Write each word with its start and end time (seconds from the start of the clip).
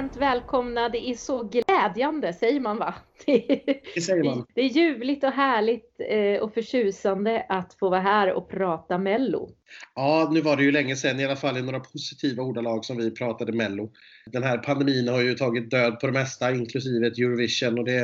varmt 0.00 0.16
välkomna. 0.16 0.88
Det 0.88 1.10
är 1.10 1.14
så 1.14 1.42
glädjande, 1.42 2.32
säger 2.32 2.60
man 2.60 2.78
va? 2.78 2.94
Det 3.94 4.00
säger 4.00 4.24
man. 4.24 4.46
Det 4.54 4.60
är 4.60 4.68
ljuvligt 4.68 5.24
och 5.24 5.30
härligt 5.30 6.00
eh, 6.10 6.42
och 6.42 6.54
förtjusande 6.54 7.46
att 7.48 7.74
få 7.74 7.90
vara 7.90 8.00
här 8.00 8.32
och 8.32 8.50
prata 8.50 8.98
Mello. 8.98 9.48
Ja, 9.94 10.30
nu 10.32 10.40
var 10.40 10.56
det 10.56 10.62
ju 10.62 10.72
länge 10.72 10.96
sedan, 10.96 11.20
i 11.20 11.24
alla 11.24 11.36
fall 11.36 11.58
i 11.58 11.62
några 11.62 11.80
positiva 11.80 12.42
ordalag, 12.42 12.84
som 12.84 12.96
vi 12.96 13.10
pratade 13.10 13.52
Mello. 13.52 13.92
Den 14.26 14.42
här 14.42 14.58
pandemin 14.58 15.08
har 15.08 15.20
ju 15.20 15.34
tagit 15.34 15.70
död 15.70 16.00
på 16.00 16.06
det 16.06 16.12
mesta, 16.12 16.52
inklusive 16.52 17.06
ett 17.06 17.18
Eurovision. 17.18 17.78
Och 17.78 17.84
det, 17.84 18.00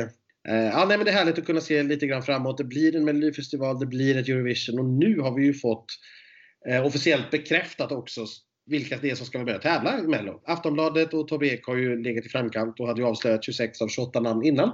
eh, 0.47 0.55
ja, 0.55 0.85
nej, 0.87 0.97
men 0.97 1.05
det 1.05 1.11
är 1.11 1.15
härligt 1.15 1.39
att 1.39 1.45
kunna 1.45 1.61
se 1.61 1.83
lite 1.83 2.07
grann 2.07 2.23
framåt. 2.23 2.57
Det 2.57 2.63
blir 2.63 2.95
en 2.95 3.05
Melodifestival, 3.05 3.79
det 3.79 3.85
blir 3.85 4.17
ett 4.17 4.29
Eurovision 4.29 4.79
och 4.79 4.85
nu 4.85 5.19
har 5.19 5.35
vi 5.35 5.43
ju 5.45 5.53
fått 5.53 5.85
eh, 6.69 6.85
officiellt 6.85 7.31
bekräftat 7.31 7.91
också 7.91 8.25
vilka 8.67 8.97
det 9.01 9.09
är 9.09 9.15
som 9.15 9.25
ska 9.25 9.37
vara 9.37 9.45
med 9.45 9.55
och 9.55 9.61
tävla 9.61 9.99
i 9.99 10.01
Mello. 10.01 10.41
Aftonbladet 10.45 11.13
och 11.13 11.27
Tobbe 11.27 11.47
Ek 11.47 11.65
har 11.65 11.75
ju 11.75 12.03
legat 12.03 12.25
i 12.25 12.29
framkant 12.29 12.79
och 12.79 12.87
hade 12.87 13.01
ju 13.01 13.07
avslöjat 13.07 13.43
26 13.43 13.81
av 13.81 13.87
28 13.87 14.19
namn 14.19 14.45
innan. 14.45 14.71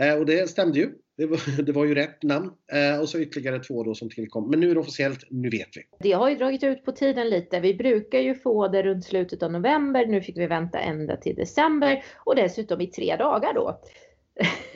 Eh, 0.00 0.14
och 0.14 0.26
det 0.26 0.50
stämde 0.50 0.78
ju. 0.78 0.90
Det 1.16 1.26
var, 1.26 1.62
det 1.62 1.72
var 1.72 1.84
ju 1.84 1.94
rätt 1.94 2.22
namn. 2.22 2.50
Eh, 2.72 3.00
och 3.00 3.08
så 3.08 3.18
ytterligare 3.18 3.58
två 3.58 3.82
då 3.82 3.94
som 3.94 4.10
tillkom. 4.10 4.50
Men 4.50 4.60
nu 4.60 4.70
är 4.70 4.74
det 4.74 4.80
officiellt, 4.80 5.24
nu 5.30 5.50
vet 5.50 5.68
vi. 5.76 5.82
Det 6.00 6.12
har 6.12 6.30
ju 6.30 6.36
dragit 6.36 6.62
ut 6.62 6.84
på 6.84 6.92
tiden 6.92 7.30
lite. 7.30 7.60
Vi 7.60 7.74
brukar 7.74 8.18
ju 8.18 8.34
få 8.34 8.68
det 8.68 8.82
runt 8.82 9.04
slutet 9.04 9.42
av 9.42 9.52
november. 9.52 10.06
Nu 10.06 10.22
fick 10.22 10.36
vi 10.36 10.46
vänta 10.46 10.78
ända 10.78 11.16
till 11.16 11.36
december 11.36 12.04
och 12.24 12.36
dessutom 12.36 12.80
i 12.80 12.86
tre 12.86 13.16
dagar 13.16 13.54
då. 13.54 13.80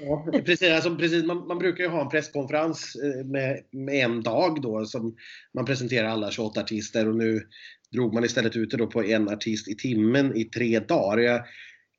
Ja, 0.02 0.26
precis, 0.44 0.70
alltså, 0.70 0.96
precis 0.96 1.24
man, 1.24 1.46
man, 1.46 1.58
brukar 1.58 1.84
ju 1.84 1.90
ha 1.90 2.00
en 2.00 2.08
presskonferens 2.08 2.96
eh, 2.96 3.24
med, 3.24 3.62
med, 3.70 3.94
en 4.04 4.22
dag 4.22 4.62
då 4.62 4.84
som 4.84 5.16
man 5.54 5.64
presenterar 5.64 6.08
alla 6.08 6.30
28 6.30 6.60
artister 6.60 7.08
och 7.08 7.16
nu 7.16 7.42
drog 7.92 8.14
man 8.14 8.24
istället 8.24 8.56
ut 8.56 8.70
det 8.70 8.76
då 8.76 8.86
på 8.86 9.04
en 9.04 9.28
artist 9.28 9.68
i 9.68 9.74
timmen 9.74 10.36
i 10.36 10.44
tre 10.44 10.78
dagar. 10.78 11.18
Jag 11.18 11.44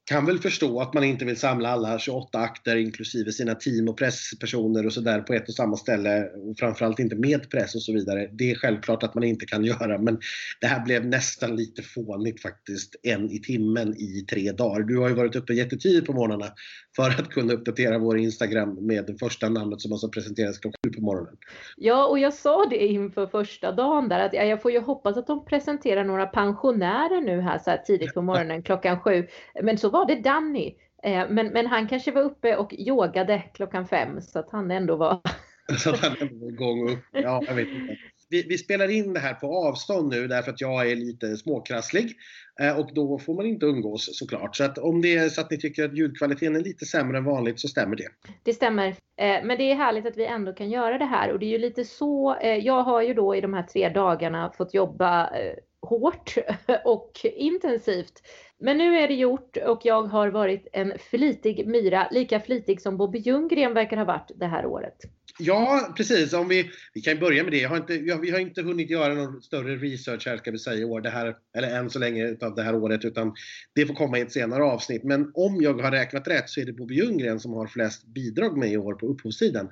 kan 0.05 0.25
väl 0.25 0.39
förstå 0.39 0.81
att 0.81 0.93
man 0.93 1.03
inte 1.03 1.25
vill 1.25 1.37
samla 1.37 1.69
alla 1.69 1.99
28 1.99 2.39
akter 2.39 2.75
inklusive 2.75 3.31
sina 3.31 3.55
team 3.55 3.87
och 3.87 3.97
presspersoner 3.97 4.85
och 4.85 4.93
sådär 4.93 5.21
på 5.21 5.33
ett 5.33 5.47
och 5.47 5.53
samma 5.53 5.77
ställe 5.77 6.23
och 6.23 6.57
framförallt 6.59 6.99
inte 6.99 7.15
med 7.15 7.49
press 7.49 7.75
och 7.75 7.81
så 7.81 7.93
vidare. 7.93 8.29
Det 8.33 8.51
är 8.51 8.55
självklart 8.55 9.03
att 9.03 9.15
man 9.15 9.23
inte 9.23 9.45
kan 9.45 9.65
göra 9.65 10.01
men 10.01 10.19
det 10.61 10.67
här 10.67 10.85
blev 10.85 11.05
nästan 11.05 11.55
lite 11.55 11.81
fånigt 11.81 12.41
faktiskt. 12.41 12.95
En 13.03 13.31
i 13.31 13.39
timmen 13.39 13.95
i 13.97 14.25
tre 14.29 14.51
dagar. 14.51 14.83
Du 14.83 14.97
har 14.97 15.09
ju 15.09 15.15
varit 15.15 15.35
uppe 15.35 15.53
jättetidigt 15.53 16.07
på 16.07 16.13
morgnarna 16.13 16.53
för 16.97 17.09
att 17.09 17.29
kunna 17.29 17.53
uppdatera 17.53 17.97
vår 17.97 18.17
Instagram 18.17 18.77
med 18.81 19.05
det 19.05 19.17
första 19.17 19.49
namnet 19.49 19.81
som 19.81 19.91
alltså 19.91 20.09
presenteras 20.09 20.57
klockan 20.57 20.79
sju 20.85 20.91
på 20.93 21.01
morgonen. 21.01 21.37
Ja, 21.75 22.05
och 22.05 22.19
jag 22.19 22.33
sa 22.33 22.65
det 22.65 22.87
inför 22.87 23.27
första 23.27 23.71
dagen 23.71 24.09
där 24.09 24.19
att 24.19 24.33
jag 24.33 24.61
får 24.61 24.71
ju 24.71 24.79
hoppas 24.79 25.17
att 25.17 25.27
de 25.27 25.45
presenterar 25.45 26.03
några 26.03 26.25
pensionärer 26.25 27.21
nu 27.21 27.41
här 27.41 27.59
så 27.59 27.69
här 27.69 27.77
tidigt 27.77 28.13
på 28.13 28.21
morgonen 28.21 28.63
klockan 28.63 28.99
sju. 28.99 29.27
Men 29.63 29.77
så 29.77 29.89
var 29.89 30.05
det 30.05 30.15
Danny. 30.15 30.75
Eh, 31.03 31.29
men, 31.29 31.47
men 31.47 31.67
han 31.67 31.87
kanske 31.87 32.11
var 32.11 32.21
uppe 32.21 32.55
och 32.55 32.73
yogade 32.73 33.43
klockan 33.53 33.87
fem 33.87 34.21
så 34.21 34.39
att 34.39 34.49
han 34.51 34.71
ändå 34.71 34.95
var... 34.95 35.21
så 35.77 35.89
att 35.89 35.99
han 35.99 36.15
ändå 36.21 36.45
var 36.45 36.51
igång 36.51 36.89
upp. 36.89 36.99
Ja, 37.11 37.43
jag 37.47 37.55
vet 37.55 37.67
inte. 37.67 37.97
Vi, 38.29 38.43
vi, 38.49 38.57
spelar 38.57 38.87
in 38.87 39.13
det 39.13 39.19
här 39.19 39.33
på 39.33 39.67
avstånd 39.67 40.09
nu 40.09 40.27
därför 40.27 40.51
att 40.51 40.61
jag 40.61 40.91
är 40.91 40.95
lite 40.95 41.37
småkrasslig. 41.37 42.15
Eh, 42.61 42.79
och 42.79 42.89
då 42.93 43.19
får 43.19 43.33
man 43.33 43.45
inte 43.45 43.65
umgås 43.65 44.17
såklart. 44.17 44.55
Så 44.55 44.63
att 44.63 44.77
om 44.77 45.01
det 45.01 45.15
är 45.15 45.29
så 45.29 45.41
att 45.41 45.51
ni 45.51 45.57
tycker 45.57 45.85
att 45.85 45.97
ljudkvaliteten 45.97 46.55
är 46.55 46.59
lite 46.59 46.85
sämre 46.85 47.17
än 47.17 47.23
vanligt 47.23 47.59
så 47.59 47.67
stämmer 47.67 47.95
det. 47.95 48.07
Det 48.43 48.53
stämmer. 48.53 48.87
Eh, 48.87 48.95
men 49.43 49.57
det 49.57 49.71
är 49.71 49.75
härligt 49.75 50.05
att 50.05 50.17
vi 50.17 50.25
ändå 50.25 50.53
kan 50.53 50.69
göra 50.69 50.97
det 50.97 51.05
här. 51.05 51.31
Och 51.31 51.39
det 51.39 51.45
är 51.45 51.51
ju 51.51 51.57
lite 51.57 51.85
så. 51.85 52.35
Eh, 52.35 52.55
jag 52.57 52.83
har 52.83 53.01
ju 53.01 53.13
då 53.13 53.35
i 53.35 53.41
de 53.41 53.53
här 53.53 53.63
tre 53.63 53.89
dagarna 53.89 54.51
fått 54.57 54.73
jobba 54.73 55.29
eh, 55.29 55.53
hårt 55.81 56.35
och 56.85 57.11
intensivt 57.23 58.21
men 58.59 58.77
nu 58.77 58.97
är 58.97 59.07
det 59.07 59.13
gjort 59.13 59.57
och 59.57 59.81
jag 59.83 60.03
har 60.03 60.27
varit 60.27 60.67
en 60.73 60.93
flitig 61.09 61.67
myra, 61.67 62.07
lika 62.11 62.39
flitig 62.39 62.81
som 62.81 62.97
Bobby 62.97 63.19
Ljunggren 63.19 63.73
verkar 63.73 63.97
ha 63.97 64.05
varit 64.05 64.31
det 64.35 64.45
här 64.45 64.65
året. 64.65 64.97
Ja, 65.39 65.93
precis. 65.97 66.33
Om 66.33 66.47
vi, 66.47 66.69
vi 66.93 67.01
kan 67.01 67.19
börja 67.19 67.43
med 67.43 67.51
det. 67.51 67.57
Jag 67.57 67.69
har 67.69 67.77
inte, 67.77 67.93
jag, 67.93 68.21
vi 68.21 68.31
har 68.31 68.39
inte 68.39 68.61
hunnit 68.61 68.89
göra 68.89 69.13
någon 69.13 69.41
större 69.41 69.75
research 69.75 70.27
här, 70.27 70.37
ska 70.37 70.51
vi 70.51 70.59
säga, 70.59 70.77
i 70.77 70.85
år, 70.85 71.01
det 71.01 71.09
här, 71.09 71.35
eller 71.57 71.79
än 71.79 71.89
så 71.89 71.99
länge 71.99 72.37
av 72.41 72.55
det 72.55 72.63
här 72.63 72.75
året, 72.75 73.05
utan 73.05 73.33
det 73.75 73.85
får 73.85 73.93
komma 73.93 74.17
i 74.17 74.21
ett 74.21 74.31
senare 74.31 74.63
avsnitt. 74.63 75.03
Men 75.03 75.31
om 75.33 75.61
jag 75.61 75.81
har 75.81 75.91
räknat 75.91 76.27
rätt 76.27 76.49
så 76.49 76.61
är 76.61 76.65
det 76.65 76.73
Bobby 76.73 76.95
Ljunggren 76.95 77.39
som 77.39 77.53
har 77.53 77.67
flest 77.67 78.07
bidrag 78.07 78.57
med 78.57 78.71
i 78.71 78.77
år 78.77 78.93
på 78.93 79.07
upphovssidan, 79.07 79.69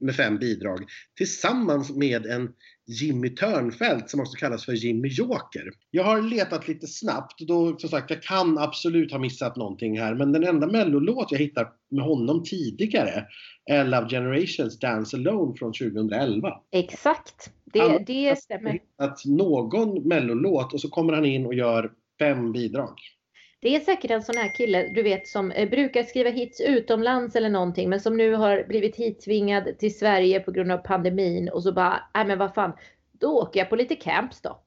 med 0.00 0.14
fem 0.14 0.38
bidrag, 0.38 0.84
tillsammans 1.16 1.96
med 1.96 2.26
en 2.26 2.48
Jimmy 2.86 3.28
Törnfeldt 3.30 4.10
som 4.10 4.20
också 4.20 4.36
kallas 4.36 4.64
för 4.64 4.72
Jimmy 4.72 5.08
Joker. 5.08 5.70
Jag 5.90 6.04
har 6.04 6.22
letat 6.22 6.68
lite 6.68 6.86
snabbt 6.86 7.40
och 7.40 7.46
då, 7.46 7.78
som 7.78 7.90
sagt, 7.90 8.10
jag 8.10 8.22
kan 8.28 8.58
absolut 8.58 9.12
ha 9.12 9.18
missat 9.18 9.56
någonting 9.56 10.00
här 10.00 10.14
men 10.14 10.32
den 10.32 10.44
enda 10.44 10.66
mellolåt 10.66 11.32
jag 11.32 11.38
hittar 11.38 11.68
med 11.90 12.04
honom 12.04 12.42
tidigare 12.44 13.24
är 13.70 13.84
Love 13.84 14.08
Generations 14.08 14.78
Dance 14.78 15.16
Alone 15.16 15.54
från 15.58 15.72
2011. 15.72 16.60
Exakt, 16.72 17.50
det, 17.64 18.04
det 18.06 18.38
stämmer. 18.38 18.78
Att 18.98 19.24
någon 19.24 20.08
mellolåt 20.08 20.72
och 20.72 20.80
så 20.80 20.88
kommer 20.88 21.12
han 21.12 21.24
in 21.24 21.46
och 21.46 21.54
gör 21.54 21.92
fem 22.18 22.52
bidrag. 22.52 22.94
Det 23.60 23.76
är 23.76 23.80
säkert 23.80 24.10
en 24.10 24.22
sån 24.22 24.36
här 24.36 24.54
kille, 24.56 24.92
du 24.94 25.02
vet, 25.02 25.28
som 25.28 25.50
eh, 25.50 25.68
brukar 25.70 26.02
skriva 26.02 26.30
hits 26.30 26.60
utomlands 26.60 27.36
eller 27.36 27.50
någonting, 27.50 27.88
men 27.88 28.00
som 28.00 28.16
nu 28.16 28.34
har 28.34 28.64
blivit 28.68 28.96
hittvingad 28.96 29.78
till 29.78 29.98
Sverige 29.98 30.40
på 30.40 30.52
grund 30.52 30.72
av 30.72 30.78
pandemin 30.78 31.48
och 31.48 31.62
så 31.62 31.72
bara, 31.72 32.02
nej 32.14 32.26
men 32.26 32.38
vad 32.38 32.54
fan, 32.54 32.72
då 33.12 33.42
åker 33.42 33.60
jag 33.60 33.68
på 33.68 33.76
lite 33.76 33.96
camps 33.96 34.40
då. 34.40 34.62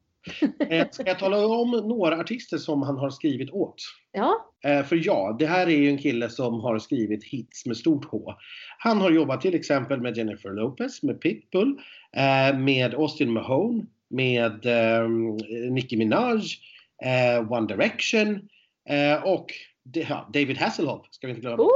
Eh, 0.69 0.87
ska 0.91 1.07
jag 1.07 1.19
tala 1.19 1.47
om 1.47 1.71
några 1.71 2.19
artister 2.19 2.57
som 2.57 2.81
han 2.81 2.97
har 2.97 3.09
skrivit 3.09 3.51
åt? 3.51 3.75
Ja. 4.11 4.51
Eh, 4.63 4.83
för 4.83 5.01
ja, 5.05 5.35
det 5.39 5.45
här 5.45 5.67
är 5.67 5.77
ju 5.77 5.89
en 5.89 5.97
kille 5.97 6.29
som 6.29 6.59
har 6.59 6.79
skrivit 6.79 7.23
hits 7.23 7.65
med 7.65 7.77
stort 7.77 8.05
H. 8.05 8.33
Han 8.77 9.01
har 9.01 9.11
jobbat 9.11 9.41
till 9.41 9.55
exempel 9.55 10.01
med 10.01 10.17
Jennifer 10.17 10.49
Lopez, 10.49 11.03
med 11.03 11.21
Pitbull, 11.21 11.79
med 12.55 12.93
Austin 12.93 13.33
Mahone, 13.33 13.85
med 14.09 14.65
Nicki 15.71 15.97
Minaj, 15.97 16.41
One 17.49 17.67
Direction, 17.67 18.49
Eh, 18.89 19.23
och 19.23 19.53
David 20.33 20.57
Hasselhoff 20.57 21.07
ska 21.11 21.27
vi 21.27 21.31
inte 21.31 21.41
glömma. 21.41 21.63
Oh! 21.63 21.69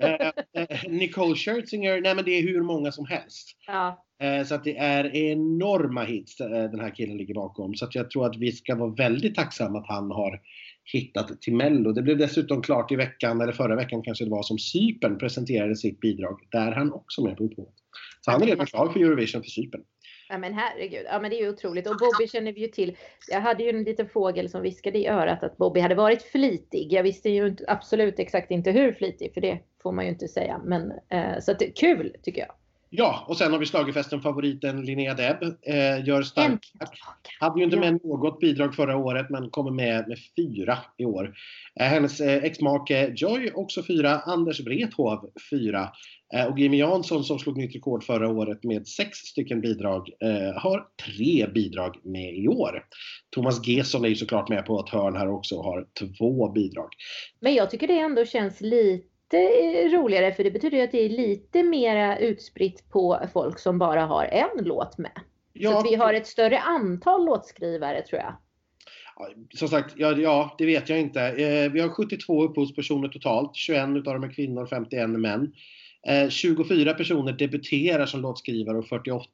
Eh, 0.00 0.30
eh, 0.62 0.90
Nicole 0.90 1.36
Scherzinger, 1.36 2.00
nej 2.00 2.14
men 2.14 2.24
det 2.24 2.30
är 2.30 2.42
hur 2.42 2.62
många 2.62 2.92
som 2.92 3.06
helst. 3.06 3.56
Ja. 3.66 4.04
så 4.46 4.54
att 4.54 4.64
det 4.64 4.76
är 4.76 5.16
enorma 5.16 6.04
hits 6.04 6.36
den 6.36 6.80
här 6.80 6.94
killen 6.94 7.16
ligger 7.16 7.34
bakom. 7.34 7.74
Så 7.74 7.84
att 7.84 7.94
jag 7.94 8.10
tror 8.10 8.26
att 8.26 8.36
vi 8.36 8.52
ska 8.52 8.74
vara 8.74 8.94
väldigt 8.94 9.34
tacksamma 9.34 9.78
att 9.78 9.88
han 9.88 10.10
har 10.10 10.40
hittat 10.92 11.42
till 11.42 11.54
Mello. 11.54 11.92
Det 11.92 12.02
blev 12.02 12.18
dessutom 12.18 12.62
klart 12.62 12.92
i 12.92 12.96
veckan, 12.96 13.40
eller 13.40 13.52
förra 13.52 13.76
veckan 13.76 14.02
kanske 14.02 14.24
det 14.24 14.30
var, 14.30 14.42
som 14.42 14.58
Cypern 14.58 15.18
presenterade 15.18 15.76
sitt 15.76 16.00
bidrag. 16.00 16.38
Där 16.50 16.72
han 16.72 16.92
också 16.92 17.24
med 17.24 17.36
på 17.36 17.44
upphovet. 17.44 17.74
Så 18.20 18.30
han 18.30 18.42
är 18.42 18.46
redan 18.46 18.66
klar 18.66 18.88
för 18.88 19.00
Eurovision 19.00 19.42
för 19.42 19.50
Cypern. 19.50 19.82
Ja 20.28 20.38
men 20.38 20.54
herregud, 20.54 21.06
ja 21.10 21.18
men 21.20 21.30
det 21.30 21.36
är 21.36 21.42
ju 21.42 21.48
otroligt. 21.48 21.86
Och 21.86 21.96
Bobby 21.96 22.28
känner 22.28 22.52
vi 22.52 22.60
ju 22.60 22.68
till. 22.68 22.96
Jag 23.30 23.40
hade 23.40 23.62
ju 23.62 23.70
en 23.70 23.82
liten 23.82 24.08
fågel 24.08 24.48
som 24.48 24.62
viskade 24.62 24.98
i 24.98 25.06
örat 25.06 25.42
att 25.42 25.56
Bobby 25.56 25.80
hade 25.80 25.94
varit 25.94 26.22
flitig. 26.22 26.92
Jag 26.92 27.02
visste 27.02 27.30
ju 27.30 27.46
inte, 27.46 27.64
absolut 27.68 28.18
exakt 28.18 28.50
inte 28.50 28.70
hur 28.70 28.92
flitig, 28.92 29.34
för 29.34 29.40
det 29.40 29.58
får 29.82 29.92
man 29.92 30.04
ju 30.04 30.10
inte 30.10 30.28
säga. 30.28 30.60
Men 30.64 30.92
eh, 31.08 31.38
så 31.40 31.52
att 31.52 31.58
det 31.58 31.68
är 31.68 31.72
kul 31.72 32.16
tycker 32.22 32.40
jag. 32.40 32.54
Ja, 32.94 33.24
och 33.28 33.36
sen 33.36 33.52
har 33.52 33.58
vi 33.58 33.66
schlagerfesten-favoriten 33.66 34.82
Linnea 34.82 35.14
Deb. 35.14 35.42
Eh, 35.42 36.04
gör 36.06 36.22
stark. 36.22 36.72
Hade 37.40 37.58
ju 37.58 37.64
inte 37.64 37.76
med 37.76 38.04
något 38.04 38.40
bidrag 38.40 38.74
förra 38.74 38.96
året 38.96 39.30
men 39.30 39.50
kommer 39.50 39.70
med 39.70 40.08
med 40.08 40.18
fyra 40.36 40.78
i 40.98 41.04
år. 41.04 41.34
Eh, 41.80 41.86
hennes 41.86 42.20
eh, 42.20 42.44
exmake 42.44 43.12
Joy 43.16 43.50
också 43.54 43.82
fyra. 43.82 44.20
Anders 44.20 44.60
Wrethov 44.60 45.30
fyra. 45.50 45.88
Eh, 46.34 46.46
och 46.46 46.58
Jimmy 46.58 46.78
Jansson 46.78 47.24
som 47.24 47.38
slog 47.38 47.56
nytt 47.56 47.74
rekord 47.74 48.04
förra 48.04 48.28
året 48.28 48.64
med 48.64 48.88
sex 48.88 49.18
stycken 49.18 49.60
bidrag 49.60 50.08
eh, 50.20 50.62
har 50.62 50.86
tre 51.06 51.46
bidrag 51.54 51.96
med 52.04 52.34
i 52.34 52.48
år. 52.48 52.84
Thomas 53.34 53.66
Gesson 53.66 54.04
är 54.04 54.08
ju 54.08 54.16
såklart 54.16 54.48
med 54.48 54.66
på 54.66 54.80
ett 54.80 54.88
hörn 54.88 55.16
här 55.16 55.28
också 55.28 55.54
och 55.54 55.64
har 55.64 55.86
två 55.98 56.52
bidrag. 56.52 56.88
Men 57.40 57.54
jag 57.54 57.70
tycker 57.70 57.86
det 57.86 57.98
ändå 57.98 58.24
känns 58.24 58.60
lite 58.60 59.11
roligare 59.92 60.34
för 60.34 60.44
det 60.44 60.50
betyder 60.50 60.78
ju 60.78 60.84
att 60.84 60.92
det 60.92 61.04
är 61.04 61.08
lite 61.08 61.62
mera 61.62 62.18
utspritt 62.18 62.90
på 62.90 63.20
folk 63.32 63.58
som 63.58 63.78
bara 63.78 64.04
har 64.04 64.24
en 64.24 64.64
låt 64.64 64.98
med. 64.98 65.20
Ja. 65.52 65.70
Så 65.70 65.78
att 65.78 65.86
vi 65.86 65.94
har 65.94 66.14
ett 66.14 66.26
större 66.26 66.58
antal 66.58 67.24
låtskrivare 67.24 68.02
tror 68.02 68.20
jag. 68.20 68.34
Som 69.54 69.68
sagt, 69.68 69.94
ja, 69.96 70.12
ja, 70.12 70.54
det 70.58 70.66
vet 70.66 70.88
jag 70.88 71.00
inte. 71.00 71.22
Eh, 71.22 71.72
vi 71.72 71.80
har 71.80 71.88
72 71.88 72.44
upphovspersoner 72.44 73.08
totalt. 73.08 73.56
21 73.56 73.88
utav 73.88 74.14
dem 74.14 74.24
är 74.24 74.32
kvinnor, 74.32 74.66
51 74.66 75.02
är 75.02 75.06
män. 75.06 75.52
24 76.30 76.90
eh, 76.90 76.96
personer 76.96 77.32
debuterar 77.32 78.06
som 78.06 78.20
låtskrivare 78.20 78.78
och 78.78 78.88
48 78.88 79.28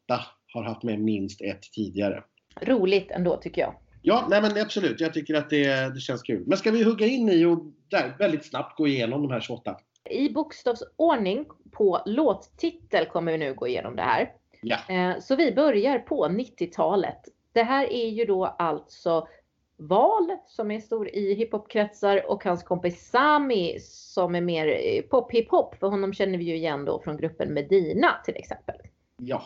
har 0.52 0.62
haft 0.62 0.82
med 0.82 1.00
minst 1.00 1.40
ett 1.40 1.62
tidigare. 1.62 2.22
Roligt 2.60 3.10
ändå 3.10 3.36
tycker 3.36 3.60
jag. 3.60 3.74
Ja, 4.02 4.26
nej 4.30 4.42
men 4.42 4.62
absolut. 4.62 5.00
Jag 5.00 5.14
tycker 5.14 5.34
att 5.34 5.50
det, 5.50 5.94
det 5.94 6.00
känns 6.00 6.22
kul. 6.22 6.44
Men 6.46 6.58
ska 6.58 6.70
vi 6.70 6.82
hugga 6.82 7.06
in 7.06 7.28
i 7.28 7.44
och 7.44 7.58
där, 7.88 8.16
väldigt 8.18 8.44
snabbt 8.44 8.76
gå 8.76 8.88
igenom 8.88 9.22
de 9.22 9.30
här 9.30 9.40
28? 9.40 9.76
I 10.10 10.31
bokstavsordning 10.31 11.46
på 11.70 12.00
låttitel 12.06 13.06
kommer 13.06 13.32
vi 13.32 13.38
nu 13.38 13.55
gå 13.55 13.66
igenom 13.66 13.96
det 13.96 14.02
här. 14.02 14.32
Ja. 14.62 14.76
Eh, 14.88 15.19
så 15.20 15.37
vi 15.37 15.52
börjar 15.52 15.99
på 15.99 16.26
90-talet. 16.28 17.20
Det 17.52 17.62
här 17.62 17.93
är 17.93 18.08
ju 18.08 18.25
då 18.25 18.44
alltså 18.44 19.28
Val 19.76 20.37
som 20.46 20.70
är 20.70 20.81
stor 20.81 21.08
i 21.08 21.34
hiphopkretsar 21.34 22.31
och 22.31 22.44
hans 22.44 22.62
kompis 22.62 23.10
Sami 23.10 23.78
som 23.81 24.34
är 24.34 24.40
mer 24.40 24.66
eh, 24.66 25.02
pop-hiphop. 25.02 25.75
För 25.81 25.87
honom 25.87 26.12
känner 26.12 26.38
vi 26.38 26.44
ju 26.44 26.56
igen 26.56 26.84
då 26.84 27.00
från 27.05 27.16
gruppen 27.16 27.55
Medina 27.55 28.08
till 28.25 28.37
exempel. 28.37 28.76
Ja, 29.16 29.43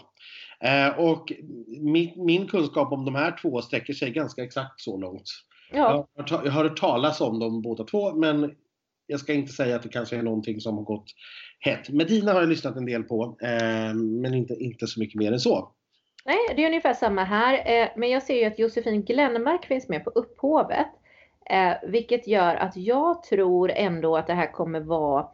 eh, 0.60 0.98
och 0.98 1.32
min, 1.66 2.12
min, 2.16 2.46
kunskap 2.46 2.92
om 2.92 3.04
de 3.04 3.14
här 3.14 3.36
två 3.42 3.62
sträcker 3.62 3.92
sig 3.92 4.10
ganska 4.10 4.44
exakt 4.44 4.80
så 4.80 4.96
långt. 4.96 5.24
Ja. 5.72 6.08
Jag, 6.14 6.28
har, 6.30 6.44
jag 6.44 6.52
har 6.52 6.64
hört 6.64 6.80
talas 6.80 7.20
om 7.20 7.38
dem 7.38 7.62
båda 7.62 7.84
två 7.84 8.14
men 8.14 8.56
jag 9.06 9.20
ska 9.20 9.32
inte 9.32 9.52
säga 9.52 9.76
att 9.76 9.82
det 9.82 9.88
kanske 9.88 10.16
är 10.16 10.22
någonting 10.22 10.60
som 10.60 10.76
har 10.76 10.84
gått 10.84 11.06
hett. 11.60 11.88
Medina 11.88 12.32
har 12.32 12.40
jag 12.40 12.48
lyssnat 12.48 12.76
en 12.76 12.86
del 12.86 13.02
på 13.02 13.36
eh, 13.42 13.94
men 13.94 14.34
inte, 14.34 14.54
inte 14.54 14.86
så 14.86 15.00
mycket 15.00 15.18
mer 15.18 15.32
än 15.32 15.40
så. 15.40 15.72
Nej, 16.24 16.38
det 16.56 16.62
är 16.62 16.66
ungefär 16.66 16.94
samma 16.94 17.24
här. 17.24 17.82
Eh, 17.82 17.88
men 17.96 18.10
jag 18.10 18.22
ser 18.22 18.34
ju 18.34 18.44
att 18.44 18.58
Josefin 18.58 19.04
Glenmark 19.04 19.64
finns 19.66 19.88
med 19.88 20.04
på 20.04 20.10
upphovet. 20.10 20.86
Eh, 21.50 21.72
vilket 21.88 22.26
gör 22.26 22.54
att 22.54 22.76
jag 22.76 23.22
tror 23.22 23.70
ändå 23.70 24.16
att 24.16 24.26
det 24.26 24.34
här 24.34 24.52
kommer 24.52 24.80
vara 24.80 25.26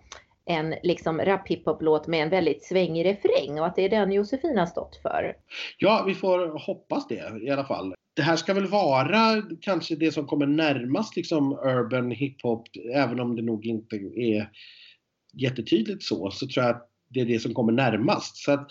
en 0.45 0.75
liksom 0.83 1.21
rap 1.21 1.49
hiphop-låt 1.49 2.07
med 2.07 2.23
en 2.23 2.31
väldigt 2.31 2.65
svängig 2.65 3.05
refräng 3.05 3.61
och 3.61 3.67
att 3.67 3.77
det 3.77 3.83
är 3.83 3.89
den 3.89 4.13
Josefin 4.13 4.59
har 4.59 4.67
stått 4.67 4.97
för. 4.97 5.37
Ja, 5.79 6.05
vi 6.07 6.15
får 6.15 6.67
hoppas 6.67 7.09
det 7.09 7.43
i 7.43 7.51
alla 7.51 7.65
fall. 7.65 7.95
Det 8.19 8.25
här 8.25 8.37
ska 8.37 8.55
väl 8.55 8.67
vara 8.67 9.43
kanske 9.61 9.97
det 9.97 10.13
som 10.13 10.27
kommer 10.27 10.47
närmast 10.47 11.17
liksom 11.17 11.53
urban 11.53 12.11
hiphop, 12.11 12.69
även 12.95 13.21
om 13.21 13.37
det 13.37 13.43
nog 13.43 13.67
inte 13.67 13.97
är 13.97 14.51
jättetydligt 15.33 16.03
så, 16.03 16.31
så 16.31 16.47
tror 16.47 16.67
jag 16.67 16.77
att 16.77 16.91
det 17.09 17.21
är 17.21 17.25
det 17.25 17.41
som 17.41 17.55
kommer 17.55 17.73
närmast. 17.73 18.37
Så 18.37 18.53
att 18.53 18.71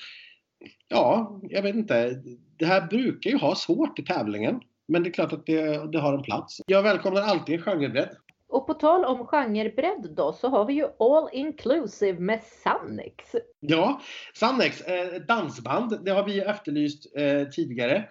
ja, 0.88 1.40
jag 1.44 1.62
vet 1.62 1.76
inte. 1.76 2.24
Det 2.58 2.66
här 2.66 2.88
brukar 2.88 3.30
ju 3.30 3.38
ha 3.38 3.56
svårt 3.56 4.00
i 4.00 4.04
tävlingen. 4.04 4.62
Men 4.88 5.04
det 5.04 5.10
är 5.10 5.14
klart 5.14 5.34
att 5.34 5.46
det, 5.46 5.92
det 5.92 6.00
har 6.00 6.14
en 6.14 6.24
plats. 6.24 6.62
Jag 6.66 6.84
välkomnar 6.84 7.22
alltid 7.22 7.56
en 7.56 7.62
genrebredd. 7.62 8.10
Och 8.48 8.68
på 8.68 8.74
tal 8.74 9.06
om 9.06 9.28
genrebredd 9.28 10.14
då 10.16 10.34
så 10.34 10.50
har 10.50 10.66
vi 10.66 10.74
ju 10.74 10.88
All 11.00 11.30
Inclusive 11.34 12.20
med 12.20 12.42
Sannex. 12.44 13.36
Ja, 13.60 14.02
Sannex, 14.34 14.82
eh, 14.82 15.22
dansband, 15.22 16.06
det 16.06 16.12
har 16.12 16.24
vi 16.24 16.40
efterlyst 16.40 17.18
eh, 17.18 17.44
tidigare. 17.44 18.10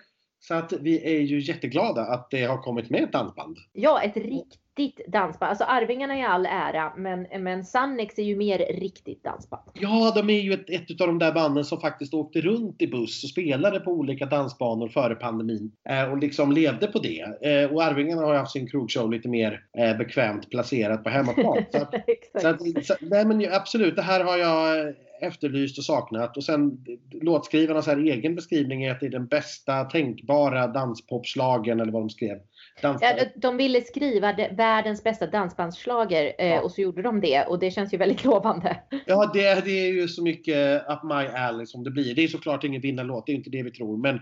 Så 0.48 0.54
att 0.54 0.72
vi 0.72 1.16
är 1.16 1.20
ju 1.20 1.40
jätteglada 1.40 2.00
att 2.00 2.30
det 2.30 2.44
har 2.44 2.58
kommit 2.58 2.90
med 2.90 3.02
ett 3.02 3.12
dansband. 3.12 3.56
Ja, 3.72 4.02
ett 4.02 4.16
riktigt 4.16 5.06
dansband. 5.08 5.50
Alltså 5.50 5.64
Arvingarna 5.64 6.18
i 6.18 6.22
all 6.22 6.46
ära, 6.46 6.92
men, 6.96 7.26
men 7.38 7.64
Sannex 7.64 8.18
är 8.18 8.22
ju 8.22 8.36
mer 8.36 8.58
riktigt 8.58 9.24
dansband. 9.24 9.62
Ja, 9.74 10.12
de 10.14 10.30
är 10.30 10.40
ju 10.40 10.52
ett, 10.52 10.70
ett 10.70 11.00
av 11.00 11.06
de 11.06 11.18
där 11.18 11.32
banden 11.32 11.64
som 11.64 11.80
faktiskt 11.80 12.14
åkte 12.14 12.40
runt 12.40 12.82
i 12.82 12.86
buss 12.86 13.24
och 13.24 13.30
spelade 13.30 13.80
på 13.80 13.90
olika 13.90 14.26
dansbanor 14.26 14.88
före 14.88 15.14
pandemin. 15.14 15.72
Eh, 15.88 16.12
och 16.12 16.18
liksom 16.18 16.52
levde 16.52 16.86
på 16.86 16.98
det. 16.98 17.20
Eh, 17.20 17.72
och 17.72 17.82
Arvingarna 17.82 18.22
har 18.22 18.32
ju 18.32 18.38
haft 18.38 18.52
sin 18.52 18.70
krogshow 18.70 19.12
lite 19.12 19.28
mer 19.28 19.64
eh, 19.78 19.96
bekvämt 19.96 20.50
placerat 20.50 21.04
på 21.04 21.10
hemmaplan. 21.10 21.64
så 21.72 21.78
att, 21.78 21.94
så 22.40 22.48
att, 22.48 22.86
så, 22.86 22.94
nej 23.00 23.24
men 23.24 23.54
absolut, 23.54 23.96
det 23.96 24.02
här 24.02 24.24
har 24.24 24.36
jag 24.36 24.94
efterlyst 25.20 25.78
och 25.78 25.84
saknat. 25.84 26.36
Och 26.36 26.44
sen 26.44 26.84
låtskrivarnas 27.10 27.86
här 27.86 27.96
egen 27.96 28.34
beskrivning 28.34 28.84
är 28.84 28.90
att 28.90 29.00
det 29.00 29.06
är 29.06 29.10
den 29.10 29.26
bästa 29.26 29.84
tänkbara 29.84 30.66
danspopslagen 30.66 31.80
eller 31.80 31.92
vad 31.92 32.02
de 32.02 32.10
skrev. 32.10 32.38
Ja, 32.82 32.98
de 33.36 33.56
ville 33.56 33.80
skriva 33.80 34.36
världens 34.50 35.04
bästa 35.04 35.26
dansbandsslager 35.26 36.32
eh, 36.38 36.48
ja. 36.48 36.60
och 36.60 36.72
så 36.72 36.80
gjorde 36.80 37.02
de 37.02 37.20
det 37.20 37.44
och 37.44 37.58
det 37.58 37.70
känns 37.70 37.94
ju 37.94 37.98
väldigt 37.98 38.24
lovande. 38.24 38.76
Ja, 39.06 39.30
det, 39.34 39.64
det 39.64 39.70
är 39.70 39.92
ju 39.92 40.08
så 40.08 40.22
mycket 40.22 40.82
up 40.88 41.02
my 41.02 41.38
alley 41.38 41.66
som 41.66 41.84
det 41.84 41.90
blir. 41.90 42.14
Det 42.14 42.24
är 42.24 42.28
såklart 42.28 42.64
ingen 42.64 42.80
vinnarlåt, 42.80 43.26
det 43.26 43.32
är 43.32 43.36
inte 43.36 43.50
det 43.50 43.62
vi 43.62 43.70
tror. 43.70 43.96
Men, 43.96 44.14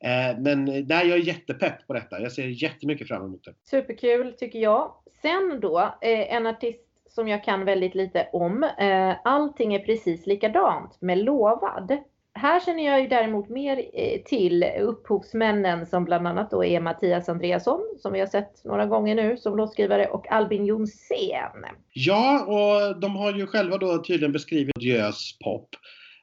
eh, 0.00 0.38
men 0.38 0.64
nej, 0.64 1.08
jag 1.08 1.18
är 1.18 1.22
jättepepp 1.22 1.86
på 1.86 1.94
detta. 1.94 2.20
Jag 2.20 2.32
ser 2.32 2.46
jättemycket 2.46 3.08
fram 3.08 3.24
emot 3.24 3.44
det. 3.44 3.54
Superkul 3.70 4.32
tycker 4.32 4.58
jag. 4.58 4.94
Sen 5.22 5.58
då, 5.60 5.78
eh, 6.00 6.34
en 6.34 6.46
artist 6.46 6.83
som 7.14 7.28
jag 7.28 7.44
kan 7.44 7.64
väldigt 7.64 7.94
lite 7.94 8.28
om. 8.32 8.62
Eh, 8.62 9.14
allting 9.24 9.74
är 9.74 9.78
precis 9.78 10.26
likadant 10.26 11.00
med 11.00 11.18
Lovad 11.18 11.98
här 12.34 12.60
känner 12.60 12.84
jag 12.84 13.00
ju 13.00 13.08
däremot 13.08 13.48
mer 13.48 13.78
eh, 13.94 14.22
till 14.24 14.64
upphovsmännen 14.80 15.86
som 15.86 16.04
bland 16.04 16.26
annat 16.26 16.50
då 16.50 16.64
är 16.64 16.80
Mattias 16.80 17.28
Andreasson 17.28 17.80
som 17.98 18.12
vi 18.12 18.20
har 18.20 18.26
sett 18.26 18.64
några 18.64 18.86
gånger 18.86 19.14
nu 19.14 19.36
som 19.36 19.56
låtskrivare 19.56 20.06
och 20.06 20.32
Albin 20.32 20.66
Jonsén. 20.66 21.64
Ja, 21.92 22.44
och 22.44 23.00
de 23.00 23.16
har 23.16 23.32
ju 23.32 23.46
själva 23.46 23.78
då 23.78 24.02
tydligen 24.02 24.32
beskrivit 24.32 24.82
Jös 24.82 25.38
pop. 25.44 25.68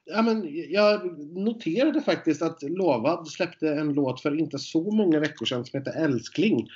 Ja, 0.04 0.22
men 0.22 0.48
jag 0.70 1.20
noterade 1.36 2.00
faktiskt 2.00 2.42
att 2.42 2.62
Lovad 2.62 3.28
släppte 3.28 3.68
en 3.68 3.92
låt 3.92 4.20
för 4.20 4.38
inte 4.38 4.58
så 4.58 4.90
många 4.90 5.20
veckor 5.20 5.46
sedan 5.46 5.64
som 5.64 5.78
heter 5.78 6.04
Älskling. 6.04 6.68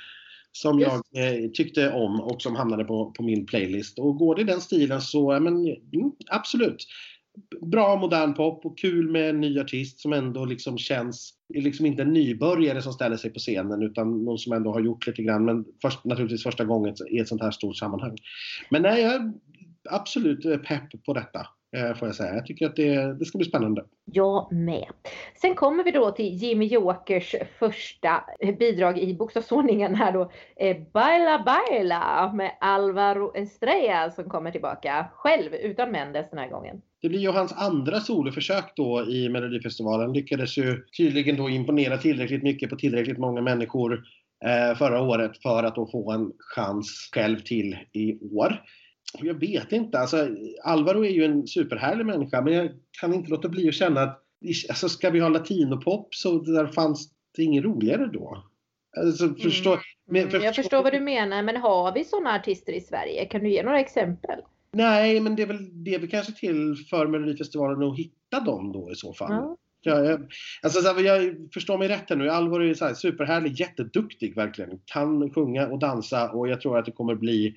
Som 0.51 0.79
Just. 0.79 0.91
jag 1.11 1.43
eh, 1.43 1.49
tyckte 1.49 1.91
om 1.91 2.21
och 2.21 2.41
som 2.41 2.55
hamnade 2.55 2.83
på, 2.83 3.11
på 3.11 3.23
min 3.23 3.45
playlist. 3.45 3.99
Och 3.99 4.17
går 4.17 4.35
det 4.35 4.41
i 4.41 4.45
den 4.45 4.61
stilen 4.61 5.01
så, 5.01 5.33
ja, 5.33 5.39
men 5.39 5.53
mm, 5.67 6.11
absolut 6.31 6.85
bra 7.61 7.95
modern 7.95 8.33
pop 8.33 8.65
och 8.65 8.77
kul 8.77 9.11
med 9.11 9.29
en 9.29 9.41
ny 9.41 9.59
artist 9.59 9.99
som 9.99 10.13
ändå 10.13 10.45
liksom 10.45 10.77
känns, 10.77 11.33
är 11.53 11.61
liksom 11.61 11.85
inte 11.85 12.01
en 12.01 12.13
nybörjare 12.13 12.81
som 12.81 12.93
ställer 12.93 13.17
sig 13.17 13.33
på 13.33 13.39
scenen 13.39 13.81
utan 13.81 14.25
någon 14.25 14.37
som 14.37 14.53
ändå 14.53 14.73
har 14.73 14.79
gjort 14.79 15.07
lite 15.07 15.23
grann 15.23 15.45
men 15.45 15.65
först, 15.81 16.05
naturligtvis 16.05 16.43
första 16.43 16.65
gången 16.65 16.95
i 17.11 17.19
ett 17.19 17.27
sånt 17.27 17.41
här 17.41 17.51
stort 17.51 17.77
sammanhang. 17.77 18.17
Men 18.69 18.81
nej, 18.81 19.01
jag 19.01 19.13
är 19.13 19.33
absolut 19.89 20.63
pepp 20.63 21.03
på 21.05 21.13
detta. 21.13 21.47
Eh, 21.75 21.95
får 21.95 22.07
jag 22.07 22.15
säga. 22.15 22.33
Jag 22.33 22.45
tycker 22.45 22.65
att 22.65 22.75
det, 22.75 23.13
det 23.13 23.25
ska 23.25 23.37
bli 23.37 23.47
spännande. 23.47 23.85
Jag 24.05 24.51
med. 24.51 24.87
Sen 25.41 25.55
kommer 25.55 25.83
vi 25.83 25.91
då 25.91 26.11
till 26.11 26.33
Jimmy 26.33 26.65
Jokers 26.65 27.35
första 27.59 28.23
bidrag 28.59 28.99
i 28.99 29.13
bokstavsordningen 29.13 29.95
här 29.95 30.11
då. 30.11 30.31
Eh, 30.55 30.77
Baila 30.93 31.43
Baila 31.45 32.33
med 32.33 32.51
Alvaro 32.59 33.35
Estrella 33.35 34.11
som 34.11 34.29
kommer 34.29 34.51
tillbaka 34.51 35.07
själv 35.13 35.53
utan 35.53 35.91
Mendes 35.91 36.29
den 36.29 36.39
här 36.39 36.49
gången. 36.49 36.81
Det 37.01 37.09
blir 37.09 37.19
ju 37.19 37.31
hans 37.31 37.53
andra 37.53 37.99
soloförsök 37.99 38.73
då 38.75 39.05
i 39.09 39.29
Melodifestivalen. 39.29 40.13
Lyckades 40.13 40.57
ju 40.57 40.85
tydligen 40.97 41.37
då 41.37 41.49
imponera 41.49 41.97
tillräckligt 41.97 42.43
mycket 42.43 42.69
på 42.69 42.75
tillräckligt 42.75 43.17
många 43.17 43.41
människor 43.41 44.03
eh, 44.45 44.77
förra 44.77 45.01
året 45.01 45.41
för 45.41 45.63
att 45.63 45.75
då 45.75 45.87
få 45.87 46.11
en 46.11 46.31
chans 46.39 47.09
själv 47.13 47.39
till 47.39 47.77
i 47.93 48.19
år. 48.31 48.61
Jag 49.13 49.39
vet 49.39 49.71
inte, 49.71 49.99
alltså 49.99 50.27
Alvaro 50.63 51.05
är 51.05 51.09
ju 51.09 51.25
en 51.25 51.47
superhärlig 51.47 52.05
människa 52.05 52.41
men 52.41 52.53
jag 52.53 52.69
kan 53.01 53.13
inte 53.13 53.29
låta 53.29 53.49
bli 53.49 53.69
att 53.69 53.75
känna 53.75 54.01
att 54.01 54.23
alltså, 54.69 54.89
ska 54.89 55.09
vi 55.09 55.19
ha 55.19 55.29
latinopop 55.29 56.15
så 56.15 56.39
där 56.39 56.67
fanns 56.67 57.09
det 57.37 57.43
inget 57.43 57.63
roligare 57.63 58.09
då. 58.13 58.43
Alltså, 58.97 59.25
mm. 59.25 59.35
förstå, 59.35 59.69
mm. 59.69 59.81
Men, 60.09 60.29
för, 60.29 60.39
jag 60.39 60.55
förstår 60.55 60.83
vad 60.83 60.93
du 60.93 60.99
menar 60.99 61.43
men 61.43 61.57
har 61.57 61.93
vi 61.93 62.03
sådana 62.03 62.35
artister 62.35 62.73
i 62.73 62.81
Sverige? 62.81 63.25
Kan 63.25 63.43
du 63.43 63.49
ge 63.49 63.63
några 63.63 63.79
exempel? 63.79 64.39
Nej, 64.71 65.19
men 65.19 65.35
det 65.35 65.41
är 65.41 65.47
väl, 65.47 65.83
det 65.83 65.95
är 65.95 65.99
väl 65.99 66.09
kanske 66.09 66.33
till 66.33 66.75
för 66.89 67.07
Melodifestivalen 67.07 67.83
att 67.83 67.97
hitta 67.97 68.39
dem 68.39 68.71
då 68.71 68.91
i 68.91 68.95
så 68.95 69.13
fall. 69.13 69.31
Mm. 69.31 69.55
Ja, 69.81 70.03
jag, 70.03 70.31
alltså, 70.61 70.81
så 70.81 70.93
här, 70.93 71.03
jag 71.03 71.35
förstår 71.53 71.77
mig 71.77 71.87
rätt 71.87 72.09
här 72.09 72.15
nu. 72.15 72.29
Alvaro 72.29 72.63
är 72.63 72.73
så 72.73 72.85
här, 72.85 72.93
superhärlig, 72.93 73.59
jätteduktig 73.59 74.35
verkligen. 74.35 74.79
Kan 74.85 75.33
sjunga 75.33 75.67
och 75.67 75.79
dansa 75.79 76.31
och 76.31 76.47
jag 76.47 76.61
tror 76.61 76.77
att 76.77 76.85
det 76.85 76.91
kommer 76.91 77.15
bli 77.15 77.55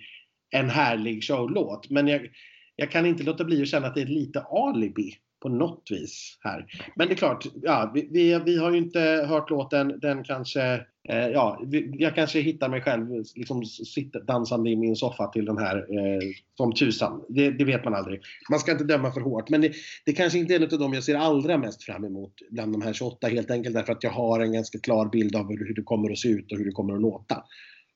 en 0.51 0.71
härlig 0.71 1.25
showlåt. 1.25 1.91
Men 1.91 2.09
jag, 2.09 2.29
jag 2.77 2.91
kan 2.91 3.07
inte 3.07 3.23
låta 3.23 3.45
bli 3.45 3.63
att 3.63 3.69
känna 3.69 3.87
att 3.87 3.95
det 3.95 4.03
är 4.03 4.07
lite 4.07 4.41
alibi 4.41 5.15
på 5.41 5.49
något 5.49 5.89
vis 5.91 6.39
här. 6.41 6.67
Men 6.97 7.09
det 7.09 7.15
är 7.15 7.17
klart, 7.17 7.47
ja, 7.63 7.91
vi, 7.95 8.09
vi, 8.11 8.41
vi 8.45 8.59
har 8.59 8.71
ju 8.71 8.79
inte 8.79 9.01
hört 9.29 9.51
låten. 9.51 9.99
Den 10.01 10.25
kanske, 10.25 10.63
eh, 11.09 11.29
ja, 11.29 11.63
vi, 11.67 11.95
jag 11.99 12.15
kanske 12.15 12.41
hittar 12.41 12.69
mig 12.69 12.81
själv 12.81 13.07
liksom 13.35 13.65
sitta 13.65 14.21
dansande 14.21 14.71
i 14.71 14.77
min 14.77 14.97
soffa 14.97 15.27
till 15.27 15.45
den 15.45 15.59
här 15.59 15.77
eh, 15.77 16.21
som 16.57 16.73
tusan. 16.73 17.25
Det, 17.29 17.51
det, 17.51 17.65
vet 17.65 17.85
man 17.85 17.95
aldrig. 17.95 18.21
Man 18.51 18.61
ska 18.61 18.73
inte 18.73 18.85
döma 18.85 19.13
för 19.13 19.21
hårt. 19.21 19.49
Men 19.49 19.61
det, 19.61 19.73
det 20.07 20.13
kanske 20.13 20.39
inte 20.39 20.55
är 20.55 20.57
en 20.57 20.73
av 20.73 20.79
dem 20.79 20.95
jag 20.95 21.05
ser 21.05 21.15
allra 21.15 21.59
mest 21.59 21.83
fram 21.83 22.05
emot 22.05 22.33
bland 22.51 22.73
de 22.73 22.83
här 22.83 22.93
28 22.93 23.29
helt 23.29 23.51
enkelt 23.51 23.75
därför 23.75 23.93
att 23.93 24.05
jag 24.05 24.11
har 24.11 24.41
en 24.41 24.53
ganska 24.53 24.79
klar 24.79 25.09
bild 25.09 25.37
av 25.37 25.49
hur, 25.49 25.67
hur 25.67 25.75
det 25.75 25.83
kommer 25.83 26.11
att 26.11 26.19
se 26.19 26.29
ut 26.29 26.53
och 26.53 26.59
hur 26.59 26.65
det 26.65 26.73
kommer 26.73 26.95
att 26.95 27.03
låta. 27.03 27.45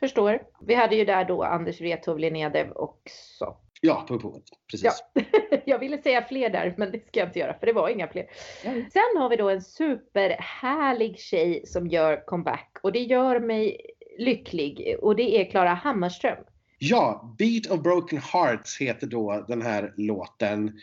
Förstår. 0.05 0.43
Vi 0.67 0.75
hade 0.75 0.97
ju 0.97 1.05
där 1.05 1.25
då 1.25 1.43
Anders 1.43 1.81
Wrethov, 1.81 2.19
Linnea 2.19 2.51
Dev 2.51 2.73
också. 2.73 3.57
Ja, 3.81 4.05
på 4.09 4.15
upphovet. 4.15 4.43
Precis. 4.71 5.05
Ja. 5.15 5.23
jag 5.65 5.79
ville 5.79 6.03
säga 6.03 6.25
fler 6.29 6.51
där, 6.51 6.75
men 6.77 6.91
det 6.91 7.07
ska 7.07 7.21
jag 7.21 7.29
inte 7.29 7.39
göra 7.39 7.59
för 7.59 7.67
det 7.67 7.73
var 7.73 7.89
inga 7.89 8.09
fler. 8.09 8.27
Mm. 8.65 8.85
Sen 8.91 9.21
har 9.23 9.29
vi 9.29 9.37
då 9.37 9.49
en 9.49 9.63
superhärlig 9.63 11.19
tjej 11.19 11.67
som 11.67 11.87
gör 11.87 12.27
comeback 12.27 12.79
och 12.83 12.93
det 12.93 12.99
gör 12.99 13.41
mig 13.41 13.81
lycklig 14.19 14.97
och 15.03 15.17
det 15.17 15.41
är 15.41 15.51
Klara 15.51 15.75
Hammarström. 15.75 16.45
Ja, 16.79 17.35
Beat 17.39 17.67
of 17.67 17.83
Broken 17.83 18.19
Hearts 18.19 18.81
heter 18.81 19.07
då 19.07 19.45
den 19.49 19.63
här 19.63 19.95
låten. 19.97 20.81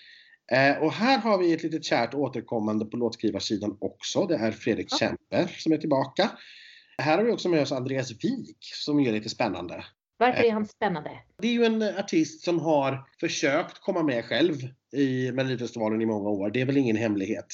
Eh, 0.52 0.84
och 0.84 0.92
här 0.92 1.18
har 1.18 1.38
vi 1.38 1.54
ett 1.54 1.64
litet 1.64 1.86
kärt 1.86 2.14
återkommande 2.14 2.86
på 2.86 2.98
låtskrivarsidan 2.98 3.78
också. 3.82 4.26
Det 4.26 4.36
är 4.36 4.52
Fredrik 4.52 4.88
ja. 4.92 4.98
Kempe 4.98 5.48
som 5.58 5.74
är 5.74 5.78
tillbaka. 5.78 6.30
Här 6.98 7.18
har 7.18 7.24
vi 7.26 7.32
också 7.32 7.50
med 7.50 7.62
oss 7.62 7.72
Andreas 7.72 8.12
Wik 8.12 8.58
som 8.62 9.00
är 9.00 9.12
lite 9.12 9.30
spännande. 9.30 9.86
Varför 10.18 10.44
är 10.44 10.52
han 10.52 10.66
spännande? 10.66 11.10
Det 11.42 11.48
är 11.48 11.52
ju 11.52 11.66
en 11.66 11.82
artist 11.82 12.44
som 12.44 12.60
har 12.60 13.04
försökt 13.20 13.80
komma 13.80 14.04
med 14.04 14.26
själv 14.26 14.56
i 14.96 15.32
Melodifestivalen 15.32 16.02
i 16.02 16.06
många 16.06 16.30
år. 16.30 16.50
Det 16.50 16.62
är 16.62 16.66
väl 16.66 16.78
ingen 16.78 16.96
hemlighet. 16.96 17.48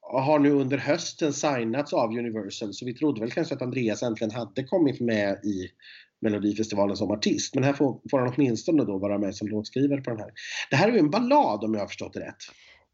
har 0.00 0.38
nu 0.38 0.50
under 0.50 0.78
hösten 0.78 1.32
signats 1.32 1.92
av 1.92 2.10
Universal 2.10 2.74
så 2.74 2.86
vi 2.86 2.94
trodde 2.94 3.20
väl 3.20 3.30
kanske 3.30 3.54
att 3.54 3.62
Andreas 3.62 4.02
äntligen 4.02 4.30
hade 4.30 4.64
kommit 4.64 5.00
med 5.00 5.44
i 5.44 5.68
Melodifestivalen 6.20 6.96
som 6.96 7.10
artist. 7.10 7.54
Men 7.54 7.64
här 7.64 7.72
får, 7.72 8.00
får 8.10 8.18
han 8.18 8.32
åtminstone 8.36 8.84
då 8.84 8.98
vara 8.98 9.18
med 9.18 9.34
som 9.34 9.48
låtskrivare 9.48 10.00
på 10.00 10.10
den 10.10 10.18
här. 10.18 10.32
Det 10.70 10.76
här 10.76 10.88
är 10.88 10.92
ju 10.92 10.98
en 10.98 11.10
ballad 11.10 11.64
om 11.64 11.74
jag 11.74 11.80
har 11.80 11.88
förstått 11.88 12.12
det 12.12 12.20
rätt. 12.20 12.44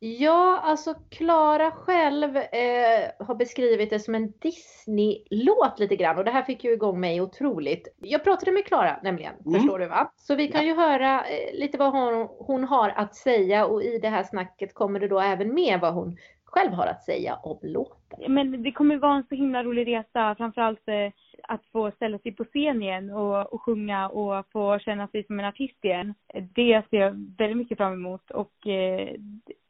Ja, 0.03 0.61
alltså 0.63 0.95
Klara 1.11 1.71
själv 1.71 2.37
eh, 2.37 3.27
har 3.27 3.35
beskrivit 3.35 3.91
det 3.91 4.01
som 4.01 4.15
en 4.15 4.33
Disney-låt 4.39 5.79
lite 5.79 5.97
grann 5.97 6.19
och 6.19 6.25
det 6.25 6.31
här 6.31 6.43
fick 6.43 6.65
ju 6.65 6.73
igång 6.73 7.01
mig 7.01 7.21
otroligt. 7.21 7.89
Jag 7.99 8.25
pratade 8.25 8.53
med 8.53 8.65
Klara 8.65 9.01
nämligen, 9.03 9.35
mm. 9.47 9.61
förstår 9.61 9.79
du 9.79 9.87
va? 9.87 10.13
Så 10.17 10.35
vi 10.35 10.49
kan 10.49 10.67
ju 10.67 10.75
höra 10.75 11.25
eh, 11.27 11.59
lite 11.59 11.79
vad 11.79 11.93
hon, 11.93 12.29
hon 12.39 12.65
har 12.65 12.89
att 12.89 13.15
säga 13.15 13.67
och 13.67 13.83
i 13.83 13.99
det 13.99 14.09
här 14.09 14.23
snacket 14.23 14.75
kommer 14.75 15.01
det 15.01 15.09
då 15.09 15.21
även 15.21 15.55
med 15.55 15.81
vad 15.81 15.95
hon 15.95 16.17
själv 16.51 16.73
har 16.73 16.87
att 16.87 17.05
säga 17.05 17.35
om 17.35 17.59
låten. 17.63 18.35
Men 18.35 18.63
det 18.63 18.73
kommer 18.73 18.97
vara 18.97 19.15
en 19.15 19.25
så 19.29 19.35
himla 19.35 19.63
rolig 19.63 19.87
resa, 19.87 20.35
framförallt 20.35 20.89
eh, 20.89 21.13
att 21.43 21.65
få 21.73 21.91
ställa 21.91 22.19
sig 22.19 22.33
på 22.33 22.45
scen 22.45 22.83
igen 22.83 23.11
och, 23.11 23.53
och 23.53 23.63
sjunga 23.63 24.09
och 24.09 24.47
få 24.53 24.79
känna 24.79 25.09
sig 25.09 25.25
som 25.25 25.41
en 25.41 25.47
artist 25.47 25.85
igen. 25.85 26.15
Det 26.55 26.83
ser 26.91 27.01
jag 27.01 27.11
väldigt 27.39 27.57
mycket 27.57 27.79
fram 27.79 27.93
emot 27.93 28.31
och 28.31 28.67
eh, 28.67 29.15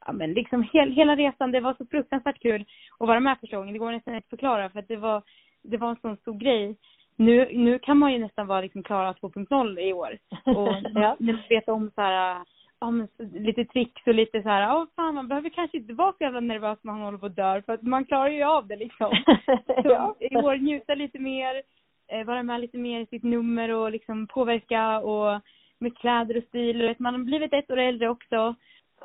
ja, 0.07 0.13
men 0.13 0.33
liksom 0.33 0.63
hel, 0.73 0.93
hela 0.93 1.17
resan, 1.17 1.53
det 1.53 1.61
var 1.61 1.75
så 1.75 1.87
fruktansvärt 1.87 2.43
kul 2.43 2.65
att 2.99 3.09
vara 3.09 3.21
med 3.21 3.39
första 3.41 3.57
gången. 3.57 3.73
Det 3.73 3.79
går 3.79 3.93
nästan 3.93 4.15
inte 4.15 4.25
att 4.25 4.31
förklara 4.31 4.71
för 4.71 4.79
att 4.79 4.89
det 4.89 4.97
var, 4.97 5.23
det 5.63 5.77
var 5.77 5.91
en 5.91 6.01
sån 6.03 6.17
stor 6.17 6.35
grej. 6.35 6.77
Nu, 7.17 7.49
nu 7.53 7.79
kan 7.79 7.99
man 7.99 8.13
ju 8.13 8.19
nästan 8.19 8.47
vara 8.47 8.61
liksom 8.61 8.83
Klara 8.83 9.13
2.0 9.13 9.81
i 9.81 9.93
år. 9.93 10.19
Och 10.45 10.75
ja. 10.95 11.17
veta 11.49 11.73
om 11.73 11.91
så 11.95 12.01
här 12.01 12.45
ja, 12.81 12.91
men, 12.91 13.09
lite 13.33 13.65
tricks 13.65 14.07
och 14.07 14.15
lite 14.15 14.43
så 14.43 14.49
här, 14.49 14.63
ja 14.63 14.87
fan 14.97 15.15
man 15.15 15.29
behöver 15.29 15.51
kanske 15.51 15.77
inte 15.77 15.93
vara 15.93 16.13
så 16.13 16.25
jävla 16.25 16.41
nervös 16.41 16.79
när 16.83 16.93
man 16.93 17.03
håller 17.03 17.19
på 17.19 17.27
att 17.27 17.37
dö 17.37 17.63
för 17.63 17.73
att 17.73 17.83
man 17.83 18.05
klarar 18.05 18.29
ju 18.29 18.43
av 18.43 18.67
det 18.67 18.77
liksom. 18.77 19.11
Så 19.67 20.17
i 20.21 20.37
år 20.37 20.57
njuta 20.57 20.95
lite 20.95 21.19
mer, 21.19 21.63
eh, 22.09 22.27
vara 22.27 22.43
med 22.43 22.61
lite 22.61 22.79
mer 22.79 23.01
i 23.01 23.07
sitt 23.07 23.23
nummer 23.23 23.71
och 23.71 23.91
liksom 23.91 24.27
påverka 24.27 25.01
och 25.01 25.41
med 25.79 25.99
kläder 25.99 26.37
och 26.37 26.45
stil. 26.45 26.95
Man 26.99 27.15
har 27.15 27.21
blivit 27.25 27.53
ett 27.53 27.71
år 27.71 27.79
äldre 27.79 28.09
också. 28.09 28.55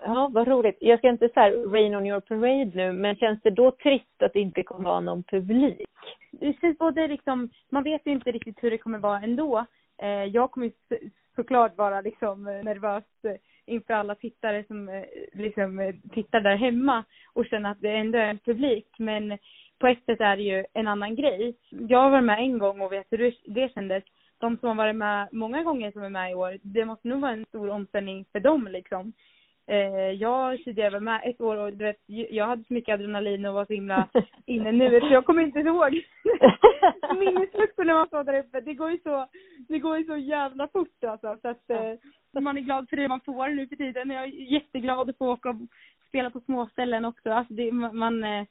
Ja, 0.04 0.30
vad 0.34 0.48
roligt. 0.48 0.78
Jag 0.80 1.00
ska 1.00 1.10
inte 1.10 1.30
så 1.34 1.40
här 1.40 1.52
rain 1.52 1.96
on 1.96 2.06
your 2.06 2.20
parade 2.20 2.72
nu, 2.74 2.94
men 2.94 3.16
känns 3.16 3.42
det 3.42 3.50
då 3.50 3.72
trist 3.72 4.22
att 4.24 4.34
det 4.34 4.40
inte 4.40 4.64
kommer 4.64 4.84
vara 4.84 5.00
någon 5.00 5.24
publik? 5.24 5.90
Det 6.32 6.60
känns 6.62 6.78
både 6.78 7.08
liksom, 7.08 7.50
man 7.70 7.84
vet 7.84 8.08
ju 8.08 8.12
inte 8.12 8.32
riktigt 8.32 8.64
hur 8.64 8.72
det 8.72 8.78
kommer 8.78 9.00
vara 9.00 9.20
ändå. 9.20 9.66
Eh, 9.98 10.24
jag 10.24 10.52
kommer 10.52 10.72
såklart 11.36 11.78
vara 11.78 12.02
liksom 12.02 12.44
nervös 12.44 13.04
inför 13.66 13.94
alla 13.94 14.16
tittare 14.16 14.64
som 14.68 14.90
eh, 14.90 15.04
liksom 15.34 15.80
eh, 15.80 15.96
tittar 16.12 16.42
där 16.42 16.56
hemma 16.56 17.04
och 17.34 17.46
känna 17.46 17.70
att 17.70 17.82
det 17.82 17.92
ändå 17.92 18.18
är 18.18 18.30
en 18.30 18.40
publik. 18.40 18.88
Men 18.98 19.38
på 19.80 19.88
ett 19.88 20.06
sätt 20.06 20.22
är 20.22 20.38
det 20.38 20.44
ju 20.44 20.66
en 20.74 20.88
annan 20.88 21.16
grej. 21.16 21.56
Jag 21.70 22.00
har 22.00 22.10
varit 22.10 22.24
med 22.24 22.40
en 22.40 22.58
gång 22.58 22.82
och 22.82 22.92
vet 22.92 23.08
hur 23.10 23.36
det 23.46 23.74
kändes. 23.74 24.04
De 24.38 24.58
som 24.58 24.70
har 24.70 24.76
varit 24.76 24.96
med 24.96 25.28
många 25.32 25.64
gånger 25.64 25.92
som 25.92 26.04
är 26.04 26.10
med 26.10 26.32
i 26.32 26.36
år, 26.36 26.58
det 26.62 26.86
måste 26.86 27.08
nog 27.08 27.22
vara 27.22 27.32
en 27.32 27.46
stor 27.46 27.70
omställning 27.70 28.26
för 28.32 28.40
dem 28.40 28.68
liksom. 28.72 29.14
Eh, 29.68 30.12
jag 30.12 30.64
tidigare 30.64 30.90
var 30.90 31.00
med 31.00 31.22
ett 31.24 31.42
år 31.42 31.58
och 31.58 31.74
du 31.74 31.86
vet, 31.86 32.02
jag 32.08 32.48
hade 32.48 32.64
så 32.64 32.74
mycket 32.74 32.94
adrenalin 32.94 33.46
och 33.46 33.54
var 33.54 33.66
så 33.66 33.74
himla 33.74 34.10
inne 34.46 34.72
nu 34.72 35.00
så 35.00 35.08
jag 35.08 35.26
kommer 35.26 35.44
inte 35.44 35.60
ihåg 35.60 35.92
minnesluckor 37.20 37.84
när 37.84 37.94
man 37.94 38.08
står 38.08 38.24
där 38.24 38.40
uppe. 38.40 38.62
Det 38.62 38.74
går 38.74 38.92
ju 38.92 39.00
så, 39.04 39.28
det 39.68 39.80
går 39.80 39.98
ju 39.98 40.04
så 40.04 40.18
jävla 40.18 40.68
fort 40.68 41.04
alltså. 41.04 41.38
Så 41.42 41.48
att 41.48 41.70
eh, 41.70 42.42
man 42.42 42.58
är 42.58 42.62
glad 42.62 42.90
för 42.90 42.98
det 42.98 43.08
man 43.08 43.22
får 43.22 43.48
nu 43.48 43.68
för 43.68 43.76
tiden. 43.76 44.10
Jag 44.10 44.24
är 44.24 44.54
jätteglad 44.54 45.10
att 45.10 45.18
få 45.18 45.32
åka 45.32 45.50
och 45.50 45.56
spela 46.08 46.30
på 46.30 46.40
småställen 46.40 47.06
också. 47.06 47.32
Alltså 47.32 47.54
det, 47.54 47.72
man, 47.72 48.24
eh, 48.24 48.46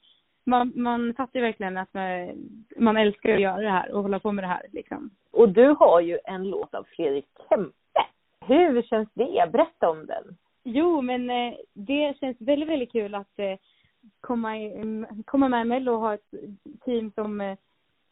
man, 0.45 0.73
man 0.75 1.15
fattar 1.15 1.41
ju 1.41 1.47
verkligen 1.47 1.77
att 1.77 1.95
man, 1.95 2.29
man 2.77 2.97
älskar 2.97 3.35
att 3.35 3.41
göra 3.41 3.61
det 3.61 3.71
här 3.71 3.93
och 3.93 4.03
hålla 4.03 4.19
på 4.19 4.33
med 4.33 4.45
det 4.45 4.49
här 4.49 4.67
liksom. 4.73 5.11
Och 5.31 5.49
du 5.49 5.67
har 5.69 6.01
ju 6.01 6.19
en 6.25 6.51
låt 6.51 6.75
av 6.75 6.87
Fredrik 6.97 7.27
Kempe. 7.49 8.07
Hur 8.47 8.83
känns 8.83 9.09
det? 9.15 9.53
Berätta 9.53 9.91
om 9.91 10.07
den. 10.07 10.37
Jo, 10.65 11.01
men 11.01 11.31
eh, 11.31 11.55
det 11.73 12.17
känns 12.21 12.41
väldigt, 12.41 12.69
väldigt 12.69 12.93
kul 12.93 13.15
att 13.15 13.39
eh, 13.39 13.57
komma, 14.21 14.53
komma 15.25 15.49
med 15.49 15.67
Mello 15.67 15.93
och 15.93 16.01
ha 16.01 16.15
ett 16.15 16.35
team 16.85 17.13
som, 17.15 17.41
eh, 17.41 17.57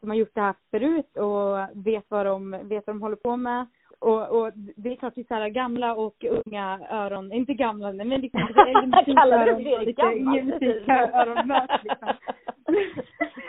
som 0.00 0.10
har 0.10 0.16
gjort 0.16 0.34
det 0.34 0.40
här 0.40 0.54
förut 0.70 1.16
och 1.16 1.86
vet 1.86 2.04
vad 2.08 2.26
de, 2.26 2.50
vet 2.50 2.86
vad 2.86 2.96
de 2.96 3.02
håller 3.02 3.16
på 3.16 3.36
med. 3.36 3.66
Och, 3.98 4.28
och 4.28 4.52
det 4.54 4.92
är 4.92 4.96
klart, 4.96 5.14
det 5.14 5.20
är 5.20 5.24
så 5.24 5.34
här 5.34 5.48
gamla 5.48 5.94
och 5.94 6.24
unga 6.24 6.80
öron, 6.90 7.32
inte 7.32 7.54
gamla, 7.54 7.92
men 7.92 8.20
liksom 8.20 8.40
äldre 8.40 8.86
musiköron 8.86 9.74
och 9.74 9.84
lite 9.86 10.02
yngre 10.02 10.42
musiköron 10.42 11.48
möts 11.48 11.84
liksom. 11.84 12.14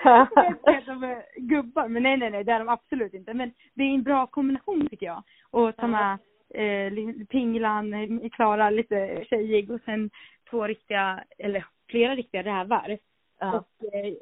de 0.85 1.03
är 1.03 1.39
gubbar, 1.39 1.87
men 1.87 2.03
nej, 2.03 2.17
nej, 2.17 2.31
nej, 2.31 2.43
det 2.43 2.51
är 2.51 2.59
de 2.59 2.69
absolut 2.69 3.13
inte. 3.13 3.33
Men 3.33 3.53
det 3.73 3.83
är 3.83 3.93
en 3.93 4.03
bra 4.03 4.27
kombination 4.27 4.87
tycker 4.89 5.05
jag. 5.05 5.23
Och 5.51 5.75
ta 5.75 5.87
med 5.87 6.17
eh, 6.53 6.93
Pinglan, 7.29 8.29
Klara 8.29 8.69
lite 8.69 9.25
tjejig 9.29 9.71
och 9.71 9.81
sen 9.85 10.09
två 10.49 10.67
riktiga, 10.67 11.23
eller 11.37 11.65
flera 11.89 12.15
riktiga 12.15 12.43
rävar. 12.43 12.97
Ja. 13.39 13.57
Och, 13.57 13.95
eh, 13.95 14.13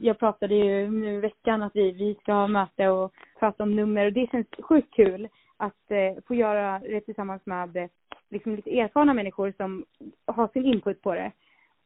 jag 0.00 0.18
pratade 0.18 0.54
ju 0.54 0.90
nu 0.90 1.14
i 1.14 1.20
veckan 1.20 1.62
att 1.62 1.76
vi, 1.76 1.92
vi 1.92 2.14
ska 2.14 2.32
ha 2.32 2.48
möte 2.48 2.88
och 2.88 3.12
prata 3.38 3.62
om 3.62 3.76
nummer 3.76 4.06
och 4.06 4.12
det 4.12 4.30
känns 4.30 4.46
sjukt 4.58 4.94
kul 4.94 5.28
att 5.56 5.90
eh, 5.90 6.22
få 6.26 6.34
göra 6.34 6.78
det 6.78 7.00
tillsammans 7.00 7.46
med 7.46 7.76
eh, 7.76 7.88
liksom 8.30 8.56
lite 8.56 8.80
erfarna 8.80 9.14
människor 9.14 9.54
som 9.56 9.84
har 10.26 10.48
sin 10.48 10.64
input 10.64 11.02
på 11.02 11.14
det. 11.14 11.32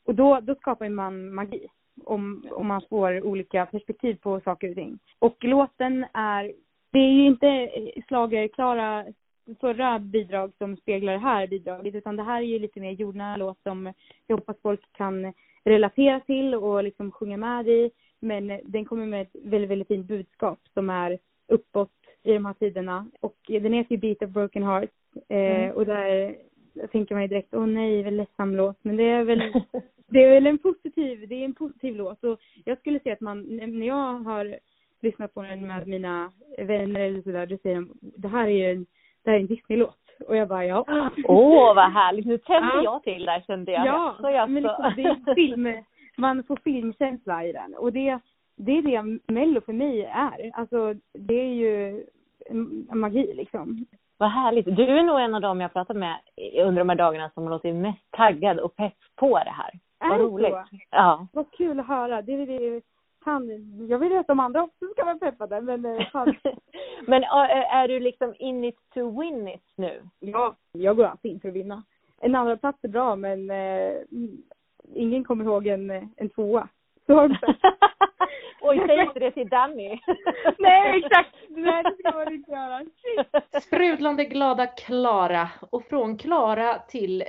Och 0.05 0.15
då, 0.15 0.41
då 0.41 0.55
skapar 0.55 0.89
man 0.89 1.35
magi 1.35 1.69
om, 2.05 2.47
om 2.51 2.67
man 2.67 2.83
får 2.91 3.27
olika 3.27 3.67
perspektiv 3.67 4.15
på 4.15 4.41
saker 4.41 4.69
och 4.69 4.75
ting. 4.75 4.99
Och 5.19 5.45
låten 5.45 6.07
är, 6.13 6.53
det 6.93 6.99
är 6.99 7.13
ju 7.13 7.27
inte 7.27 7.71
slager 8.09 8.49
Klara 8.49 9.05
förra 9.61 9.99
bidrag 9.99 10.53
som 10.59 10.77
speglar 10.77 11.13
det 11.13 11.19
här 11.19 11.47
bidraget 11.47 11.95
utan 11.95 12.17
det 12.17 12.23
här 12.23 12.43
är 12.43 12.47
ju 12.47 12.59
lite 12.59 12.81
mer 12.81 12.91
jordnära 12.91 13.37
låt 13.37 13.63
som 13.63 13.93
jag 14.27 14.37
hoppas 14.37 14.57
folk 14.63 14.93
kan 14.93 15.33
relatera 15.65 16.21
till 16.21 16.55
och 16.55 16.85
liksom 16.85 17.13
sjunga 17.13 17.37
med 17.37 17.69
i. 17.69 17.91
Men 18.21 18.61
den 18.65 18.85
kommer 18.85 19.07
med 19.07 19.23
ett 19.23 19.37
väldigt, 19.45 19.71
väldigt 19.71 19.89
fint 19.89 20.07
budskap 20.07 20.59
som 20.75 20.91
är 20.91 21.19
uppåt 21.49 21.91
i 22.23 22.33
de 22.33 22.47
här 22.47 22.55
tiderna. 22.55 23.07
Och 23.21 23.37
den 23.47 23.73
heter 23.73 23.93
ju 23.93 23.99
Beat 23.99 24.23
of 24.23 24.31
Broken 24.31 24.63
Heart. 24.63 24.91
Eh, 25.29 25.37
mm. 25.37 25.77
Och 25.77 25.87
där 25.87 26.37
tänker 26.93 27.15
man 27.15 27.23
ju 27.23 27.29
direkt, 27.29 27.55
åh 27.55 27.67
nej, 27.67 28.03
väl 28.03 28.17
ledsam 28.17 28.57
låt. 28.57 28.85
Men 28.85 28.97
det 28.97 29.05
är 29.05 29.25
väl, 29.25 29.39
det 30.07 30.25
är 30.25 30.31
väl 30.31 30.47
en 30.47 30.59
positiv, 30.59 31.29
det 31.29 31.35
är 31.35 31.45
en 31.45 31.55
positiv 31.55 31.97
låt. 31.97 32.25
Och 32.25 32.41
jag 32.65 32.79
skulle 32.79 33.01
säga 33.01 33.13
att 33.13 33.21
man, 33.21 33.57
när 33.57 33.87
jag 33.87 34.19
har 34.19 34.59
lyssnat 35.01 35.35
på 35.35 35.43
den 35.43 35.67
med 35.67 35.87
mina 35.87 36.33
vänner 36.59 37.01
eller 37.01 37.23
sådär, 37.23 37.47
då 37.47 37.57
säger 37.57 37.77
de, 37.77 37.99
det 38.01 38.29
här 38.29 38.47
är 38.47 38.51
ju 38.51 38.71
en 38.71 38.87
det 39.25 39.31
här 39.31 39.37
är 39.37 39.41
en 39.41 39.47
Disney-låt. 39.47 39.99
Och 40.29 40.37
jag 40.37 40.49
bara, 40.49 40.67
ja. 40.67 40.85
Åh, 40.89 41.71
oh, 41.71 41.75
vad 41.75 41.93
härligt. 41.93 42.27
Nu 42.27 42.39
tände 42.39 42.69
ja. 42.75 42.83
jag 42.83 43.03
till 43.03 43.25
där 43.25 43.41
kände 43.47 43.73
jag. 43.73 43.87
Ja, 43.87 44.17
så 44.21 44.31
jag 44.31 44.51
men 44.51 44.63
liksom, 44.63 44.93
det 44.97 45.03
är 45.03 45.35
film, 45.35 45.85
man 46.17 46.45
får 46.45 46.57
filmkänsla 46.65 47.45
i 47.45 47.53
den. 47.53 47.75
Och 47.75 47.93
det, 47.93 48.19
det 48.57 48.73
är 48.73 48.83
det 48.83 49.19
Mello 49.33 49.61
för 49.61 49.73
mig 49.73 50.05
är. 50.05 50.51
Alltså, 50.55 50.95
det 51.15 51.41
är 51.41 51.55
ju 51.55 52.05
magi 52.93 53.33
liksom. 53.35 53.87
Vad 54.19 54.31
härligt. 54.31 54.77
Du 54.77 54.99
är 54.99 55.03
nog 55.03 55.21
en 55.21 55.35
av 55.35 55.41
dem 55.41 55.61
jag 55.61 55.73
pratat 55.73 55.97
med 55.97 56.19
under 56.65 56.81
de 56.81 56.89
här 56.89 56.97
dagarna 56.97 57.31
som 57.31 57.43
har 57.43 57.51
låtit 57.51 57.75
mest 57.75 58.11
taggad 58.11 58.59
och 58.59 58.77
pepp 58.77 58.97
på 59.17 59.39
det 59.39 59.51
här. 59.51 59.71
Är 60.01 60.09
vad 60.09 60.21
roligt. 60.21 60.53
Så? 60.53 60.65
Ja. 60.91 61.27
Vad 61.33 61.51
kul 61.51 61.81
att 61.81 61.87
höra. 61.87 62.23
Det, 62.23 62.47
det, 62.47 62.83
han, 63.25 63.49
jag 63.89 63.99
vill 63.99 64.19
att 64.19 64.27
de 64.27 64.41
andra 64.41 64.63
också 64.63 64.87
ska 64.93 65.05
vara 65.05 65.19
peppade 65.19 65.61
men 65.61 65.85
eh, 65.85 66.07
han... 66.13 66.35
Men 67.07 67.23
är 67.23 67.89
du 67.89 68.01
liksom 68.01 68.35
in 68.39 68.65
it 68.65 68.77
to 68.95 69.21
win 69.21 69.49
it 69.49 69.73
nu? 69.77 70.03
Ja, 70.21 70.57
jag 70.73 70.97
går 70.97 71.05
alltid 71.05 71.33
in 71.33 71.41
för 71.41 71.49
att 71.49 71.55
vinna. 71.55 71.83
En 72.21 72.35
andra 72.35 72.57
plats 72.57 72.79
är 72.83 72.89
bra 72.89 73.17
men 73.17 73.51
eh, 73.51 73.93
ingen 74.95 75.25
kommer 75.25 75.45
ihåg 75.45 75.67
en, 75.67 75.91
en 76.17 76.29
tvåa. 76.29 76.69
Så 77.07 77.37
Oj, 78.65 78.83
säg 78.87 79.01
inte 79.01 79.19
det 79.19 79.31
till 79.31 79.49
Danny. 79.49 79.89
Nej, 80.59 81.03
exakt. 81.05 81.37
Nej, 81.49 81.83
det 81.83 81.97
ska 81.99 82.19
man 82.19 82.33
inte 82.33 82.51
göra. 82.51 82.85
Sprudlande 83.63 84.25
glada 84.25 84.67
Klara. 84.67 85.49
Och 85.71 85.85
från 85.85 86.19
Klara 86.19 86.79
till 86.79 87.25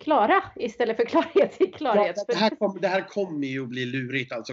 Klara 0.00 0.36
eh, 0.36 0.64
istället 0.64 0.96
för 0.96 1.04
klarhet 1.04 1.52
till 1.52 1.72
klarhet. 1.72 2.16
Ja, 2.16 2.24
det, 2.28 2.36
här 2.36 2.50
kom, 2.50 2.78
det 2.80 2.88
här 2.88 3.00
kommer 3.08 3.46
ju 3.46 3.62
att 3.62 3.68
bli 3.68 3.86
lurigt 3.86 4.32
alltså. 4.32 4.52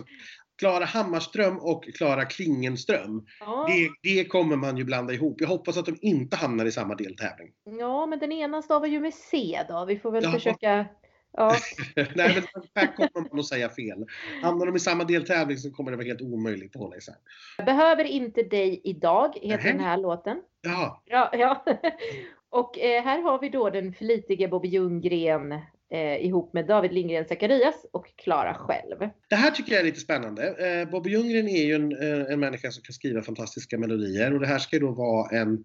Klara 0.62 0.86
Hammarström 0.86 1.58
och 1.58 1.84
Klara 1.84 2.25
Klingenström. 2.25 3.25
Ja. 3.39 3.68
Det, 3.68 4.10
det 4.10 4.25
kommer 4.25 4.56
man 4.56 4.77
ju 4.77 4.84
blanda 4.84 5.13
ihop. 5.13 5.41
Jag 5.41 5.48
hoppas 5.48 5.77
att 5.77 5.86
de 5.86 5.98
inte 6.01 6.38
hamnar 6.38 6.65
i 6.65 6.72
samma 6.72 6.96
deltävling. 6.96 7.51
Ja, 7.80 8.06
men 8.06 8.20
den 8.20 8.32
ena 8.32 8.62
stavar 8.62 8.88
ju 8.88 9.00
med 9.00 9.13
C 9.13 9.60
då. 9.70 9.86
Vi 9.86 10.00
får 10.00 10.12
väl 10.12 10.24
ja. 10.24 10.32
försöka 10.32 10.86
Ja. 11.34 11.56
Nej, 11.96 12.44
men 12.53 12.63
här 12.75 12.96
kommer 12.96 13.30
man 13.30 13.39
att 13.39 13.46
säga 13.46 13.70
fel. 13.70 14.06
Hamnar 14.41 14.65
de 14.65 14.75
i 14.75 14.80
samma 14.80 15.03
deltävling 15.03 15.58
så 15.58 15.72
kommer 15.72 15.91
det 15.91 15.98
vara 15.98 16.08
helt 16.08 16.22
omöjligt 16.22 16.75
att 16.75 16.82
hålla 16.82 16.96
isär. 16.96 17.15
Behöver 17.65 18.03
inte 18.03 18.44
dig 18.44 18.82
idag, 18.84 19.38
heter 19.41 19.63
den 19.63 19.80
här 19.80 19.98
låten. 19.98 20.41
Ja. 20.62 21.03
ja, 21.06 21.30
ja. 21.34 21.65
Och 22.50 22.80
eh, 22.80 23.03
här 23.03 23.22
har 23.22 23.39
vi 23.39 23.50
då 23.50 23.70
den 23.70 23.94
flitige 23.94 24.48
Bobby 24.48 24.68
Ljunggren 24.68 25.62
eh, 25.91 26.25
ihop 26.25 26.53
med 26.53 26.67
David 26.67 26.93
Lindgren 26.93 27.25
Zacharias 27.25 27.75
och 27.91 28.05
Klara 28.15 28.53
själv. 28.53 29.10
Det 29.29 29.36
här 29.36 29.51
tycker 29.51 29.71
jag 29.71 29.81
är 29.81 29.86
lite 29.86 30.00
spännande. 30.00 30.43
Eh, 30.48 30.89
Bobby 30.91 31.10
Ljunggren 31.10 31.48
är 31.48 31.63
ju 31.63 31.75
en, 31.75 31.91
eh, 31.91 32.33
en 32.33 32.39
människa 32.39 32.71
som 32.71 32.83
kan 32.83 32.93
skriva 32.93 33.21
fantastiska 33.21 33.77
melodier 33.77 34.33
och 34.33 34.39
det 34.39 34.48
här 34.48 34.60
ska 34.60 34.75
ju 34.75 34.79
då 34.79 34.91
vara 34.91 35.39
en 35.39 35.63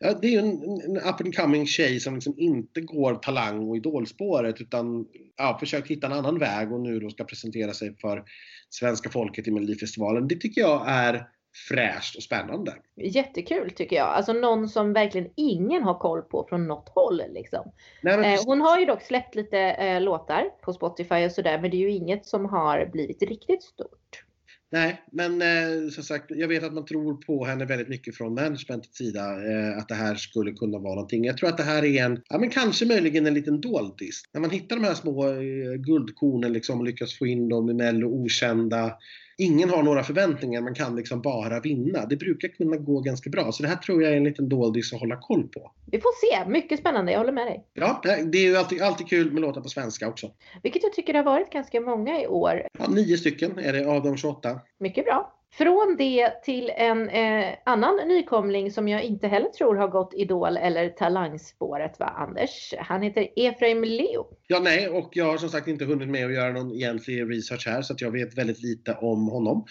Ja, 0.00 0.18
det 0.22 0.26
är 0.26 0.30
ju 0.30 0.38
en, 0.38 0.80
en 0.80 0.96
up 0.96 1.20
and 1.20 1.36
coming 1.36 1.66
tjej 1.66 2.00
som 2.00 2.14
liksom 2.14 2.34
inte 2.38 2.80
går 2.80 3.14
talang 3.14 3.68
och 3.68 3.76
idolspåret 3.76 4.60
utan 4.60 5.06
ja, 5.36 5.56
försökt 5.60 5.88
hitta 5.88 6.06
en 6.06 6.12
annan 6.12 6.38
väg 6.38 6.72
och 6.72 6.80
nu 6.80 7.00
då 7.00 7.10
ska 7.10 7.24
presentera 7.24 7.72
sig 7.72 7.96
för 8.00 8.24
svenska 8.70 9.10
folket 9.10 9.48
i 9.48 9.50
Melodifestivalen. 9.50 10.28
Det 10.28 10.36
tycker 10.36 10.60
jag 10.60 10.84
är 10.88 11.26
fräscht 11.68 12.16
och 12.16 12.22
spännande. 12.22 12.74
Jättekul 12.96 13.70
tycker 13.70 13.96
jag. 13.96 14.08
Alltså 14.08 14.32
någon 14.32 14.68
som 14.68 14.92
verkligen 14.92 15.30
ingen 15.34 15.82
har 15.82 15.98
koll 15.98 16.22
på 16.22 16.46
från 16.48 16.66
något 16.66 16.88
håll. 16.88 17.22
Liksom. 17.30 17.72
Nej, 18.02 18.34
eh, 18.34 18.40
hon 18.46 18.60
har 18.60 18.78
ju 18.78 18.84
dock 18.84 19.02
släppt 19.02 19.34
lite 19.34 19.58
eh, 19.58 20.00
låtar 20.00 20.44
på 20.62 20.72
Spotify 20.72 21.26
och 21.26 21.32
sådär 21.32 21.58
men 21.60 21.70
det 21.70 21.76
är 21.76 21.80
ju 21.80 21.90
inget 21.90 22.26
som 22.26 22.44
har 22.44 22.86
blivit 22.86 23.22
riktigt 23.22 23.62
stort. 23.62 24.24
Nej, 24.70 25.02
men 25.12 25.42
eh, 25.42 25.90
som 25.90 26.04
sagt, 26.04 26.24
jag 26.28 26.48
vet 26.48 26.64
att 26.64 26.72
man 26.72 26.84
tror 26.84 27.14
på 27.14 27.44
henne 27.44 27.64
väldigt 27.64 27.88
mycket 27.88 28.16
från 28.16 28.34
managementets 28.34 28.96
sida. 28.98 29.20
Eh, 29.20 29.78
att 29.78 29.88
det 29.88 29.94
här 29.94 30.14
skulle 30.14 30.52
kunna 30.52 30.78
vara 30.78 30.94
någonting. 30.94 31.24
Jag 31.24 31.36
tror 31.36 31.48
att 31.48 31.56
det 31.56 31.62
här 31.62 31.84
är 31.84 32.04
en, 32.04 32.22
ja 32.28 32.38
men 32.38 32.50
kanske 32.50 32.86
möjligen 32.86 33.26
en 33.26 33.34
liten 33.34 33.60
doldis. 33.60 34.22
När 34.32 34.40
man 34.40 34.50
hittar 34.50 34.76
de 34.76 34.84
här 34.84 34.94
små 34.94 35.28
eh, 35.28 35.74
guldkornen 35.74 36.52
liksom 36.52 36.78
och 36.78 36.84
lyckas 36.84 37.18
få 37.18 37.26
in 37.26 37.48
dem 37.48 37.70
i 37.70 37.74
Mello 37.74 38.08
okända 38.08 38.92
ingen 39.38 39.70
har 39.70 39.82
några 39.82 40.02
förväntningar, 40.02 40.60
man 40.60 40.74
kan 40.74 40.96
liksom 40.96 41.20
bara 41.20 41.60
vinna. 41.60 42.06
Det 42.06 42.16
brukar 42.16 42.48
kunna 42.48 42.76
gå 42.76 43.00
ganska 43.00 43.30
bra. 43.30 43.52
Så 43.52 43.62
det 43.62 43.68
här 43.68 43.76
tror 43.76 44.02
jag 44.02 44.12
är 44.12 44.16
en 44.16 44.24
liten 44.24 44.48
doldis 44.48 44.92
att 44.92 45.00
hålla 45.00 45.16
koll 45.16 45.48
på. 45.48 45.70
Vi 45.86 46.00
får 46.00 46.10
se. 46.26 46.50
Mycket 46.50 46.80
spännande, 46.80 47.12
jag 47.12 47.18
håller 47.18 47.32
med 47.32 47.46
dig. 47.46 47.64
Ja, 47.74 48.00
det 48.02 48.38
är 48.38 48.48
ju 48.48 48.56
alltid, 48.56 48.82
alltid 48.82 49.08
kul 49.08 49.32
med 49.32 49.42
låtar 49.42 49.60
på 49.60 49.68
svenska 49.68 50.08
också. 50.08 50.30
Vilket 50.62 50.82
jag 50.82 50.92
tycker 50.92 51.12
det 51.12 51.18
har 51.18 51.24
varit 51.24 51.52
ganska 51.52 51.80
många 51.80 52.22
i 52.22 52.26
år. 52.26 52.62
Ja, 52.78 52.88
nio 52.88 53.16
stycken 53.16 53.58
är 53.58 53.72
det 53.72 53.86
av 53.86 54.02
de 54.02 54.16
28. 54.16 54.60
Mycket 54.78 55.04
bra. 55.04 55.37
Från 55.52 55.96
det 55.98 56.42
till 56.42 56.70
en 56.76 57.08
eh, 57.08 57.54
annan 57.64 58.08
nykomling 58.08 58.70
som 58.70 58.88
jag 58.88 59.04
inte 59.04 59.28
heller 59.28 59.48
tror 59.48 59.76
har 59.76 59.88
gått 59.88 60.14
Idol 60.14 60.56
eller 60.56 60.88
Talangspåret 60.88 61.98
va 61.98 62.06
Anders? 62.06 62.74
Han 62.78 63.02
heter 63.02 63.28
Efraim 63.36 63.84
Leo. 63.84 64.26
Ja, 64.46 64.60
nej, 64.62 64.88
och 64.88 65.10
jag 65.12 65.24
har 65.24 65.36
som 65.36 65.48
sagt 65.48 65.68
inte 65.68 65.84
hunnit 65.84 66.08
med 66.08 66.26
att 66.26 66.32
göra 66.32 66.52
någon 66.52 66.72
egentlig 66.72 67.30
research 67.30 67.66
här 67.66 67.82
så 67.82 67.92
att 67.92 68.00
jag 68.00 68.10
vet 68.10 68.38
väldigt 68.38 68.62
lite 68.62 68.94
om 68.94 69.28
honom. 69.28 69.64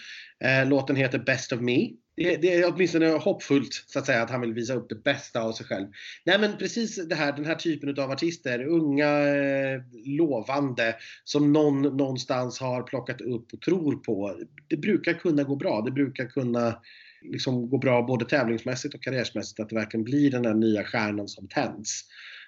Eh, 0.44 0.68
låten 0.68 0.96
heter 0.96 1.18
Best 1.18 1.52
of 1.52 1.60
Me 1.60 1.88
det, 2.18 2.36
det 2.36 2.54
är 2.54 2.72
åtminstone 2.74 3.06
hoppfullt 3.08 3.84
så 3.86 3.98
att 3.98 4.06
säga 4.06 4.22
att 4.22 4.30
han 4.30 4.40
vill 4.40 4.54
visa 4.54 4.74
upp 4.74 4.88
det 4.88 5.02
bästa 5.02 5.40
av 5.40 5.52
sig 5.52 5.66
själv. 5.66 5.86
Nej 6.24 6.38
men 6.38 6.56
precis 6.58 7.08
det 7.08 7.14
här, 7.14 7.32
den 7.32 7.44
här 7.44 7.54
typen 7.54 7.98
av 7.98 8.10
artister, 8.10 8.66
unga, 8.66 9.28
eh, 9.28 9.80
lovande, 10.04 10.96
som 11.24 11.52
någon 11.52 11.82
någonstans 11.82 12.60
har 12.60 12.82
plockat 12.82 13.20
upp 13.20 13.52
och 13.52 13.60
tror 13.60 13.96
på. 13.96 14.38
Det 14.68 14.76
brukar 14.76 15.12
kunna 15.12 15.42
gå 15.42 15.56
bra. 15.56 15.82
Det 15.82 15.90
brukar 15.90 16.26
kunna 16.26 16.80
liksom 17.22 17.70
gå 17.70 17.78
bra 17.78 18.02
både 18.02 18.24
tävlingsmässigt 18.24 18.94
och 18.94 19.02
karriärsmässigt 19.02 19.60
att 19.60 19.68
det 19.68 19.76
verkligen 19.76 20.04
blir 20.04 20.30
den 20.30 20.42
där 20.42 20.54
nya 20.54 20.84
stjärnan 20.84 21.28
som 21.28 21.48
tänds. 21.48 22.04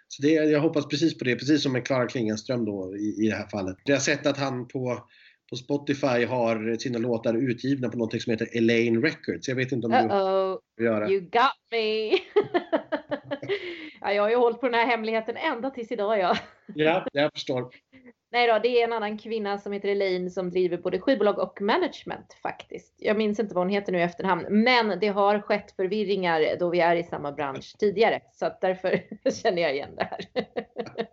Så 0.09 0.23
det, 0.23 0.33
jag 0.33 0.61
hoppas 0.61 0.87
precis 0.87 1.19
på 1.19 1.25
det, 1.25 1.37
precis 1.37 1.62
som 1.62 1.73
med 1.73 1.87
Klara 1.87 2.07
Klingenström 2.07 2.65
då 2.65 2.97
i, 2.97 3.25
i 3.25 3.29
det 3.29 3.37
här 3.37 3.49
fallet. 3.49 3.77
Jag 3.85 3.97
har 3.97 4.00
sett 4.00 4.27
att 4.27 4.39
han 4.39 4.69
på 4.69 5.09
på 5.50 5.57
Spotify 5.57 6.25
har 6.25 6.76
sina 6.76 6.99
låtar 6.99 7.35
utgivna 7.35 7.88
på 7.88 7.99
något 7.99 8.23
som 8.23 8.30
heter 8.30 8.49
Elaine 8.57 9.02
Records. 9.02 9.49
Jag 9.49 9.57
vet 9.57 9.73
inte 9.73 9.87
om 9.87 9.92
Uh-oh. 9.92 10.59
du 10.76 10.83
vill 10.83 10.92
göra. 10.92 11.11
You 11.11 11.21
got 11.21 11.57
me! 11.71 12.11
ja, 14.00 14.12
jag 14.12 14.23
har 14.23 14.30
ju 14.30 14.37
hållit 14.37 14.61
på 14.61 14.66
den 14.66 14.75
här 14.75 14.87
hemligheten 14.87 15.37
ända 15.37 15.71
tills 15.71 15.92
idag. 15.92 16.19
Ja, 16.19 16.37
ja 16.75 17.07
jag 17.12 17.33
förstår. 17.33 17.71
Nej 18.33 18.47
då, 18.47 18.59
det 18.59 18.69
är 18.69 18.85
en 18.85 18.92
annan 18.92 19.19
kvinna 19.19 19.59
som 19.59 19.73
heter 19.73 19.88
Elaine 19.88 20.30
som 20.30 20.50
driver 20.50 20.78
både 20.78 21.00
skivbolag 21.00 21.38
och 21.38 21.61
management 21.61 22.37
faktiskt. 22.42 22.95
Jag 22.99 23.16
minns 23.16 23.40
inte 23.40 23.54
vad 23.54 23.64
hon 23.64 23.73
heter 23.73 23.92
nu 23.92 23.99
i 23.99 24.02
efterhand, 24.02 24.47
men 24.50 24.99
det 25.00 25.09
har 25.09 25.40
skett 25.40 25.72
förvirringar 25.77 26.57
då 26.59 26.70
vi 26.70 26.81
är 26.81 26.96
i 26.96 27.03
samma 27.03 27.33
bransch 27.33 27.77
tidigare, 27.79 28.20
så 28.33 28.46
att 28.46 28.61
därför 28.61 29.03
känner 29.42 29.62
jag 29.62 29.75
igen 29.75 29.96
det 29.96 30.05
här. 30.05 30.27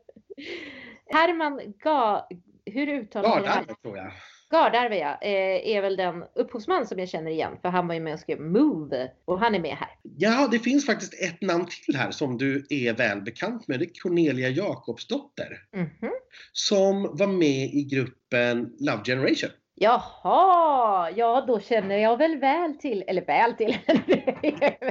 Herman 1.05 1.73
Ga 1.83 2.27
hur 2.71 2.87
uttalar 2.87 3.29
man 3.29 3.43
Gardarve 3.43 3.75
tror 3.81 3.97
jag. 3.97 4.11
Gardarve 4.49 4.97
ja, 4.97 5.17
eh, 5.21 5.75
är 5.75 5.81
väl 5.81 5.95
den 5.95 6.23
upphovsman 6.35 6.87
som 6.87 6.99
jag 6.99 7.09
känner 7.09 7.31
igen 7.31 7.57
för 7.61 7.69
han 7.69 7.87
var 7.87 7.95
ju 7.95 7.99
med 8.01 8.13
och 8.13 8.19
skrev 8.19 8.41
Move 8.41 9.11
och 9.25 9.39
han 9.39 9.55
är 9.55 9.59
med 9.59 9.75
här. 9.75 9.89
Ja, 10.17 10.47
det 10.51 10.59
finns 10.59 10.85
faktiskt 10.85 11.13
ett 11.13 11.41
namn 11.41 11.65
till 11.85 11.95
här 11.95 12.11
som 12.11 12.37
du 12.37 12.65
är 12.69 12.93
väl 12.93 13.21
bekant 13.21 13.67
med. 13.67 13.79
Det 13.79 13.85
är 13.85 14.01
Cornelia 14.01 14.49
Jakobsdotter. 14.49 15.57
Mm 15.73 15.87
-hmm. 15.87 16.11
Som 16.51 17.17
var 17.17 17.27
med 17.27 17.69
i 17.73 17.87
gruppen 17.91 18.75
Love 18.79 19.03
Generation. 19.05 19.49
Jaha, 19.79 21.11
ja 21.15 21.43
då 21.47 21.59
känner 21.59 21.97
jag 21.97 22.17
väl 22.17 22.37
väl 22.37 22.77
till, 22.77 23.03
eller 23.07 23.25
väl 23.25 23.53
till, 23.53 23.77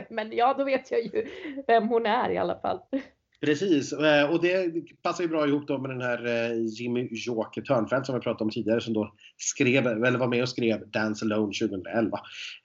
men 0.11 0.33
ja 0.33 0.55
då 0.59 0.65
vet 0.65 0.91
jag 0.91 1.01
ju 1.01 1.27
vem 1.67 1.89
hon 1.89 2.07
är 2.07 2.31
i 2.31 2.39
alla 2.39 2.61
fall. 2.61 2.81
Precis, 3.41 3.93
eh, 3.93 4.31
och 4.31 4.43
det 4.43 4.73
passar 5.03 5.25
ju 5.25 5.31
bra 5.31 5.47
ihop 5.47 5.69
då 5.69 5.79
med 5.79 5.91
den 5.91 6.01
här 6.01 6.27
eh, 6.27 6.57
Jimmy 6.81 7.09
Joker 7.11 7.63
Törnfeldt 7.63 8.07
som 8.07 8.15
vi 8.15 8.21
pratade 8.21 8.45
om 8.45 8.51
tidigare 8.51 8.81
som 8.81 8.95
då 8.95 9.15
skrev, 9.37 9.87
eller 9.87 10.19
var 10.19 10.29
med 10.29 10.43
och 10.43 10.49
skrev 10.49 10.91
Dance 10.91 11.25
Alone 11.25 11.53
2011. 11.53 12.19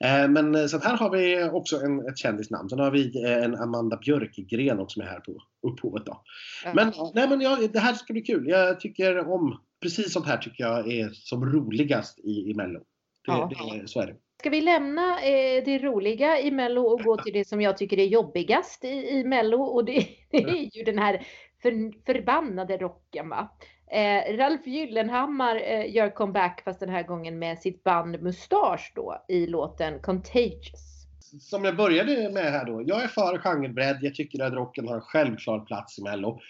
Eh, 0.04 0.28
men 0.28 0.68
så 0.68 0.78
här 0.78 0.96
har 0.96 1.10
vi 1.10 1.50
också 1.52 1.76
en, 1.76 2.08
ett 2.08 2.18
kändisnamn. 2.18 2.68
Sen 2.68 2.78
har 2.78 2.90
vi 2.90 3.24
en 3.24 3.54
Amanda 3.54 3.96
Björkgren 3.96 4.78
också 4.78 4.98
med 4.98 5.08
här 5.08 5.20
på 5.20 5.42
upphovet 5.68 6.06
då. 6.06 6.22
Mm. 6.64 6.76
Men, 6.76 6.92
nej, 7.14 7.28
men 7.28 7.40
ja, 7.40 7.58
det 7.72 7.78
här 7.78 7.94
ska 7.94 8.12
bli 8.12 8.22
kul. 8.22 8.48
Jag 8.48 8.80
tycker 8.80 9.18
om, 9.18 9.60
precis 9.82 10.12
sånt 10.12 10.26
här 10.26 10.36
tycker 10.36 10.64
jag 10.64 10.92
är 10.92 11.10
som 11.12 11.44
roligast 11.44 12.18
i, 12.18 12.50
i 12.50 12.54
Mello. 12.54 12.78
Det, 13.26 13.32
ja. 13.32 13.50
det, 13.72 13.88
så 13.88 14.00
är 14.00 14.06
det. 14.06 14.16
Ska 14.42 14.50
vi 14.50 14.60
lämna 14.60 15.20
eh, 15.20 15.64
det 15.64 15.78
roliga 15.78 16.40
i 16.40 16.50
Mello 16.50 16.82
och 16.82 17.00
gå 17.00 17.16
till 17.16 17.32
det 17.32 17.48
som 17.48 17.60
jag 17.60 17.76
tycker 17.76 17.98
är 17.98 18.04
jobbigast 18.04 18.84
i, 18.84 18.88
i 18.88 19.24
Mello 19.24 19.62
och 19.62 19.84
det, 19.84 20.06
det 20.30 20.36
är 20.36 20.76
ju 20.76 20.84
den 20.84 20.98
här 20.98 21.26
för, 21.62 22.04
förbannade 22.06 22.76
rocken 22.76 23.28
va. 23.28 23.48
Eh, 23.92 24.36
Ralf 24.36 24.66
Gyllenhammar 24.66 25.56
eh, 25.56 25.94
gör 25.94 26.10
comeback 26.10 26.62
fast 26.64 26.80
den 26.80 26.88
här 26.88 27.02
gången 27.02 27.38
med 27.38 27.58
sitt 27.58 27.84
band 27.84 28.22
Mustasch 28.22 28.92
då 28.94 29.24
i 29.28 29.46
låten 29.46 30.00
Contagious. 30.00 31.06
Som 31.40 31.64
jag 31.64 31.76
började 31.76 32.30
med 32.32 32.52
här 32.52 32.64
då. 32.64 32.82
Jag 32.86 33.02
är 33.02 33.08
för 33.08 33.38
genrebredd. 33.38 33.98
Jag 34.00 34.14
tycker 34.14 34.42
att 34.42 34.52
rocken 34.52 34.88
har 34.88 34.94
en 34.94 35.00
självklar 35.00 35.60
plats 35.60 35.98
i 35.98 36.02
Mello. 36.02 36.40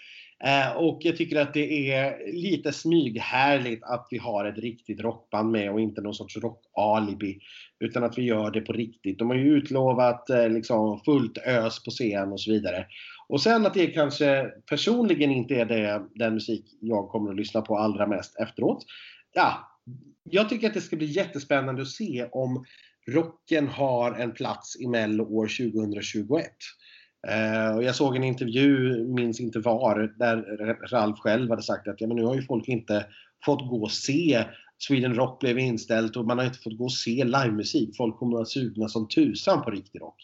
Eh, 0.45 0.71
och 0.71 0.99
jag 1.01 1.17
tycker 1.17 1.41
att 1.41 1.53
det 1.53 1.91
är 1.91 2.31
lite 2.33 2.73
smyghärligt 2.73 3.83
att 3.83 4.07
vi 4.09 4.17
har 4.17 4.45
ett 4.45 4.57
riktigt 4.57 5.01
rockband 5.01 5.51
med 5.51 5.71
och 5.71 5.81
inte 5.81 6.01
någon 6.01 6.13
sorts 6.13 6.37
rockalibi. 6.37 7.39
Utan 7.79 8.03
att 8.03 8.17
vi 8.17 8.21
gör 8.21 8.51
det 8.51 8.61
på 8.61 8.73
riktigt. 8.73 9.19
De 9.19 9.29
har 9.29 9.37
ju 9.37 9.57
utlovat 9.57 10.29
eh, 10.29 10.49
liksom 10.49 10.99
fullt 10.99 11.37
ös 11.37 11.83
på 11.83 11.91
scen 11.91 12.31
och 12.31 12.41
så 12.41 12.51
vidare. 12.51 12.85
Och 13.27 13.41
sen 13.41 13.65
att 13.65 13.73
det 13.73 13.87
kanske 13.87 14.51
personligen 14.69 15.31
inte 15.31 15.55
är 15.55 15.65
det, 15.65 16.03
den 16.15 16.33
musik 16.33 16.65
jag 16.81 17.09
kommer 17.09 17.31
att 17.31 17.37
lyssna 17.37 17.61
på 17.61 17.77
allra 17.77 18.07
mest 18.07 18.39
efteråt. 18.39 18.85
Ja, 19.33 19.69
jag 20.23 20.49
tycker 20.49 20.67
att 20.67 20.73
det 20.73 20.81
ska 20.81 20.95
bli 20.95 21.05
jättespännande 21.05 21.81
att 21.81 21.87
se 21.87 22.25
om 22.31 22.65
rocken 23.07 23.67
har 23.67 24.11
en 24.11 24.31
plats 24.31 24.81
i 24.81 24.87
Mello 24.87 25.23
år 25.23 25.47
2021. 25.47 26.45
Uh, 27.27 27.75
och 27.75 27.83
jag 27.83 27.95
såg 27.95 28.15
en 28.15 28.23
intervju, 28.23 29.03
minns 29.07 29.39
inte 29.39 29.59
var, 29.59 30.13
där 30.19 30.37
Ralf 30.91 31.19
själv 31.19 31.49
hade 31.49 31.61
sagt 31.61 31.87
att 31.87 32.01
ja, 32.01 32.07
men 32.07 32.17
nu 32.17 32.23
har 32.23 32.35
ju 32.35 32.41
folk 32.41 32.67
inte 32.67 33.05
fått 33.45 33.69
gå 33.69 33.81
och 33.81 33.91
se 33.91 34.45
Sweden 34.77 35.15
Rock 35.15 35.39
blev 35.39 35.59
inställt 35.59 36.15
och 36.15 36.25
man 36.25 36.37
har 36.37 36.45
inte 36.45 36.59
fått 36.59 36.77
gå 36.77 36.83
och 36.83 36.93
se 36.93 37.23
livemusik. 37.23 37.97
Folk 37.97 38.17
kommer 38.17 38.31
att 38.31 38.37
vara 38.37 38.45
sugna 38.45 38.87
som 38.87 39.07
tusan 39.07 39.61
på 39.63 39.71
riktig 39.71 40.01
rock. 40.01 40.15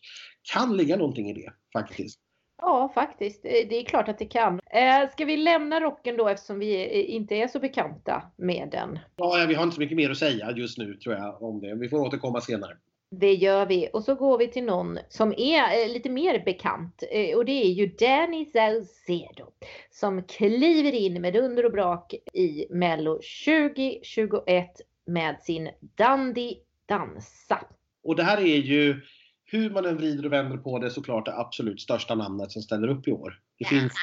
Kan 0.53 0.77
ligga 0.77 0.97
någonting 0.97 1.29
i 1.29 1.33
det 1.33 1.53
faktiskt. 1.73 2.19
Ja, 2.61 2.91
faktiskt. 2.95 3.43
Det 3.43 3.79
är 3.79 3.85
klart 3.85 4.07
att 4.09 4.19
det 4.19 4.25
kan. 4.25 4.59
Eh, 4.65 5.09
ska 5.11 5.25
vi 5.25 5.37
lämna 5.37 5.79
rocken 5.79 6.17
då 6.17 6.27
eftersom 6.27 6.59
vi 6.59 7.03
inte 7.03 7.35
är 7.35 7.47
så 7.47 7.59
bekanta 7.59 8.23
med 8.37 8.69
den? 8.71 8.99
Ja, 9.15 9.45
vi 9.47 9.55
har 9.55 9.63
inte 9.63 9.75
så 9.75 9.81
mycket 9.81 9.97
mer 9.97 10.09
att 10.09 10.17
säga 10.17 10.51
just 10.51 10.77
nu 10.77 10.93
tror 10.93 11.15
jag 11.15 11.43
om 11.43 11.61
det. 11.61 11.75
Vi 11.75 11.89
får 11.89 11.97
återkomma 11.97 12.41
senare. 12.41 12.77
Det 13.11 13.33
gör 13.33 13.65
vi. 13.65 13.89
Och 13.93 14.03
så 14.03 14.15
går 14.15 14.37
vi 14.37 14.47
till 14.47 14.63
någon 14.63 14.99
som 15.09 15.33
är 15.37 15.83
eh, 15.83 15.93
lite 15.93 16.09
mer 16.09 16.45
bekant. 16.45 17.03
Eh, 17.11 17.37
och 17.37 17.45
det 17.45 17.65
är 17.65 17.71
ju 17.71 17.87
Danny 17.87 18.45
Saucedo. 18.45 19.45
Som 19.91 20.23
kliver 20.23 20.91
in 20.91 21.21
med 21.21 21.35
under 21.35 21.65
och 21.65 21.71
brak 21.71 22.13
i 22.33 22.65
Mello 22.69 23.19
2021 23.45 24.67
med 25.07 25.39
sin 25.41 25.69
Dandy 25.95 26.55
Dansa. 26.85 27.59
Och 28.03 28.15
det 28.15 28.23
här 28.23 28.37
är 28.37 28.57
ju, 28.57 29.01
hur 29.45 29.69
man 29.69 29.85
än 29.85 29.97
vrider 29.97 30.25
och 30.25 30.33
vänder 30.33 30.57
på 30.57 30.79
det, 30.79 30.89
såklart 30.89 31.25
det 31.25 31.37
absolut 31.37 31.81
största 31.81 32.15
namnet 32.15 32.51
som 32.51 32.61
ställer 32.61 32.87
upp 32.87 33.07
i 33.07 33.11
år. 33.11 33.39
Det 33.59 33.65
finns... 33.65 33.93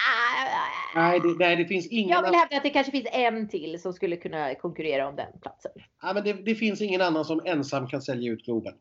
Nej 0.94 1.20
det, 1.20 1.34
nej, 1.38 1.56
det 1.56 1.64
finns 1.64 1.86
ingen... 1.86 2.08
Jag 2.08 2.22
vill 2.22 2.34
hävda 2.34 2.56
att 2.56 2.62
det 2.62 2.70
kanske 2.70 2.92
finns 2.92 3.08
en 3.12 3.48
till 3.48 3.80
som 3.80 3.92
skulle 3.92 4.16
kunna 4.16 4.54
konkurrera 4.54 5.08
om 5.08 5.16
den 5.16 5.40
platsen. 5.42 5.72
Ja, 6.02 6.12
men 6.14 6.24
det, 6.24 6.32
det 6.32 6.54
finns 6.54 6.80
ingen 6.80 7.00
annan 7.00 7.24
som 7.24 7.40
ensam 7.44 7.86
kan 7.86 8.02
sälja 8.02 8.32
ut 8.32 8.44
Globen. 8.44 8.74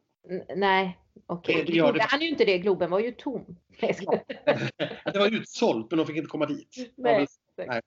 Nej, 0.55 0.97
okej. 1.27 1.61
Okay. 1.61 1.81
Det, 1.81 1.91
det 1.91 2.05
han 2.09 2.21
ju 2.21 2.29
inte 2.29 2.45
det. 2.45 2.57
Globen 2.57 2.91
var 2.91 2.99
ju 2.99 3.11
tom. 3.11 3.55
Ja. 3.79 4.23
det 5.13 5.19
var 5.19 5.33
utsålt 5.33 5.91
men 5.91 5.97
de 5.97 6.07
fick 6.07 6.15
inte 6.15 6.29
komma 6.29 6.45
dit. 6.45 6.93
Nej. 6.95 7.27
Nej. 7.57 7.81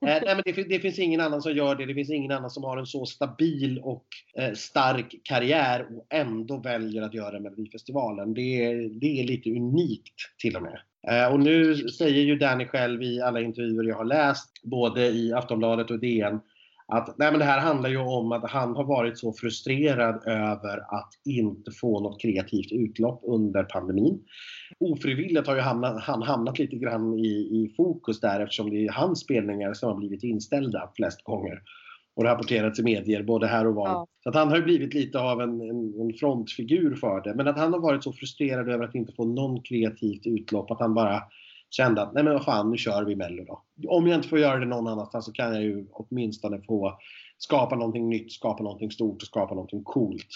nej, 0.00 0.22
men 0.24 0.42
det, 0.44 0.52
det, 0.62 0.80
finns 0.80 0.98
ingen 0.98 1.20
annan 1.20 1.42
som 1.42 1.52
gör 1.52 1.74
det. 1.74 1.86
Det 1.86 1.94
finns 1.94 2.10
ingen 2.10 2.32
annan 2.32 2.50
som 2.50 2.64
har 2.64 2.76
en 2.76 2.86
så 2.86 3.06
stabil 3.06 3.78
och 3.78 4.06
eh, 4.38 4.52
stark 4.52 5.20
karriär 5.24 5.86
och 5.96 6.06
ändå 6.10 6.56
väljer 6.56 7.02
att 7.02 7.14
göra 7.14 7.40
Melodifestivalen. 7.40 8.34
Det, 8.34 8.74
det 8.88 9.20
är 9.20 9.24
lite 9.24 9.50
unikt 9.50 10.14
till 10.38 10.56
och 10.56 10.62
med. 10.62 10.80
Eh, 11.08 11.32
och 11.32 11.40
nu 11.40 11.74
säger 11.74 12.22
ju 12.22 12.36
Danny 12.36 12.66
själv 12.66 13.02
i 13.02 13.20
alla 13.20 13.40
intervjuer 13.40 13.84
jag 13.84 13.96
har 13.96 14.04
läst, 14.04 14.62
både 14.62 15.06
i 15.06 15.32
Aftonbladet 15.32 15.90
och 15.90 15.98
DN, 15.98 16.40
att 16.92 17.18
nej 17.18 17.30
men 17.30 17.38
det 17.38 17.44
här 17.44 17.60
handlar 17.60 17.90
ju 17.90 17.98
om 17.98 18.32
att 18.32 18.50
han 18.50 18.76
har 18.76 18.84
varit 18.84 19.18
så 19.18 19.32
frustrerad 19.32 20.26
över 20.26 20.78
att 20.98 21.10
inte 21.24 21.70
få 21.70 22.00
något 22.00 22.20
kreativt 22.20 22.72
utlopp 22.72 23.20
under 23.26 23.64
pandemin. 23.64 24.20
Ofrivilligt 24.80 25.46
har 25.46 25.54
ju 25.54 25.60
hamnat, 25.60 26.02
han 26.02 26.22
hamnat 26.22 26.58
lite 26.58 26.76
grann 26.76 27.18
i, 27.18 27.28
i 27.28 27.74
fokus 27.76 28.20
där 28.20 28.40
eftersom 28.40 28.70
det 28.70 28.86
är 28.86 28.92
hans 28.92 29.20
spelningar 29.20 29.74
som 29.74 29.88
har 29.88 29.96
blivit 29.96 30.22
inställda 30.22 30.90
flest 30.96 31.24
gånger 31.24 31.62
och 32.16 32.24
rapporterats 32.24 32.78
i 32.78 32.82
medier 32.82 33.22
både 33.22 33.46
här 33.46 33.66
och 33.66 33.74
var. 33.74 33.88
Ja. 33.88 34.06
Så 34.22 34.28
att 34.28 34.34
han 34.34 34.48
har 34.48 34.60
blivit 34.60 34.94
lite 34.94 35.20
av 35.20 35.40
en, 35.40 35.60
en, 35.60 36.00
en, 36.00 36.12
frontfigur 36.20 36.94
för 36.94 37.20
det. 37.20 37.34
Men 37.34 37.48
att 37.48 37.58
han 37.58 37.72
har 37.72 37.80
varit 37.80 38.04
så 38.04 38.12
frustrerad 38.12 38.68
över 38.68 38.84
att 38.84 38.94
inte 38.94 39.12
få 39.12 39.24
någon 39.24 39.62
kreativt 39.62 40.26
utlopp 40.26 40.70
att 40.70 40.80
han 40.80 40.94
bara 40.94 41.22
kände 41.74 42.02
att 42.02 42.14
nej 42.14 42.24
men 42.24 42.32
vad 42.32 42.44
fan, 42.44 42.70
nu 42.70 42.76
kör 42.76 43.04
vi 43.04 43.16
Mello 43.16 43.44
då. 43.44 43.62
Om 43.88 44.06
jag 44.06 44.18
inte 44.18 44.28
får 44.28 44.38
göra 44.38 44.58
det 44.58 44.66
någon 44.66 44.86
annanstans 44.86 45.24
så 45.24 45.32
kan 45.32 45.54
jag 45.54 45.62
ju 45.62 45.86
åtminstone 45.92 46.62
få 46.62 46.98
skapa 47.38 47.76
någonting 47.76 48.08
nytt, 48.08 48.32
skapa 48.32 48.62
någonting 48.62 48.90
stort 48.90 49.22
och 49.22 49.28
skapa 49.28 49.54
någonting 49.54 49.84
coolt 49.84 50.28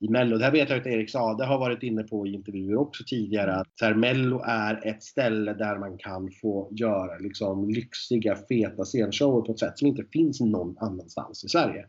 i 0.00 0.08
Mello. 0.08 0.38
Det 0.38 0.44
här 0.44 0.52
vet 0.52 0.70
jag 0.70 0.78
att 0.78 0.86
Erik 0.86 1.10
Sade 1.10 1.44
har 1.44 1.58
varit 1.58 1.82
inne 1.82 2.02
på 2.02 2.26
i 2.26 2.32
intervjuer 2.32 2.76
också 2.76 3.04
tidigare. 3.06 3.52
Att 3.52 3.68
så 3.78 3.84
här, 3.84 3.94
Mello 3.94 4.42
är 4.46 4.86
ett 4.86 5.02
ställe 5.02 5.52
där 5.54 5.78
man 5.78 5.98
kan 5.98 6.30
få 6.42 6.68
göra 6.72 7.18
liksom, 7.18 7.70
lyxiga, 7.70 8.36
feta 8.48 8.84
scenshower 8.84 9.40
på 9.40 9.52
ett 9.52 9.58
sätt 9.58 9.78
som 9.78 9.88
inte 9.88 10.04
finns 10.12 10.40
någon 10.40 10.78
annanstans 10.78 11.44
i 11.44 11.48
Sverige. 11.48 11.86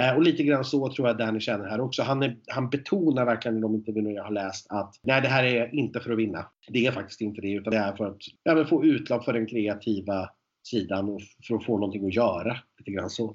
Eh, 0.00 0.14
och 0.16 0.22
lite 0.22 0.42
grann 0.42 0.64
så 0.64 0.92
tror 0.92 1.08
jag 1.08 1.18
Danny 1.18 1.40
känner 1.40 1.68
här 1.68 1.80
också. 1.80 2.02
Han, 2.02 2.22
är, 2.22 2.36
han 2.46 2.70
betonar 2.70 3.24
verkligen 3.24 3.58
i 3.58 3.60
de 3.60 3.74
intervjuer 3.74 4.10
jag 4.10 4.24
har 4.24 4.32
läst 4.32 4.66
att 4.70 4.94
nej, 5.02 5.22
det 5.22 5.28
här 5.28 5.44
är 5.44 5.74
inte 5.74 6.00
för 6.00 6.12
att 6.12 6.18
vinna. 6.18 6.46
Det 6.68 6.86
är 6.86 6.92
faktiskt 6.92 7.20
inte 7.20 7.40
det, 7.40 7.52
utan 7.52 7.70
det 7.70 7.78
är 7.78 7.96
för 7.96 8.06
att 8.06 8.20
ja, 8.42 8.64
få 8.64 8.84
utlopp 8.84 9.24
för 9.24 9.32
den 9.32 9.46
kreativa 9.46 10.30
sidan 10.66 11.08
och 11.08 11.20
för 11.48 11.54
att 11.54 11.64
få 11.64 11.78
någonting 11.78 12.06
att 12.06 12.14
göra. 12.14 12.56
Lite 12.78 12.90
grann 12.90 13.10
så. 13.10 13.34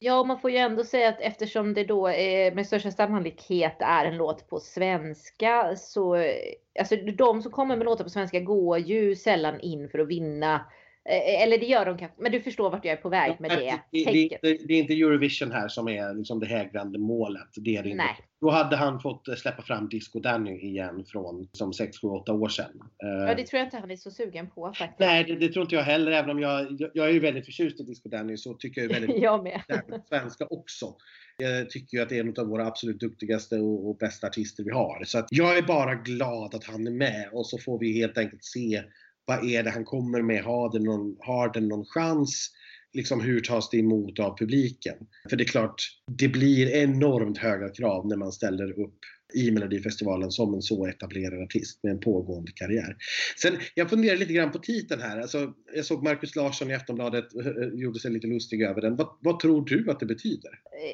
Ja, 0.00 0.24
man 0.24 0.38
får 0.38 0.50
ju 0.50 0.56
ändå 0.56 0.84
säga 0.84 1.08
att 1.08 1.20
eftersom 1.20 1.74
det 1.74 1.84
då 1.84 2.08
är, 2.08 2.54
med 2.54 2.66
största 2.66 2.90
sannolikhet 2.90 3.76
är 3.78 4.04
en 4.04 4.16
låt 4.16 4.48
på 4.48 4.60
svenska 4.60 5.76
så 5.76 6.14
eh, 6.14 6.34
alltså 6.80 6.96
de 6.96 7.42
som 7.42 7.52
kommer 7.52 7.76
med 7.76 7.84
låtar 7.84 8.04
på 8.04 8.10
svenska 8.10 8.40
går 8.40 8.78
ju 8.78 9.16
sällan 9.16 9.60
in 9.60 9.88
för 9.88 9.98
att 9.98 10.08
vinna 10.08 10.66
eller 11.08 11.58
det 11.58 11.66
gör 11.66 11.86
de 11.86 11.98
kanske, 11.98 12.22
men 12.22 12.32
du 12.32 12.40
förstår 12.40 12.70
vart 12.70 12.84
jag 12.84 12.92
är 12.92 13.02
på 13.02 13.08
väg 13.08 13.40
med 13.40 13.50
det. 13.50 13.80
Det, 13.90 14.04
det, 14.04 14.38
det, 14.42 14.66
det 14.68 14.74
är 14.74 14.78
inte 14.78 14.92
Eurovision 14.92 15.52
här 15.52 15.68
som 15.68 15.88
är 15.88 16.14
liksom 16.14 16.40
det 16.40 16.46
hägrande 16.46 16.98
målet. 16.98 17.48
Det 17.56 17.76
är 17.76 17.82
det 17.82 17.88
inte. 17.88 18.04
Då 18.40 18.50
hade 18.50 18.76
han 18.76 19.00
fått 19.00 19.28
eh, 19.28 19.34
släppa 19.34 19.62
fram 19.62 19.88
Disco 19.88 20.20
Danny 20.20 20.58
igen 20.60 21.04
från 21.04 21.48
som 21.52 21.72
6, 21.72 22.00
7, 22.00 22.08
8 22.08 22.32
år 22.32 22.48
sedan. 22.48 22.70
Ja, 22.98 23.34
det 23.34 23.46
tror 23.46 23.58
jag 23.58 23.66
inte 23.66 23.76
han 23.76 23.90
är 23.90 23.96
så 23.96 24.10
sugen 24.10 24.50
på 24.50 24.72
faktiskt. 24.72 24.98
Nej, 24.98 25.24
det, 25.24 25.36
det 25.36 25.48
tror 25.48 25.62
inte 25.62 25.74
jag 25.74 25.82
heller. 25.82 26.12
Även 26.12 26.30
om 26.30 26.40
jag, 26.40 26.90
jag 26.94 27.08
är 27.08 27.12
ju 27.12 27.20
väldigt 27.20 27.44
förtjust 27.44 27.80
i 27.80 27.82
Disco 27.82 28.08
Danny 28.08 28.36
så 28.36 28.54
tycker 28.54 28.80
jag 28.80 28.88
väldigt 28.88 29.16
jag 29.22 29.42
med. 29.42 29.62
svenska 30.08 30.46
också. 30.50 30.94
Jag 31.38 31.70
tycker 31.70 31.96
ju 31.96 32.02
att 32.02 32.08
det 32.08 32.18
är 32.18 32.20
en 32.20 32.34
av 32.38 32.46
våra 32.46 32.66
absolut 32.66 33.00
duktigaste 33.00 33.56
och, 33.58 33.88
och 33.88 33.96
bästa 33.96 34.26
artister 34.26 34.64
vi 34.64 34.70
har. 34.70 35.04
Så 35.04 35.26
jag 35.30 35.58
är 35.58 35.62
bara 35.62 35.94
glad 35.94 36.54
att 36.54 36.64
han 36.64 36.86
är 36.86 36.90
med 36.90 37.28
och 37.32 37.46
så 37.46 37.58
får 37.58 37.78
vi 37.78 37.92
helt 37.92 38.18
enkelt 38.18 38.44
se 38.44 38.82
vad 39.28 39.44
är 39.44 39.62
det 39.62 39.70
han 39.70 39.84
kommer 39.84 40.22
med? 40.22 40.44
Har 40.44 40.72
den 40.72 40.84
någon, 40.84 41.16
har 41.20 41.52
den 41.52 41.68
någon 41.68 41.84
chans? 41.84 42.50
Liksom 42.92 43.20
hur 43.20 43.40
tas 43.40 43.70
det 43.70 43.78
emot 43.78 44.18
av 44.18 44.38
publiken? 44.38 44.96
För 45.30 45.36
det 45.36 45.44
är 45.44 45.48
klart, 45.48 45.82
det 46.10 46.28
blir 46.28 46.70
enormt 46.70 47.38
höga 47.38 47.68
krav 47.68 48.06
när 48.06 48.16
man 48.16 48.32
ställer 48.32 48.80
upp 48.80 48.98
i 49.34 49.50
Melodifestivalen 49.50 50.30
som 50.30 50.54
en 50.54 50.62
så 50.62 50.86
etablerad 50.86 51.42
artist 51.42 51.82
med 51.82 51.92
en 51.92 52.00
pågående 52.00 52.52
karriär. 52.54 52.96
Sen, 53.42 53.56
jag 53.74 53.90
funderar 53.90 54.16
lite 54.16 54.32
grann 54.32 54.50
på 54.50 54.58
titeln 54.58 55.02
här. 55.02 55.20
Alltså, 55.20 55.52
jag 55.74 55.84
såg 55.84 56.02
Markus 56.02 56.36
Larsson 56.36 56.70
i 56.70 56.74
Aftonbladet 56.74 57.34
eh, 57.34 57.46
eh, 57.46 57.68
gjorde 57.74 57.98
sig 57.98 58.10
lite 58.10 58.26
lustig 58.26 58.62
över 58.62 58.80
den. 58.80 58.96
Vad, 58.96 59.08
vad, 59.20 59.40
tror 59.40 59.64
du 59.64 59.90
att 59.90 60.00
det 60.00 60.06
betyder? 60.06 60.50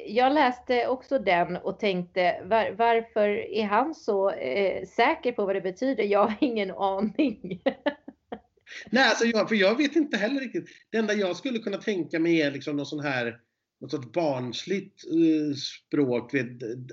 Jag 0.07 0.33
läste 0.33 0.87
också 0.87 1.19
den 1.19 1.55
och 1.55 1.79
tänkte 1.79 2.35
var, 2.45 2.75
varför 2.77 3.29
är 3.53 3.65
han 3.65 3.95
så 3.95 4.31
eh, 4.31 4.87
säker 4.87 5.31
på 5.31 5.45
vad 5.45 5.55
det 5.55 5.61
betyder? 5.61 6.03
Jag 6.03 6.19
har 6.19 6.35
ingen 6.41 6.71
aning. 6.71 7.61
Nej, 8.89 9.09
alltså 9.09 9.25
jag, 9.25 9.49
för 9.49 9.55
jag 9.55 9.77
vet 9.77 9.95
inte 9.95 10.17
heller 10.17 10.41
riktigt. 10.41 10.69
Det 10.89 10.97
enda 10.97 11.13
jag 11.13 11.35
skulle 11.35 11.59
kunna 11.59 11.77
tänka 11.77 12.19
mig 12.19 12.41
är 12.41 12.51
liksom 12.51 12.75
någon 12.75 12.85
sån 12.85 12.99
här 12.99 13.39
något 13.81 13.91
sorts 13.91 14.11
barnsligt 14.11 15.03
uh, 15.13 15.53
språk. 15.55 16.33
Vet, 16.33 16.47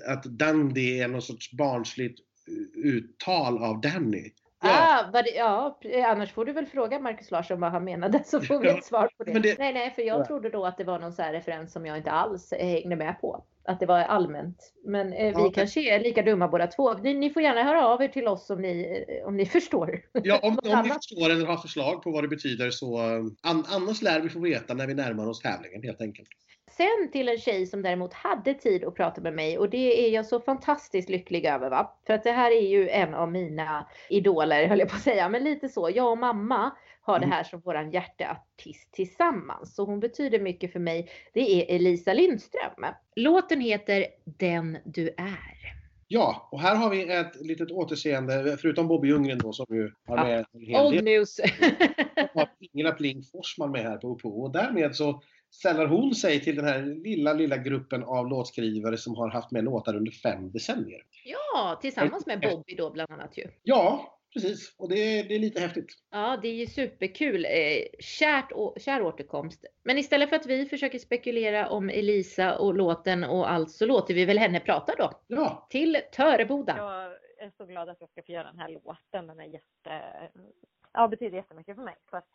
att 0.07 0.23
Dandy 0.23 0.99
är 0.99 1.07
någon 1.07 1.21
sorts 1.21 1.51
barnsligt 1.51 2.19
eh, 2.47 2.83
uttal 2.83 3.57
av 3.57 3.81
Danny. 3.81 4.31
Ja. 4.63 5.09
Ah, 5.13 5.21
det, 5.21 5.29
ja, 5.29 5.79
annars 6.07 6.31
får 6.31 6.45
du 6.45 6.53
väl 6.53 6.65
fråga 6.65 6.99
Markus 6.99 7.31
Larsson 7.31 7.59
vad 7.59 7.71
han 7.71 7.83
menade 7.83 8.23
så 8.25 8.41
får 8.41 8.59
vi 8.59 8.69
ett 8.69 8.85
svar 8.85 9.09
på 9.17 9.23
det. 9.23 9.39
det 9.39 9.59
nej, 9.59 9.73
nej, 9.73 9.91
för 9.95 10.01
jag 10.01 10.19
ja. 10.19 10.25
trodde 10.25 10.49
då 10.49 10.65
att 10.65 10.77
det 10.77 10.83
var 10.83 10.99
någon 10.99 11.13
så 11.13 11.23
referens 11.23 11.73
som 11.73 11.85
jag 11.85 11.97
inte 11.97 12.11
alls 12.11 12.51
hängde 12.51 12.95
med 12.95 13.21
på. 13.21 13.43
Att 13.65 13.79
det 13.79 13.85
var 13.85 13.99
allmänt. 13.99 14.73
Men 14.85 15.13
eh, 15.13 15.37
vi 15.37 15.43
ja. 15.43 15.51
kanske 15.55 15.95
är 15.95 15.99
lika 15.99 16.21
dumma 16.21 16.47
båda 16.47 16.67
två. 16.67 16.93
Ni, 16.93 17.13
ni, 17.13 17.29
får 17.29 17.41
gärna 17.41 17.63
höra 17.63 17.87
av 17.87 18.01
er 18.01 18.07
till 18.07 18.27
oss 18.27 18.49
om 18.49 18.61
ni, 18.61 19.05
eh, 19.07 19.27
om 19.27 19.37
ni 19.37 19.45
förstår. 19.55 20.01
Ja, 20.11 20.39
om, 20.43 20.59
om 20.63 20.81
ni 20.83 20.89
förstår 20.89 21.29
eller 21.29 21.45
har 21.45 21.57
förslag 21.57 22.03
på 22.03 22.11
vad 22.11 22.23
det 22.23 22.27
betyder 22.27 22.71
så 22.71 22.97
an, 23.41 23.65
annars 23.67 24.01
lär 24.01 24.21
vi 24.21 24.29
få 24.29 24.39
veta 24.39 24.73
när 24.73 24.87
vi 24.87 24.93
närmar 24.93 25.27
oss 25.27 25.41
tävlingen 25.41 25.83
helt 25.83 26.01
enkelt. 26.01 26.29
Sen 26.77 27.11
till 27.11 27.29
en 27.29 27.37
tjej 27.37 27.65
som 27.65 27.81
däremot 27.81 28.13
hade 28.13 28.53
tid 28.53 28.83
att 28.83 28.95
prata 28.95 29.21
med 29.21 29.33
mig 29.33 29.57
och 29.57 29.69
det 29.69 30.07
är 30.07 30.11
jag 30.13 30.25
så 30.25 30.39
fantastiskt 30.39 31.09
lycklig 31.09 31.45
över. 31.45 31.69
Va? 31.69 31.97
För 32.07 32.13
att 32.13 32.23
det 32.23 32.31
här 32.31 32.51
är 32.51 32.67
ju 32.67 32.89
en 32.89 33.13
av 33.13 33.31
mina 33.31 33.87
idoler 34.09 34.67
höll 34.67 34.79
jag 34.79 34.89
på 34.89 34.95
att 34.95 35.01
säga. 35.01 35.29
Men 35.29 35.43
lite 35.43 35.69
så. 35.69 35.89
Jag 35.95 36.11
och 36.11 36.17
mamma 36.17 36.71
har 37.01 37.19
det 37.19 37.25
mm. 37.25 37.35
här 37.35 37.43
som 37.43 37.59
våran 37.59 37.91
hjärteartist 37.91 38.91
tillsammans. 38.91 39.75
Så 39.75 39.85
hon 39.85 39.99
betyder 39.99 40.39
mycket 40.39 40.71
för 40.71 40.79
mig. 40.79 41.09
Det 41.33 41.41
är 41.41 41.75
Elisa 41.75 42.13
Lindström. 42.13 42.85
Låten 43.15 43.61
heter 43.61 44.05
Den 44.25 44.77
du 44.85 45.07
är. 45.07 45.73
Ja, 46.07 46.49
och 46.51 46.59
här 46.59 46.75
har 46.75 46.89
vi 46.89 47.13
ett 47.13 47.45
litet 47.45 47.71
återseende, 47.71 48.57
förutom 48.61 48.87
Bobby 48.87 49.07
Ljunggren 49.07 49.37
då 49.37 49.53
som 49.53 49.65
ju 49.69 49.91
har 50.07 50.17
med 50.17 50.39
ja, 50.39 50.59
en 50.59 50.65
hel 50.65 50.85
Old 50.85 50.95
del. 50.95 51.03
news. 51.03 51.39
Ingela 52.59 52.91
Pling 52.91 53.23
Forsman 53.23 53.71
med 53.71 53.81
här 53.81 53.97
på 53.97 54.41
Och 54.41 54.51
därmed 54.51 54.95
så 54.95 55.21
sällar 55.61 55.85
hon 55.85 56.15
sig 56.15 56.39
till 56.39 56.55
den 56.55 56.65
här 56.65 56.81
lilla, 56.81 57.33
lilla 57.33 57.57
gruppen 57.57 58.03
av 58.03 58.29
låtskrivare 58.29 58.97
som 58.97 59.15
har 59.15 59.29
haft 59.29 59.51
med 59.51 59.63
låtar 59.63 59.95
under 59.95 60.11
fem 60.11 60.51
decennier. 60.51 61.01
Ja, 61.25 61.79
tillsammans 61.81 62.25
med 62.25 62.39
Bobby 62.39 62.75
då 62.75 62.89
bland 62.89 63.11
annat 63.11 63.37
ju. 63.37 63.47
Ja, 63.63 64.19
precis. 64.33 64.75
Och 64.77 64.89
det, 64.89 65.23
det 65.23 65.35
är 65.35 65.39
lite 65.39 65.61
häftigt. 65.61 65.93
Ja, 66.11 66.39
det 66.41 66.47
är 66.47 66.53
ju 66.53 66.67
superkul. 66.67 67.45
Eh, 67.45 67.51
kärt, 67.99 68.51
kär 68.77 69.01
återkomst. 69.01 69.65
Men 69.83 69.97
istället 69.97 70.29
för 70.29 70.35
att 70.35 70.45
vi 70.45 70.65
försöker 70.65 70.99
spekulera 70.99 71.69
om 71.69 71.89
Elisa 71.89 72.57
och 72.57 72.73
låten 72.73 73.23
och 73.23 73.51
allt 73.51 73.71
så 73.71 73.85
låter 73.85 74.13
vi 74.13 74.25
väl 74.25 74.37
henne 74.37 74.59
prata 74.59 74.93
då. 74.97 75.11
Ja. 75.27 75.67
Till 75.69 75.97
Töreboda. 76.11 76.77
Jag 76.77 77.47
är 77.47 77.51
så 77.57 77.65
glad 77.65 77.89
att 77.89 77.97
jag 77.99 78.09
ska 78.09 78.23
få 78.23 78.31
göra 78.31 78.47
den 78.47 78.59
här 78.59 78.69
låten. 78.69 79.27
Den 79.27 79.39
är 79.39 79.45
jätte... 79.45 80.01
Ja, 80.93 81.07
betyder 81.07 81.37
jättemycket 81.37 81.75
för 81.75 81.83
mig. 81.83 81.95
För 82.09 82.17
att 82.17 82.27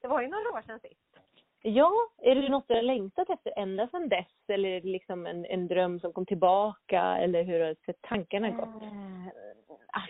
det 0.00 0.08
var 0.08 0.22
ju 0.22 0.28
några 0.28 0.50
år 0.50 0.62
sedan 0.66 0.80
sist. 0.80 1.20
Ja, 1.62 1.92
är 2.22 2.34
det 2.34 2.48
något 2.48 2.68
du 2.68 2.74
har 2.74 2.82
längtat 2.82 3.30
efter 3.30 3.58
ända 3.58 3.88
sedan 3.88 4.08
dess? 4.08 4.48
Eller 4.48 4.68
är 4.68 4.80
det 4.80 4.88
liksom 4.88 5.26
en, 5.26 5.44
en 5.44 5.66
dröm 5.66 6.00
som 6.00 6.12
kom 6.12 6.26
tillbaka? 6.26 7.02
Eller 7.02 7.42
hur 7.42 7.60
har 7.60 7.76
tankarna 8.00 8.50
gått? 8.50 8.82
Eh, 8.82 9.45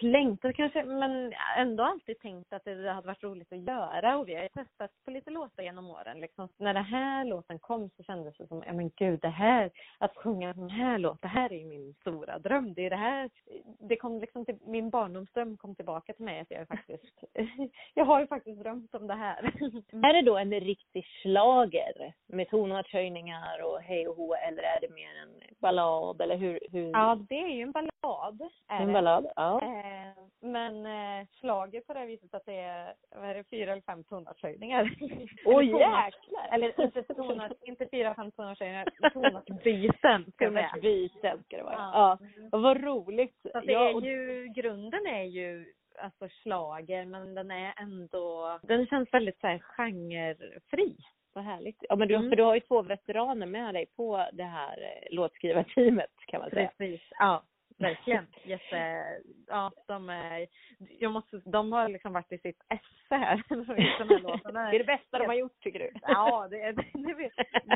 Längtat 0.01 0.57
kanske, 0.57 0.85
men 0.85 1.33
ändå 1.59 1.85
alltid 1.85 2.19
tänkt 2.19 2.53
att 2.53 2.65
det 2.65 2.93
hade 2.93 3.07
varit 3.07 3.23
roligt 3.23 3.53
att 3.53 3.59
göra. 3.59 4.19
Och 4.19 4.29
vi 4.29 4.35
har 4.35 4.49
testat 4.49 4.91
på 5.05 5.11
lite 5.11 5.31
låtar 5.31 5.63
genom 5.63 5.91
åren. 5.91 6.21
Liksom. 6.21 6.49
När 6.59 6.75
den 6.75 6.85
här 6.85 7.25
låten 7.25 7.59
kom 7.59 7.91
så 7.97 8.03
kändes 8.03 8.37
det 8.37 8.47
som, 8.47 8.63
ja 8.67 8.73
men 8.73 8.91
gud, 8.97 9.21
det 9.21 9.29
här, 9.29 9.71
att 9.99 10.17
sjunga 10.17 10.53
den 10.53 10.71
här 10.71 10.99
låten, 10.99 11.19
det 11.23 11.29
här 11.29 11.53
är 11.53 11.57
ju 11.57 11.65
min 11.65 11.95
stora 11.95 12.39
dröm. 12.39 12.75
Det 12.75 12.87
är 12.87 12.91
det 12.91 12.97
här, 12.97 13.31
det 13.79 13.97
kom 13.97 14.21
liksom 14.21 14.45
till, 14.45 14.59
min 14.67 14.91
barndomsdröm 14.91 15.57
kom 15.57 15.75
tillbaka 15.75 16.13
till 16.13 16.25
mig. 16.25 16.41
Att 16.41 16.51
jag 16.51 16.69
faktiskt, 16.69 17.25
jag 17.95 18.05
har 18.05 18.21
ju 18.21 18.27
faktiskt 18.27 18.61
drömt 18.61 18.95
om 18.95 19.07
det 19.07 19.15
här. 19.15 19.43
är 19.93 20.13
det 20.13 20.23
då 20.23 20.37
en 20.37 20.61
riktig 20.61 21.07
slager 21.23 22.15
med 22.27 22.49
tonartshöjningar 22.49 23.63
och 23.63 23.81
hej 23.81 24.09
och 24.09 24.17
hå 24.17 24.35
eller 24.35 24.63
är 24.63 24.81
det 24.81 24.95
mer 24.95 25.23
en 25.23 25.57
ballad 25.61 26.21
eller 26.21 26.37
hur? 26.37 26.61
hur? 26.73 26.91
Ja, 26.91 27.19
det 27.29 27.41
är 27.41 27.55
ju 27.55 27.63
en 27.63 27.73
ballad. 27.73 28.49
En 28.69 28.93
ballad, 28.93 29.27
ja. 29.37 29.56
Eh, 29.63 30.13
men 30.41 30.87
eh, 30.87 31.27
slager 31.41 31.81
på 31.81 31.95
det 31.95 32.07
viset 32.07 32.35
att 32.35 32.47
det 32.47 32.59
är, 32.59 32.95
vad 33.17 33.31
är 33.31 33.35
det, 33.35 33.45
fyra 33.51 33.73
eller 33.73 33.83
fem 33.83 34.05
tonartshöjningar. 34.05 34.97
Oj 35.45 35.75
oh, 35.75 35.81
jäklar! 35.81 36.49
Eller 36.53 36.81
inte 36.81 37.03
tonart, 37.03 37.53
inte 37.63 37.89
fyra, 37.91 38.15
fem 38.15 38.31
tonartshöjningar, 38.33 38.89
tonartsbyten 39.13 40.33
ska 40.33 40.39
säga. 40.39 40.51
Tonartsbyten 40.51 41.43
ska 41.45 41.57
det 41.57 41.63
vara. 41.63 41.75
Ja. 41.75 42.19
ja. 42.51 42.59
Vad 42.59 42.85
roligt. 42.85 43.39
Så 43.53 43.61
det 43.61 43.73
ja, 43.73 43.89
är 43.89 44.01
ju, 44.01 44.49
grunden 44.49 45.07
är 45.07 45.25
ju 45.25 45.73
alltså 45.99 46.29
slager 46.43 47.05
men 47.05 47.35
den 47.35 47.51
är 47.51 47.75
ändå, 47.77 48.59
den 48.63 48.87
känns 48.87 49.15
väldigt 49.15 49.41
så 49.41 49.47
här 49.47 49.59
genrefri. 49.59 50.97
Vad 51.33 51.45
härligt. 51.45 51.77
Ja 51.89 51.97
men 51.97 52.09
du, 52.09 52.15
Mm. 52.15 52.29
för 52.31 52.37
du 52.37 52.43
har 52.43 52.55
ju 52.55 52.61
två 52.61 52.83
veteraner 52.83 53.47
med 53.47 53.75
dig 53.75 53.87
på 53.97 54.29
det 54.33 54.45
här 54.45 54.83
eh, 54.83 55.15
låtskrivarteamet 55.15 56.11
kan 56.27 56.41
man 56.41 56.51
säga. 56.51 56.71
Precis. 56.79 57.01
Ja, 57.19 57.43
verkligen. 57.79 58.27
Jätte, 58.45 59.07
ja, 59.47 59.73
de 59.87 60.09
är, 60.09 60.47
jag 60.79 61.13
måste, 61.13 61.41
de 61.45 61.73
har 61.73 61.89
liksom 61.89 62.13
varit 62.13 62.33
i 62.33 62.39
sitt 62.39 62.63
esse 62.69 63.17
här. 63.17 63.43
Den 63.49 63.65
här 63.65 64.21
låten. 64.21 64.55
Det 64.55 64.61
är 64.61 64.79
det 64.79 64.85
bästa 64.85 65.19
de 65.19 65.27
har 65.27 65.35
gjort 65.35 65.61
tycker 65.61 65.79
du? 65.79 65.91
Ja, 66.03 66.49
det 66.51 66.73
det, 66.73 67.15
det, 67.15 67.31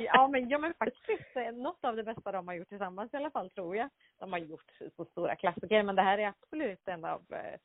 ja, 0.04 0.28
men, 0.28 0.48
ja, 0.48 0.58
men 0.58 0.74
faktiskt 0.74 1.36
eh, 1.36 1.52
något 1.52 1.84
av 1.84 1.96
det 1.96 2.04
bästa 2.04 2.32
de 2.32 2.48
har 2.48 2.54
gjort 2.54 2.68
tillsammans 2.68 3.14
i 3.14 3.16
alla 3.16 3.30
fall 3.30 3.50
tror 3.50 3.76
jag. 3.76 3.88
De 4.18 4.32
har 4.32 4.38
gjort 4.38 4.70
så 4.96 5.04
stora 5.04 5.36
klassiker, 5.36 5.82
men 5.82 5.96
det 5.96 6.02
här 6.02 6.18
är 6.18 6.28
absolut 6.28 6.88
en 6.88 7.04
av 7.04 7.22
eh, 7.30 7.58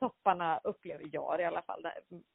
topparna 0.00 0.60
upplever 0.64 1.04
jag 1.12 1.40
i 1.40 1.44
alla 1.44 1.62
fall. 1.62 1.82
Det, 1.82 1.92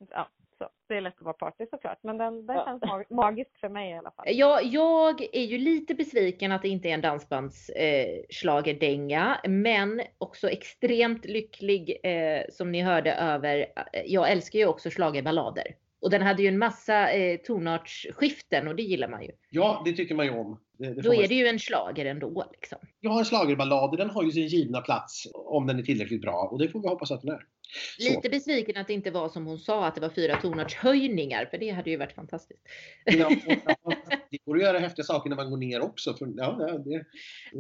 ja, 0.10 0.28
så, 0.58 0.70
det 0.88 0.98
är 0.98 1.02
lätt 1.02 1.16
att 1.18 1.22
vara 1.22 1.34
party 1.34 1.66
såklart, 1.70 2.00
men 2.04 2.18
den, 2.18 2.46
den 2.46 2.56
Ja. 2.56 2.66
känns 2.66 2.82
mag, 2.82 3.06
magisk 3.10 3.58
för 3.60 3.70
mig 3.70 3.92
i 3.92 3.94
alla 3.94 4.12
fall. 4.12 4.26
Jag, 4.28 4.64
jag 4.64 5.22
är 5.22 5.46
ju 5.46 5.58
lite 5.58 5.96
besviken 5.96 6.52
att 6.52 6.62
det 6.62 6.70
inte 6.70 6.90
är 6.90 6.94
en 6.94 7.02
dansbandsslagerdänga, 7.02 9.40
eh, 9.44 9.50
men 9.50 10.02
också 10.18 10.50
extremt 10.50 11.26
lycklig 11.26 11.98
som 12.04 12.12
eh, 12.12 12.42
som 12.66 12.72
ni 12.72 12.82
hörde 12.82 13.14
över. 13.14 13.66
Jag 14.06 14.32
älskar 14.32 14.60
ju 14.60 14.66
också 14.66 14.90
schlagerballader. 14.90 15.64
Och 16.02 16.10
den 16.12 16.22
hade 16.22 16.42
ju 16.44 16.48
en 16.48 16.58
massa 16.58 17.12
eh, 17.12 17.38
tonartsskiften 17.38 18.68
och 18.68 18.76
det 18.76 18.84
gillar 18.84 19.08
man 19.08 19.24
ju. 19.24 19.32
Ja, 19.50 19.82
det 19.86 19.94
tycker 19.94 20.16
man 20.16 20.26
ju 20.26 20.32
om. 20.32 20.60
Det, 20.78 20.94
det 20.94 21.02
Då 21.02 21.10
man 21.10 21.18
är 21.24 21.28
det 21.28 21.36
ju 21.36 21.48
en 21.48 21.60
slager 21.60 22.06
ändå 22.06 22.46
liksom. 22.52 22.78
Ja, 23.00 23.20
en 23.20 23.26
schlagerballad, 23.26 23.98
den 23.98 24.10
har 24.10 24.24
ju 24.24 24.32
sin 24.32 24.48
givna 24.48 24.82
plats 24.82 25.24
om 25.34 25.68
den 25.68 25.80
är 25.80 25.84
tillräckligt 25.84 26.22
bra 26.22 26.50
och 26.52 26.60
det 26.60 26.70
får 26.70 26.82
vi 26.82 26.88
hoppas 26.88 27.12
att 27.12 27.22
den 27.22 27.32
är. 27.32 27.42
Så. 28.00 28.10
Lite 28.10 28.30
besviken 28.30 28.78
att 28.78 28.88
det 28.88 28.94
inte 28.94 29.12
var 29.12 29.30
som 29.30 29.46
hon 29.46 29.60
sa 29.60 29.86
att 29.86 29.96
det 29.96 30.02
var 30.02 30.10
fyra 30.10 30.42
tonartshöjningar 30.42 31.46
för 31.46 31.58
det 31.58 31.70
hade 31.70 31.90
ju 31.90 31.98
varit 31.98 32.16
fantastiskt. 32.16 32.62
Ja, 33.06 33.30
det 34.32 34.38
går 34.46 34.56
att 34.56 34.64
göra 34.64 34.80
häftiga 34.80 35.04
saker 35.04 35.30
när 35.30 35.38
man 35.38 35.50
går 35.50 35.58
ner 35.58 35.82
också. 35.82 36.14
För, 36.18 36.34
ja, 36.36 36.80
det, 36.86 37.04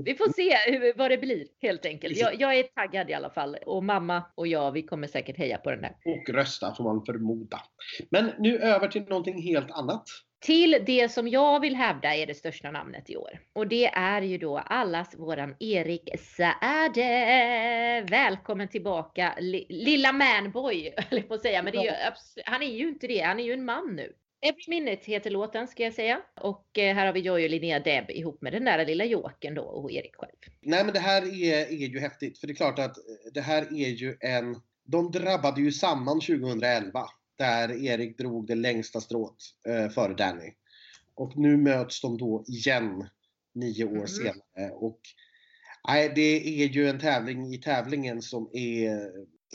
Vi 0.05 0.15
får 0.15 0.33
se 0.33 0.71
hur, 0.71 0.93
vad 0.97 1.11
det 1.11 1.17
blir 1.17 1.47
helt 1.61 1.85
enkelt. 1.85 2.17
Jag, 2.17 2.41
jag 2.41 2.55
är 2.55 2.63
taggad 2.63 3.09
i 3.09 3.13
alla 3.13 3.29
fall 3.29 3.57
och 3.65 3.83
mamma 3.83 4.23
och 4.35 4.47
jag 4.47 4.71
vi 4.71 4.83
kommer 4.83 5.07
säkert 5.07 5.37
heja 5.37 5.57
på 5.57 5.71
den 5.71 5.81
där. 5.81 5.95
och 6.05 6.29
rösta 6.29 6.75
får 6.75 6.83
man 6.83 7.05
förmoda. 7.05 7.61
Men 8.09 8.31
nu 8.39 8.59
över 8.59 8.87
till 8.87 9.03
någonting 9.03 9.41
helt 9.41 9.71
annat. 9.71 10.03
Till 10.45 10.83
det 10.85 11.11
som 11.11 11.27
jag 11.27 11.59
vill 11.59 11.75
hävda 11.75 12.15
är 12.15 12.27
det 12.27 12.33
största 12.33 12.71
namnet 12.71 13.09
i 13.09 13.17
år. 13.17 13.39
Och 13.53 13.67
det 13.67 13.85
är 13.85 14.21
ju 14.21 14.37
då 14.37 14.57
allas 14.57 15.15
våran 15.15 15.55
Erik 15.59 16.09
Saade. 16.19 18.05
Välkommen 18.09 18.67
tillbaka 18.67 19.33
li, 19.39 19.65
lilla 19.69 20.11
manboy, 20.11 20.93
höll 21.09 21.19
jag 21.19 21.27
på 21.27 21.33
att 21.33 21.41
säga. 21.41 21.63
Men 21.63 21.73
ju, 21.73 21.89
han 22.45 22.61
är 22.61 22.71
ju 22.71 22.87
inte 22.89 23.07
det, 23.07 23.19
han 23.19 23.39
är 23.39 23.43
ju 23.43 23.53
en 23.53 23.65
man 23.65 23.95
nu. 23.95 24.13
Every 24.41 24.63
Minute 24.67 25.11
heter 25.11 25.29
låten 25.29 25.67
ska 25.67 25.83
jag 25.83 25.93
säga. 25.93 26.21
Och 26.41 26.77
eh, 26.77 26.95
här 26.95 27.05
har 27.05 27.13
vi 27.13 27.19
Joy 27.19 27.43
och 27.43 27.49
Linnea 27.49 27.79
Deb 27.79 28.09
ihop 28.09 28.41
med 28.41 28.53
den 28.53 28.65
där 28.65 28.85
lilla 28.85 29.05
Jokern 29.05 29.55
då 29.55 29.63
och 29.63 29.91
Erik 29.91 30.15
själv. 30.15 30.35
Nej, 30.61 30.83
men 30.83 30.93
det 30.93 30.99
här 30.99 31.21
är, 31.43 31.83
är 31.83 31.87
ju 31.87 31.99
häftigt. 31.99 32.39
För 32.39 32.47
det 32.47 32.53
är 32.53 32.55
klart 32.55 32.79
att 32.79 32.95
det 33.33 33.41
här 33.41 33.61
är 33.61 33.89
ju 33.89 34.17
en... 34.19 34.55
De 34.83 35.11
drabbade 35.11 35.61
ju 35.61 35.71
samman 35.71 36.19
2011. 36.19 37.05
Där 37.37 37.85
Erik 37.85 38.17
drog 38.17 38.47
det 38.47 38.55
längsta 38.55 38.99
strået 38.99 39.35
eh, 39.69 39.89
före 39.89 40.13
Danny. 40.13 40.53
Och 41.15 41.37
nu 41.37 41.57
möts 41.57 42.01
de 42.01 42.17
då 42.17 42.43
igen 42.47 43.07
nio 43.53 43.85
år 43.85 43.89
Mm. 43.91 44.07
senare. 44.07 44.71
Och 44.73 44.99
nej, 45.87 46.11
det 46.15 46.63
är 46.63 46.67
ju 46.67 46.87
en 46.87 46.99
tävling 46.99 47.53
i 47.53 47.57
tävlingen 47.57 48.21
som 48.21 48.49
är, 48.53 48.89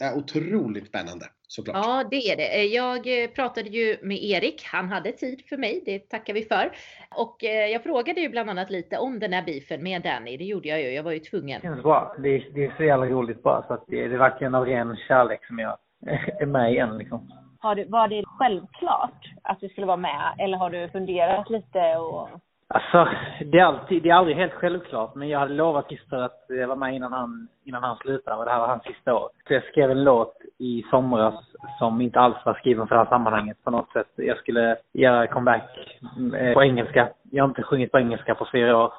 är 0.01 0.17
otroligt 0.17 0.87
spännande 0.89 1.27
såklart. 1.47 1.77
Ja, 1.77 2.09
det 2.11 2.17
är 2.17 2.37
det. 2.37 2.59
Eh, 2.61 2.65
Jag 2.65 3.23
eh, 3.23 3.31
pratade 3.31 3.69
ju 3.69 3.97
med 4.03 4.23
Erik. 4.25 4.65
Han 4.65 4.89
hade 4.89 5.13
tid 5.13 5.43
för 5.49 5.57
mig. 5.57 5.83
Det 5.85 5.99
tackar 5.99 6.35
vi 6.35 6.45
för. 6.45 6.77
Och 7.17 7.45
eh, 7.45 7.67
jag 7.67 7.83
frågade 7.83 8.21
ju 8.21 8.29
bland 8.29 8.51
annat 8.51 8.71
lite 8.71 8.99
om 8.99 9.19
den 9.19 9.33
här 9.33 9.43
beefen 9.43 9.83
med 9.83 10.03
Danny. 10.03 10.37
Det 10.37 10.45
gjorde 10.45 10.69
jag 10.69 10.81
ju. 10.83 10.91
Jag 10.91 11.03
var 11.03 11.13
ju 11.13 11.19
tvungen. 11.21 11.61
Det 11.61 11.67
känns 11.67 11.83
bra. 11.83 12.17
Det 12.23 12.29
är, 12.29 12.51
det 12.55 12.65
är 12.65 12.75
så 12.77 12.85
jävla 12.85 13.07
roligt 13.07 13.43
bara. 13.43 13.67
Så 13.67 13.75
att 13.75 13.85
det, 13.89 14.09
det 14.09 14.15
är 14.15 14.19
verkligen 14.19 14.55
av 14.55 14.65
ren 14.67 14.97
kärlek 15.09 15.47
som 15.47 15.59
jag 15.59 15.79
är 16.41 16.47
med 16.47 16.73
igen 16.73 16.99
liksom. 16.99 17.33
Har 17.61 17.75
du, 17.75 17.85
var 17.85 18.09
det 18.09 18.25
självklart 18.39 19.25
att 19.43 19.61
du 19.61 19.69
skulle 19.69 19.87
vara 19.87 19.97
med 19.97 20.35
eller 20.39 20.59
har 20.59 20.71
du 20.71 20.89
funderat 20.89 21.51
lite 21.51 21.97
och 21.97 22.29
Alltså, 22.75 23.09
det 23.45 23.59
är, 23.59 23.65
alltid, 23.65 24.03
det 24.03 24.11
är 24.11 24.15
aldrig 24.15 24.37
helt 24.37 24.53
självklart. 24.53 25.15
Men 25.15 25.29
jag 25.29 25.39
hade 25.39 25.55
lovat 25.55 25.89
Christer 25.89 26.17
att 26.17 26.45
jag 26.49 26.69
var 26.69 26.77
med 26.77 26.95
innan 26.95 27.13
han, 27.13 27.49
innan 27.65 27.83
han 27.83 27.97
slutade. 27.97 28.37
Och 28.37 28.45
det 28.45 28.51
här 28.51 28.59
var 28.59 28.69
hans 28.69 28.83
sista 28.83 29.15
år. 29.15 29.29
Så 29.49 29.55
jag 29.55 29.65
skrev 29.65 29.91
en 29.91 30.05
låt 30.05 30.35
i 30.59 30.85
somras 30.91 31.35
som 31.79 32.01
inte 32.01 32.21
alls 32.21 32.37
var 32.45 32.55
skriven 32.55 32.87
för 32.87 32.95
det 32.95 33.03
här 33.03 33.09
sammanhanget 33.09 33.65
på 33.65 33.71
något 33.71 33.93
sätt. 33.93 34.07
Jag 34.17 34.39
skulle 34.39 34.77
göra 34.93 35.27
comeback 35.27 35.99
eh, 36.39 36.55
på 36.55 36.63
engelska. 36.63 37.09
Jag 37.31 37.45
har 37.45 37.49
inte 37.49 37.63
sjungit 37.63 37.93
på 37.93 37.99
engelska 37.99 38.35
på 38.35 38.49
fyra 38.53 38.77
år. 38.77 38.93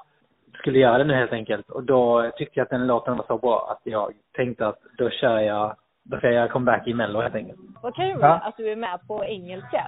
Skulle 0.54 0.80
göra 0.80 0.98
det 0.98 1.04
nu 1.04 1.14
helt 1.14 1.34
enkelt. 1.34 1.70
Och 1.70 1.84
då 1.84 2.32
tyckte 2.38 2.60
jag 2.60 2.64
att 2.66 2.70
den 2.70 2.88
låten 2.88 3.18
var 3.18 3.26
så 3.28 3.38
bra 3.38 3.68
att 3.72 3.82
jag 3.84 4.14
tänkte 4.36 4.68
att 4.68 4.80
då 4.98 5.10
kör 5.10 5.40
jag, 5.40 5.76
då 6.12 6.18
ska 6.18 6.28
jag 6.28 6.36
göra 6.36 6.48
comeback 6.48 6.88
i 6.88 6.94
Mello 6.94 7.22
helt 7.22 7.36
enkelt. 7.36 7.60
Vad 7.82 7.96
kul 7.96 8.18
Ja. 8.22 8.40
att 8.44 8.58
du 8.58 8.72
är 8.72 8.76
med 8.76 9.00
på 9.08 9.26
engelska. 9.26 9.88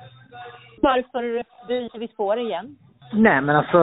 Varför 0.81 1.43
byter 1.67 1.99
vi 1.99 2.07
spår 2.07 2.39
igen? 2.39 2.75
Nej, 3.13 3.41
men 3.41 3.55
alltså 3.55 3.77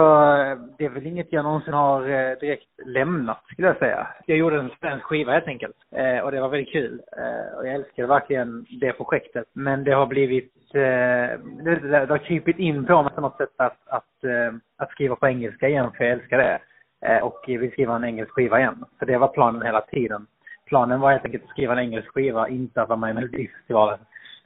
det 0.78 0.84
är 0.84 0.88
väl 0.88 1.06
inget 1.06 1.32
jag 1.32 1.44
någonsin 1.44 1.74
har 1.74 2.00
eh, 2.02 2.38
direkt 2.38 2.68
lämnat 2.86 3.44
skulle 3.52 3.68
jag 3.68 3.78
säga. 3.78 4.06
Jag 4.26 4.38
gjorde 4.38 4.58
en 4.58 4.70
svensk 4.80 5.04
skiva 5.04 5.32
helt 5.32 5.46
enkelt. 5.48 5.76
Eh, 5.96 6.18
och 6.18 6.32
det 6.32 6.40
var 6.40 6.48
väldigt 6.48 6.72
kul. 6.72 7.02
Eh, 7.16 7.58
och 7.58 7.66
jag 7.66 7.74
älskade 7.74 8.08
verkligen 8.08 8.66
det 8.80 8.92
projektet. 8.92 9.46
Men 9.52 9.84
det 9.84 9.92
har 9.92 10.06
blivit, 10.06 10.52
det, 10.72 12.06
har 12.08 12.18
krypit 12.18 12.58
in 12.58 12.86
på 12.86 13.02
mig 13.02 13.12
på 13.14 13.20
något 13.20 13.36
sätt 13.36 13.54
att, 13.56 13.88
att, 13.88 14.24
att 14.78 14.90
skriva 14.90 15.16
på 15.16 15.28
engelska 15.28 15.68
igen 15.68 15.90
för 15.96 16.04
jag 16.04 16.12
älskar 16.12 16.38
det. 16.38 16.58
Och 17.22 17.44
vill 17.46 17.72
skriva 17.72 17.96
en 17.96 18.04
engelsk 18.04 18.32
skiva 18.32 18.58
igen. 18.58 18.84
Så 18.98 19.04
det 19.04 19.18
var 19.18 19.28
planen 19.28 19.62
hela 19.62 19.80
tiden. 19.80 20.26
Planen 20.70 21.00
var 21.00 21.10
helt 21.10 21.24
enkelt 21.24 21.44
att 21.44 21.50
skriva 21.50 21.72
en 21.72 21.78
engelsk 21.78 22.08
skiva, 22.08 22.48
inte 22.48 22.82
att 22.82 22.88
vara 22.88 22.98
med 22.98 23.10
i 23.10 23.14
Melodifestivalen. 23.14 23.98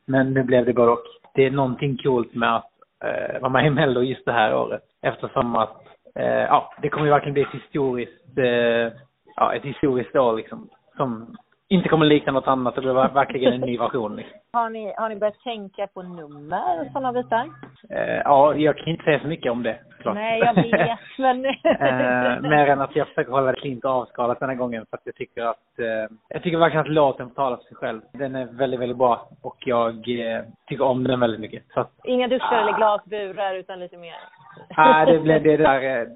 Men 0.06 0.34
nu 0.34 0.42
blev 0.42 0.64
det 0.64 0.72
både 0.72 0.90
och. 0.92 1.04
Det 1.34 1.46
är 1.46 1.50
någonting 1.50 1.96
coolt 1.96 2.34
med 2.34 2.56
att 2.56 2.70
eh, 3.04 3.40
vara 3.40 3.52
med 3.52 3.66
i 3.66 3.70
Mello 3.70 4.02
just 4.02 4.24
det 4.24 4.32
här 4.32 4.54
året. 4.54 4.82
Eftersom 5.02 5.56
att, 5.56 5.82
eh, 6.14 6.24
ja, 6.26 6.74
det 6.82 6.88
kommer 6.88 7.06
ju 7.06 7.12
verkligen 7.12 7.34
bli 7.34 7.42
ett 7.42 7.62
historiskt, 7.62 8.38
eh, 8.38 8.92
ja, 9.36 9.54
ett 9.54 9.62
historiskt 9.64 10.16
år 10.16 10.36
liksom. 10.36 10.68
Som 10.96 11.36
inte 11.68 11.88
kommer 11.88 12.06
likna 12.06 12.32
något 12.32 12.46
annat. 12.48 12.74
Det 12.74 12.80
blir 12.80 12.92
ver- 12.92 13.14
verkligen 13.14 13.52
en 13.52 13.60
ny 13.60 13.78
version. 13.78 14.16
Liksom. 14.16 14.38
Har 14.52 14.70
ni, 14.70 14.94
har 14.96 15.08
ni 15.08 15.16
börjat 15.16 15.40
tänka 15.44 15.86
på 15.86 16.02
nummer 16.02 16.80
och 16.80 16.86
sådana 16.92 17.12
bitar? 17.12 17.46
Eh, 17.90 18.20
ja, 18.24 18.54
jag 18.54 18.76
kan 18.78 18.88
inte 18.88 19.04
säga 19.04 19.20
så 19.20 19.26
mycket 19.26 19.52
om 19.52 19.62
det. 19.62 19.78
Klart. 20.02 20.14
Nej, 20.14 20.40
jag 20.40 20.54
vet, 20.54 20.98
men... 21.18 21.44
eh, 21.44 22.40
mer 22.50 22.66
än 22.66 22.80
att 22.80 22.96
jag 22.96 23.08
försöker 23.08 23.32
hålla 23.32 23.52
det 23.52 23.60
klint 23.60 23.84
och 23.84 23.90
avskalat 23.90 24.40
den 24.40 24.48
här 24.48 24.56
gången. 24.56 24.86
För 24.90 24.96
att 24.96 25.02
jag 25.04 25.14
tycker 25.14 25.42
att, 25.42 25.78
eh, 25.78 26.16
jag 26.28 26.42
tycker 26.42 26.58
verkligen 26.58 26.86
att 26.86 26.92
låten 26.92 27.28
får 27.28 27.34
tala 27.34 27.56
för 27.56 27.64
sig 27.64 27.76
själv. 27.76 28.00
Den 28.12 28.34
är 28.34 28.44
väldigt, 28.44 28.80
väldigt 28.80 28.98
bra. 28.98 29.28
Och 29.42 29.56
jag 29.66 29.94
eh, 30.08 30.42
tycker 30.68 30.84
om 30.84 31.04
den 31.04 31.20
väldigt 31.20 31.40
mycket. 31.40 31.62
Att, 31.74 31.90
Inga 32.04 32.28
duschar 32.28 32.62
eller 32.62 32.76
glasburar 32.76 33.54
utan 33.54 33.78
lite 33.80 33.96
mer... 33.96 34.14
ah, 34.76 35.04
det 35.04 35.18
blev 35.18 35.42
det 35.42 35.56
där. 35.56 36.00
eh, 36.00 36.06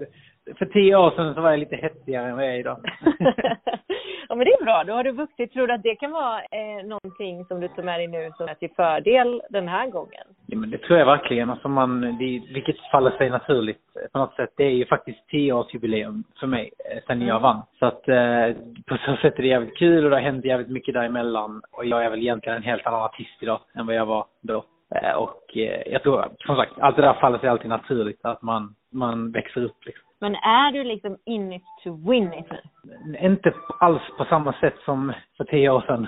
För 0.58 0.66
tio 0.66 0.96
år 0.96 1.10
sedan 1.10 1.34
så 1.34 1.40
var 1.40 1.50
jag 1.50 1.58
lite 1.60 1.76
hetsigare 1.76 2.28
än 2.28 2.36
vad 2.36 2.44
jag 2.46 2.54
är 2.54 2.58
idag 2.58 2.78
ja 4.28 4.34
men 4.34 4.44
det 4.44 4.52
är 4.52 4.64
bra, 4.64 4.84
då 4.84 4.92
har 4.92 5.04
du 5.04 5.12
vuxit. 5.12 5.52
Tror 5.52 5.66
du 5.66 5.74
att 5.74 5.82
det 5.82 5.94
kan 5.94 6.12
vara 6.12 6.40
eh, 6.40 6.84
någonting 6.84 7.44
som 7.44 7.60
du 7.60 7.68
tar 7.68 7.82
med 7.82 8.00
dig 8.00 8.06
nu 8.06 8.32
som 8.36 8.48
är 8.48 8.54
till 8.54 8.70
fördel 8.76 9.42
den 9.50 9.68
här 9.68 9.86
gången? 9.86 10.26
Ja, 10.46 10.58
men 10.58 10.70
det 10.70 10.78
tror 10.78 10.98
jag 10.98 11.06
verkligen. 11.06 11.50
Alltså 11.50 11.68
man, 11.68 12.00
det, 12.00 12.42
vilket 12.54 12.76
faller 12.90 13.10
sig 13.10 13.30
naturligt 13.30 13.82
på 14.12 14.18
något 14.18 14.34
sätt. 14.34 14.50
Det 14.56 14.64
är 14.64 14.70
ju 14.70 14.86
faktiskt 14.86 15.28
tioårsjubileum 15.28 16.24
för 16.40 16.46
mig 16.46 16.70
eh, 16.90 16.98
sen 17.06 17.22
jag 17.22 17.40
vann. 17.40 17.62
Så 17.78 17.86
att 17.86 18.08
eh, 18.08 18.48
på 18.86 18.96
så 19.06 19.16
sätt 19.16 19.38
är 19.38 19.42
det 19.42 19.48
jävligt 19.48 19.78
kul 19.78 20.04
och 20.04 20.10
det 20.10 20.16
har 20.16 20.22
hänt 20.22 20.44
jävligt 20.44 20.70
mycket 20.70 20.94
däremellan. 20.94 21.62
Och 21.70 21.84
jag 21.84 22.04
är 22.04 22.10
väl 22.10 22.20
egentligen 22.20 22.56
en 22.56 22.62
helt 22.62 22.86
annan 22.86 23.02
artist 23.02 23.42
idag 23.42 23.60
än 23.74 23.86
vad 23.86 23.94
jag 23.94 24.06
var 24.06 24.26
då. 24.42 24.64
Eh, 24.94 25.12
och 25.12 25.56
eh, 25.56 25.92
jag 25.92 26.02
tror, 26.02 26.28
som 26.38 26.56
sagt, 26.56 26.72
allt 26.78 26.96
det 26.96 27.02
där 27.02 27.14
faller 27.14 27.38
sig 27.38 27.48
alltid 27.48 27.68
naturligt. 27.68 28.20
Att 28.22 28.42
man, 28.42 28.74
man 28.92 29.32
växer 29.32 29.64
upp 29.64 29.86
liksom. 29.86 30.07
Men 30.20 30.34
är 30.34 30.72
du 30.72 30.84
liksom 30.84 31.16
in 31.24 31.52
it 31.52 31.62
to 31.84 32.10
win 32.10 32.32
it 32.32 32.46
nu? 32.50 33.18
Inte 33.18 33.52
alls 33.80 34.02
på 34.18 34.24
samma 34.24 34.52
sätt 34.52 34.74
som 34.84 35.12
för 35.36 35.44
tio 35.44 35.70
år 35.70 35.80
sedan. 35.80 36.06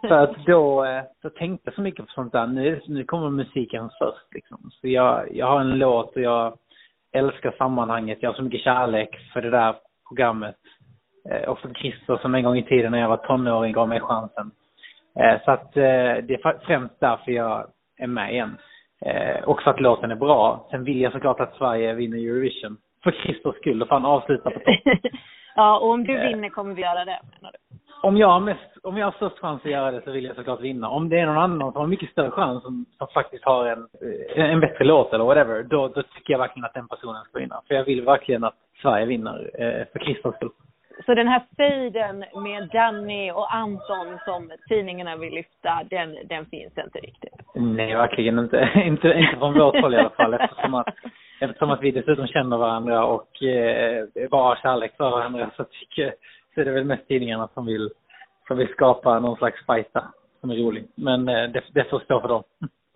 för 0.08 0.22
att 0.22 0.46
då, 0.46 0.84
eh, 0.84 1.02
så 1.22 1.30
tänkte 1.30 1.68
jag 1.68 1.74
så 1.74 1.80
mycket 1.80 2.06
på 2.06 2.12
sånt 2.12 2.32
där. 2.32 2.46
Nu, 2.46 2.80
nu 2.88 3.04
kommer 3.04 3.30
musiken 3.30 3.90
först 3.98 4.34
liksom. 4.34 4.70
Så 4.70 4.88
jag, 4.88 5.36
jag 5.36 5.46
har 5.46 5.60
en 5.60 5.78
låt 5.78 6.16
och 6.16 6.22
jag 6.22 6.56
älskar 7.12 7.54
sammanhanget. 7.58 8.18
Jag 8.20 8.30
har 8.30 8.34
så 8.34 8.42
mycket 8.42 8.60
kärlek 8.60 9.16
för 9.32 9.42
det 9.42 9.50
där 9.50 9.74
programmet. 10.08 10.56
Eh, 11.30 11.48
och 11.48 11.58
för 11.58 11.74
Christer 11.74 12.16
som 12.16 12.34
en 12.34 12.44
gång 12.44 12.58
i 12.58 12.62
tiden 12.62 12.92
när 12.92 13.00
jag 13.00 13.08
var 13.08 13.16
tonåring 13.16 13.72
gav 13.72 13.88
mig 13.88 14.00
chansen. 14.00 14.50
Eh, 15.20 15.40
så 15.44 15.50
att 15.50 15.72
det 15.72 16.34
är 16.34 16.66
främst 16.66 17.00
därför 17.00 17.32
jag 17.32 17.66
är 17.98 18.06
med 18.06 18.32
igen. 18.32 18.56
Eh, 19.00 19.44
och 19.44 19.62
för 19.62 19.70
att 19.70 19.80
låten 19.80 20.10
är 20.10 20.16
bra. 20.16 20.68
Sen 20.70 20.84
vill 20.84 21.00
jag 21.00 21.12
såklart 21.12 21.40
att 21.40 21.54
Sverige 21.54 21.94
vinner 21.94 22.18
Eurovision. 22.18 22.76
För 23.06 23.12
Christers 23.12 23.56
skull 23.56 23.86
han 23.90 24.04
avslutar 24.04 24.50
på 24.50 24.58
topp. 24.58 25.12
ja, 25.56 25.78
och 25.78 25.90
om 25.90 26.04
du 26.04 26.16
Eh. 26.16 26.28
vinner 26.28 26.48
kommer 26.48 26.74
vi 26.74 26.82
göra 26.82 27.04
det, 27.04 27.18
menar 27.32 27.52
du? 27.52 27.58
om 28.02 28.16
jag 28.16 28.28
har 28.28 28.40
mest, 28.40 28.76
om 28.82 28.96
jag 28.96 29.06
har 29.06 29.12
störst 29.12 29.38
chans 29.38 29.60
att 29.64 29.70
göra 29.70 29.90
det 29.90 30.02
så 30.04 30.10
vill 30.10 30.24
jag 30.24 30.36
såklart 30.36 30.60
vinna. 30.60 30.88
Om 30.88 31.08
det 31.08 31.18
är 31.18 31.26
någon 31.26 31.38
annan 31.38 31.72
som 31.72 31.80
har 31.80 31.86
mycket 31.86 32.10
större 32.10 32.30
chans, 32.30 32.62
som, 32.62 32.86
som 32.98 33.06
faktiskt 33.14 33.44
har 33.44 33.66
en, 33.66 33.86
eh, 34.36 34.50
en 34.50 34.60
bättre 34.60 34.84
låt 34.84 35.12
eller 35.12 35.24
whatever, 35.24 35.62
då, 35.62 35.88
då 35.88 36.02
tycker 36.02 36.32
jag 36.32 36.38
verkligen 36.38 36.64
att 36.64 36.74
den 36.74 36.88
personen 36.88 37.24
ska 37.24 37.38
vinna. 37.38 37.60
För 37.68 37.74
jag 37.74 37.84
vill 37.84 38.02
verkligen 38.04 38.44
att 38.44 38.54
Sverige 38.82 39.06
vinner, 39.06 39.50
eh, 39.54 39.84
för 39.92 39.98
Christers 39.98 40.34
skull. 40.34 40.50
Så 41.06 41.14
den 41.14 41.28
här 41.28 41.42
fejden 41.56 42.24
med 42.42 42.68
Danny 42.72 43.30
och 43.30 43.54
Anton 43.54 44.18
som 44.24 44.50
tidningarna 44.68 45.16
vill 45.16 45.34
lyfta, 45.34 45.82
den, 45.90 46.16
den 46.24 46.46
finns 46.46 46.78
inte 46.78 46.98
riktigt? 46.98 47.34
Nej, 47.54 47.94
verkligen 47.94 48.38
inte. 48.38 48.70
inte, 48.84 49.08
inte 49.08 49.36
från 49.38 49.58
vårt 49.58 49.80
håll 49.80 49.94
i 49.94 49.98
alla 49.98 50.10
fall. 50.10 50.34
Eftersom 50.34 50.74
att, 50.74 50.94
eftersom 51.40 51.70
att 51.70 51.82
vi 51.82 51.90
dessutom 51.90 52.26
känner 52.26 52.56
varandra 52.56 53.04
och 53.04 53.42
eh, 53.42 54.28
bara 54.30 54.42
har 54.42 54.56
kärlek 54.56 54.96
för 54.96 55.10
varandra 55.10 55.50
så 55.56 55.64
tycker 55.64 56.14
så 56.54 56.60
är 56.60 56.64
det 56.64 56.72
väl 56.72 56.84
mest 56.84 57.08
tidningarna 57.08 57.48
som 57.54 57.66
vill, 57.66 57.90
som 58.46 58.56
vill 58.58 58.68
skapa 58.68 59.20
någon 59.20 59.36
slags 59.36 59.66
fight 59.66 59.92
som 60.40 60.50
är 60.50 60.56
rolig. 60.56 60.88
Men 60.94 61.28
eh, 61.28 61.50
det, 61.50 61.62
det 61.74 61.90
får 61.90 62.00
stå 62.00 62.20
för 62.20 62.28
dem. 62.28 62.42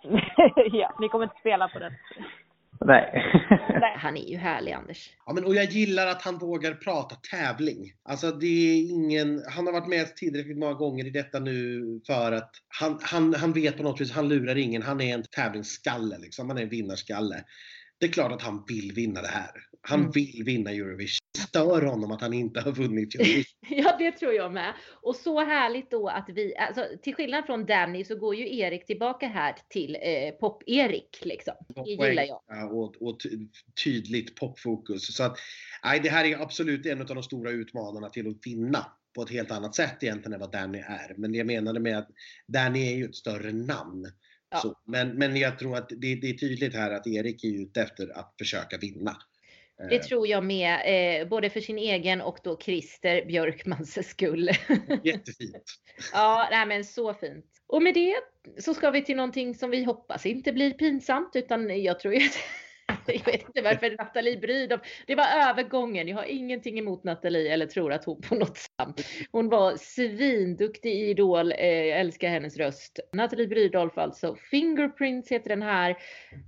ja, 0.73 0.97
ni 1.01 1.09
kommer 1.09 1.25
inte 1.25 1.41
spela 1.41 1.69
på 1.69 1.79
den. 1.79 1.93
Nej. 2.85 3.25
Nej. 3.81 3.97
Han 3.99 4.17
är 4.17 4.31
ju 4.31 4.37
härlig 4.37 4.73
Anders. 4.73 5.11
Ja, 5.27 5.33
men, 5.33 5.45
och 5.45 5.55
jag 5.55 5.65
gillar 5.65 6.07
att 6.07 6.23
han 6.23 6.39
vågar 6.39 6.75
prata 6.75 7.15
tävling. 7.15 7.93
Alltså 8.03 8.31
det 8.31 8.47
är 8.47 8.91
ingen, 8.91 9.43
han 9.55 9.67
har 9.67 9.73
varit 9.73 9.89
med 9.89 10.17
tillräckligt 10.17 10.59
många 10.59 10.75
gånger 10.75 11.07
i 11.07 11.11
detta 11.11 11.39
nu 11.39 11.83
för 12.07 12.33
att 12.33 12.51
han, 12.81 12.99
han, 13.03 13.35
han 13.35 13.53
vet 13.53 13.77
på 13.77 13.83
något 13.83 14.01
vis, 14.01 14.13
han 14.13 14.29
lurar 14.29 14.59
ingen. 14.59 14.83
Han 14.83 15.01
är 15.01 15.15
en 15.15 15.23
tävlingsskalle 15.23 16.19
liksom. 16.19 16.49
Han 16.49 16.59
är 16.59 16.63
en 16.63 16.69
vinnarskalle. 16.69 17.45
Det 18.01 18.07
är 18.07 18.11
klart 18.11 18.33
att 18.33 18.43
han 18.43 18.65
vill 18.69 18.93
vinna 18.93 19.23
det 19.23 19.29
här. 19.29 19.51
Han 19.83 20.01
Mm. 20.01 20.11
vill 20.11 20.43
vinna 20.45 20.71
Eurovision. 20.71 21.19
Stör 21.49 21.83
honom 21.83 22.11
att 22.13 22.21
han 22.21 22.33
inte 22.33 22.61
har 22.61 22.73
vunnit 22.73 23.15
Eurovision. 23.15 23.45
Ja, 23.71 23.97
det 23.99 24.13
tror 24.13 24.33
jag 24.33 24.53
med. 24.53 24.75
Och 25.03 25.17
så 25.17 25.45
härligt 25.45 25.91
då 25.91 26.09
att 26.09 26.29
vi, 26.29 26.57
alltså 26.57 26.85
till 27.03 27.15
skillnad 27.15 27.47
från 27.47 27.67
Danny 27.67 28.05
så 28.05 28.17
går 28.17 28.35
ju 28.35 28.59
Erik 28.59 28.87
tillbaka 28.87 29.27
här 29.29 29.57
till 29.69 29.95
eh, 30.03 30.31
Pop-Erik 30.41 31.19
liksom. 31.23 31.55
Det 31.75 31.91
gillar 31.91 32.23
jag. 32.23 32.41
Ja, 32.49 32.65
Och, 32.69 33.03
och 33.03 33.21
ty- 33.21 33.49
tydligt 33.85 34.35
popfokus. 34.37 35.17
Så 35.17 35.23
att, 35.25 35.37
nej, 35.85 36.01
det 36.01 36.09
här 36.11 36.25
är 36.25 36.43
absolut 36.43 36.87
en 36.87 37.01
av 37.01 37.07
de 37.07 37.23
stora 37.23 37.51
utmanarna 37.51 38.09
till 38.11 38.29
att 38.29 38.47
vinna 38.47 38.87
på 39.15 39.23
ett 39.23 39.31
helt 39.31 39.51
annat 39.51 39.75
sätt 39.75 40.03
egentligen 40.03 40.33
än 40.33 40.41
vad 40.41 40.53
Danny 40.53 40.79
är. 40.79 41.15
Men 41.17 41.33
det 41.33 41.39
jag 41.39 41.47
menade 41.47 41.81
med 41.81 41.99
att 41.99 42.09
Danny 42.47 42.93
är 42.93 42.97
ju 42.97 43.05
ett 43.05 43.17
större 43.17 43.53
namn. 43.53 44.07
Ja. 44.51 44.59
Så, 44.59 44.75
men, 44.87 45.09
men 45.19 45.37
jag 45.37 45.59
tror 45.59 45.77
att 45.77 45.89
det, 45.89 46.15
det 46.15 46.31
är 46.31 46.35
tydligt 46.35 46.75
här 46.75 46.91
att 46.91 47.07
Erik 47.07 47.45
är 47.45 47.63
ute 47.63 47.83
efter 47.83 48.19
att 48.19 48.35
försöka 48.39 48.79
vinna. 48.79 49.17
Det 49.89 49.97
Eh, 49.97 50.03
tror 50.03 50.29
jag 50.29 50.45
med, 50.45 50.81
eh, 51.21 51.29
både 51.29 51.51
för 51.51 51.61
sin 51.61 51.79
egen 51.79 52.21
och 52.21 52.39
då 52.45 52.59
Christer 52.61 53.25
Björkmans 53.27 54.09
skull. 54.09 54.49
Jättefint. 55.05 55.65
ja, 56.13 56.49
nej, 56.51 56.67
men 56.67 56.85
så 56.85 57.15
fint. 57.15 57.47
Och 57.67 57.83
med 57.83 57.95
det 57.95 58.15
så 58.59 58.75
ska 58.75 58.91
vi 58.91 59.05
till 59.05 59.17
någonting 59.17 59.55
som 59.55 59.71
vi 59.71 59.85
hoppas 59.85 60.27
inte 60.27 60.53
blir 60.53 60.71
pinsamt 60.71 61.31
utan 61.35 61.83
jag 61.83 62.01
tror 62.01 62.15
ju 62.15 62.27
att 62.27 62.39
jag 63.07 63.25
vet 63.25 63.47
inte 63.47 63.63
varför 63.63 63.97
Nathalie 63.99 64.37
Brydolf, 64.37 64.81
det 65.07 65.15
var 65.15 65.25
övergången. 65.25 66.09
Jag 66.09 66.17
har 66.17 66.25
ingenting 66.25 66.79
emot 66.79 67.05
Nathalie 67.05 67.53
eller 67.53 67.67
tror 67.67 67.93
att 67.93 68.05
hon 68.05 68.21
på 68.21 68.35
något 68.35 68.57
sätt. 68.57 69.07
Hon 69.33 69.49
var 69.49 69.77
svinduktig 69.77 70.93
i 70.93 71.11
Idol, 71.11 71.53
eh, 71.53 71.67
jag 71.67 72.01
älskar 72.01 72.29
hennes 72.29 72.57
röst. 72.57 73.01
Nathalie 73.13 73.47
Brydolf 73.47 73.99
alltså. 73.99 74.37
Fingerprints 74.51 75.33
heter 75.33 75.49
den 75.49 75.63
här. 75.63 75.97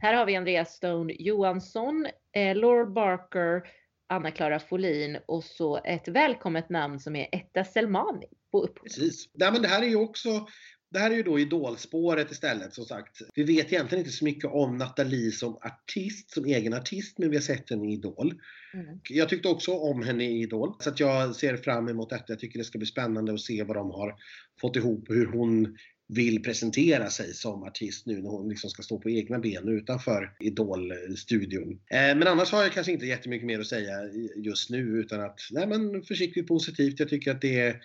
Här 0.00 0.14
har 0.14 0.26
vi 0.26 0.36
Andreas 0.36 0.74
Stone 0.74 1.12
Johansson, 1.18 2.06
eh, 2.36 2.56
Laura 2.56 2.86
Barker, 2.86 3.62
Anna-Klara 4.08 4.58
Folin 4.58 5.18
och 5.26 5.44
så 5.44 5.80
ett 5.84 6.08
välkommet 6.08 6.68
namn 6.68 7.00
som 7.00 7.16
är 7.16 7.28
Etta 7.32 7.64
Selmani 7.64 8.26
på 8.52 8.62
upphovet. 8.62 8.82
Precis. 8.82 9.28
Nej, 9.32 9.52
men 9.52 9.62
det 9.62 9.68
här 9.68 9.82
är 9.82 9.86
ju 9.86 9.96
också 9.96 10.46
det 10.92 10.98
här 10.98 11.10
är 11.10 11.14
ju 11.14 11.22
då 11.22 11.38
idolspåret 11.38 12.30
istället 12.30 12.74
som 12.74 12.84
sagt. 12.84 13.22
Vi 13.34 13.42
vet 13.42 13.72
egentligen 13.72 14.04
inte 14.04 14.16
så 14.16 14.24
mycket 14.24 14.50
om 14.50 14.76
Nathalie 14.76 15.32
som 15.32 15.56
artist, 15.56 16.30
som 16.30 16.44
egen 16.44 16.74
artist, 16.74 17.18
men 17.18 17.30
vi 17.30 17.36
har 17.36 17.42
sett 17.42 17.70
henne 17.70 17.90
i 17.90 17.92
Idol. 17.92 18.34
Mm. 18.74 19.00
Jag 19.08 19.28
tyckte 19.28 19.48
också 19.48 19.72
om 19.72 20.02
henne 20.02 20.24
i 20.24 20.42
Idol. 20.42 20.74
Så 20.80 20.90
att 20.90 21.00
jag 21.00 21.36
ser 21.36 21.56
fram 21.56 21.88
emot 21.88 22.10
detta. 22.10 22.24
Jag 22.28 22.38
tycker 22.38 22.58
det 22.58 22.64
ska 22.64 22.78
bli 22.78 22.86
spännande 22.86 23.34
att 23.34 23.40
se 23.40 23.62
vad 23.62 23.76
de 23.76 23.90
har 23.90 24.14
fått 24.60 24.76
ihop 24.76 25.10
hur 25.10 25.26
hon 25.26 25.76
vill 26.08 26.42
presentera 26.42 27.10
sig 27.10 27.34
som 27.34 27.62
artist 27.62 28.06
nu 28.06 28.22
när 28.22 28.30
hon 28.30 28.48
liksom 28.48 28.70
ska 28.70 28.82
stå 28.82 28.98
på 28.98 29.10
egna 29.10 29.38
ben 29.38 29.68
utanför 29.68 30.36
Idol-studion. 30.40 31.72
Eh, 31.72 32.16
men 32.16 32.26
annars 32.26 32.52
har 32.52 32.62
jag 32.62 32.72
kanske 32.72 32.92
inte 32.92 33.06
jättemycket 33.06 33.46
mer 33.46 33.60
att 33.60 33.66
säga 33.66 33.92
just 34.36 34.70
nu 34.70 34.78
utan 34.78 35.20
att, 35.20 35.40
nej 35.50 35.66
men 35.66 36.02
försiktigt 36.02 36.46
positivt. 36.46 37.00
Jag 37.00 37.08
tycker 37.08 37.30
att 37.30 37.40
det 37.40 37.60
är 37.60 37.82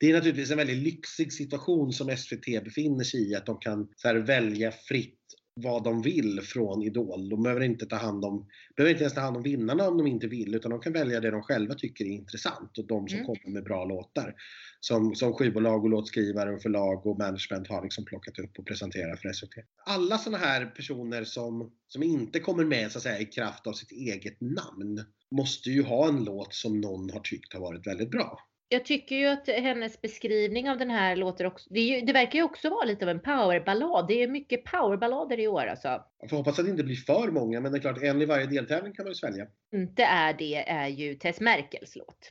det 0.00 0.10
är 0.10 0.14
naturligtvis 0.14 0.50
en 0.50 0.56
väldigt 0.58 0.82
lyxig 0.82 1.32
situation 1.32 1.92
som 1.92 2.16
SVT 2.16 2.64
befinner 2.64 3.04
sig 3.04 3.30
i, 3.30 3.34
att 3.34 3.46
de 3.46 3.58
kan 3.58 3.88
så 3.96 4.08
här, 4.08 4.14
välja 4.16 4.72
fritt 4.72 5.16
vad 5.54 5.84
de 5.84 6.02
vill 6.02 6.40
från 6.42 6.82
Idol. 6.82 7.28
De 7.28 7.42
behöver 7.42 7.62
inte 7.62 7.86
ta 7.86 7.96
hand 7.96 8.24
om, 8.24 8.46
behöver 8.76 8.90
inte 8.92 9.02
ens 9.02 9.14
ta 9.14 9.20
hand 9.20 9.36
om 9.36 9.42
vinnarna 9.42 9.88
om 9.88 9.98
de 9.98 10.06
inte 10.06 10.26
vill, 10.26 10.54
utan 10.54 10.70
de 10.70 10.80
kan 10.80 10.92
välja 10.92 11.20
det 11.20 11.30
de 11.30 11.42
själva 11.42 11.74
tycker 11.74 12.04
är 12.04 12.08
intressant 12.08 12.78
och 12.78 12.86
de 12.86 13.08
som 13.08 13.18
Mm. 13.18 13.26
kommer 13.26 13.54
med 13.54 13.64
bra 13.64 13.84
låtar. 13.84 14.34
Som, 14.80 15.14
som 15.14 15.32
skivbolag 15.32 15.84
och 15.84 15.90
låtskrivare 15.90 16.52
och 16.54 16.62
förlag 16.62 17.06
och 17.06 17.18
management 17.18 17.68
har 17.68 17.82
liksom 17.82 18.04
plockat 18.04 18.38
upp 18.38 18.58
och 18.58 18.66
presenterat 18.66 19.20
för 19.20 19.32
SVT. 19.32 19.54
Alla 19.86 20.18
sådana 20.18 20.38
här 20.44 20.66
personer 20.66 21.24
som, 21.24 21.72
som 21.88 22.02
inte 22.02 22.40
kommer 22.40 22.64
med 22.64 22.92
så 22.92 22.98
att 22.98 23.02
säga 23.02 23.18
i 23.18 23.24
kraft 23.24 23.66
av 23.66 23.72
sitt 23.72 23.92
eget 23.92 24.40
namn 24.40 25.04
måste 25.30 25.70
ju 25.70 25.82
ha 25.82 26.08
en 26.08 26.24
låt 26.24 26.54
som 26.54 26.80
någon 26.80 27.10
har 27.10 27.20
tyckt 27.20 27.52
har 27.54 27.60
varit 27.60 27.86
väldigt 27.86 28.10
bra. 28.10 28.49
Jag 28.72 28.84
tycker 28.84 29.16
ju 29.16 29.26
att 29.26 29.48
hennes 29.48 30.00
beskrivning 30.00 30.70
av 30.70 30.78
den 30.78 30.90
här 30.90 31.16
låter 31.16 31.46
också, 31.46 31.68
det, 31.70 31.80
ju, 31.80 32.00
det 32.00 32.12
verkar 32.12 32.38
ju 32.38 32.42
också 32.42 32.70
vara 32.70 32.84
lite 32.84 33.04
av 33.04 33.08
en 33.08 33.20
powerballad. 33.20 34.06
Det 34.08 34.22
är 34.22 34.28
mycket 34.28 34.64
powerballader 34.64 35.40
i 35.40 35.48
år 35.48 35.66
alltså. 35.66 36.04
Jag 36.20 36.30
får 36.30 36.36
hoppas 36.36 36.58
att 36.58 36.64
det 36.64 36.70
inte 36.70 36.84
blir 36.84 36.96
för 36.96 37.30
många, 37.30 37.60
men 37.60 37.72
det 37.72 37.78
är 37.78 37.80
klart 37.80 38.02
en 38.02 38.22
i 38.22 38.24
varje 38.24 38.46
deltävling 38.46 38.92
kan 38.92 39.04
man 39.04 39.10
ju 39.10 39.14
svälja. 39.14 39.46
Inte 39.72 40.04
är 40.04 40.32
det 40.32 40.68
är 40.68 40.88
ju 40.88 41.14
Tess 41.14 41.40
Merkels 41.40 41.96
låt. 41.96 42.30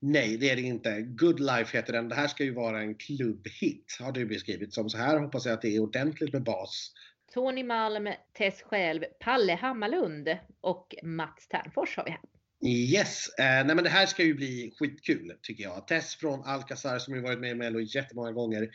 Nej, 0.00 0.36
det 0.36 0.50
är 0.50 0.56
det 0.56 0.62
inte. 0.62 1.00
Good 1.00 1.40
Life 1.40 1.76
heter 1.76 1.92
den. 1.92 2.08
Det 2.08 2.14
här 2.14 2.28
ska 2.28 2.44
ju 2.44 2.54
vara 2.54 2.80
en 2.80 2.94
klubbhit, 2.94 3.96
har 4.00 4.12
det 4.12 4.20
ju 4.20 4.26
beskrivits 4.26 4.74
som. 4.74 4.90
Så 4.90 4.98
här 4.98 5.18
hoppas 5.18 5.46
jag 5.46 5.54
att 5.54 5.62
det 5.62 5.76
är 5.76 5.80
ordentligt 5.80 6.32
med 6.32 6.42
bas. 6.42 6.92
Tony 7.34 7.64
Malm, 7.64 8.08
Tess 8.38 8.62
själv, 8.62 9.04
Palle 9.20 9.52
Hammarlund 9.52 10.38
och 10.60 10.94
Mats 11.02 11.48
Ternfors 11.48 11.96
har 11.96 12.04
vi 12.04 12.10
här. 12.10 12.20
Yes! 12.66 13.28
Eh, 13.38 13.66
nej 13.66 13.74
men 13.74 13.84
det 13.84 13.90
här 13.90 14.06
ska 14.06 14.24
ju 14.24 14.34
bli 14.34 14.74
skitkul, 14.78 15.34
tycker 15.42 15.64
jag. 15.64 15.86
Tess 15.86 16.14
från 16.14 16.44
Alcazar 16.44 16.98
som 16.98 17.14
ju 17.14 17.20
varit 17.20 17.40
med 17.40 17.50
i 17.50 17.54
Mello 17.54 17.80
jättemånga 17.80 18.32
gånger. 18.32 18.68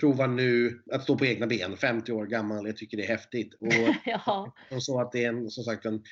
Provar 0.00 0.28
nu 0.28 0.82
att 0.92 1.02
stå 1.02 1.18
på 1.18 1.26
egna 1.26 1.46
ben, 1.46 1.76
50 1.76 2.12
år 2.12 2.26
gammal. 2.26 2.66
Jag 2.66 2.76
tycker 2.76 2.96
det 2.96 3.04
är 3.04 3.08
häftigt. 3.08 3.54
Och, 3.60 3.94
ja, 4.04 4.54
och 4.70 4.82
så 4.82 5.00
att 5.00 5.12
det 5.12 5.24
är 5.24 5.28
en, 5.28 5.50
som 5.50 5.64
sagt 5.64 5.84
en 5.84 6.02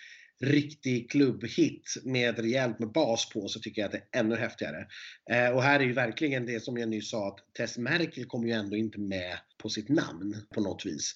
riktig 0.40 1.10
klubbhit 1.10 1.94
med 2.04 2.38
rejält 2.38 2.78
med 2.78 2.92
bas 2.92 3.28
på 3.28 3.48
så 3.48 3.60
tycker 3.60 3.82
jag 3.82 3.86
att 3.86 3.92
det 3.92 4.18
är 4.18 4.20
ännu 4.20 4.36
häftigare. 4.36 4.86
Eh, 5.30 5.48
och 5.48 5.62
här 5.62 5.80
är 5.80 5.84
ju 5.84 5.92
verkligen 5.92 6.46
det 6.46 6.60
som 6.60 6.78
jag 6.78 6.88
nyss 6.88 7.10
sa 7.10 7.28
att 7.28 7.54
Tess 7.54 7.78
Merkel 7.78 8.24
kommer 8.24 8.46
ju 8.46 8.52
ändå 8.52 8.76
inte 8.76 9.00
med 9.00 9.38
på 9.58 9.68
sitt 9.68 9.88
namn 9.88 10.36
på 10.54 10.60
något 10.60 10.86
vis. 10.86 11.14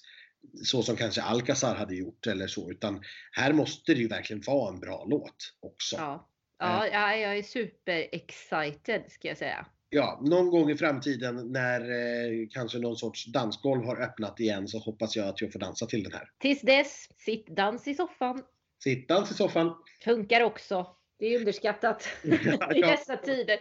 Så 0.63 0.83
som 0.83 0.95
kanske 0.95 1.21
Alcazar 1.21 1.75
hade 1.75 1.95
gjort 1.95 2.27
eller 2.27 2.47
så, 2.47 2.71
utan 2.71 3.01
här 3.31 3.53
måste 3.53 3.93
det 3.93 3.99
ju 3.99 4.07
verkligen 4.07 4.43
vara 4.47 4.73
en 4.73 4.79
bra 4.79 5.05
låt 5.09 5.53
också. 5.59 5.95
ja. 5.95 6.29
Ja, 6.59 6.87
ja, 6.87 7.15
jag 7.15 7.37
är 7.37 7.43
super 7.43 8.07
excited 8.11 9.03
ska 9.07 9.27
jag 9.27 9.37
säga. 9.37 9.65
Ja, 9.89 10.21
någon 10.25 10.49
gång 10.49 10.69
i 10.69 10.77
framtiden 10.77 11.51
när 11.51 11.81
eh, 11.81 12.47
kanske 12.49 12.79
någon 12.79 12.97
sorts 12.97 13.25
dansgolv 13.25 13.85
har 13.85 14.01
öppnat 14.01 14.39
igen 14.39 14.67
så 14.67 14.79
hoppas 14.79 15.15
jag 15.15 15.27
att 15.27 15.41
jag 15.41 15.51
får 15.51 15.59
dansa 15.59 15.85
till 15.85 16.03
den 16.03 16.13
här. 16.13 16.29
Tills 16.39 16.61
dess, 16.61 17.09
sitt 17.17 17.47
dans 17.55 17.87
i 17.87 17.93
soffan. 17.93 18.43
Sittans 18.83 19.31
i 19.31 19.33
soffan. 19.33 19.75
Funkar 20.03 20.41
också. 20.41 20.87
Det 21.19 21.25
är 21.25 21.39
underskattat 21.39 22.09
Ja, 22.23 22.75
i 22.75 22.81
dessa 22.81 23.17
tider. 23.17 23.57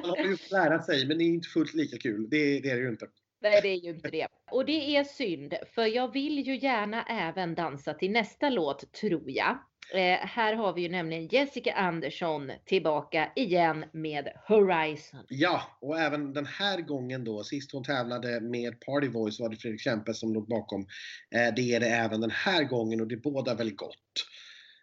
Man 0.00 0.10
har 0.10 0.16
ju 0.16 0.36
lära 0.50 0.82
sig, 0.82 1.06
men 1.06 1.18
det 1.18 1.24
är 1.24 1.26
inte 1.26 1.48
fullt 1.48 1.74
lika 1.74 1.98
kul. 1.98 2.30
Det, 2.30 2.60
det 2.60 2.70
är 2.70 2.74
det 2.74 2.82
ju 2.82 2.88
inte. 2.88 3.06
Nej, 3.42 3.60
det 3.62 3.68
är 3.68 3.84
ju 3.84 3.90
inte 3.90 4.10
det. 4.10 4.26
Och 4.50 4.64
det 4.64 4.96
är 4.96 5.04
synd, 5.04 5.54
för 5.74 5.86
jag 5.86 6.12
vill 6.12 6.46
ju 6.46 6.58
gärna 6.58 7.02
även 7.02 7.54
dansa 7.54 7.94
till 7.94 8.10
nästa 8.10 8.50
låt, 8.50 8.92
tror 8.92 9.30
jag. 9.30 9.58
Eh, 9.94 10.18
här 10.18 10.54
har 10.54 10.72
vi 10.72 10.82
ju 10.82 10.88
nämligen 10.88 11.26
Jessica 11.26 11.72
Andersson 11.72 12.50
tillbaka 12.64 13.32
igen 13.36 13.84
med 13.92 14.28
Horizon. 14.48 15.20
Ja, 15.28 15.62
och 15.80 16.00
även 16.00 16.32
den 16.32 16.46
här 16.46 16.80
gången 16.80 17.24
då, 17.24 17.42
sist 17.44 17.72
hon 17.72 17.84
tävlade 17.84 18.40
med 18.40 18.80
Party 18.80 19.08
Voice 19.08 19.40
var 19.40 19.48
det 19.48 19.56
Fredrik 19.56 19.80
Kempe 19.80 20.14
som 20.14 20.34
låg 20.34 20.48
bakom. 20.48 20.80
Eh, 21.34 21.54
det 21.56 21.74
är 21.74 21.80
det 21.80 21.86
även 21.86 22.20
den 22.20 22.30
här 22.30 22.64
gången 22.64 23.00
och 23.00 23.06
det 23.06 23.16
bådar 23.16 23.54
väl 23.54 23.74
gott. 23.74 24.26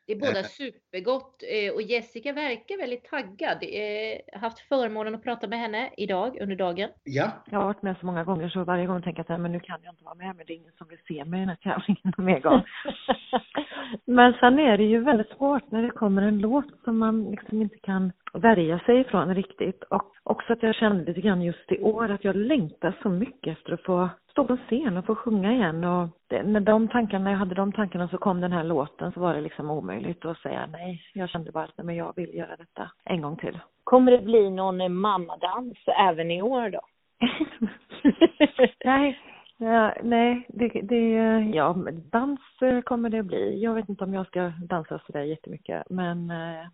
Det 0.09 0.13
är 0.15 0.19
båda 0.19 0.39
Eh. 0.39 0.45
supergott 0.45 1.43
eh, 1.55 1.73
och 1.73 1.81
Jessica 1.81 2.33
verkar 2.33 2.77
väldigt 2.77 3.03
taggad. 3.09 3.57
Jag 3.61 4.21
har 4.33 4.39
haft 4.39 4.59
förmånen 4.59 5.15
att 5.15 5.23
prata 5.23 5.47
med 5.47 5.59
henne 5.59 5.89
idag 5.97 6.37
under 6.41 6.55
dagen. 6.55 6.89
Ja, 7.03 7.31
Jag 7.51 7.59
har 7.59 7.65
varit 7.65 7.81
med 7.81 7.95
så 7.99 8.05
många 8.05 8.23
gånger 8.23 8.49
så 8.49 8.63
varje 8.63 8.85
gång 8.85 9.01
tänker 9.01 9.25
jag 9.27 9.33
att 9.35 9.41
men 9.41 9.51
nu 9.51 9.59
kan 9.59 9.79
jag 9.83 9.93
inte 9.93 10.03
vara 10.03 10.15
med 10.15 10.35
men 10.35 10.45
det 10.47 10.53
är 10.53 10.55
ingen 10.55 10.71
som 10.77 10.87
vill 10.87 10.99
se 11.07 11.25
mig 11.25 11.37
i 11.37 11.45
den 11.45 11.49
här 11.49 11.55
tävlingen 11.63 12.13
mer 12.17 12.39
gång. 12.39 12.61
Men 14.05 14.33
sen 14.33 14.59
är 14.59 14.77
det 14.77 14.83
ju 14.83 14.99
väldigt 15.03 15.29
svårt 15.37 15.71
när 15.71 15.83
det 15.83 15.89
kommer 15.89 16.21
en 16.21 16.39
låt 16.39 16.83
som 16.83 16.97
man 16.97 17.31
liksom 17.31 17.61
inte 17.61 17.77
kan 17.77 18.11
värja 18.33 18.79
sig 18.79 18.99
ifrån 19.01 19.35
riktigt. 19.35 19.83
Och 19.83 20.11
också 20.23 20.53
att 20.53 20.63
jag 20.63 20.75
kände 20.75 21.05
lite 21.05 21.21
grann 21.21 21.41
just 21.41 21.71
i 21.71 21.79
år 21.81 22.11
att 22.11 22.23
jag 22.23 22.35
längtar 22.35 22.97
så 23.01 23.09
mycket 23.09 23.57
efter 23.57 23.73
att 23.73 23.83
få 23.83 24.09
stå 24.39 24.45
på 24.45 24.57
scen 24.67 24.97
och 24.97 25.05
få 25.05 25.15
sjunga 25.15 25.53
igen. 25.53 25.83
Och 25.83 26.09
det, 26.27 26.43
när, 26.43 26.59
de 26.59 26.87
tankarna, 26.87 27.23
när 27.23 27.31
jag 27.31 27.37
hade 27.37 27.55
de 27.55 27.71
tankarna 27.71 28.07
så 28.07 28.17
kom 28.17 28.41
den 28.41 28.51
här 28.51 28.63
låten 28.63 29.11
så 29.11 29.19
var 29.19 29.33
det 29.33 29.41
liksom 29.41 29.71
omöjligt 29.71 30.25
att 30.25 30.37
säga 30.37 30.65
nej. 30.71 31.01
Jag 31.13 31.29
kände 31.29 31.51
bara 31.51 31.63
att 31.63 31.85
men 31.85 31.95
jag 31.95 32.13
vill 32.15 32.35
göra 32.35 32.55
detta 32.55 32.91
en 33.03 33.21
gång 33.21 33.37
till. 33.37 33.59
Kommer 33.83 34.11
det 34.11 34.19
bli 34.19 34.49
någon 34.49 34.93
mammadans 34.93 35.77
även 35.99 36.31
i 36.31 36.41
år 36.41 36.69
då? 36.69 36.81
nej, 38.85 39.19
Ja, 39.61 39.93
nej, 40.03 40.45
det, 40.49 40.67
det, 40.67 41.39
ja, 41.53 41.75
dans 42.11 42.39
kommer 42.85 43.09
det 43.09 43.23
bli. 43.23 43.63
Jag 43.63 43.73
vet 43.73 43.89
inte 43.89 44.03
om 44.03 44.13
jag 44.13 44.27
ska 44.27 44.51
dansa 44.69 44.99
sådär 45.05 45.21
jättemycket, 45.21 45.83
men 45.89 46.31
eh, 46.31 46.59
eh 46.59 46.65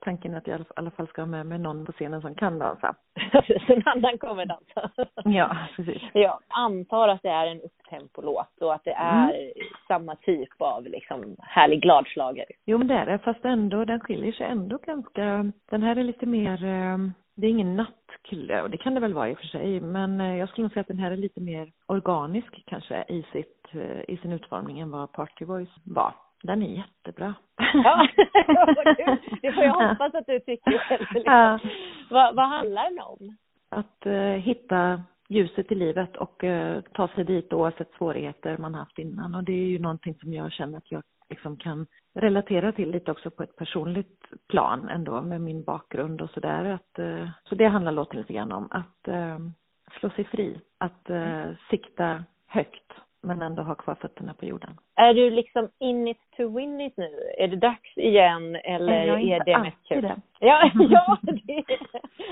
tanken 0.00 0.34
är 0.34 0.38
att 0.38 0.46
jag 0.46 0.60
i 0.60 0.64
alla 0.76 0.90
fall 0.90 1.08
ska 1.08 1.22
ha 1.22 1.26
med 1.26 1.46
mig 1.46 1.58
någon 1.58 1.86
på 1.86 1.92
scenen 1.92 2.20
som 2.20 2.34
kan 2.34 2.58
dansa. 2.58 2.94
en 3.68 3.82
annan 3.86 4.18
kommer 4.18 4.46
dansa. 4.46 4.90
ja, 5.24 5.56
precis. 5.76 6.02
Jag 6.12 6.38
antar 6.48 7.08
att 7.08 7.22
det 7.22 7.28
är 7.28 7.46
en 7.46 7.60
upptempolåt 7.60 8.60
och 8.60 8.74
att 8.74 8.84
det 8.84 8.92
är 8.92 9.30
mm. 9.30 9.52
samma 9.88 10.16
typ 10.16 10.48
av 10.58 10.84
liksom 10.84 11.36
härlig 11.38 11.82
gladslager. 11.82 12.44
Jo, 12.66 12.78
men 12.78 12.86
det 12.86 12.94
är 12.94 13.06
det, 13.06 13.18
fast 13.18 13.44
ändå, 13.44 13.84
den 13.84 14.00
skiljer 14.00 14.32
sig 14.32 14.46
ändå 14.46 14.78
ganska, 14.86 15.52
den 15.70 15.82
här 15.82 15.96
är 15.96 16.04
lite 16.04 16.26
mer 16.26 16.64
eh, 16.64 16.98
det 17.40 17.46
är 17.46 17.50
ingen 17.50 17.76
nattklubb, 17.76 18.62
och 18.62 18.70
det 18.70 18.76
kan 18.76 18.94
det 18.94 19.00
väl 19.00 19.14
vara 19.14 19.30
i 19.30 19.34
och 19.34 19.38
för 19.38 19.46
sig, 19.46 19.80
men 19.80 20.20
eh, 20.20 20.36
jag 20.36 20.48
skulle 20.48 20.62
nog 20.62 20.72
säga 20.72 20.80
att 20.80 20.88
den 20.88 20.98
här 20.98 21.10
är 21.10 21.16
lite 21.16 21.40
mer 21.40 21.72
organisk 21.86 22.62
kanske 22.66 23.04
i, 23.08 23.24
sitt, 23.32 23.66
eh, 23.72 24.14
i 24.14 24.18
sin 24.22 24.32
utformning 24.32 24.80
än 24.80 24.90
vad 24.90 25.12
Party 25.12 25.44
Voice 25.44 25.76
var. 25.84 26.14
Den 26.42 26.62
är 26.62 26.76
jättebra. 26.76 27.34
Ja, 27.74 28.08
vad 28.56 28.96
kul. 28.96 29.16
Det 29.42 29.52
får 29.52 29.64
jag 29.64 29.88
hoppas 29.88 30.14
att 30.14 30.26
du 30.26 30.40
tycker 30.40 30.78
själv. 30.78 31.06
Liksom. 31.14 31.32
Ja. 31.32 31.58
Vad, 32.10 32.34
vad 32.34 32.48
handlar 32.48 32.84
den 32.84 32.98
om? 33.00 33.36
Att 33.68 34.06
uh, 34.06 34.12
hitta 34.22 35.02
ljuset 35.28 35.72
i 35.72 35.74
livet 35.74 36.16
och 36.16 36.44
uh, 36.44 36.80
ta 36.80 37.08
sig 37.08 37.24
dit 37.24 37.52
oavsett 37.52 37.92
svårigheter 37.98 38.58
man 38.58 38.74
haft 38.74 38.98
innan. 38.98 39.34
Och 39.34 39.44
det 39.44 39.52
är 39.52 39.66
ju 39.66 39.78
någonting 39.78 40.14
som 40.14 40.32
jag 40.32 40.52
känner 40.52 40.78
att 40.78 40.92
jag 40.92 41.02
liksom 41.28 41.56
kan 41.56 41.86
relatera 42.14 42.72
till 42.72 42.90
lite 42.90 43.10
också 43.10 43.30
på 43.30 43.42
ett 43.42 43.56
personligt 43.56 44.24
plan 44.48 44.88
ändå 44.88 45.22
med 45.22 45.40
min 45.40 45.62
bakgrund 45.62 46.20
och 46.20 46.30
sådär. 46.30 46.78
Eh, 46.98 47.28
så 47.44 47.54
det 47.54 47.66
handlar 47.66 47.92
låten 47.92 48.18
lite 48.18 48.32
grann 48.32 48.52
om. 48.52 48.68
Att 48.70 49.08
eh, 49.08 49.38
slå 50.00 50.10
sig 50.10 50.24
fri, 50.24 50.60
att 50.78 51.10
eh, 51.10 51.50
sikta 51.70 52.24
högt 52.46 52.92
men 53.22 53.42
ändå 53.42 53.62
ha 53.62 53.74
kvar 53.74 53.94
fötterna 53.94 54.34
på 54.34 54.44
jorden. 54.44 54.70
Är 54.96 55.14
du 55.14 55.30
liksom 55.30 55.68
in 55.78 56.08
it 56.08 56.18
to 56.36 56.56
win 56.56 56.80
it 56.80 56.96
nu? 56.96 57.32
Är 57.38 57.48
det 57.48 57.56
dags 57.56 57.96
igen 57.96 58.56
eller 58.56 59.04
jag 59.04 59.22
är, 59.22 59.40
är 59.40 59.44
det 59.44 59.58
mest 59.58 59.88
kul? 59.88 60.02
Det. 60.02 60.20
Ja, 60.40 60.72
ja 60.90 61.18
det 61.22 61.64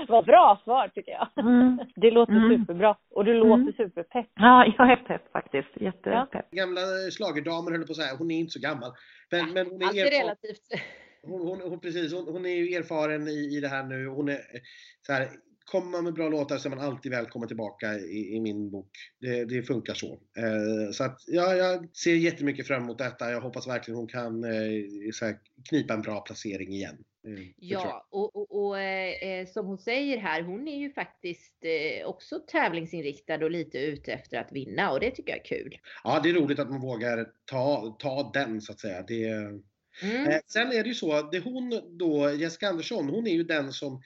var 0.07 0.23
bra 0.23 0.61
svar 0.63 0.87
tycker 0.87 1.11
jag. 1.11 1.45
Mm. 1.45 1.79
Det 1.95 2.11
låter 2.11 2.33
mm. 2.33 2.59
superbra 2.59 2.95
och 3.11 3.25
du 3.25 3.33
låter 3.33 3.53
mm. 3.53 3.73
superpepp. 3.77 4.27
Ja, 4.35 4.73
jag 4.77 4.91
är 4.91 4.95
pepp 4.95 5.31
faktiskt. 5.31 5.69
Jättepepp. 5.73 6.29
Ja. 6.31 6.41
Gamla 6.51 6.81
slagerdamer 7.11 7.71
höll 7.71 7.85
på 7.85 7.91
att 7.91 7.95
säga, 7.95 8.15
hon 8.17 8.31
är 8.31 8.39
inte 8.39 8.51
så 8.51 8.59
gammal. 8.59 8.91
Men, 9.31 9.53
men 9.53 9.67
hon 9.67 9.81
är 9.81 9.85
Allt 9.85 9.97
är 9.97 10.21
relativt. 10.21 10.63
Hon, 11.23 11.47
hon, 11.47 11.61
hon, 11.61 11.79
precis, 11.79 12.13
hon, 12.13 12.33
hon 12.33 12.45
är 12.45 12.55
ju 12.55 12.75
erfaren 12.75 13.27
i, 13.27 13.57
i 13.57 13.59
det 13.59 13.67
här 13.67 13.83
nu. 13.83 14.07
Hon 14.07 14.29
är 14.29 14.39
så 15.01 15.13
här, 15.13 15.27
kommer 15.71 15.91
man 15.91 16.03
med 16.03 16.13
bra 16.13 16.29
låtar 16.29 16.57
så 16.57 16.69
är 16.69 16.75
man 16.75 16.85
alltid 16.85 17.11
välkommen 17.11 17.47
tillbaka 17.47 17.93
i, 17.93 18.35
i 18.35 18.39
min 18.39 18.71
bok. 18.71 18.89
Det, 19.21 19.45
det 19.45 19.63
funkar 19.63 19.93
så. 19.93 20.19
Eh, 20.37 20.91
så 20.91 21.03
att 21.03 21.19
ja, 21.27 21.55
jag 21.55 21.97
ser 21.97 22.15
jättemycket 22.15 22.67
fram 22.67 22.83
emot 22.83 22.97
detta. 22.97 23.31
Jag 23.31 23.41
hoppas 23.41 23.67
verkligen 23.67 23.97
hon 23.97 24.07
kan 24.07 24.43
eh, 24.43 24.51
här, 25.21 25.37
knipa 25.69 25.93
en 25.93 26.01
bra 26.01 26.21
placering 26.21 26.73
igen. 26.73 26.97
Eh, 27.27 27.45
ja, 27.55 28.07
och, 28.09 28.35
och, 28.35 28.65
och 28.65 28.79
eh, 28.79 29.47
som 29.47 29.65
hon 29.65 29.77
säger 29.77 30.17
här, 30.17 30.41
hon 30.41 30.67
är 30.67 30.77
ju 30.77 30.93
faktiskt 30.93 31.55
eh, 31.61 32.07
också 32.07 32.39
tävlingsinriktad 32.39 33.43
och 33.43 33.51
lite 33.51 33.77
ute 33.79 34.13
efter 34.13 34.37
att 34.37 34.51
vinna 34.51 34.91
och 34.91 34.99
det 34.99 35.11
tycker 35.11 35.31
jag 35.31 35.39
är 35.39 35.45
kul. 35.57 35.77
Ja, 36.03 36.19
det 36.23 36.29
är 36.29 36.33
roligt 36.33 36.59
att 36.59 36.69
man 36.69 36.81
vågar 36.81 37.27
ta, 37.45 37.95
ta 37.99 38.31
den 38.33 38.61
så 38.61 38.71
att 38.71 38.79
säga. 38.79 39.01
Det, 39.01 39.29
Mm. 40.01 40.27
Eh, 40.27 40.39
sen 40.47 40.71
är 40.71 40.83
det 40.83 40.89
ju 40.89 40.95
så 40.95 41.13
att 41.13 41.31
det 41.31 41.39
hon 41.39 41.97
då, 41.97 42.31
Jessica 42.31 42.69
Andersson, 42.69 43.09
hon 43.09 43.27
är 43.27 43.31
ju 43.31 43.43
den 43.43 43.73
som 43.73 44.01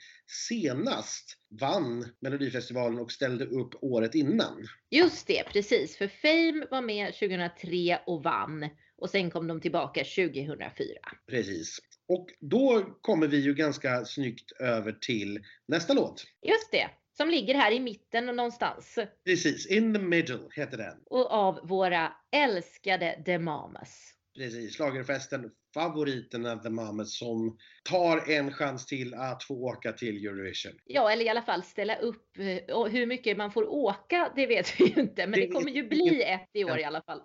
senast 0.48 1.36
vann 1.60 2.06
Melodifestivalen 2.20 2.98
och 2.98 3.12
ställde 3.12 3.44
upp 3.44 3.74
året 3.80 4.14
innan. 4.14 4.68
Just 4.90 5.26
det, 5.26 5.44
precis. 5.52 5.96
För 5.96 6.08
Fame 6.08 6.66
var 6.70 6.82
med 6.82 7.14
2003 7.14 8.00
och 8.06 8.22
vann 8.22 8.68
och 8.96 9.10
sen 9.10 9.30
kom 9.30 9.46
de 9.46 9.60
tillbaka 9.60 10.04
2004. 10.04 10.86
Precis. 11.30 11.78
Och 12.08 12.26
då 12.40 12.96
kommer 13.00 13.26
vi 13.26 13.40
ju 13.40 13.54
ganska 13.54 14.04
snyggt 14.04 14.52
över 14.52 14.92
till 14.92 15.40
nästa 15.68 15.92
låt. 15.92 16.24
Just 16.42 16.72
det. 16.72 16.90
Som 17.16 17.30
ligger 17.30 17.54
här 17.54 17.72
i 17.72 17.80
mitten 17.80 18.26
någonstans. 18.26 18.98
Precis, 19.24 19.66
In 19.66 19.94
the 19.94 20.00
middle 20.00 20.48
heter 20.50 20.76
den. 20.76 20.98
Och 21.06 21.30
av 21.30 21.68
våra 21.68 22.12
älskade 22.32 23.22
The 23.26 23.38
Mamas. 23.38 24.14
Precis, 24.36 24.74
slagerfesten 24.74 25.50
favoriterna 25.74 26.56
The 26.56 26.70
Mamas 26.70 27.18
som 27.18 27.58
tar 27.82 28.30
en 28.30 28.52
chans 28.52 28.86
till 28.86 29.14
att 29.14 29.44
få 29.44 29.54
åka 29.54 29.92
till 29.92 30.26
Eurovision. 30.26 30.72
Ja, 30.84 31.10
eller 31.10 31.24
i 31.24 31.28
alla 31.28 31.42
fall 31.42 31.62
ställa 31.62 31.96
upp. 31.96 32.38
Eh, 32.38 32.76
och 32.76 32.90
hur 32.90 33.06
mycket 33.06 33.36
man 33.36 33.52
får 33.52 33.68
åka, 33.68 34.32
det 34.36 34.46
vet 34.46 34.80
vi 34.80 34.84
ju 34.84 35.00
inte. 35.00 35.26
Men 35.26 35.40
det, 35.40 35.48
kommer 35.48 35.70
ju 35.70 35.88
bli 35.88 36.22
ett 36.22 36.50
i 36.52 36.64
år 36.64 36.78
i 36.78 36.84
alla 36.84 37.02
fall. 37.02 37.20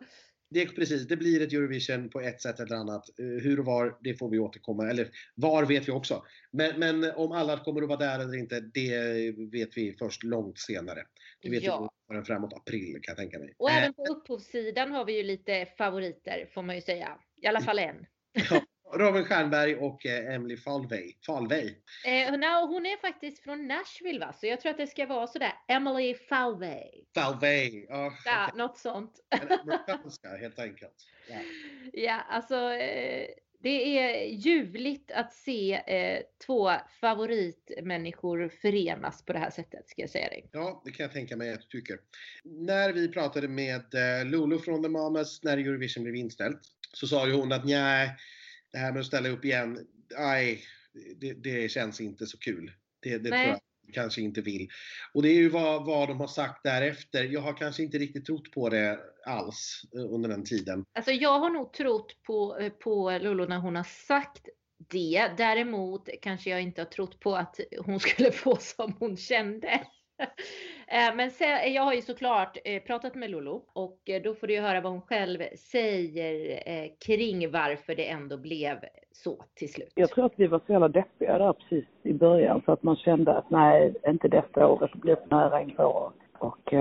Det, 0.51 0.65
precis, 0.65 1.07
det 1.07 1.17
blir 1.17 1.41
ett 1.41 1.53
Eurovision 1.53 2.09
på 2.09 2.21
ett 2.21 2.41
sätt 2.41 2.59
eller 2.59 2.75
annat. 2.75 3.19
Eh, 3.19 3.43
hur 3.43 3.59
och 3.59 3.65
var, 3.65 3.97
det 4.01 4.13
får 4.13 4.29
vi 4.29 4.39
återkomma. 4.39 4.89
Eller 4.89 5.09
var 5.35 5.65
vet 5.65 5.87
vi 5.87 5.91
också. 5.91 6.23
Men, 6.51 6.79
men 6.79 7.11
om 7.11 7.31
alla 7.31 7.57
kommer 7.57 7.81
att 7.81 7.87
vara 7.87 7.99
där 7.99 8.19
eller 8.19 8.37
inte, 8.37 8.59
det 8.59 9.31
vet 9.51 9.77
vi 9.77 9.95
först 9.99 10.23
långt 10.23 10.59
senare. 10.59 11.03
Det 11.41 11.49
vet 11.49 11.63
ja. 11.63 11.89
vi 12.09 12.23
framåt 12.23 12.53
april 12.53 12.99
kan 13.01 13.11
jag 13.11 13.17
tänka 13.17 13.39
mig. 13.39 13.55
Och 13.57 13.71
även 13.71 13.93
på 13.93 14.03
upphovssidan 14.03 14.91
har 14.91 15.05
vi 15.05 15.17
ju 15.17 15.23
lite 15.23 15.67
favoriter 15.77 16.49
får 16.53 16.61
man 16.61 16.75
ju 16.75 16.81
säga. 16.81 17.17
I 17.41 17.47
alla 17.47 17.61
fall 17.61 17.79
en. 17.79 18.05
Ja, 18.33 18.61
Robin 18.93 19.25
Stjernberg 19.25 19.75
och 19.75 20.05
eh, 20.05 20.35
Emily 20.35 20.57
Falvey. 20.57 21.13
Falvey. 21.25 21.75
Eh, 22.05 22.31
no, 22.31 22.67
hon 22.67 22.85
är 22.85 22.97
faktiskt 22.97 23.43
från 23.43 23.67
Nashville 23.67 24.19
va? 24.19 24.33
Så 24.33 24.47
jag 24.47 24.61
tror 24.61 24.71
att 24.71 24.77
det 24.77 24.87
ska 24.87 25.05
vara 25.05 25.27
sådär 25.27 25.53
Emily 25.67 26.13
Falvey. 26.13 27.05
Falvey. 27.13 27.85
Ja, 27.89 28.07
okay. 28.07 28.57
något 28.57 28.77
sånt. 28.77 29.11
Amerikanska 29.61 30.37
helt 30.37 30.59
enkelt. 30.59 30.95
Ja, 31.29 31.39
ja 31.93 32.21
alltså 32.29 32.71
eh, 32.71 33.27
det 33.61 33.99
är 33.99 34.25
ljuvligt 34.25 35.11
att 35.11 35.33
se 35.33 35.73
eh, 35.73 36.21
två 36.45 36.71
favoritmänniskor 37.01 38.49
förenas 38.61 39.25
på 39.25 39.33
det 39.33 39.39
här 39.39 39.49
sättet, 39.49 39.89
ska 39.89 40.01
jag 40.01 40.09
säga 40.09 40.29
dig. 40.29 40.49
Ja, 40.51 40.81
det 40.85 40.91
kan 40.91 41.03
jag 41.03 41.13
tänka 41.13 41.37
mig 41.37 41.53
att 41.53 41.61
du 41.61 41.79
tycker. 41.79 41.99
När 42.43 42.93
vi 42.93 43.07
pratade 43.07 43.47
med 43.47 43.93
eh, 43.93 44.25
Lulu 44.25 44.59
från 44.59 44.83
The 44.83 44.89
Mamas 44.89 45.43
när 45.43 45.57
Eurovision 45.57 46.03
blev 46.03 46.15
inställt 46.15 46.61
så 46.93 47.07
sa 47.07 47.27
ju 47.27 47.33
hon 47.33 47.51
att 47.51 47.65
nej, 47.65 48.15
det 48.71 48.77
här 48.77 48.91
med 48.91 48.99
att 48.99 49.05
ställa 49.05 49.29
upp 49.29 49.45
igen, 49.45 49.87
nej, 50.17 50.63
det, 51.15 51.33
det 51.33 51.71
känns 51.71 52.01
inte 52.01 52.25
så 52.25 52.37
kul. 52.37 52.71
Det, 52.99 53.17
det 53.17 53.29
tror 53.29 53.41
jag 53.41 53.59
kanske 53.93 54.21
inte 54.21 54.41
vill. 54.41 54.69
Och 55.13 55.21
det 55.21 55.29
är 55.29 55.35
ju 55.35 55.49
vad, 55.49 55.85
vad 55.85 56.07
de 56.07 56.19
har 56.19 56.27
sagt 56.27 56.63
därefter. 56.63 57.23
Jag 57.23 57.41
har 57.41 57.53
kanske 57.53 57.83
inte 57.83 57.97
riktigt 57.97 58.25
trott 58.25 58.51
på 58.51 58.69
det 58.69 58.99
alls 59.25 59.81
eh, 59.95 60.13
under 60.13 60.29
den 60.29 60.43
tiden. 60.43 60.85
Alltså 60.93 61.11
jag 61.11 61.39
har 61.39 61.49
nog 61.49 61.73
trott 61.73 62.23
på, 62.23 62.57
eh, 62.59 62.69
på 62.69 63.19
Lolo 63.21 63.45
när 63.45 63.57
hon 63.57 63.75
har 63.75 63.83
sagt 63.83 64.47
det. 64.89 65.31
Däremot 65.37 66.09
kanske 66.21 66.49
jag 66.49 66.61
inte 66.61 66.81
har 66.81 66.85
trott 66.85 67.19
på 67.19 67.35
att 67.35 67.59
hon 67.85 67.99
skulle 67.99 68.31
få 68.43 68.57
som 68.57 68.95
hon 68.99 69.17
kände. 69.17 69.81
Eh, 70.91 71.15
men 71.15 71.31
sen, 71.31 71.73
jag 71.73 71.83
har 71.83 71.93
ju 71.93 72.01
såklart 72.01 72.57
eh, 72.65 72.83
pratat 72.83 73.15
med 73.15 73.29
Lolo 73.29 73.61
och 73.73 73.97
eh, 74.05 74.21
då 74.21 74.33
får 74.33 74.47
du 74.47 74.53
ju 74.53 74.61
höra 74.61 74.81
vad 74.81 74.91
hon 74.91 75.01
själv 75.01 75.39
säger 75.57 76.89
kring 77.05 77.51
varför 77.51 77.95
det 77.95 78.09
ändå 78.09 78.37
blev 78.37 78.77
så 79.11 79.43
till 79.55 79.71
slut. 79.73 79.91
Jag 79.95 80.09
tror 80.09 80.25
att 80.25 80.33
vi 80.35 80.47
var 80.47 80.61
så 80.65 80.71
jävla 80.71 80.87
deppiga 80.87 81.37
där 81.37 81.53
precis 81.53 81.85
i 82.03 82.13
början 82.13 82.61
för 82.61 82.73
att 82.73 82.83
man 82.83 82.95
kände 82.95 83.37
att 83.37 83.49
nej, 83.49 83.93
inte 84.07 84.27
detta 84.27 84.67
året, 84.67 84.91
det 84.93 84.99
blir 84.99 85.15
för 85.15 85.35
nära 85.35 85.61
inpå. 85.61 86.11
och 86.39 86.73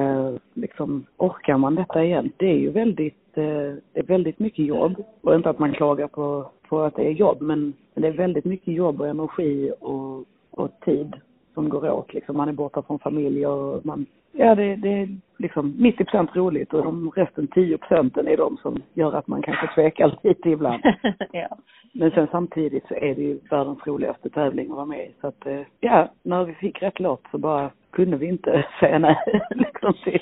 liksom, 0.55 1.07
orkar 1.17 1.57
man 1.57 1.75
detta 1.75 2.05
igen? 2.05 2.33
Det 2.37 2.47
är 2.47 2.59
ju 2.59 2.71
väldigt, 2.71 3.35
det 3.35 3.81
är 3.95 4.03
väldigt 4.03 4.39
mycket 4.39 4.65
jobb. 4.67 5.05
Och 5.21 5.35
inte 5.35 5.51
att 5.51 5.59
man 5.59 5.75
klagar 5.75 6.09
på, 6.09 6.51
på 6.69 6.81
att 6.81 6.97
det 6.97 7.07
är 7.07 7.11
jobb, 7.11 7.41
men 7.41 7.73
det 7.95 8.07
är 8.07 8.13
väldigt 8.13 8.45
mycket 8.45 8.75
jobb 8.75 9.01
och 9.01 9.09
energi 9.09 9.73
och, 9.81 10.25
och 10.51 10.81
tid 10.85 11.17
som 11.55 11.69
går 11.69 11.91
åt. 11.91 12.15
Liksom. 12.15 12.37
Man 12.37 12.49
är 12.49 12.53
borta 12.53 12.83
från 12.83 12.99
familj 12.99 13.47
och 13.47 13.87
man, 13.87 14.07
ja 14.33 14.55
det, 14.55 14.77
det, 14.77 15.09
liksom 15.39 15.73
90% 15.73 16.29
roligt 16.35 16.75
och 16.75 16.85
de 16.85 17.11
resten 17.17 17.47
10 17.47 17.79
procenten 17.79 18.29
är 18.29 18.37
de 18.37 18.57
som 18.57 18.83
gör 18.95 19.13
att 19.13 19.27
man 19.27 19.43
kanske 19.43 19.75
tvekar 19.75 20.19
lite 20.23 20.51
ibland. 20.51 20.83
ja. 21.33 21.49
Men 21.93 22.11
sen 22.11 22.29
samtidigt 22.31 22.89
så 22.89 22.95
är 22.95 23.15
det 23.15 23.23
ju 23.23 23.39
världens 23.51 23.87
roligaste 23.87 24.31
tävling 24.31 24.71
att 24.71 24.77
vara 24.77 24.87
med 24.87 25.07
i. 25.07 25.15
Så 25.21 25.27
att 25.27 25.47
eh, 25.47 25.61
ja, 25.81 26.09
när 26.23 26.45
vi 26.45 26.55
fick 26.55 26.83
rätt 26.83 27.01
låt 27.01 27.23
så 27.31 27.39
bara 27.39 27.71
kunde 27.91 28.17
vi 28.17 28.27
inte 28.27 28.67
säga 28.81 28.99
nej 28.99 29.17
liksom 29.51 29.95
till, 30.05 30.21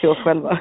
till 0.00 0.08
oss 0.08 0.18
själva. 0.18 0.58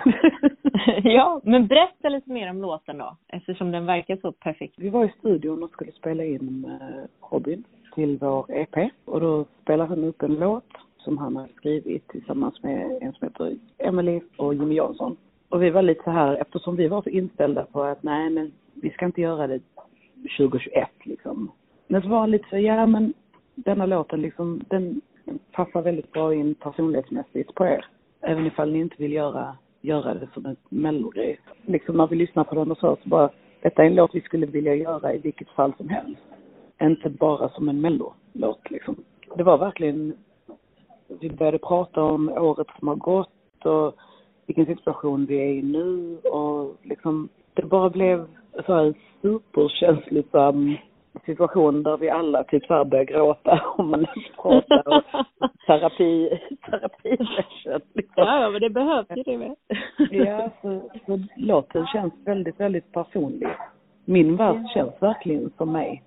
ja, 1.04 1.42
men 1.44 1.68
berätta 1.68 2.10
lite 2.10 2.30
mer 2.30 2.50
om 2.50 2.62
låten 2.62 2.98
då, 2.98 3.18
eftersom 3.28 3.72
den 3.72 3.86
verkar 3.86 4.18
så 4.18 4.32
perfekt. 4.32 4.74
Vi 4.78 4.90
var 4.90 5.06
i 5.06 5.14
studion 5.20 5.64
och 5.64 5.70
skulle 5.70 5.92
spela 5.92 6.24
in 6.24 6.66
eh, 6.66 7.28
Robin 7.32 7.64
till 7.96 8.18
vår 8.22 8.46
EP 8.50 8.92
och 9.06 9.22
då 9.22 9.46
spelar 9.62 9.86
han 9.86 10.04
upp 10.04 10.24
en 10.24 10.36
låt 10.36 10.74
som 10.98 11.18
han 11.18 11.36
har 11.36 11.48
skrivit 11.56 12.08
tillsammans 12.08 12.64
med 12.64 12.98
en 13.02 13.14
som 13.14 13.28
heter 13.28 13.58
Emily 13.78 14.22
och 14.38 14.54
Jimmy 14.54 14.76
Jansson. 14.76 15.18
Och 15.50 15.64
vi 15.64 15.70
var 15.70 15.82
lite 15.82 16.04
så 16.04 16.12
här, 16.12 16.42
eftersom 16.42 16.76
vi 16.76 16.88
var 16.88 17.02
så 17.02 17.10
inställda 17.10 17.66
på 17.66 17.84
att 17.84 18.04
nej 18.04 18.30
men 18.30 18.52
vi 18.74 18.90
ska 18.90 19.06
inte 19.06 19.22
göra 19.22 19.48
det 19.48 19.60
2021 20.38 20.90
liksom. 21.04 21.52
Men 21.88 22.02
så 22.02 22.08
var 22.08 22.20
han 22.20 22.32
lite 22.32 22.50
så, 22.50 22.58
ja 22.58 22.86
men 22.86 23.14
denna 23.56 23.86
låten 23.86 24.22
liksom, 24.22 24.62
den 24.68 25.02
passar 25.52 25.82
väldigt 25.82 26.12
bra 26.12 26.34
in 26.34 26.56
personlighetsmässigt 26.56 27.56
på 27.56 27.66
er. 27.66 27.86
Även 28.22 28.46
ifall 28.46 28.72
ni 28.72 28.80
inte 28.80 28.96
vill 28.98 29.14
göra, 29.14 29.58
göra 29.82 30.14
det 30.14 30.28
som 30.34 30.46
en 30.46 30.56
mellogrej. 30.70 31.40
Liksom 31.66 31.98
när 31.98 32.08
vi 32.08 32.16
lyssnar 32.16 32.44
på 32.44 32.56
den 32.56 32.72
och 32.72 32.78
så, 32.78 32.98
så 33.04 33.10
bara, 33.10 33.30
detta 33.62 33.84
är 33.84 33.88
en 33.88 33.96
låt 33.96 34.16
vi 34.16 34.22
skulle 34.22 34.46
vilja 34.46 34.76
göra 34.76 35.14
i 35.14 35.18
vilket 35.18 35.50
fall 35.50 35.74
som 35.78 35.90
helst. 35.90 36.22
Inte 36.82 37.10
bara 37.10 37.50
som 37.50 37.70
en 37.70 37.82
mellolåt 37.82 38.70
liksom. 38.70 38.96
Det 39.36 39.44
var 39.44 39.58
verkligen, 39.58 40.18
vi 41.22 41.30
började 41.30 41.60
prata 41.60 42.04
om 42.04 42.30
året 42.30 42.68
som 42.80 42.88
har 42.88 42.96
gått 42.96 43.66
och 43.66 43.96
vilken 44.46 44.66
situation 44.66 45.26
vi 45.26 45.36
är 45.36 45.50
i 45.50 45.62
nu 45.62 46.18
och 46.18 46.76
liksom, 46.84 47.30
det 47.54 47.64
bara 47.64 47.90
blev 47.90 48.28
så 48.66 48.74
här 48.74 48.94
superkänslosam 49.22 50.78
situation 51.26 51.84
där 51.84 51.98
vi 51.98 52.10
alla 52.10 52.44
typ 52.44 52.66
så 52.66 52.74
här 52.74 52.86
börjar 52.86 53.06
gråta 53.06 53.62
om 53.78 53.90
man 53.90 54.06
pratar 54.42 54.88
och 54.88 55.04
terapi, 55.68 56.40
terapisession. 56.70 57.82
Liksom. 57.94 58.24
Ja, 58.24 58.42
ja, 58.42 58.50
men 58.50 58.62
det 58.62 58.70
behövs 58.70 59.08
ju 59.16 59.24
det 59.24 59.38
med. 59.38 59.56
ja, 60.12 60.50
så, 60.62 60.82
så 61.06 61.20
låten 61.36 61.88
känns 61.88 62.14
väldigt, 62.26 62.60
väldigt 62.60 62.92
personlig. 62.92 63.50
Min 64.06 64.36
vers 64.36 64.74
känns 64.74 64.94
verkligen 65.00 65.52
som 65.58 65.72
mig. 65.72 66.04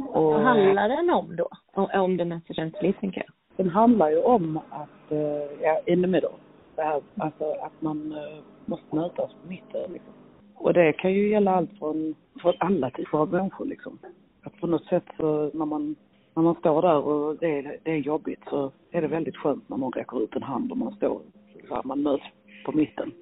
Och, 0.00 0.24
Vad 0.24 0.40
handlar 0.40 0.88
den 0.88 1.10
om 1.10 1.36
då? 1.36 1.48
Om, 1.74 2.16
den 2.16 2.32
är 2.32 2.40
känslig, 2.54 3.00
tänker 3.00 3.20
jag. 3.26 3.30
Den 3.56 3.68
handlar 3.68 4.10
ju 4.10 4.22
om 4.22 4.56
att, 4.56 5.12
uh, 5.12 5.18
ja, 5.62 5.80
in 5.86 6.02
the 6.02 6.06
middle. 6.06 6.28
Det 6.76 6.82
här, 6.82 7.02
alltså 7.16 7.52
att 7.52 7.82
man 7.82 8.12
uh, 8.12 8.42
måste 8.64 8.96
mötas 8.96 9.30
på 9.42 9.48
mitten 9.48 9.92
liksom. 9.92 10.12
Och 10.54 10.72
det 10.72 10.92
kan 10.92 11.12
ju 11.12 11.28
gälla 11.28 11.50
allt 11.50 11.78
från, 11.78 12.14
från 12.42 12.54
alla 12.58 12.90
typer 12.90 13.18
av 13.18 13.32
människor 13.32 13.66
liksom. 13.66 13.98
Att 14.42 14.60
på 14.60 14.66
något 14.66 14.84
sätt 14.84 15.04
så 15.16 15.50
när 15.54 15.66
man, 15.66 15.96
när 16.34 16.42
man 16.42 16.54
står 16.54 16.82
där 16.82 16.96
och 16.96 17.36
det 17.36 17.58
är, 17.58 17.78
det 17.82 17.90
är 17.90 17.96
jobbigt 17.96 18.40
så 18.50 18.72
är 18.90 19.02
det 19.02 19.08
väldigt 19.08 19.36
skönt 19.36 19.68
när 19.68 19.76
någon 19.76 19.92
räcker 19.92 20.22
ut 20.22 20.36
en 20.36 20.42
hand 20.42 20.70
och 20.72 20.78
man 20.78 20.92
står 20.96 21.20
så 21.68 21.74
här, 21.74 21.82
man 21.84 22.02
möts 22.02 22.24
på 22.64 22.72
mitten. 22.72 23.12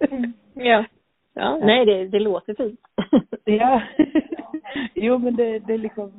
Mm. 0.00 0.32
Ja. 0.54 0.84
Ja, 1.34 1.58
nej 1.62 1.86
det, 1.86 2.08
det 2.08 2.18
låter 2.18 2.54
fint. 2.54 2.80
ja. 3.44 3.82
jo 4.94 5.18
men 5.18 5.36
det, 5.36 5.58
det 5.58 5.74
är 5.74 5.78
liksom, 5.78 6.12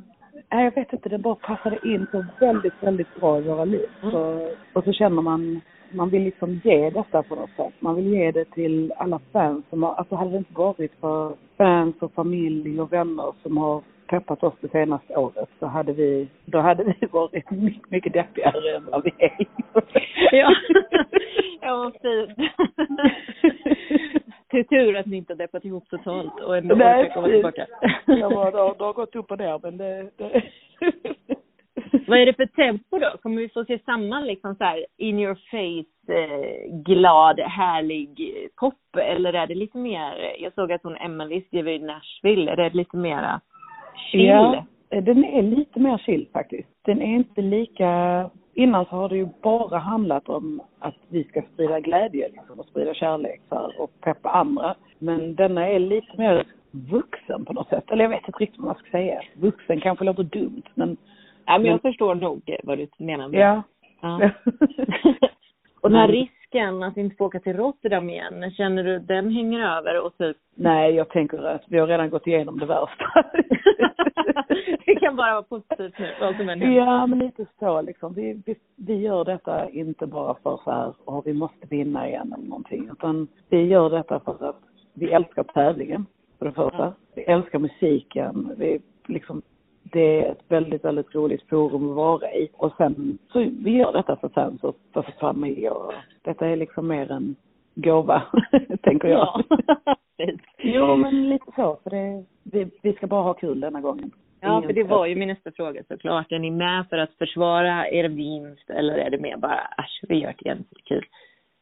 nej 0.51 0.63
jag 0.63 0.75
vet 0.75 0.93
inte, 0.93 1.09
det 1.09 1.17
bara 1.17 1.35
passade 1.35 1.79
in 1.83 2.07
så 2.11 2.25
väldigt, 2.39 2.83
väldigt 2.83 3.15
bra 3.19 3.39
i 3.39 3.41
våra 3.41 3.65
liv. 3.65 3.89
Mm. 4.01 4.11
Så, 4.11 4.49
och 4.73 4.83
så 4.83 4.93
känner 4.93 5.21
man 5.21 5.61
man 5.93 6.09
vill 6.09 6.23
liksom 6.23 6.61
ge 6.63 6.89
detta 6.89 7.23
på 7.23 7.35
något 7.35 7.49
sätt. 7.55 7.73
Man 7.79 7.95
vill 7.95 8.13
ge 8.13 8.31
det 8.31 8.45
till 8.45 8.93
alla 8.97 9.19
fans 9.31 9.65
som 9.69 9.83
har, 9.83 9.93
alltså 9.93 10.15
hade 10.15 10.31
det 10.31 10.37
inte 10.37 10.53
varit 10.53 10.91
för 10.99 11.35
fans 11.57 11.95
och 11.99 12.13
familj 12.13 12.81
och 12.81 12.93
vänner 12.93 13.33
som 13.43 13.57
har 13.57 13.81
peppat 14.07 14.43
oss 14.43 14.53
det 14.61 14.71
senaste 14.71 15.15
året 15.15 15.49
så 15.59 15.65
hade 15.65 15.93
vi, 15.93 16.27
då 16.45 16.59
hade 16.59 16.83
vi 16.83 17.07
varit 17.11 17.51
mycket, 17.51 17.91
mycket 17.91 18.13
deppigare 18.13 18.75
än 18.75 18.85
vad 18.85 19.03
vi 19.03 19.13
är. 19.17 19.47
ja. 20.31 20.55
ja, 21.61 21.91
fint. 22.01 22.37
Till 24.53 24.67
tur 24.67 24.95
att 24.97 25.05
ni 25.05 25.17
inte 25.17 25.33
har 25.33 25.37
deppat 25.37 25.65
ihop 25.65 25.89
totalt 25.89 26.39
och 26.39 26.57
ändå 26.57 26.75
orkar 26.75 27.13
komma 27.13 27.27
tillbaka. 27.27 27.67
ja, 28.05 28.51
det 28.51 28.57
har, 28.57 28.77
det 28.77 28.83
har 28.83 28.93
gått 28.93 29.15
upp 29.15 29.31
och 29.31 29.37
ner 29.37 29.59
men 29.63 29.77
det, 29.77 30.09
det 30.17 30.43
vad 32.07 32.19
är 32.19 32.25
det 32.25 32.33
för 32.33 32.45
tempo 32.45 32.99
då? 32.99 33.17
Kommer 33.21 33.41
vi 33.41 33.49
få 33.49 33.65
se 33.65 33.79
samma 33.85 34.19
liksom 34.19 34.55
så 34.55 34.63
här 34.63 34.85
in 34.97 35.19
your 35.19 35.35
face, 35.35 36.13
eh, 36.13 36.81
glad, 36.83 37.39
härlig 37.39 38.19
pop? 38.55 38.95
Eller 38.97 39.33
är 39.33 39.47
det 39.47 39.55
lite 39.55 39.77
mer, 39.77 40.35
jag 40.39 40.53
såg 40.53 40.71
att 40.71 40.83
hon 40.83 40.95
Emily 40.95 41.41
skriver 41.41 41.71
i 41.71 41.79
Nashville, 41.79 42.51
är 42.51 42.55
det 42.55 42.73
lite 42.73 42.97
mera 42.97 43.41
chill? 44.11 44.25
Ja, 44.25 44.65
den 44.89 45.23
är 45.23 45.41
lite 45.41 45.79
mer 45.79 45.97
chill 45.97 46.27
faktiskt. 46.33 46.69
Den 46.85 47.01
är 47.01 47.15
inte 47.15 47.41
lika, 47.41 47.89
innan 48.53 48.85
så 48.85 48.91
har 48.91 49.09
det 49.09 49.17
ju 49.17 49.27
bara 49.41 49.77
handlat 49.77 50.29
om 50.29 50.61
att 50.79 50.95
vi 51.09 51.23
ska 51.23 51.41
sprida 51.53 51.79
glädje 51.79 52.29
liksom, 52.29 52.59
och 52.59 52.65
sprida 52.65 52.93
kärlek 52.93 53.41
för 53.49 53.81
och 53.81 53.91
peppa 54.01 54.29
andra. 54.29 54.75
Men 54.99 55.35
denna 55.35 55.67
är 55.67 55.79
lite 55.79 56.17
mer 56.17 56.45
vuxen 56.71 57.45
på 57.45 57.53
något 57.53 57.69
sätt. 57.69 57.91
Eller 57.91 58.03
jag 58.03 58.09
vet 58.09 58.27
inte 58.27 58.39
riktigt 58.39 58.59
vad 58.59 58.67
man 58.67 58.75
ska 58.75 58.91
säga. 58.91 59.21
Vuxen 59.33 59.81
kanske 59.81 60.05
låter 60.05 60.23
dumt 60.23 60.63
men 60.75 60.97
Ja, 61.45 61.57
men 61.57 61.71
jag 61.71 61.81
förstår 61.81 62.15
nog 62.15 62.57
vad 62.63 62.77
du 62.77 62.87
menar 62.97 63.27
med 63.27 63.39
Ja. 63.39 63.63
ja. 64.01 64.29
och 65.81 65.89
den 65.89 65.99
här 65.99 66.07
risken 66.07 66.83
att 66.83 66.97
inte 66.97 67.15
få 67.15 67.25
åka 67.25 67.39
till 67.39 67.57
Rotterdam 67.57 68.09
igen, 68.09 68.51
känner 68.51 68.83
du 68.83 68.99
den 68.99 69.31
hänger 69.31 69.77
över 69.77 70.05
och 70.05 70.17
typ? 70.17 70.37
Nej, 70.55 70.95
jag 70.95 71.09
tänker 71.09 71.43
att 71.43 71.63
vi 71.67 71.79
har 71.79 71.87
redan 71.87 72.09
gått 72.09 72.27
igenom 72.27 72.59
det 72.59 72.65
värsta. 72.65 73.05
bara 75.23 75.33
vara 75.33 75.43
positivt 75.43 75.99
nu, 75.99 76.13
vad 76.19 76.35
som 76.35 76.49
än 76.49 76.61
händer. 76.61 76.77
Ja, 76.77 77.07
men 77.07 77.19
lite 77.19 77.45
så 77.59 77.81
liksom. 77.81 78.13
Vi, 78.13 78.41
vi, 78.45 78.55
vi 78.75 78.95
gör 78.95 79.25
detta 79.25 79.69
inte 79.69 80.07
bara 80.07 80.35
för 80.43 80.59
så 80.63 80.71
här, 80.71 80.93
och 81.05 81.27
vi 81.27 81.33
måste 81.33 81.67
vinna 81.69 82.07
igen 82.07 82.33
eller 82.33 82.47
någonting, 82.47 82.89
utan 82.91 83.27
vi 83.49 83.61
gör 83.61 83.89
detta 83.89 84.19
för 84.19 84.49
att 84.49 84.61
vi 84.93 85.11
älskar 85.11 85.43
tävlingen, 85.43 86.05
för 86.39 86.45
det 86.45 86.51
första. 86.51 86.83
Ja. 86.83 86.93
Vi 87.15 87.23
älskar 87.23 87.59
musiken, 87.59 88.55
vi 88.57 88.81
liksom 89.07 89.41
det 89.83 90.25
är 90.25 90.31
ett 90.31 90.43
väldigt, 90.47 90.85
väldigt 90.85 91.15
roligt 91.15 91.49
forum 91.49 91.89
att 91.89 91.95
vara 91.95 92.31
i. 92.31 92.49
Och 92.53 92.73
sen 92.77 93.17
så 93.31 93.39
vi 93.39 93.71
gör 93.71 93.93
detta 93.93 94.15
för 94.15 94.29
fans 94.29 94.63
och 94.63 94.75
för 94.93 95.13
familj 95.19 95.69
och 95.69 95.93
detta 96.21 96.47
är 96.47 96.55
liksom 96.55 96.87
mer 96.87 97.11
en 97.11 97.35
gåva, 97.75 98.23
tänker 98.81 99.07
jag. 99.07 99.43
Ja. 99.49 99.61
jo, 100.57 100.95
men 100.95 101.29
lite 101.29 101.51
så. 101.55 101.79
För 101.83 101.89
det, 101.89 102.23
vi, 102.43 102.67
vi 102.81 102.93
ska 102.93 103.07
bara 103.07 103.23
ha 103.23 103.33
kul 103.33 103.59
denna 103.59 103.81
gången. 103.81 104.11
Ja, 104.43 104.61
för 104.61 104.73
det 104.73 104.83
var 104.83 105.05
ju 105.05 105.15
min 105.15 105.27
nästa 105.27 105.51
fråga 105.51 105.83
såklart. 105.87 106.31
Är 106.31 106.39
ni 106.39 106.51
med 106.51 106.85
för 106.89 106.97
att 106.97 107.13
försvara 107.17 107.89
er 107.89 108.09
vinst 108.09 108.69
eller 108.69 108.93
är 108.93 109.09
det 109.09 109.17
mer 109.17 109.37
bara 109.37 109.59
äsch, 109.77 110.01
vi 110.09 110.15
gör 110.15 110.35
det 110.37 110.45
igen, 110.45 110.63
det 110.69 110.79
är 110.79 110.83
kul? 110.83 111.05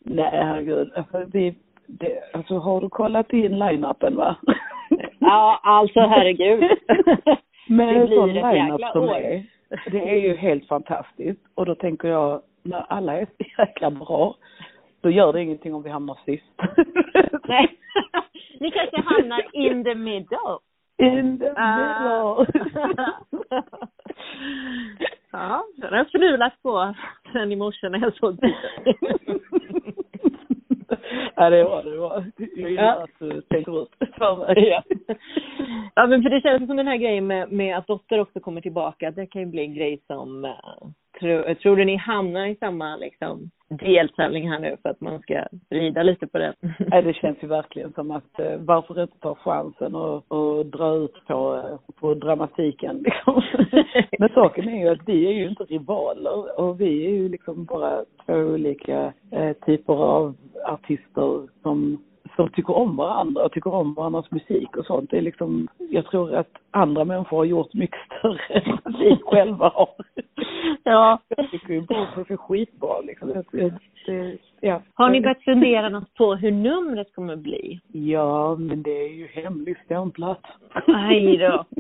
Nej, 0.06 0.30
herregud. 0.34 0.92
Alltså, 0.96 1.26
vi, 1.34 1.56
det, 1.88 2.20
alltså 2.34 2.58
har 2.58 2.82
du 2.82 2.90
kollat 2.90 3.34
in 3.34 3.60
line-upen 3.60 4.16
va? 4.16 4.36
ja, 5.20 5.60
alltså 5.64 6.00
herregud. 6.00 6.64
Med 7.68 7.96
det 7.96 8.08
blir 8.08 8.38
ett 8.38 8.56
jäkla 8.56 8.92
som 8.92 9.04
år. 9.04 9.16
Är, 9.16 9.46
det 9.92 10.10
är 10.10 10.16
ju 10.16 10.36
helt 10.36 10.68
fantastiskt. 10.68 11.42
Och 11.56 11.66
då 11.66 11.76
tänker 11.76 12.08
jag, 12.08 12.42
när 12.64 12.86
alla 12.90 13.18
är 13.18 13.26
så 13.26 13.62
jäkla 13.62 13.92
bra, 13.92 14.36
då 15.02 15.10
gör 15.10 15.34
det 15.34 15.42
ingenting 15.42 15.76
om 15.76 15.84
vi 15.84 15.90
hamnar 15.90 16.18
sist. 16.26 16.46
Nej. 17.48 17.78
Ni 18.60 18.72
kanske 18.72 19.02
hamnar 19.02 19.44
in 19.54 19.84
the 19.84 19.96
middle. 19.96 20.58
In 21.02 21.40
the 21.40 21.54
ah. 21.58 22.38
middle. 22.40 22.46
ja, 25.32 25.64
den 25.76 25.94
har 25.94 26.06
fnulat 26.06 26.62
på 26.62 26.96
sen 27.34 27.52
i 27.52 27.56
morse 27.56 27.90
när 27.90 28.00
jag 28.00 28.16
såg 28.16 28.40
Ja, 31.36 31.50
det 31.50 31.64
var 31.64 31.84
det. 31.84 31.98
Var. 31.98 32.32
Jag 32.38 32.70
gillar 32.70 32.84
ja. 32.84 33.04
att 33.04 33.20
du 33.20 33.42
tänker 33.42 33.84
ut 33.84 33.90
för 34.18 34.36
mig. 34.38 34.68
Ja. 34.68 34.84
ja, 35.96 36.08
men 36.08 36.24
för 36.24 36.30
det 36.30 36.42
känns 36.42 36.68
som 36.68 36.78
den 36.78 36.88
här 36.88 36.98
grejen 36.98 37.28
med, 37.28 37.52
med 37.52 37.78
att 37.78 37.88
Dotter 37.88 38.20
också 38.20 38.40
kommer 38.40 38.62
tillbaka, 38.62 39.12
det 39.12 39.28
kan 39.28 39.42
ju 39.42 39.48
bli 39.48 39.62
en 39.62 39.74
grej 39.74 40.02
som 40.08 40.54
uh, 41.24 41.44
tro, 41.44 41.56
tror 41.56 41.76
du 41.76 41.86
ni 41.86 41.96
hamnar 41.96 42.46
i 42.46 42.56
samma 42.56 42.96
liksom 42.96 43.50
deltävling 43.70 44.50
här 44.50 44.60
nu 44.60 44.78
för 44.82 44.90
att 44.90 45.02
man 45.02 45.20
ska 45.20 45.48
rida 45.70 46.04
lite 46.04 46.28
på 46.28 46.38
den? 46.38 46.54
Nej, 46.80 47.04
det 47.04 47.14
känns 47.14 47.38
ju 47.42 47.48
verkligen 47.48 47.94
som 47.94 48.12
att 48.12 48.40
uh, 48.40 48.58
varför 48.60 49.02
inte 49.02 49.20
ta 49.20 49.36
chansen 49.36 49.96
och, 49.96 50.32
och 50.32 50.66
dra 50.66 50.96
ut 50.96 51.26
på, 51.28 51.56
uh, 51.56 51.94
på 52.00 52.14
dramatiken 52.14 52.98
liksom. 52.98 53.42
Men 54.20 54.30
saken 54.30 54.70
är 54.70 54.80
ju 54.80 54.90
att 54.90 55.08
vi 55.08 55.28
är 55.28 55.32
ju 55.32 55.50
inte 55.50 55.64
rivaler 55.64 56.60
och 56.60 56.82
vi 56.82 57.06
är 57.06 57.12
ju 57.12 57.30
liksom 57.30 57.66
bara 57.66 58.06
två 58.26 58.34
olika 58.34 59.14
uh, 59.34 59.54
typer 59.66 59.94
av 59.94 60.36
artister 60.66 61.48
som 61.62 61.98
som 62.36 62.50
tycker 62.50 62.78
om 62.78 62.96
varandra 62.96 63.44
och 63.44 63.52
tycker 63.52 63.74
om 63.74 63.94
varandras 63.94 64.32
musik 64.32 64.78
och 64.78 64.86
sånt. 64.86 65.10
Det 65.10 65.18
är 65.18 65.22
liksom, 65.22 65.68
jag 65.78 66.06
tror 66.06 66.36
att 66.36 66.52
andra 66.72 67.06
människor 67.06 67.38
har 67.38 67.46
gjort 67.46 67.74
mycket 67.74 68.00
större 68.06 68.40
än 68.60 68.78
vi 69.00 69.20
själva 69.24 69.72
har. 69.76 69.90
Ja. 70.84 71.20
Jag 71.28 71.52
tycker 71.52 71.74
ju 71.74 71.82
det 71.82 71.96
är 71.96 72.38
skitbra 72.38 73.02
liksom. 73.02 73.44
Det, 73.52 73.74
det, 74.06 74.38
Ja. 74.64 74.82
Har 74.94 75.10
ni 75.10 75.22
börjat 75.22 75.44
fundera 75.44 75.90
något 75.90 76.14
på 76.14 76.36
hur 76.36 76.52
numret 76.52 77.16
kommer 77.16 77.36
bli? 77.36 77.80
Ja, 77.88 78.56
men 78.56 78.84
det 78.84 78.92
är 78.92 79.10
ju 79.10 79.28
hemligstämplat. 79.28 80.42
Aj 80.88 81.38
då. 81.38 81.66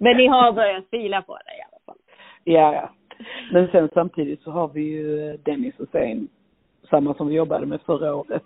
Men 0.00 0.16
ni 0.16 0.26
har 0.26 0.52
börjat 0.52 0.84
fila 0.90 1.22
på 1.22 1.36
det 1.36 1.58
i 1.58 1.62
alla 1.70 1.80
fall. 1.86 1.98
Ja, 2.44 2.74
ja. 2.74 2.90
Men 3.52 3.68
sen 3.68 3.88
samtidigt 3.94 4.42
så 4.42 4.50
har 4.50 4.68
vi 4.68 4.82
ju 4.82 5.36
Dennis 5.36 5.74
Hussein, 5.78 6.28
samma 6.90 7.14
som 7.14 7.28
vi 7.28 7.34
jobbade 7.34 7.66
med 7.66 7.80
förra 7.80 8.14
året. 8.14 8.42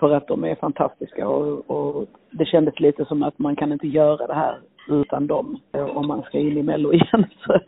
För 0.00 0.14
att 0.14 0.28
de 0.28 0.44
är 0.44 0.54
fantastiska 0.54 1.28
och, 1.28 1.70
och 1.70 2.06
det 2.30 2.44
kändes 2.44 2.80
lite 2.80 3.04
som 3.04 3.22
att 3.22 3.38
man 3.38 3.56
kan 3.56 3.72
inte 3.72 3.86
göra 3.86 4.26
det 4.26 4.34
här 4.34 4.58
utan 4.88 5.26
dem 5.26 5.60
eh, 5.72 5.96
om 5.96 6.06
man 6.06 6.22
ska 6.22 6.38
in 6.38 6.58
i 6.58 6.62
Mello 6.62 6.92
igen. 6.92 7.26
Så, 7.46 7.60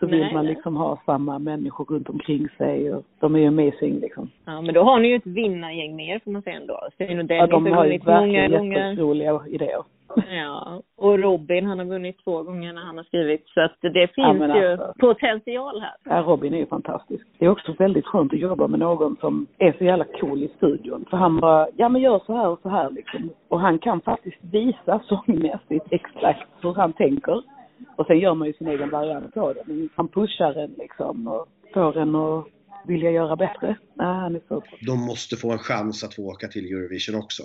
så 0.00 0.06
vill 0.06 0.20
Nej, 0.20 0.34
man 0.34 0.46
liksom 0.46 0.76
ha 0.76 0.98
samma 1.06 1.38
människor 1.38 1.84
runt 1.84 2.08
omkring 2.08 2.48
sig 2.58 2.94
och 2.94 3.02
de 3.20 3.34
är 3.34 3.38
ju 3.38 3.46
amazing 3.46 4.00
liksom. 4.00 4.30
Ja, 4.44 4.60
men 4.60 4.74
då 4.74 4.82
har 4.82 5.00
ni 5.00 5.08
ju 5.08 5.16
ett 5.16 5.26
vinnargäng 5.26 5.96
mer 5.96 6.18
får 6.24 6.30
man 6.30 6.42
säga 6.42 6.56
ändå. 6.56 6.80
Stein 6.94 7.18
och 7.18 7.24
Ja, 7.24 7.46
Dennis 7.46 7.50
de 7.50 7.66
har 7.72 7.84
ju 7.84 7.90
vunnit 7.90 8.06
många 8.06 8.20
verkligen 8.20 8.96
gånger. 8.96 9.48
idéer. 9.48 9.82
Ja, 10.30 10.82
och 10.96 11.18
Robin 11.18 11.66
han 11.66 11.78
har 11.78 11.86
vunnit 11.86 12.24
två 12.24 12.42
gånger 12.42 12.72
när 12.72 12.82
han 12.82 12.96
har 12.96 13.04
skrivit. 13.04 13.48
Så 13.48 13.60
att 13.60 13.76
det 13.80 13.90
finns 13.92 14.12
Ja, 14.16 14.32
men 14.32 14.56
ju 14.56 14.66
alltså. 14.72 14.92
potential 14.98 15.80
här. 15.80 15.92
Ja, 16.04 16.22
Robin 16.26 16.54
är 16.54 16.58
ju 16.58 16.66
fantastisk. 16.66 17.26
Det 17.38 17.44
är 17.44 17.48
också 17.50 17.72
väldigt 17.78 18.06
skönt 18.06 18.32
att 18.32 18.38
jobba 18.38 18.66
med 18.68 18.80
någon 18.80 19.16
som 19.20 19.46
är 19.58 19.72
så 19.78 19.84
jävla 19.84 20.04
cool 20.04 20.42
i 20.42 20.48
studion. 20.56 21.04
För 21.10 21.16
han 21.16 21.40
bara, 21.40 21.66
ja 21.76 21.88
men 21.88 22.02
gör 22.02 22.18
så 22.26 22.36
här 22.36 22.48
och 22.48 22.58
så 22.62 22.68
här 22.68 22.90
liksom. 22.90 23.30
Och 23.48 23.60
han 23.60 23.78
kan 23.78 24.00
faktiskt 24.00 24.38
visa 24.52 25.00
sångmässigt 25.04 25.86
exakt 25.90 26.48
hur 26.62 26.74
han 26.74 26.92
tänker. 26.92 27.42
Och 27.96 28.06
sen 28.06 28.18
gör 28.18 28.34
man 28.34 28.48
ju 28.48 28.54
sin 28.54 28.68
egen 28.68 28.90
variant 28.90 29.36
av 29.36 29.54
det. 29.54 29.62
Men 29.66 29.88
han 29.94 30.08
pushar 30.08 30.54
en 30.64 30.74
liksom 30.78 31.28
och 31.28 31.48
får 31.74 31.98
en 31.98 32.14
att 32.14 32.46
vilja 32.86 33.10
göra 33.10 33.36
bättre. 33.36 33.76
Ja, 33.96 34.04
han 34.04 34.34
är 34.36 34.40
super. 34.40 34.78
De 34.86 34.98
måste 35.00 35.36
få 35.36 35.52
en 35.52 35.58
chans 35.58 36.04
att 36.04 36.14
få 36.14 36.22
åka 36.22 36.48
till 36.48 36.64
Eurovision 36.64 37.14
också. 37.14 37.42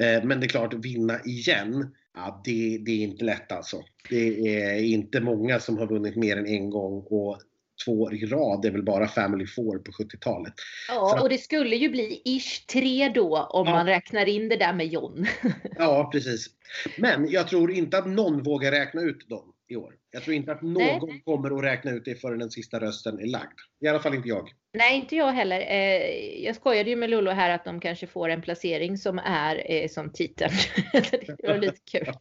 Eh, 0.00 0.24
men 0.24 0.40
det 0.40 0.46
är 0.46 0.48
klart, 0.48 0.74
vinna 0.74 1.20
igen, 1.24 1.94
ja, 2.14 2.42
det, 2.44 2.78
det 2.86 2.90
är 2.90 3.02
inte 3.04 3.24
lätt 3.24 3.52
alltså. 3.52 3.76
Det 4.10 4.54
är 4.56 4.82
inte 4.84 5.20
många 5.20 5.58
som 5.58 5.78
har 5.78 5.86
vunnit 5.86 6.16
mer 6.16 6.36
än 6.36 6.46
en 6.46 6.70
gång 6.70 7.06
och 7.10 7.38
två 7.84 8.12
i 8.12 8.26
rad. 8.26 8.62
Det 8.62 8.68
är 8.68 8.72
väl 8.72 8.82
bara 8.84 9.06
Family 9.06 9.46
Four 9.46 9.78
på 9.78 9.90
70-talet. 9.92 10.52
Ja, 10.88 11.22
och 11.22 11.28
det 11.28 11.38
skulle 11.38 11.76
ju 11.76 11.88
bli 11.88 12.22
ish 12.24 12.66
tre 12.72 13.08
då 13.08 13.36
om 13.50 13.66
Ja. 13.66 13.72
man 13.72 13.86
räknar 13.86 14.28
in 14.28 14.48
det 14.48 14.56
där 14.56 14.72
med 14.72 14.86
John. 14.86 15.26
Ja, 15.78 16.08
precis. 16.12 16.46
Men 16.98 17.30
jag 17.30 17.48
tror 17.48 17.70
inte 17.72 17.98
att 17.98 18.06
någon 18.06 18.42
vågar 18.42 18.70
räkna 18.70 19.02
ut 19.02 19.28
dem 19.28 19.52
i 19.68 19.76
år. 19.76 19.94
Jag 20.10 20.22
tror 20.22 20.36
inte 20.36 20.52
att 20.52 20.62
någon 20.62 21.08
Nej. 21.08 21.22
kommer 21.24 21.58
att 21.58 21.64
räkna 21.64 21.90
ut 21.90 22.04
det 22.04 22.14
förrän 22.14 22.38
den 22.38 22.50
sista 22.50 22.80
rösten 22.80 23.18
är 23.18 23.26
lagd. 23.26 23.58
I 23.80 23.88
alla 23.88 24.00
fall 24.00 24.14
inte 24.14 24.28
jag. 24.28 24.48
Nej, 24.72 24.96
inte 24.96 25.16
jag 25.16 25.32
heller. 25.32 25.60
Eh, 25.60 26.44
jag 26.44 26.56
skojade 26.56 26.90
ju 26.90 26.96
med 26.96 27.10
Lollo 27.10 27.30
här 27.30 27.50
att 27.50 27.64
de 27.64 27.80
kanske 27.80 28.06
får 28.06 28.28
en 28.28 28.42
placering 28.42 28.98
som 28.98 29.18
är 29.18 29.72
eh, 29.72 29.88
som 29.88 30.12
titeln. 30.12 30.52
det 31.38 31.48
var 31.48 31.58
lite 31.58 31.80
kul. 31.90 32.12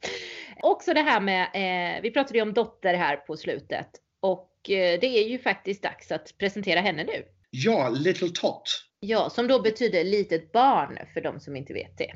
Också 0.61 0.93
det 0.93 1.01
här 1.01 1.21
med, 1.21 1.41
eh, 1.53 2.01
vi 2.01 2.11
pratade 2.11 2.37
ju 2.37 2.41
om 2.41 2.53
Dotter 2.53 2.93
här 2.93 3.17
på 3.17 3.37
slutet. 3.37 3.89
Och 4.21 4.49
det 4.65 5.03
är 5.03 5.27
ju 5.29 5.39
faktiskt 5.39 5.83
dags 5.83 6.11
att 6.11 6.37
presentera 6.37 6.79
henne 6.79 7.03
nu. 7.03 7.23
Ja, 7.49 7.89
Little 7.89 8.29
Tot. 8.29 8.63
Ja, 8.99 9.29
som 9.29 9.47
då 9.47 9.61
betyder 9.61 10.03
litet 10.03 10.51
barn 10.51 10.99
för 11.13 11.21
de 11.21 11.39
som 11.39 11.55
inte 11.55 11.73
vet 11.73 11.97
det. 11.97 12.13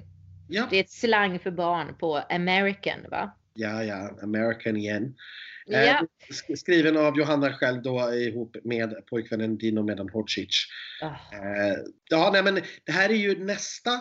Ja, 0.50 0.68
Det 0.70 0.76
är 0.76 0.80
ett 0.80 0.92
slang 0.92 1.40
för 1.40 1.52
barn 1.52 1.96
på 2.00 2.18
American 2.18 3.00
va? 3.12 3.32
Ja, 3.58 3.84
ja. 3.84 4.20
American 4.24 4.78
igen. 4.78 5.16
Eh, 5.72 5.84
Ja. 5.86 6.06
sk- 6.32 6.56
Skriven 6.56 6.98
av 6.98 7.18
Johanna 7.18 7.54
själv 7.54 7.82
då 7.82 8.14
ihop 8.14 8.56
med 8.64 9.06
pojkvännen 9.10 9.58
Dino 9.58 9.84
Medan 9.84 10.10
Hodzic. 10.10 10.66
Ah. 11.02 11.08
Eh, 11.36 11.78
ja, 12.10 12.30
nej 12.34 12.44
men 12.44 12.56
det 12.86 12.92
här 12.92 13.10
är 13.10 13.14
ju 13.14 13.44
nästa 13.46 13.92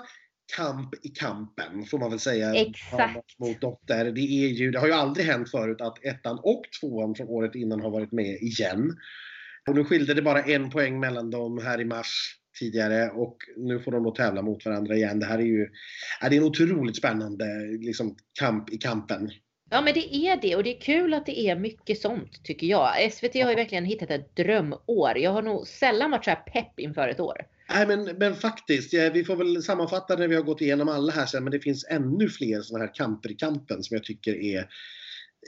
kamp 0.57 0.95
i 1.03 1.09
kampen 1.09 1.85
får 1.87 1.99
man 1.99 2.11
väl 2.11 2.21
säga. 2.21 2.55
Exakt. 2.55 3.39
Mot 3.39 3.61
dotter. 3.61 4.05
Det, 4.13 4.21
är 4.21 4.49
ju, 4.49 4.71
det 4.71 4.79
har 4.79 4.87
ju 4.87 4.93
aldrig 4.93 5.27
hänt 5.27 5.51
förut 5.51 5.81
att 5.81 6.05
ettan 6.05 6.39
och 6.43 6.63
tvåan 6.81 7.15
från 7.15 7.29
året 7.29 7.55
innan 7.55 7.81
har 7.81 7.91
varit 7.91 8.13
med 8.13 8.39
igen. 8.43 8.97
Och 9.69 9.75
nu 9.75 9.85
skilde 9.85 10.15
det 10.15 10.23
bara 10.23 10.43
en 10.43 10.71
poäng 10.71 11.01
mellan 11.01 11.31
dem 11.31 11.59
här 11.65 11.81
i 11.81 11.85
mars 11.85 12.37
tidigare 12.61 13.11
och 13.11 13.37
nu 13.57 13.81
får 13.81 13.93
de 13.93 14.03
då 14.05 14.11
tävla 14.11 14.43
mot 14.43 14.65
varandra 14.67 14.95
igen. 14.95 15.19
Det 15.19 15.27
här 15.27 15.39
är 15.39 15.43
ju 15.43 15.69
ja, 16.21 16.29
det 16.29 16.37
är 16.37 16.41
en 16.41 16.47
otroligt 16.47 16.97
spännande 16.97 17.45
liksom, 17.81 18.17
kamp 18.41 18.73
i 18.73 18.79
kampen. 18.79 19.31
Ja 19.71 19.81
men 19.81 19.95
det 19.95 20.15
är 20.15 20.37
det 20.37 20.57
och 20.57 20.63
det 20.63 20.77
är 20.77 20.81
kul 20.81 21.15
att 21.15 21.27
det 21.27 21.41
är 21.41 21.57
mycket 21.57 22.01
sånt 22.01 22.45
tycker 22.45 22.67
jag. 22.67 23.13
SVT 23.13 23.35
har 23.35 23.51
ju 23.51 23.57
verkligen 23.57 23.85
hittat 23.85 24.11
ett 24.11 24.37
drömår. 24.37 25.19
Jag 25.19 25.31
har 25.31 25.43
nog 25.43 25.67
sällan 25.67 26.11
varit 26.11 26.25
så 26.25 26.31
här 26.31 26.43
pepp 26.53 26.81
inför 26.81 27.09
ett 27.09 27.21
år. 27.21 27.47
Nej 27.69 27.87
men, 27.87 28.05
men 28.05 28.35
faktiskt, 28.35 28.93
ja, 28.93 29.11
vi 29.15 29.25
får 29.25 29.37
väl 29.37 29.63
sammanfatta 29.63 30.17
när 30.17 30.29
vi 30.29 30.35
har 30.35 30.43
gått 30.43 30.61
igenom 30.61 30.89
alla 30.89 31.13
här 31.13 31.27
sen, 31.27 31.45
men 31.45 31.51
det 31.51 31.61
finns 31.61 31.87
ännu 31.91 32.29
fler 32.29 32.63
sådana 32.63 32.85
här 32.85 32.95
kamper 32.95 33.31
i 33.31 33.35
kampen 33.35 33.83
som 33.83 33.95
jag 33.95 34.05
tycker 34.05 34.35
är 34.35 34.69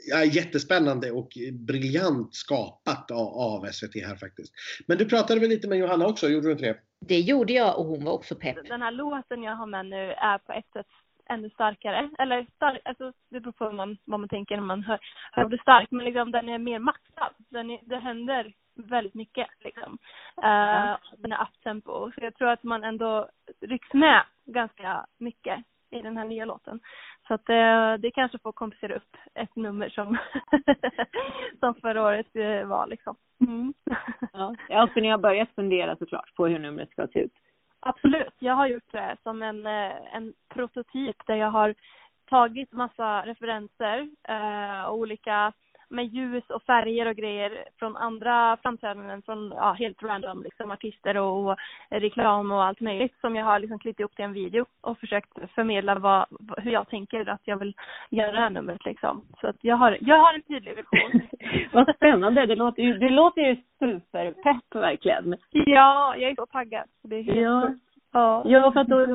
ja, 0.09 0.23
jättespännande 0.23 1.11
och 1.11 1.37
briljant 1.51 2.35
skapat 2.35 3.11
av, 3.11 3.27
av 3.27 3.71
SVT 3.71 3.95
här 3.95 4.15
faktiskt. 4.15 4.53
Men 4.87 4.97
du 4.97 5.05
pratade 5.05 5.39
väl 5.39 5.49
lite 5.49 5.67
med 5.67 5.77
Johanna 5.77 6.07
också, 6.07 6.29
gjorde 6.29 6.47
du 6.47 6.51
inte 6.51 6.65
det? 6.65 6.77
Det 7.07 7.19
gjorde 7.19 7.53
jag 7.53 7.79
och 7.79 7.85
hon 7.85 8.03
var 8.05 8.11
också 8.11 8.35
pepp. 8.35 8.55
Den 8.67 8.81
här 8.81 8.91
låten 8.91 9.43
jag 9.43 9.55
har 9.55 9.65
med 9.65 9.85
nu 9.85 10.11
är 10.11 10.37
på 10.37 10.53
ett 10.53 10.71
sätt 10.73 10.85
ännu 11.29 11.49
starkare. 11.49 12.09
Eller 12.19 12.45
stark, 12.55 12.81
alltså 12.85 13.13
det 13.29 13.39
beror 13.39 13.51
på 13.51 13.65
vad 13.65 13.75
man, 13.75 13.97
vad 14.05 14.19
man 14.19 14.29
tänker 14.29 14.55
när 14.55 14.63
man 14.63 14.83
hör, 14.83 14.99
hör 15.31 15.45
ordet 15.45 15.61
stark. 15.61 15.91
Men 15.91 16.05
liksom 16.05 16.31
den 16.31 16.49
är 16.49 16.57
mer 16.57 16.79
maxad. 16.79 17.33
Den 17.49 17.71
är, 17.71 17.79
det 17.83 17.97
händer 17.99 18.53
väldigt 18.75 19.13
mycket 19.13 19.47
liksom. 19.59 19.97
Uh, 20.37 20.97
den 21.17 21.31
är 21.31 21.41
uptempo. 21.41 22.11
Så 22.11 22.21
jag 22.21 22.35
tror 22.35 22.49
att 22.49 22.63
man 22.63 22.83
ändå 22.83 23.29
rycks 23.61 23.93
med 23.93 24.23
ganska 24.45 25.05
mycket 25.17 25.63
i 25.91 26.01
den 26.01 26.17
här 26.17 26.25
nya 26.25 26.45
låten. 26.45 26.79
Så 27.27 27.33
att 27.33 27.45
det, 27.45 27.97
det 27.97 28.11
kanske 28.11 28.39
får 28.39 28.51
kompensera 28.51 28.95
upp 28.95 29.17
ett 29.33 29.55
nummer 29.55 29.89
som, 29.89 30.17
som 31.59 31.75
förra 31.75 32.03
året 32.03 32.35
eh, 32.35 32.67
var 32.67 32.87
liksom. 32.87 33.15
Mm. 33.41 33.73
Ja, 34.69 34.87
för 34.93 35.01
ni 35.01 35.09
har 35.09 35.17
börjat 35.17 35.49
fundera 35.55 35.95
såklart 35.95 36.35
på 36.35 36.47
hur 36.47 36.59
numret 36.59 36.91
ska 36.91 37.07
se 37.07 37.19
ut. 37.19 37.33
Absolut. 37.79 38.33
Jag 38.39 38.53
har 38.53 38.67
gjort 38.67 38.91
det 38.91 39.17
som 39.23 39.41
en, 39.41 39.65
eh, 39.65 40.15
en 40.15 40.33
prototyp 40.49 41.15
där 41.27 41.35
jag 41.35 41.51
har 41.51 41.75
tagit 42.29 42.71
massa 42.71 43.25
referenser 43.25 44.09
eh, 44.23 44.81
och 44.83 44.95
olika 44.97 45.53
med 45.89 46.05
ljus 46.05 46.43
och 46.49 46.63
färger 46.63 47.05
och 47.07 47.15
grejer 47.15 47.63
från 47.79 47.97
andra 47.97 48.57
framträdanden 48.61 49.21
från 49.21 49.53
ja, 49.55 49.71
helt 49.71 50.03
random 50.03 50.43
liksom 50.43 50.71
artister 50.71 51.17
och, 51.17 51.45
och 51.49 51.57
reklam 51.89 52.51
och 52.51 52.63
allt 52.63 52.79
möjligt 52.79 53.13
som 53.21 53.35
jag 53.35 53.45
har 53.45 53.59
liksom 53.59 53.79
klippt 53.79 53.99
ihop 53.99 54.15
till 54.15 54.25
en 54.25 54.33
video 54.33 54.65
och 54.81 54.97
försökt 54.99 55.29
förmedla 55.55 55.95
vad, 55.99 56.25
hur 56.57 56.71
jag 56.71 56.89
tänker 56.89 57.29
att 57.29 57.41
jag 57.43 57.57
vill 57.57 57.73
göra 58.09 58.31
det 58.31 58.39
här 58.39 58.49
numret 58.49 58.85
liksom. 58.85 59.21
Så 59.41 59.47
att 59.47 59.57
jag 59.61 59.75
har, 59.75 59.97
jag 60.01 60.17
har 60.17 60.33
en 60.33 60.41
tydlig 60.41 60.75
vision. 60.75 61.21
Vad 61.73 61.95
spännande. 61.95 62.45
Det 62.45 62.55
låter 62.55 62.83
ju, 62.83 62.97
det 62.97 63.09
låter 63.09 63.41
ju 63.41 63.55
superpepp 63.79 64.75
verkligen. 64.75 65.35
ja, 65.51 66.15
jag 66.17 66.31
är 66.31 66.35
så 66.35 66.45
taggad. 66.45 66.83
Det 67.03 67.15
är 67.15 67.23
helt 67.23 67.39
Ja. 67.39 67.67
sjukt. 67.67 67.81
Ja. 68.11 68.43
Ja, 68.45 68.71
för 68.71 68.79
att 68.79 68.87
då, 68.87 69.05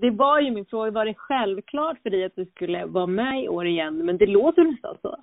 det 0.00 0.10
var 0.10 0.40
ju 0.40 0.50
min 0.50 0.64
fråga. 0.66 0.90
Var 0.90 1.04
det 1.04 1.14
självklart 1.14 1.98
för 2.02 2.10
dig 2.10 2.24
att 2.24 2.36
du 2.36 2.44
skulle 2.46 2.84
vara 2.86 3.06
med 3.06 3.44
i 3.44 3.48
år 3.48 3.66
igen? 3.66 3.96
Men 4.06 4.18
det 4.18 4.26
låter 4.26 4.64
nästan 4.64 4.96
så. 5.02 5.16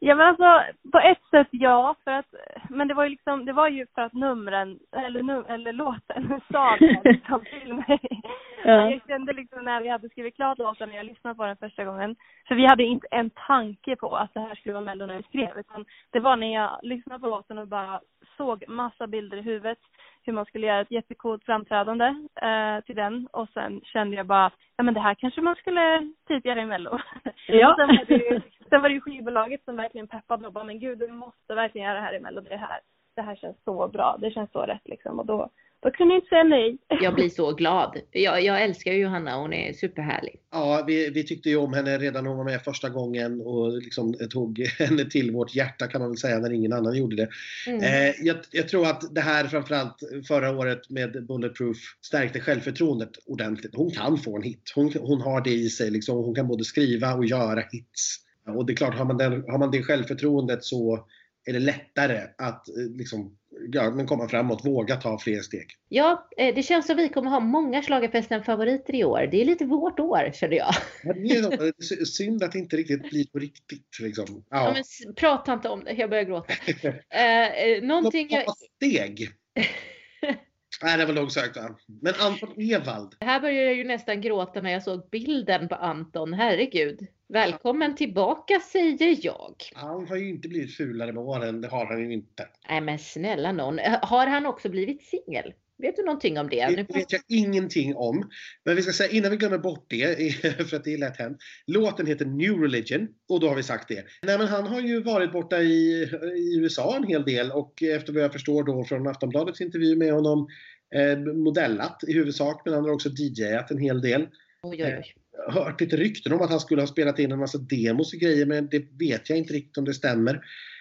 Ja 0.00 0.14
men 0.14 0.26
alltså 0.26 0.62
på 0.92 0.98
ett 0.98 1.22
sätt 1.30 1.48
ja, 1.50 1.94
för 2.04 2.10
att, 2.10 2.34
men 2.70 2.88
det 2.88 2.94
var 2.94 3.04
ju 3.04 3.10
liksom, 3.10 3.44
det 3.44 3.52
var 3.52 3.68
ju 3.68 3.86
för 3.94 4.02
att 4.02 4.12
numren, 4.12 4.78
eller, 4.96 5.22
num, 5.22 5.44
eller 5.48 5.72
låten 5.72 6.40
sa 6.52 6.76
liksom 7.04 7.44
till 7.44 7.74
mig. 7.74 8.22
Ja. 8.64 8.90
Jag 8.90 9.00
kände 9.06 9.32
liksom 9.32 9.64
när 9.64 9.80
vi 9.80 9.88
hade 9.88 10.08
skrivit 10.08 10.36
klart 10.36 10.58
låten 10.58 10.88
och 10.88 10.94
jag 10.94 11.06
lyssnade 11.06 11.36
på 11.36 11.46
den 11.46 11.56
första 11.56 11.84
gången, 11.84 12.16
för 12.48 12.54
vi 12.54 12.66
hade 12.66 12.82
inte 12.82 13.06
en 13.10 13.30
tanke 13.30 13.96
på 13.96 14.16
att 14.16 14.34
det 14.34 14.40
här 14.40 14.54
skulle 14.54 14.72
vara 14.72 14.84
Mello 14.84 15.06
när 15.06 15.16
vi 15.16 15.22
skrev, 15.22 15.58
utan 15.58 15.84
det 16.10 16.20
var 16.20 16.36
när 16.36 16.54
jag 16.54 16.78
lyssnade 16.82 17.20
på 17.20 17.26
låten 17.26 17.58
och 17.58 17.68
bara 17.68 18.00
såg 18.36 18.64
massa 18.68 19.06
bilder 19.06 19.36
i 19.36 19.42
huvudet, 19.42 19.78
hur 20.22 20.32
man 20.32 20.44
skulle 20.44 20.66
göra 20.66 20.80
ett 20.80 20.90
jättecoolt 20.90 21.44
framträdande 21.44 22.04
eh, 22.42 22.84
till 22.84 22.96
den 22.96 23.28
och 23.32 23.48
sen 23.48 23.80
kände 23.84 24.16
jag 24.16 24.26
bara, 24.26 24.50
ja 24.76 24.84
men 24.84 24.94
det 24.94 25.00
här 25.00 25.14
kanske 25.14 25.40
man 25.40 25.54
skulle 25.54 26.12
typ 26.28 26.44
göra 26.44 26.62
i 26.62 26.66
Mello. 26.66 26.98
Ja. 27.46 27.74
sen, 27.78 27.86
var 27.86 28.04
det 28.04 28.14
ju, 28.14 28.40
sen 28.68 28.82
var 28.82 28.88
det 28.88 28.94
ju 28.94 29.00
skivbolaget 29.00 29.64
som 29.64 29.76
verkligen 29.76 30.08
peppade 30.08 30.46
och 30.46 30.52
bara, 30.52 30.64
men 30.64 30.80
gud 30.80 30.98
du 30.98 31.08
måste 31.08 31.54
verkligen 31.54 31.86
göra 31.86 31.98
det 31.98 32.04
här 32.04 32.16
i 32.16 32.20
Mello, 32.20 32.40
det 32.40 32.56
här, 32.56 32.80
det 33.16 33.22
här 33.22 33.36
känns 33.36 33.56
så 33.64 33.88
bra, 33.88 34.18
det 34.20 34.30
känns 34.30 34.52
så 34.52 34.62
rätt 34.62 34.88
liksom 34.88 35.18
och 35.18 35.26
då, 35.26 35.50
då 35.82 35.90
kunde 35.90 36.14
jag 36.14 36.18
inte 36.18 36.28
säga 36.28 36.44
nej. 36.44 36.78
Jag 36.88 37.14
blir 37.14 37.28
så 37.28 37.52
glad. 37.60 38.00
Jag, 38.10 38.42
jag 38.42 38.62
älskar 38.62 38.92
Johanna, 38.92 39.36
hon 39.36 39.52
är 39.52 39.72
superhärlig. 39.72 40.40
Ja, 40.52 40.84
vi, 40.86 41.10
vi 41.10 41.24
tyckte 41.24 41.48
ju 41.48 41.56
om 41.56 41.72
henne 41.72 41.98
redan 41.98 42.24
när 42.24 42.28
hon 42.28 42.38
var 42.38 42.44
med 42.44 42.62
första 42.62 42.88
gången 42.88 43.40
och 43.40 43.72
liksom 43.72 44.14
tog 44.30 44.58
henne 44.78 45.04
till 45.04 45.30
vårt 45.30 45.54
hjärta 45.54 45.86
kan 45.86 46.00
man 46.00 46.10
väl 46.10 46.18
säga 46.18 46.38
när 46.38 46.52
ingen 46.52 46.72
annan 46.72 46.96
gjorde 46.96 47.16
det. 47.16 47.28
Mm. 47.66 47.80
Eh, 47.82 48.14
jag, 48.20 48.36
jag 48.50 48.68
tror 48.68 48.86
att 48.86 49.14
det 49.14 49.20
här 49.20 49.44
framförallt 49.44 49.96
förra 50.28 50.50
året 50.50 50.90
med 50.90 51.26
Bulletproof 51.26 51.76
stärkte 52.00 52.40
självförtroendet 52.40 53.10
ordentligt. 53.26 53.76
Hon 53.76 53.90
kan 53.90 54.18
få 54.18 54.36
en 54.36 54.42
hit. 54.42 54.72
Hon, 54.74 54.92
hon 55.00 55.20
har 55.20 55.40
det 55.40 55.54
i 55.54 55.68
sig. 55.68 55.90
Liksom. 55.90 56.16
Hon 56.16 56.34
kan 56.34 56.48
både 56.48 56.64
skriva 56.64 57.14
och 57.14 57.24
göra 57.24 57.60
hits. 57.72 58.25
Och 58.46 58.66
det 58.66 58.72
är 58.72 58.76
klart, 58.76 58.94
har 58.94 59.04
man, 59.04 59.16
den, 59.16 59.44
har 59.48 59.58
man 59.58 59.70
det 59.70 59.82
självförtroendet 59.82 60.64
så 60.64 61.06
är 61.46 61.52
det 61.52 61.58
lättare 61.58 62.20
att 62.38 62.68
eh, 62.68 62.74
liksom, 62.96 63.36
ja, 63.72 63.90
men 63.90 64.06
komma 64.06 64.28
framåt, 64.28 64.64
våga 64.64 64.96
ta 64.96 65.18
fler 65.18 65.40
steg. 65.40 65.66
Ja, 65.88 66.28
eh, 66.36 66.54
det 66.54 66.62
känns 66.62 66.86
som 66.86 66.96
vi 66.96 67.08
kommer 67.08 67.30
ha 67.30 67.40
många 67.40 67.82
Schlagerfesten-favoriter 67.82 68.94
i 68.94 69.04
år. 69.04 69.28
Det 69.30 69.40
är 69.40 69.44
lite 69.44 69.64
vårt 69.64 69.98
år, 69.98 70.30
känner 70.34 70.56
jag. 70.56 70.74
Ja, 71.02 71.12
det 71.12 71.94
är 71.94 72.04
synd 72.04 72.42
att 72.42 72.52
det 72.52 72.58
inte 72.58 72.76
riktigt 72.76 73.10
blir 73.10 73.26
på 73.26 73.38
riktigt. 73.38 73.98
Liksom. 74.00 74.44
Ja. 74.50 74.64
ja 74.64 74.72
men 74.72 75.14
prata 75.14 75.52
inte 75.52 75.68
om 75.68 75.84
det, 75.84 75.92
jag 75.92 76.10
börjar 76.10 76.24
gråta. 76.24 76.52
eh, 77.10 77.82
någonting 77.82 78.28
jag... 78.30 78.44
steg. 78.76 79.30
Nej, 80.82 80.98
det 80.98 81.06
var 81.06 81.12
långsökt 81.12 81.56
va? 81.56 81.76
Men 81.86 82.14
Anton 82.20 82.60
Ewald. 82.60 83.14
Här 83.20 83.40
började 83.40 83.66
jag 83.66 83.74
ju 83.74 83.84
nästan 83.84 84.20
gråta 84.20 84.60
när 84.60 84.70
jag 84.70 84.82
såg 84.82 85.08
bilden 85.10 85.68
på 85.68 85.74
Anton. 85.74 86.32
Herregud. 86.32 87.06
Välkommen 87.28 87.96
tillbaka 87.96 88.60
säger 88.60 89.18
jag. 89.26 89.54
Han 89.74 90.08
har 90.08 90.16
ju 90.16 90.28
inte 90.28 90.48
blivit 90.48 90.76
fulare 90.76 91.12
med 91.12 91.22
åren, 91.22 91.60
det 91.60 91.68
har 91.68 91.86
han 91.86 92.00
ju 92.00 92.12
inte. 92.12 92.48
Nej 92.68 92.80
men 92.80 92.98
snälla 92.98 93.52
någon. 93.52 93.78
Har 94.02 94.26
han 94.26 94.46
också 94.46 94.68
blivit 94.68 95.02
singel? 95.02 95.52
Vet 95.78 95.96
du 95.96 96.02
någonting 96.02 96.38
om 96.38 96.48
det? 96.48 96.66
Det 96.66 96.94
vet 96.94 97.12
jag 97.12 97.20
ingenting 97.28 97.96
om. 97.96 98.30
Men 98.64 98.76
vi 98.76 98.82
ska 98.82 98.92
säga 98.92 99.10
innan 99.10 99.30
vi 99.30 99.36
glömmer 99.36 99.58
bort 99.58 99.86
det, 99.88 100.32
för 100.68 100.76
att 100.76 100.84
det 100.84 100.94
är 100.94 100.98
lätt 100.98 101.16
hänt. 101.16 101.38
Låten 101.66 102.06
heter 102.06 102.24
New 102.24 102.52
Religion 102.52 103.08
och 103.28 103.40
då 103.40 103.48
har 103.48 103.56
vi 103.56 103.62
sagt 103.62 103.88
det. 103.88 104.04
Nej 104.22 104.38
men 104.38 104.46
han 104.46 104.66
har 104.66 104.80
ju 104.80 105.02
varit 105.02 105.32
borta 105.32 105.62
i, 105.62 106.02
i 106.36 106.58
USA 106.58 106.96
en 106.96 107.06
hel 107.06 107.22
del 107.22 107.50
och 107.50 107.82
efter 107.82 108.12
vad 108.12 108.22
jag 108.22 108.32
förstår 108.32 108.64
då 108.64 108.84
från 108.84 109.06
Aftonbladets 109.06 109.60
intervju 109.60 109.96
med 109.96 110.12
honom 110.12 110.48
eh, 110.94 111.18
modellat 111.18 112.04
i 112.08 112.12
huvudsak 112.12 112.62
men 112.64 112.74
han 112.74 112.84
har 112.84 112.92
också 112.92 113.08
DJat 113.08 113.70
en 113.70 113.78
hel 113.78 114.00
del. 114.00 114.28
Oj, 114.62 114.84
oj, 114.84 114.96
oj. 114.98 115.14
Har 115.48 115.64
hört 115.64 115.80
lite 115.80 115.96
rykten 115.96 116.32
om 116.32 116.40
att 116.40 116.50
han 116.50 116.60
skulle 116.60 116.82
ha 116.82 116.86
spelat 116.86 117.18
in 117.18 117.32
en 117.32 117.38
massa 117.38 117.58
demos 117.58 118.14
och 118.14 118.20
grejer 118.20 118.46
men 118.46 118.68
det 118.68 118.84
vet 118.98 119.28
jag 119.28 119.38
inte 119.38 119.52
riktigt 119.52 119.78
om 119.78 119.84
det 119.84 119.94
stämmer. 119.94 120.40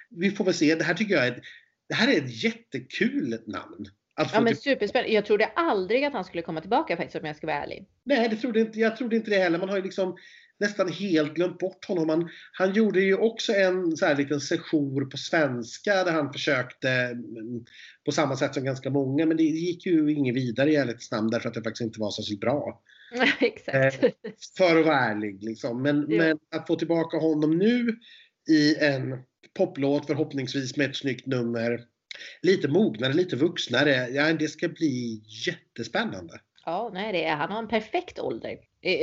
Vi 0.09 0.31
får 0.31 0.45
väl 0.45 0.53
se. 0.53 0.75
Det 0.75 0.83
här 0.83 0.93
tycker 0.93 1.13
jag 1.13 1.27
är, 1.27 1.41
det 1.89 1.95
här 1.95 2.13
är 2.13 2.17
ett 2.17 2.43
jättekul 2.43 3.37
namn. 3.45 3.85
Ja 4.15 4.41
men 4.41 4.55
superspännande. 4.55 5.13
Jag 5.13 5.25
trodde 5.25 5.45
aldrig 5.45 6.03
att 6.03 6.13
han 6.13 6.23
skulle 6.23 6.43
komma 6.43 6.61
tillbaka 6.61 6.97
faktiskt 6.97 7.15
om 7.15 7.25
jag 7.25 7.35
ska 7.35 7.47
vara 7.47 7.63
ärlig. 7.63 7.85
Nej, 8.03 8.29
det 8.29 8.35
trodde 8.35 8.59
inte, 8.59 8.79
jag 8.79 8.97
trodde 8.97 9.15
inte 9.15 9.29
det 9.29 9.37
heller. 9.37 9.59
Man 9.59 9.69
har 9.69 9.77
ju 9.77 9.83
liksom 9.83 10.15
nästan 10.59 10.91
helt 10.91 11.33
glömt 11.33 11.59
bort 11.59 11.85
honom. 11.85 12.09
Han, 12.09 12.29
han 12.51 12.73
gjorde 12.73 13.01
ju 13.01 13.15
också 13.15 13.53
en 13.53 13.97
så 13.97 14.05
här 14.05 14.15
liten 14.15 14.41
session 14.41 15.09
på 15.09 15.17
svenska 15.17 16.03
där 16.03 16.11
han 16.11 16.33
försökte 16.33 16.89
mm, 16.89 17.65
på 18.05 18.11
samma 18.11 18.35
sätt 18.35 18.53
som 18.53 18.63
ganska 18.63 18.89
många 18.89 19.25
men 19.25 19.37
det 19.37 19.43
gick 19.43 19.85
ju 19.85 20.13
inget 20.13 20.35
vidare 20.35 20.71
i 20.71 20.75
ärlighetens 20.75 21.11
namn 21.11 21.29
därför 21.29 21.49
att 21.49 21.55
det 21.55 21.63
faktiskt 21.63 21.85
inte 21.85 21.99
var 21.99 22.11
särskilt 22.11 22.41
bra. 22.41 22.81
Exakt. 23.39 24.03
Eh, 24.03 24.11
för 24.57 24.79
att 24.79 24.85
vara 24.85 24.99
ärlig 24.99 25.43
liksom. 25.43 25.81
Men, 25.81 26.05
ja. 26.09 26.17
men 26.17 26.37
att 26.55 26.67
få 26.67 26.75
tillbaka 26.75 27.17
honom 27.17 27.57
nu 27.57 27.95
i 28.49 28.75
en 28.75 29.17
poplåt 29.53 30.07
förhoppningsvis 30.07 30.77
med 30.77 30.89
ett 30.89 30.95
snyggt 30.95 31.25
nummer. 31.25 31.79
Lite 32.41 32.67
mognare, 32.67 33.13
lite 33.13 33.35
vuxnare. 33.35 34.09
Ja, 34.09 34.33
det 34.33 34.47
ska 34.47 34.67
bli 34.67 35.21
jättespännande. 35.47 36.39
Ja, 36.65 36.91
nej, 36.93 37.13
det 37.13 37.23
är, 37.25 37.35
han 37.35 37.51
har 37.51 37.59
en 37.59 37.67
perfekt 37.67 38.19
ålder 38.19 38.57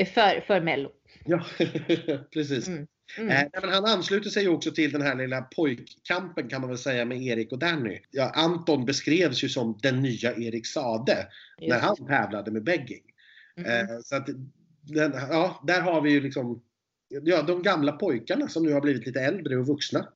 för, 0.04 0.40
för 0.40 0.60
Mello. 0.60 0.90
Ja, 1.24 1.44
precis. 2.32 2.68
Mm. 2.68 2.86
Mm. 3.18 3.30
Eh, 3.30 3.60
men 3.62 3.70
han 3.70 3.84
ansluter 3.84 4.30
sig 4.30 4.48
också 4.48 4.70
till 4.70 4.92
den 4.92 5.02
här 5.02 5.14
lilla 5.14 5.42
pojkkampen 5.42 6.48
kan 6.48 6.60
man 6.60 6.70
väl 6.70 6.78
säga 6.78 7.04
med 7.04 7.22
Erik 7.22 7.52
och 7.52 7.58
Danny. 7.58 8.00
Ja, 8.10 8.30
Anton 8.34 8.84
beskrevs 8.84 9.44
ju 9.44 9.48
som 9.48 9.78
den 9.82 10.02
nya 10.02 10.36
Erik 10.36 10.66
Sade 10.66 11.26
Just. 11.58 11.70
när 11.70 11.80
han 11.80 11.96
tävlade 11.96 12.50
med 12.50 12.64
begging. 12.64 13.02
Mm. 13.56 13.70
Eh, 13.70 13.98
så 14.04 14.16
att, 14.16 14.26
den, 14.82 15.12
ja, 15.12 15.62
där 15.66 15.80
har 15.80 16.00
vi 16.00 16.10
ju 16.10 16.20
liksom 16.20 16.62
ja, 17.22 17.42
de 17.42 17.62
gamla 17.62 17.92
pojkarna 17.92 18.48
som 18.48 18.62
nu 18.62 18.72
har 18.72 18.80
blivit 18.80 19.06
lite 19.06 19.20
äldre 19.20 19.56
och 19.56 19.66
vuxna. 19.66 20.08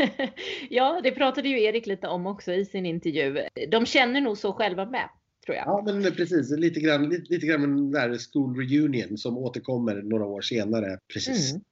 ja, 0.70 1.00
det 1.02 1.10
pratade 1.10 1.48
ju 1.48 1.62
Erik 1.62 1.86
lite 1.86 2.08
om 2.08 2.26
också 2.26 2.52
i 2.52 2.64
sin 2.64 2.86
intervju. 2.86 3.42
De 3.68 3.86
känner 3.86 4.20
nog 4.20 4.38
så 4.38 4.52
själva 4.52 4.86
med. 4.86 5.08
Tror 5.44 5.56
jag. 5.56 5.66
Ja, 5.66 5.82
men 5.86 6.02
precis. 6.02 6.50
Lite 6.50 6.80
grann, 6.80 7.08
lite, 7.08 7.32
lite 7.32 7.46
grann 7.46 7.60
den 7.60 7.90
där 7.90 8.18
school 8.32 8.56
reunion 8.56 9.18
som 9.18 9.38
återkommer 9.38 9.94
några 9.94 10.24
år 10.24 10.40
senare. 10.40 10.98
Precis. 11.12 11.52
Mm. 11.52 11.62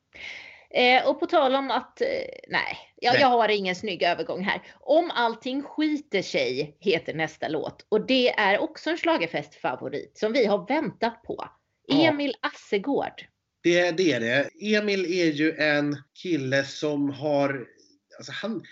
Eh, 0.71 1.09
och 1.09 1.21
på 1.21 1.27
tal 1.27 1.55
om 1.55 1.71
att, 1.71 2.01
eh, 2.01 2.07
nej, 2.49 2.79
jag, 2.97 3.13
nej, 3.13 3.21
jag 3.21 3.29
har 3.29 3.49
ingen 3.49 3.75
snygg 3.75 4.03
övergång 4.03 4.43
här. 4.43 4.63
Om 4.81 5.11
allting 5.15 5.63
skiter 5.63 6.23
sig 6.23 6.77
heter 6.81 7.15
nästa 7.15 7.49
låt 7.49 7.87
och 7.89 8.07
det 8.07 8.29
är 8.29 8.59
också 8.59 8.91
en 8.91 8.97
schlagerfestfavorit 8.97 10.19
som 10.19 10.33
vi 10.33 10.47
har 10.47 10.67
väntat 10.69 11.23
på. 11.23 11.45
Emil 11.93 12.35
ja. 12.43 12.49
Assegård. 12.49 13.27
Det, 13.61 13.91
det 13.91 14.13
är 14.13 14.21
det. 14.21 14.49
Emil 14.77 15.05
är 15.05 15.33
ju 15.33 15.53
en 15.53 15.97
kille 16.23 16.65
som 16.65 17.11
har, 17.11 17.67
alltså 18.19 18.33
han, 18.33 18.63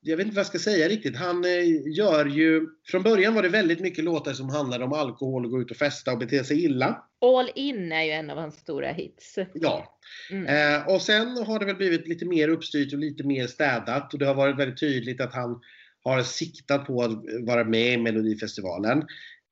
jag 0.00 0.16
vet 0.16 0.26
inte 0.26 0.36
vad 0.36 0.40
jag 0.40 0.46
ska 0.46 0.58
säga 0.58 0.88
riktigt. 0.88 1.16
Han 1.16 1.44
eh, 1.44 1.96
gör 1.96 2.26
ju... 2.26 2.66
Från 2.86 3.02
början 3.02 3.34
var 3.34 3.42
det 3.42 3.48
väldigt 3.48 3.80
mycket 3.80 4.04
låtar 4.04 4.32
som 4.32 4.48
handlade 4.48 4.84
om 4.84 4.92
alkohol 4.92 5.44
och 5.44 5.50
gå 5.50 5.60
ut 5.60 5.70
och 5.70 5.76
festa 5.76 6.12
och 6.12 6.18
bete 6.18 6.44
sig 6.44 6.64
illa. 6.64 7.04
All 7.20 7.50
in 7.54 7.92
är 7.92 8.02
ju 8.02 8.10
en 8.10 8.30
av 8.30 8.38
hans 8.38 8.56
stora 8.56 8.92
hits. 8.92 9.38
Ja. 9.54 9.98
Mm. 10.30 10.46
Eh, 10.46 10.88
och 10.88 11.02
sen 11.02 11.36
har 11.36 11.58
det 11.58 11.66
väl 11.66 11.76
blivit 11.76 12.08
lite 12.08 12.26
mer 12.26 12.48
uppstyrt 12.48 12.92
och 12.92 12.98
lite 12.98 13.24
mer 13.24 13.46
städat 13.46 14.12
och 14.12 14.18
det 14.18 14.26
har 14.26 14.34
varit 14.34 14.58
väldigt 14.58 14.80
tydligt 14.80 15.20
att 15.20 15.34
han 15.34 15.60
har 16.04 16.22
siktat 16.22 16.86
på 16.86 17.02
att 17.02 17.24
vara 17.46 17.64
med 17.64 17.92
i 17.92 17.96
Melodifestivalen. 17.96 19.02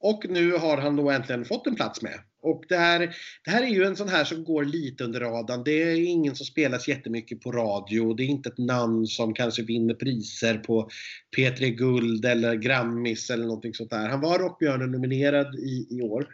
Och 0.02 0.26
nu 0.28 0.52
har 0.52 0.76
han 0.76 0.96
då 0.96 1.10
äntligen 1.10 1.44
fått 1.44 1.66
en 1.66 1.74
plats 1.74 2.02
med. 2.02 2.18
Och 2.42 2.64
det 2.68 2.76
här, 2.76 2.98
det 3.44 3.50
här 3.50 3.62
är 3.62 3.66
ju 3.66 3.84
en 3.84 3.96
sån 3.96 4.08
här 4.08 4.24
som 4.24 4.44
går 4.44 4.64
lite 4.64 5.04
under 5.04 5.20
radarn. 5.20 5.64
Det 5.64 5.82
är 5.82 6.04
ingen 6.04 6.36
som 6.36 6.46
spelas 6.46 6.88
jättemycket 6.88 7.40
på 7.40 7.52
radio. 7.52 8.14
Det 8.14 8.22
är 8.22 8.26
inte 8.26 8.48
ett 8.48 8.58
namn 8.58 9.06
som 9.06 9.34
kanske 9.34 9.62
vinner 9.62 9.94
priser 9.94 10.58
på 10.58 10.88
P3 11.36 11.68
Guld 11.68 12.24
eller 12.24 12.54
Grammis 12.54 13.30
eller 13.30 13.44
någonting 13.44 13.74
sånt 13.74 13.90
där. 13.90 14.08
Han 14.08 14.20
var 14.20 14.38
Rockbjörnen 14.38 14.92
nominerad 14.92 15.54
i, 15.54 15.86
i 15.90 16.02
år. 16.02 16.26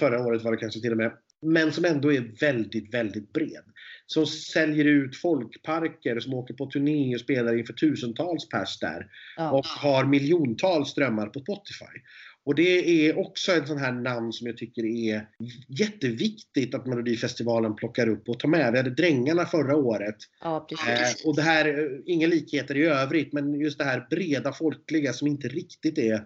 Förra 0.00 0.26
året 0.26 0.42
var 0.42 0.52
det 0.52 0.58
kanske 0.58 0.80
till 0.80 0.92
och 0.92 0.96
med. 0.96 1.12
Men 1.42 1.72
som 1.72 1.84
ändå 1.84 2.12
är 2.12 2.40
väldigt, 2.40 2.94
väldigt 2.94 3.32
bred. 3.32 3.64
Som 4.06 4.26
säljer 4.26 4.84
ut 4.84 5.16
folkparker, 5.16 6.20
som 6.20 6.34
åker 6.34 6.54
på 6.54 6.66
turné 6.66 7.14
och 7.14 7.20
spelar 7.20 7.58
inför 7.58 7.72
tusentals 7.72 8.48
pers 8.48 8.78
där. 8.78 9.06
Ja. 9.36 9.50
Och 9.50 9.66
har 9.66 10.04
miljontals 10.04 10.88
strömmar 10.88 11.26
på 11.26 11.40
Spotify. 11.40 11.98
Och 12.44 12.54
det 12.54 13.08
är 13.08 13.18
också 13.18 13.52
en 13.52 13.66
sån 13.66 13.78
här 13.78 13.92
namn 13.92 14.32
som 14.32 14.46
jag 14.46 14.56
tycker 14.56 14.84
är 14.84 15.28
jätteviktigt 15.68 16.74
att 16.74 16.86
Melodifestivalen 16.86 17.76
plockar 17.76 18.08
upp 18.08 18.28
och 18.28 18.38
tar 18.38 18.48
med. 18.48 18.72
Vi 18.72 18.78
hade 18.78 18.90
Drängarna 18.90 19.46
förra 19.46 19.76
året. 19.76 20.16
Ja. 20.40 20.66
Eh, 20.88 21.28
och 21.28 21.36
det 21.36 21.42
här, 21.42 21.68
eh, 21.68 22.00
inga 22.06 22.26
likheter 22.26 22.76
i 22.76 22.84
övrigt, 22.84 23.32
men 23.32 23.60
just 23.60 23.78
det 23.78 23.84
här 23.84 24.06
breda 24.10 24.52
folkliga 24.52 25.12
som 25.12 25.28
inte 25.28 25.48
riktigt 25.48 25.98
är 25.98 26.22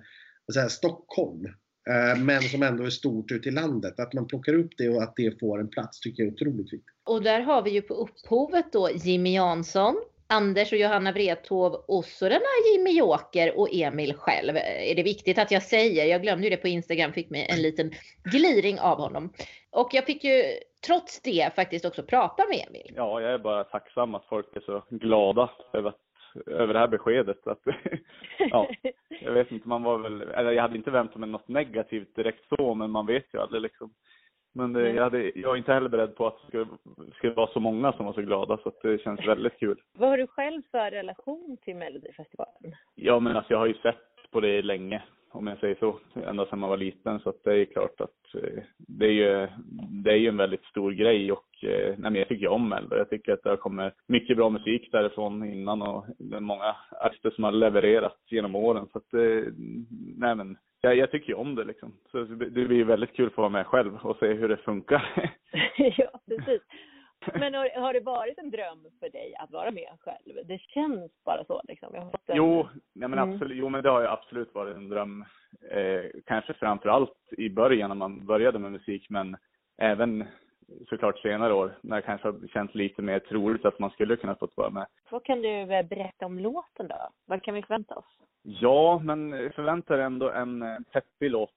så 0.53 0.61
här, 0.61 0.69
Stockholm. 0.69 1.45
Eh, 1.91 2.19
men 2.19 2.43
som 2.43 2.63
ändå 2.63 2.85
är 2.85 2.91
stort 2.91 3.33
ute 3.33 3.49
i 3.49 3.53
landet. 3.53 4.01
Att 4.01 4.13
man 4.13 4.27
plockar 4.27 4.55
upp 4.55 4.73
det 4.79 4.89
och 4.89 5.03
att 5.03 5.17
det 5.17 5.41
får 5.41 5.61
en 5.61 5.69
plats 5.69 6.01
tycker 6.01 6.23
jag 6.23 6.29
är 6.29 6.35
otroligt 6.35 6.73
viktigt. 6.73 6.95
Och 7.05 7.23
där 7.23 7.41
har 7.41 7.63
vi 7.63 7.71
ju 7.71 7.83
på 7.83 7.95
upphovet 7.95 8.73
då 8.73 8.91
Jimmy 8.91 9.35
Jansson, 9.35 9.97
Anders 10.29 10.73
och 10.73 10.79
Johanna 10.79 11.13
Wrethov 11.13 11.73
och 11.89 12.05
så 12.05 12.25
den 12.25 12.41
här 12.41 12.73
Jimmy 12.73 12.91
Joker 12.91 13.59
och 13.59 13.69
Emil 13.73 14.15
själv. 14.15 14.57
Är 14.57 14.95
det 14.95 15.03
viktigt 15.03 15.39
att 15.39 15.51
jag 15.51 15.63
säger. 15.63 16.05
Jag 16.05 16.23
glömde 16.23 16.45
ju 16.45 16.51
det 16.51 16.57
på 16.57 16.69
Instagram, 16.69 17.13
fick 17.13 17.31
mig 17.31 17.47
en 17.51 17.63
liten 17.63 17.91
gliring 18.25 18.81
av 18.81 18.99
honom. 18.99 19.33
Och 19.71 19.89
jag 19.93 20.05
fick 20.05 20.25
ju 20.25 20.43
trots 20.87 21.23
det 21.23 21.55
faktiskt 21.55 21.85
också 21.85 22.03
prata 22.03 22.45
med 22.49 22.67
Emil. 22.69 22.93
Ja, 22.97 23.21
jag 23.21 23.33
är 23.33 23.39
bara 23.39 23.65
tacksam 23.65 24.15
att 24.15 24.25
folk 24.25 24.57
är 24.57 24.61
så 24.61 24.83
glada 24.91 25.51
över, 25.73 25.93
över 26.47 26.75
det 26.75 26.81
här 26.81 26.89
beskedet. 26.89 27.47
Att, 27.47 27.61
ja, 28.39 28.69
jag 29.09 29.33
vet 29.33 29.51
inte, 29.51 29.69
man 29.69 29.83
var 29.83 29.99
väl, 29.99 30.23
eller 30.23 30.53
jag 30.53 30.63
hade 30.63 30.77
inte 30.77 30.91
väntat 30.91 31.17
mig 31.17 31.29
något 31.29 31.49
negativt 31.49 32.17
direkt 32.17 32.45
så, 32.49 32.75
men 32.75 32.91
man 32.91 33.07
vet 33.07 33.27
ju 33.35 33.41
aldrig 33.41 33.63
liksom. 33.63 33.91
Men 34.57 34.73
det, 34.73 34.91
jag, 34.91 35.03
hade, 35.03 35.33
jag 35.35 35.53
är 35.53 35.57
inte 35.57 35.73
heller 35.73 35.89
beredd 35.89 36.15
på 36.15 36.27
att 36.27 36.39
det 36.43 36.49
skulle, 36.49 36.67
skulle 37.15 37.33
vara 37.33 37.51
så 37.53 37.61
många 37.61 37.93
som 37.93 38.07
var 38.07 38.13
så 38.13 38.23
glada 38.23 38.59
så 38.63 38.69
att 38.69 38.83
det 38.83 39.03
känns 39.03 39.21
väldigt 39.27 39.59
kul. 39.59 39.81
Vad 39.99 40.09
har 40.09 40.19
du 40.19 40.27
själv 40.27 40.63
för 40.71 40.91
relation 40.91 41.57
till 41.65 41.77
Melodifestivalen? 41.77 42.75
Ja 42.95 43.21
men 43.21 43.37
alltså 43.37 43.53
jag 43.53 43.59
har 43.59 43.67
ju 43.67 43.75
sett 43.75 44.31
på 44.31 44.41
det 44.41 44.63
länge 44.63 45.03
om 45.31 45.47
jag 45.47 45.59
säger 45.59 45.75
så, 45.75 45.99
ända 46.27 46.47
sedan 46.47 46.59
man 46.59 46.71
var 46.71 46.77
liten. 46.77 47.21
Så 47.21 47.31
att 47.31 47.45
det 47.45 47.55
är 47.55 47.65
klart 47.65 48.01
att 48.01 48.35
eh, 48.35 48.63
det 48.79 49.07
är 49.07 49.13
ju, 49.13 49.49
det 50.05 50.11
är 50.11 50.17
ju 50.17 50.29
en 50.29 50.37
väldigt 50.37 50.65
stor 50.65 50.93
grej 50.93 51.33
och 51.33 51.65
eh, 51.65 51.89
nej, 51.89 52.11
men 52.11 52.15
jag 52.15 52.29
tycker 52.29 52.49
om 52.49 52.69
Mello. 52.69 52.97
Jag 52.97 53.11
tycker 53.11 53.33
att 53.33 53.43
det 53.43 53.51
har 53.51 53.57
kommit 53.57 53.95
mycket 54.09 54.37
bra 54.37 54.51
musik 54.51 54.89
därifrån 54.93 55.45
innan 55.45 55.83
och 55.83 56.07
det 56.19 56.37
är 56.37 56.41
många 56.41 56.77
artister 57.05 57.31
som 57.31 57.45
har 57.45 57.53
levererat 57.53 58.19
genom 58.27 58.57
åren. 58.57 58.89
Så 58.93 58.99
att 58.99 59.15
eh, 59.15 59.53
nej 60.17 60.35
men 60.35 60.57
jag, 60.81 60.97
jag 60.97 61.11
tycker 61.11 61.29
ju 61.29 61.35
om 61.35 61.55
det 61.55 61.65
liksom. 61.65 61.93
Så 62.11 62.19
det 62.25 62.51
blir 62.51 62.73
ju 62.73 62.85
väldigt 62.85 63.17
kul 63.17 63.27
att 63.27 63.33
få 63.33 63.43
vara 63.43 63.53
med 63.53 63.67
själv 63.67 63.97
och 63.97 64.17
se 64.17 64.33
hur 64.33 64.49
det 64.49 64.57
funkar. 64.57 65.31
ja, 65.77 66.21
precis. 66.29 66.63
Men 67.35 67.55
har, 67.55 67.81
har, 67.81 67.93
det 67.93 68.01
varit 68.01 68.39
en 68.39 68.51
dröm 68.51 68.87
för 69.01 69.09
dig 69.09 69.35
att 69.39 69.51
vara 69.51 69.71
med 69.71 69.89
själv? 70.01 70.47
Det 70.47 70.59
känns 70.59 71.25
bara 71.25 71.45
så 71.45 71.63
liksom. 71.69 71.95
Jag 71.95 72.03
en... 72.03 72.37
Jo, 72.37 72.69
nej 72.73 73.09
men 73.09 73.19
mm. 73.19 73.35
absolut, 73.35 73.59
jo 73.59 73.69
men 73.69 73.83
det 73.83 73.91
har 73.91 74.01
ju 74.01 74.07
absolut 74.07 74.55
varit 74.55 74.77
en 74.77 74.89
dröm. 74.89 75.25
Eh, 75.71 76.21
kanske 76.27 76.55
framför 76.55 76.89
allt 76.89 77.33
i 77.39 77.51
början 77.51 77.91
när 77.91 77.95
man 77.95 78.27
började 78.27 78.59
med 78.59 78.73
musik 78.73 79.11
men 79.11 79.37
även 79.79 80.25
såklart 80.89 81.19
senare 81.19 81.55
år 81.55 81.79
när 81.81 81.97
det 81.97 82.03
kanske 82.03 82.29
har 82.29 82.49
känts 82.49 82.75
lite 82.75 83.03
mer 83.03 83.19
troligt 83.19 83.65
att 83.65 83.79
man 83.79 83.91
skulle 83.91 84.17
kunna 84.17 84.35
fått 84.35 84.57
vara 84.57 84.71
med. 84.71 84.87
Vad 85.11 85.25
kan 85.25 85.43
du 85.43 85.67
berätta 85.67 86.27
om 86.27 86.39
låten 86.39 86.89
då? 86.89 87.09
Vad 87.27 87.43
kan 87.43 87.55
vi 87.55 87.63
förvänta 87.63 87.95
oss? 87.95 88.19
Ja, 88.43 89.01
men 89.05 89.31
förväntar 89.53 89.99
ändå 89.99 90.31
en 90.31 90.63
eh, 90.63 90.79
peppig 90.93 91.31
låt. 91.31 91.51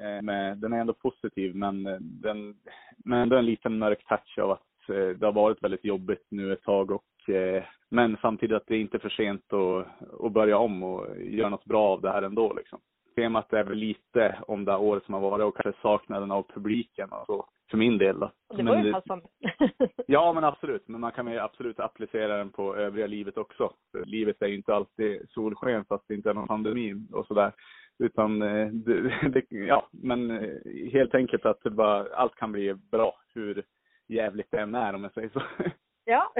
Eh, 0.00 0.22
med, 0.22 0.58
den 0.58 0.72
är 0.72 0.80
ändå 0.80 0.92
positiv, 0.92 1.54
men 1.54 1.86
eh, 1.86 1.96
den, 2.00 2.56
men 2.96 3.18
ändå 3.18 3.36
en 3.36 3.46
liten 3.46 3.78
mörk 3.78 4.04
touch 4.08 4.38
av 4.38 4.50
att 4.50 4.60
eh, 4.60 4.73
det 4.86 5.22
har 5.22 5.32
varit 5.32 5.62
väldigt 5.62 5.84
jobbigt 5.84 6.26
nu 6.30 6.52
ett 6.52 6.62
tag 6.62 6.90
och 6.90 7.34
eh, 7.34 7.62
men 7.90 8.16
samtidigt 8.22 8.56
att 8.56 8.66
det 8.66 8.74
är 8.74 8.80
inte 8.80 8.96
är 8.96 8.98
för 8.98 9.08
sent 9.08 9.52
att, 9.52 9.86
att 10.24 10.32
börja 10.32 10.58
om 10.58 10.82
och 10.82 11.06
göra 11.16 11.48
något 11.48 11.64
bra 11.64 11.88
av 11.88 12.00
det 12.00 12.10
här 12.10 12.22
ändå 12.22 12.52
liksom. 12.52 12.80
Temat 13.16 13.52
är 13.52 13.64
väl 13.64 13.78
lite 13.78 14.38
om 14.48 14.64
det 14.64 14.72
här 14.72 14.80
året 14.80 15.04
som 15.04 15.14
har 15.14 15.20
varit 15.20 15.44
och 15.44 15.56
kanske 15.56 15.82
saknaden 15.82 16.30
av 16.30 16.46
publiken 16.54 17.12
och 17.12 17.26
så, 17.26 17.46
för 17.70 17.76
min 17.76 17.98
del 17.98 18.20
då. 18.20 18.30
Det 18.56 18.62
var 18.62 18.84
ju 18.84 18.92
passande. 18.92 19.26
Ja, 20.06 20.32
men 20.32 20.44
absolut. 20.44 20.88
Men 20.88 21.00
man 21.00 21.12
kan 21.12 21.32
ju 21.32 21.38
absolut 21.38 21.80
applicera 21.80 22.36
den 22.36 22.50
på 22.50 22.76
övriga 22.76 23.06
livet 23.06 23.36
också. 23.36 23.72
För 23.92 24.04
livet 24.04 24.42
är 24.42 24.46
ju 24.46 24.56
inte 24.56 24.74
alltid 24.74 25.26
solsken 25.30 25.84
fast 25.84 26.04
det 26.08 26.14
inte 26.14 26.30
är 26.30 26.34
någon 26.34 26.48
pandemi 26.48 26.94
och 27.12 27.26
sådär. 27.26 27.52
Utan, 27.98 28.42
eh, 28.42 28.66
det, 28.66 29.00
det, 29.28 29.44
ja, 29.48 29.88
men 29.92 30.30
eh, 30.30 30.90
helt 30.92 31.14
enkelt 31.14 31.46
att 31.46 31.62
bara, 31.62 32.06
allt 32.14 32.34
kan 32.34 32.52
bli 32.52 32.74
bra 32.74 33.14
hur 33.34 33.64
jävligt 34.06 34.50
det 34.50 34.60
än 34.60 34.74
är 34.74 34.94
om 34.94 35.02
jag 35.02 35.12
säger 35.12 35.28
så. 35.28 35.42
Ja, 36.06 36.32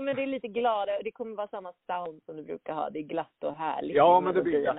men 0.00 0.16
det 0.16 0.22
är 0.22 0.26
lite 0.26 0.48
glada 0.48 0.96
och 0.96 1.04
det 1.04 1.10
kommer 1.12 1.36
vara 1.36 1.48
samma 1.48 1.72
sound 1.86 2.22
som 2.24 2.36
du 2.36 2.42
brukar 2.42 2.74
ha. 2.74 2.90
Det 2.90 2.98
är 2.98 3.02
glatt 3.02 3.44
och 3.44 3.56
härligt. 3.56 3.96
Ja, 3.96 4.20
men 4.20 4.34
det 4.34 4.42
blir, 4.42 4.64
ja, 4.64 4.76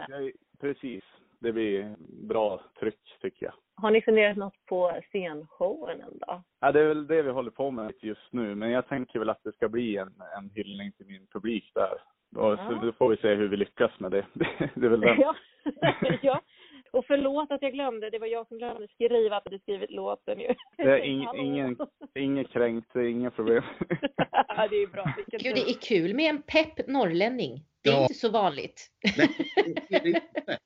precis. 0.59 1.03
Det 1.39 1.51
blir 1.51 1.95
bra 2.27 2.61
tryck 2.79 3.17
tycker 3.21 3.45
jag. 3.45 3.53
Har 3.75 3.91
ni 3.91 4.01
funderat 4.01 4.37
något 4.37 4.65
på 4.65 5.01
scenshowen 5.11 6.01
än 6.01 6.17
då? 6.27 6.41
Ja, 6.59 6.71
det 6.71 6.79
är 6.81 6.87
väl 6.87 7.07
det 7.07 7.21
vi 7.21 7.31
håller 7.31 7.51
på 7.51 7.71
med 7.71 7.93
just 8.01 8.33
nu. 8.33 8.55
Men 8.55 8.71
jag 8.71 8.87
tänker 8.87 9.19
väl 9.19 9.29
att 9.29 9.43
det 9.43 9.51
ska 9.51 9.69
bli 9.69 9.97
en, 9.97 10.13
en 10.37 10.49
hyllning 10.49 10.91
till 10.91 11.05
min 11.05 11.27
publik 11.27 11.71
där. 11.75 11.93
Och 12.41 12.57
så 12.57 12.63
Ja. 12.73 12.79
då 12.81 12.91
får 12.91 13.09
vi 13.09 13.17
se 13.17 13.33
hur 13.35 13.47
vi 13.47 13.57
lyckas 13.57 13.99
med 13.99 14.11
det. 14.11 14.25
Det 14.75 14.85
är 14.85 14.89
väl 14.89 15.01
det. 15.01 15.15
Ja. 15.19 15.35
ja. 16.21 16.41
Och 16.93 17.05
förlåt 17.07 17.51
att 17.51 17.61
jag 17.61 17.73
glömde. 17.73 18.09
Det 18.09 18.19
var 18.19 18.27
jag 18.27 18.47
som 18.47 18.57
glömde 18.57 18.87
skriva. 18.87 19.17
Jag 19.17 19.31
hade 19.31 19.59
skrivit 19.59 19.91
låten 19.91 20.39
ju. 20.39 20.53
Det 20.77 20.83
är 20.83 20.97
ing, 21.05 21.27
ingen, 21.35 21.77
ingen 22.19 22.45
kränkt, 22.45 22.89
det 22.93 22.99
är 22.99 23.05
inga 23.05 23.31
problem. 23.31 23.63
ja, 24.47 24.67
det 24.69 24.75
är 24.75 24.87
bra. 24.87 25.13
Vilken 25.17 25.39
Gud, 25.39 25.55
det 25.55 25.71
är 25.71 25.81
kul 25.81 26.13
med 26.13 26.29
en 26.29 26.41
pepp 26.41 26.87
norrlänning. 26.87 27.65
Det 27.81 27.89
är 27.89 27.93
Ja. 27.93 28.01
inte 28.01 28.13
så 28.13 28.29
vanligt. 28.29 28.87
Nej, 29.17 29.29
det 29.89 29.95
är 29.95 29.99
det 30.03 30.07
inte. 30.07 30.57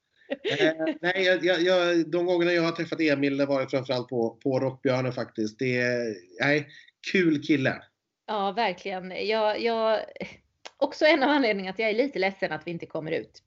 Eh, 0.59 0.95
nej, 1.01 1.23
jag, 1.23 1.61
jag, 1.61 2.09
de 2.11 2.25
gångerna 2.25 2.51
jag 2.51 2.61
har 2.63 2.71
träffat 2.71 3.01
Emil 3.01 3.38
det 3.38 3.45
var 3.45 3.61
det 3.61 3.67
framförallt 3.67 4.07
på, 4.07 4.30
på 4.43 4.59
Rockbjörnen 4.59 5.11
faktiskt. 5.11 5.59
Det 5.59 5.78
är, 5.78 6.15
nej, 6.41 6.67
kul 7.11 7.41
kille. 7.43 7.82
Ja, 8.25 8.51
verkligen. 8.51 9.28
Jag, 9.28 9.61
jag, 9.61 9.99
också 10.78 11.05
en 11.05 11.23
av 11.23 11.30
anledningarna 11.30 11.73
att 11.73 11.80
jag 11.80 11.89
är 11.89 11.93
lite 11.93 12.19
ledsen 12.19 12.51
att 12.51 12.67
vi 12.67 12.71
inte 12.71 12.86
kommer 12.86 13.11
ut 13.11 13.43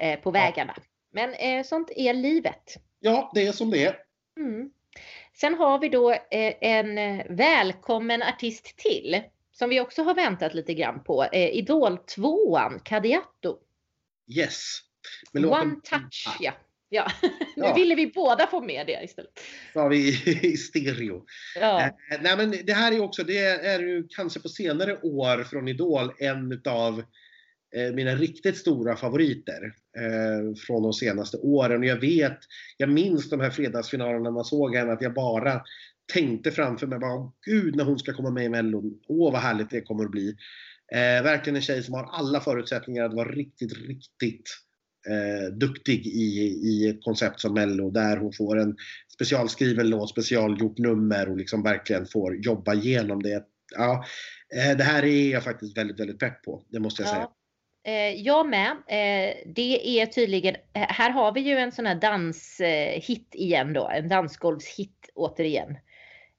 eh, 0.00 0.20
på 0.20 0.30
vägarna. 0.30 0.74
Men 1.12 1.34
eh, 1.34 1.64
sånt 1.64 1.90
är 1.96 2.14
livet. 2.14 2.74
Ja, 3.00 3.30
det 3.34 3.46
är 3.46 3.52
som 3.52 3.70
det 3.70 3.84
är. 3.84 3.96
Mm. 4.40 4.70
Sen 5.40 5.54
har 5.54 5.78
vi 5.78 5.88
då 5.88 6.12
eh, 6.12 6.54
en 6.60 6.98
eh, 6.98 7.26
välkommen 7.30 8.22
artist 8.22 8.76
till 8.76 9.22
som 9.52 9.70
vi 9.70 9.80
också 9.80 10.02
har 10.02 10.14
väntat 10.14 10.54
lite 10.54 10.74
grann 10.74 11.04
på. 11.04 11.24
Eh, 11.24 11.48
Idol 11.48 11.98
2an, 12.16 12.80
Kadiatto. 12.84 13.58
Yes. 14.36 14.78
Men 15.32 15.44
One 15.44 15.74
touch, 15.84 16.36
ja. 16.40 16.52
ja. 16.88 17.06
nu 17.22 17.30
Ja. 17.56 17.74
ville 17.74 17.94
vi 17.94 18.06
båda 18.06 18.46
få 18.46 18.60
med 18.60 18.86
det 18.86 19.04
istället. 19.04 19.40
Har 19.74 19.88
vi 19.88 20.08
i 20.42 20.56
stereo. 20.56 21.24
Ja. 21.60 21.82
Eh, 21.82 21.92
nej 22.20 22.36
men 22.36 22.50
det 22.64 22.72
här 22.72 22.92
är 22.92 23.00
också, 23.00 23.24
det 23.24 23.38
är 23.46 23.80
ju 23.80 24.08
kanske 24.08 24.40
på 24.40 24.48
senare 24.48 24.98
år 25.02 25.44
från 25.44 25.68
Idol 25.68 26.12
en 26.18 26.52
utav 26.52 27.02
mina 27.94 28.14
riktigt 28.14 28.56
stora 28.56 28.96
favoriter 28.96 29.72
eh, 29.98 30.54
från 30.66 30.82
de 30.82 30.92
senaste 30.92 31.36
åren. 31.36 31.80
Och 31.80 31.86
jag 31.86 32.00
vet, 32.00 32.38
jag 32.76 32.88
minns 32.88 33.30
de 33.30 33.40
här 33.40 33.50
fredagsfinalerna 33.50 34.30
man 34.30 34.44
såg 34.44 34.76
henne 34.76 34.92
att 34.92 35.02
jag 35.02 35.14
bara 35.14 35.62
tänkte 36.12 36.50
framför 36.50 36.86
mig 36.86 36.98
bara, 36.98 37.14
"Åh, 37.14 37.32
gud 37.46 37.76
när 37.76 37.84
hon 37.84 37.98
ska 37.98 38.12
komma 38.12 38.30
med 38.30 38.44
i 38.44 38.48
Mellon. 38.48 39.00
Åh 39.08 39.32
vad 39.32 39.40
härligt 39.40 39.70
det 39.70 39.80
kommer 39.80 40.04
att 40.04 40.10
bli. 40.10 40.36
Eh, 40.92 41.22
verkligen 41.22 41.56
en 41.56 41.62
tjej 41.62 41.82
som 41.82 41.94
har 41.94 42.04
alla 42.12 42.40
förutsättningar 42.40 43.04
att 43.04 43.14
vara 43.14 43.28
riktigt, 43.28 43.72
riktigt 43.72 44.50
eh, 45.08 45.52
duktig 45.54 46.06
i, 46.06 46.58
i 46.62 46.88
ett 46.88 47.04
koncept 47.04 47.40
som 47.40 47.54
Mello 47.54 47.90
där 47.90 48.16
hon 48.16 48.32
får 48.32 48.58
en 48.58 48.76
specialskriven 49.14 49.90
låt, 49.90 50.10
specialgjort 50.10 50.78
nummer 50.78 51.28
och 51.28 51.36
liksom 51.36 51.62
verkligen 51.62 52.06
får 52.06 52.36
jobba 52.36 52.74
igenom 52.74 53.22
det. 53.22 53.44
Ja, 53.76 54.04
eh, 54.56 54.76
det 54.76 54.84
här 54.84 55.04
är 55.04 55.32
jag 55.32 55.44
faktiskt 55.44 55.76
väldigt, 55.78 56.00
väldigt 56.00 56.18
pepp 56.18 56.42
på. 56.42 56.64
Det 56.68 56.80
måste 56.80 57.02
jag 57.02 57.08
säga. 57.08 57.20
Ja. 57.20 57.26
Eh, 57.26 57.37
jag 58.16 58.46
med. 58.48 58.70
Eh, 58.70 59.34
det 59.46 60.00
är 60.00 60.06
tydligen, 60.06 60.54
eh, 60.54 60.88
här 60.88 61.10
har 61.10 61.32
vi 61.32 61.40
ju 61.40 61.56
en 61.56 61.72
sån 61.72 61.86
här 61.86 61.94
danshit 61.94 63.34
igen 63.34 63.72
då, 63.72 63.88
en 63.88 64.08
dansgolvshit 64.08 65.10
återigen. 65.14 65.70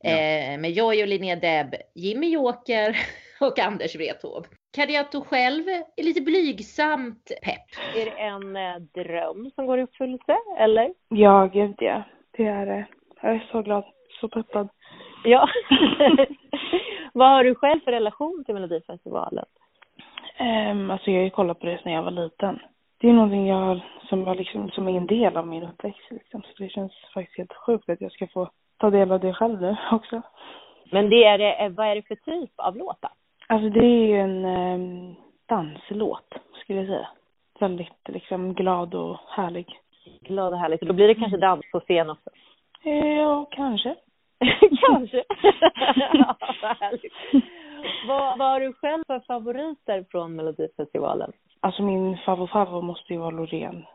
Eh, 0.04 0.60
med 0.60 0.72
Joy 0.72 1.02
och 1.02 1.08
Linnea 1.08 1.36
Deb, 1.36 1.76
Jimmy 1.96 2.30
Joker 2.30 2.98
och 3.42 3.60
Anders 3.60 3.96
Wrethov. 3.96 4.46
Kadiatou 4.76 5.22
själv 5.22 5.68
är 5.98 6.04
lite 6.04 6.22
blygsamt 6.22 7.32
pepp. 7.44 7.96
Är 7.96 8.06
det 8.06 8.12
en 8.12 8.56
eh, 8.56 9.04
dröm 9.04 9.52
som 9.56 9.66
går 9.66 9.80
i 9.80 9.84
uppfyllelse, 9.84 10.38
eller? 10.60 10.94
Ja, 11.10 11.50
gud 11.54 11.76
ja. 11.80 12.04
Det 12.32 12.46
är 12.46 12.66
det. 12.66 12.88
Jag 13.22 13.36
är 13.36 13.48
så 13.52 13.62
glad. 13.62 13.84
Så 14.22 14.30
peppad. 14.30 14.70
Ja. 15.24 15.50
Vad 17.14 17.30
har 17.30 17.44
du 17.44 17.56
själv 17.56 17.80
för 17.80 17.92
relation 17.92 18.44
till 18.46 18.54
Melodifestivalen? 18.54 19.46
Um, 20.40 20.92
alltså 20.92 21.12
jag 21.12 21.18
har 21.18 21.24
ju 21.24 21.30
kollat 21.30 21.60
på 21.60 21.66
det 21.66 21.78
sedan 21.78 21.92
jag 21.92 22.04
var 22.04 22.12
liten. 22.12 22.60
Det 22.98 23.10
är 23.10 23.14
någonting 23.14 23.48
jag 23.48 23.56
har, 23.56 23.82
som, 24.10 24.24
var 24.24 24.36
liksom, 24.36 24.70
som 24.70 24.88
är 24.88 24.98
en 24.98 25.08
del 25.08 25.38
av 25.38 25.48
min 25.48 25.64
uppväxt. 25.64 26.12
Liksom. 26.12 26.42
Så 26.42 26.64
det 26.64 26.70
känns 26.70 26.92
faktiskt 27.14 27.38
helt 27.38 27.54
sjukt 27.54 27.90
att 27.90 28.02
jag 28.02 28.12
ska 28.12 28.28
få 28.28 28.50
ta 28.78 28.90
del 28.90 29.12
av 29.12 29.20
det 29.20 29.34
själv 29.34 29.62
nu 29.62 29.78
också. 29.92 30.22
Men 30.92 31.10
det 31.10 31.24
är 31.24 31.66
eh, 31.66 31.70
vad 31.70 31.88
är 31.88 31.96
det 31.96 32.08
för 32.08 32.16
typ 32.16 32.52
av 32.56 32.78
låtar? 32.78 33.12
Alltså 33.48 33.70
det 33.70 33.86
är 33.86 34.08
ju 34.08 34.18
en 34.20 34.46
um, 34.46 35.16
danslåt, 35.46 36.34
skulle 36.64 36.80
jag 36.80 36.88
säga. 36.88 37.08
Väldigt 37.60 38.08
liksom 38.08 38.54
glad 38.54 38.96
och 38.96 39.18
härlig. 39.28 39.80
Glad 40.22 40.54
och 40.54 40.60
härligt. 40.60 40.82
Då 40.82 40.94
blir 40.94 41.08
det 41.08 41.16
kanske 41.16 41.38
dans 41.38 41.72
på 41.72 41.80
scen 41.80 42.10
också. 42.10 42.30
Eh, 42.84 43.20
Ja, 43.40 43.46
kanske. 43.52 43.96
kanske. 44.88 45.24
ja, 46.14 46.36
vad 46.62 46.78
härligt. 46.78 47.14
Vad, 48.08 48.38
vad 48.38 48.48
har 48.48 48.60
du 48.60 48.74
själv 48.74 49.04
för 49.08 49.20
favoriter 49.20 50.06
från 50.12 50.36
Melodifestivalen? 50.36 51.32
Alltså 51.60 51.82
min 51.84 52.18
favorit 52.18 52.84
måste 52.84 53.14
ju 53.14 53.20
vara 53.20 53.30
Loreen. 53.30 53.86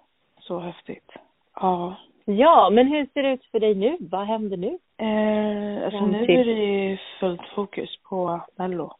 Så 0.40 0.58
häftigt. 0.58 1.12
Ja. 1.60 1.94
Ja, 2.24 2.70
men 2.72 2.86
hur 2.88 3.06
ser 3.14 3.22
det 3.22 3.32
ut 3.32 3.44
för 3.44 3.60
dig 3.60 3.74
nu? 3.74 3.96
Vad 4.00 4.26
händer 4.26 4.56
nu? 4.56 4.78
Eh, 4.98 5.84
alltså 5.84 6.06
nu 6.06 6.24
är 6.24 6.44
det 6.44 7.00
fullt 7.20 7.46
fokus 7.54 7.90
på 8.08 8.40
Mello. 8.56 8.92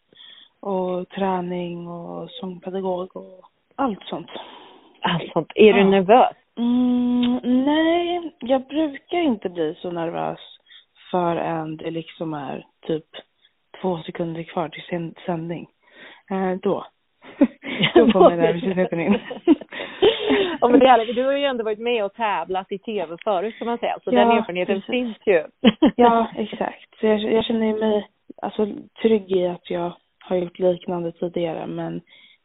Och 0.61 1.09
träning 1.09 1.89
och 1.89 2.31
sångpedagog 2.31 3.17
och 3.17 3.41
allt 3.77 4.03
sånt. 4.05 4.31
Allt 5.01 5.33
sånt. 5.33 5.53
Är 5.55 5.73
du 5.73 5.81
Ja. 5.81 5.87
nervös? 5.87 6.33
Mm, 6.57 7.41
nej, 7.65 8.33
jag 8.41 8.67
brukar 8.67 9.19
inte 9.19 9.49
bli 9.49 9.75
så 9.83 9.91
nervös 9.91 10.39
förrän 11.15 11.77
det 11.77 11.91
liksom 11.91 12.35
är 12.35 12.67
typ 12.87 13.05
två 13.81 13.99
sekunder 13.99 14.43
kvar 14.43 14.69
till 14.69 15.13
sändning. 15.27 15.69
Eh, 16.31 16.53
då. 16.63 16.87
då 17.95 18.13
kommer 18.13 18.37
nervositeten 18.37 19.01
in. 19.01 19.13
ja, 20.61 20.69
men 20.69 20.81
det 20.81 20.87
är. 20.87 21.15
Du 21.15 21.25
har 21.25 21.33
ju 21.33 21.45
ändå 21.45 21.65
varit 21.65 21.79
med 21.79 22.05
och 22.05 22.15
tävlat 22.15 22.73
i 22.73 22.79
tv 22.79 23.17
förut 23.25 23.59
kan 23.59 23.67
man 23.67 23.79
säga. 23.79 23.99
Så 24.05 24.11
Ja, 24.15 24.21
den 24.21 24.31
erfarenheten 24.31 24.75
precis. 24.75 24.91
finns 24.91 25.17
ju. 25.27 25.45
Ja, 25.97 26.27
exakt. 26.37 26.99
Så 27.01 27.07
jag, 27.07 27.21
jag 27.21 27.45
känner 27.45 27.79
mig 27.79 28.09
alltså, 28.43 28.69
trygg 29.03 29.31
i 29.31 29.47
att 29.47 29.71
jag 29.71 29.93
har 30.19 30.37
gjort 30.37 30.59
liknande 30.59 31.13
tidigare 31.13 31.67
men 31.67 32.01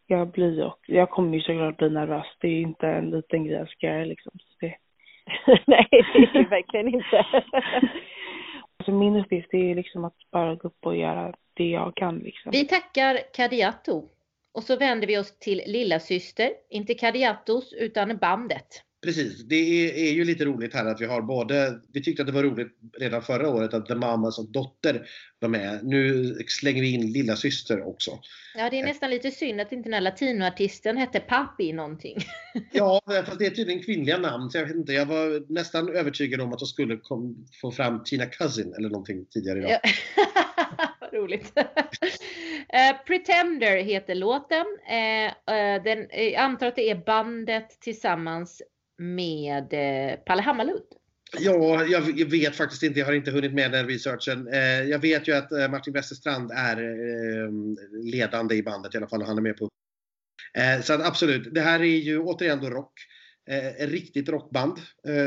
jag 0.08 0.32
blir 0.32 0.66
och 0.66 0.80
jag 0.88 1.10
kommer 1.10 1.38
ju 1.38 1.42
såklart 1.42 1.78
bli 1.78 1.90
nervös. 1.90 2.26
Det 2.40 2.48
är 2.48 2.52
ju 2.52 2.62
inte 2.62 2.88
en 2.88 3.10
liten 3.10 3.46
grej 3.46 3.58
jag 3.58 3.70
ska 3.70 3.88
göra 3.88 4.06
liksom. 4.06 4.32
Så 4.36 4.66
det, 4.66 4.76
Nej, 5.66 5.88
det 5.92 6.40
är 6.40 6.50
verkligen 6.50 6.88
inte 6.88 7.26
alltså 8.80 8.92
min 8.92 9.16
uppgift 9.16 9.54
är 9.54 9.58
ju 9.58 9.76
liksom 9.76 10.06
att 10.06 10.16
bara 10.32 10.56
gå 10.56 10.68
upp 10.68 10.86
och 10.86 10.98
göra 10.98 11.34
det 11.54 11.70
jag 11.70 11.96
kan 11.96 12.18
liksom. 12.20 12.52
Vi 12.52 12.66
tackar 12.66 13.20
Kadiatou. 13.34 14.10
Och 14.52 14.64
så 14.64 14.78
vänder 14.78 15.08
vi 15.08 15.18
oss 15.18 15.40
till 15.40 15.62
lilla 15.66 16.00
syster, 16.00 16.52
inte 16.70 16.94
Kadiatos 16.94 17.74
utan 17.74 18.18
bandet. 18.18 18.84
Precis, 19.02 19.44
det 19.44 19.56
är, 19.56 20.08
är 20.08 20.12
ju 20.12 20.26
lite 20.26 20.46
roligt 20.46 20.74
här 20.74 20.86
att 20.86 21.02
vi 21.02 21.06
har 21.06 21.22
både, 21.22 21.80
vi 21.94 22.04
tyckte 22.04 22.22
att 22.22 22.28
det 22.28 22.34
var 22.34 22.44
roligt 22.44 22.78
redan 22.98 23.22
förra 23.22 23.50
året 23.50 23.74
att 23.74 23.86
The 23.86 23.96
Mamas 23.96 24.40
och 24.40 24.52
Dotter 24.52 25.08
var 25.40 25.50
med. 25.50 25.80
Nu 25.84 26.34
slänger 26.48 26.82
vi 26.82 26.94
in 26.94 27.12
lilla 27.12 27.36
syster 27.36 27.88
också. 27.88 28.20
Ja, 28.56 28.70
det 28.70 28.80
är 28.80 28.86
nästan 28.86 29.10
lite 29.10 29.32
synd 29.32 29.62
att 29.62 29.72
inte 29.72 29.90
den 29.90 29.94
här 29.94 30.02
latinoartisten 30.02 30.98
hette 30.98 31.20
Papi 31.20 31.74
någonting. 31.74 32.18
Ja, 32.72 33.02
fast 33.26 33.40
det 33.40 33.46
är 33.46 33.50
tydligen 33.50 33.84
kvinnliga 33.84 34.18
namn 34.18 34.50
så 34.50 34.58
jag 34.58 34.66
vet 34.66 34.76
inte. 34.76 34.94
Jag 34.94 35.06
var 35.06 35.54
nästan 35.54 35.90
övertygad 35.90 36.42
om 36.42 36.54
att 36.54 36.60
de 36.60 36.66
skulle 36.66 36.98
kom, 36.98 37.48
få 37.62 37.72
fram 37.72 38.04
Tina 38.04 38.26
Cousin 38.26 38.74
eller 38.74 38.90
någonting 38.90 39.26
tidigare 39.26 39.60
idag. 39.60 39.72
Ja. 39.72 39.80
Vad 41.00 41.14
roligt. 41.14 41.54
Eh, 42.74 43.06
Pretender 43.06 43.78
heter 43.78 44.16
låten. 44.16 44.66
Eh, 44.90 45.56
eh, 45.56 45.84
den, 45.84 46.08
jag 46.12 46.36
antar 46.36 46.68
att 46.68 46.76
det 46.76 46.90
är 46.90 47.06
bandet 47.06 47.82
tillsammans 47.82 48.62
med 49.00 49.70
Palle 50.26 50.42
Hammarlund. 50.42 50.82
Ja, 51.40 51.86
jag 51.86 52.30
vet 52.30 52.56
faktiskt 52.56 52.84
inte. 52.84 53.00
Jag 53.00 53.06
har 53.06 53.14
inte 53.14 53.32
hunnit 53.32 53.54
med 53.54 53.72
den 53.72 53.88
researchen. 53.88 54.50
Jag 54.90 55.00
vet 55.00 55.28
ju 55.28 55.34
att 55.34 55.72
Martin 55.72 55.94
Westerstrand 55.94 56.52
är 56.52 56.78
ledande 58.12 58.56
i 58.56 58.64
bandet 58.64 58.94
i 58.94 58.98
alla 58.98 59.08
fall. 59.08 59.22
Han 59.22 59.38
är 59.38 59.42
med 59.42 59.58
på 59.58 59.70
så 60.84 60.94
att 60.94 61.06
absolut, 61.06 61.54
det 61.54 61.62
här 61.62 61.80
är 61.80 61.84
ju 61.84 62.20
återigen 62.20 62.60
då 62.60 62.70
rock. 62.70 62.94
Ett 63.78 63.90
riktigt 63.90 64.30
rockband 64.30 64.78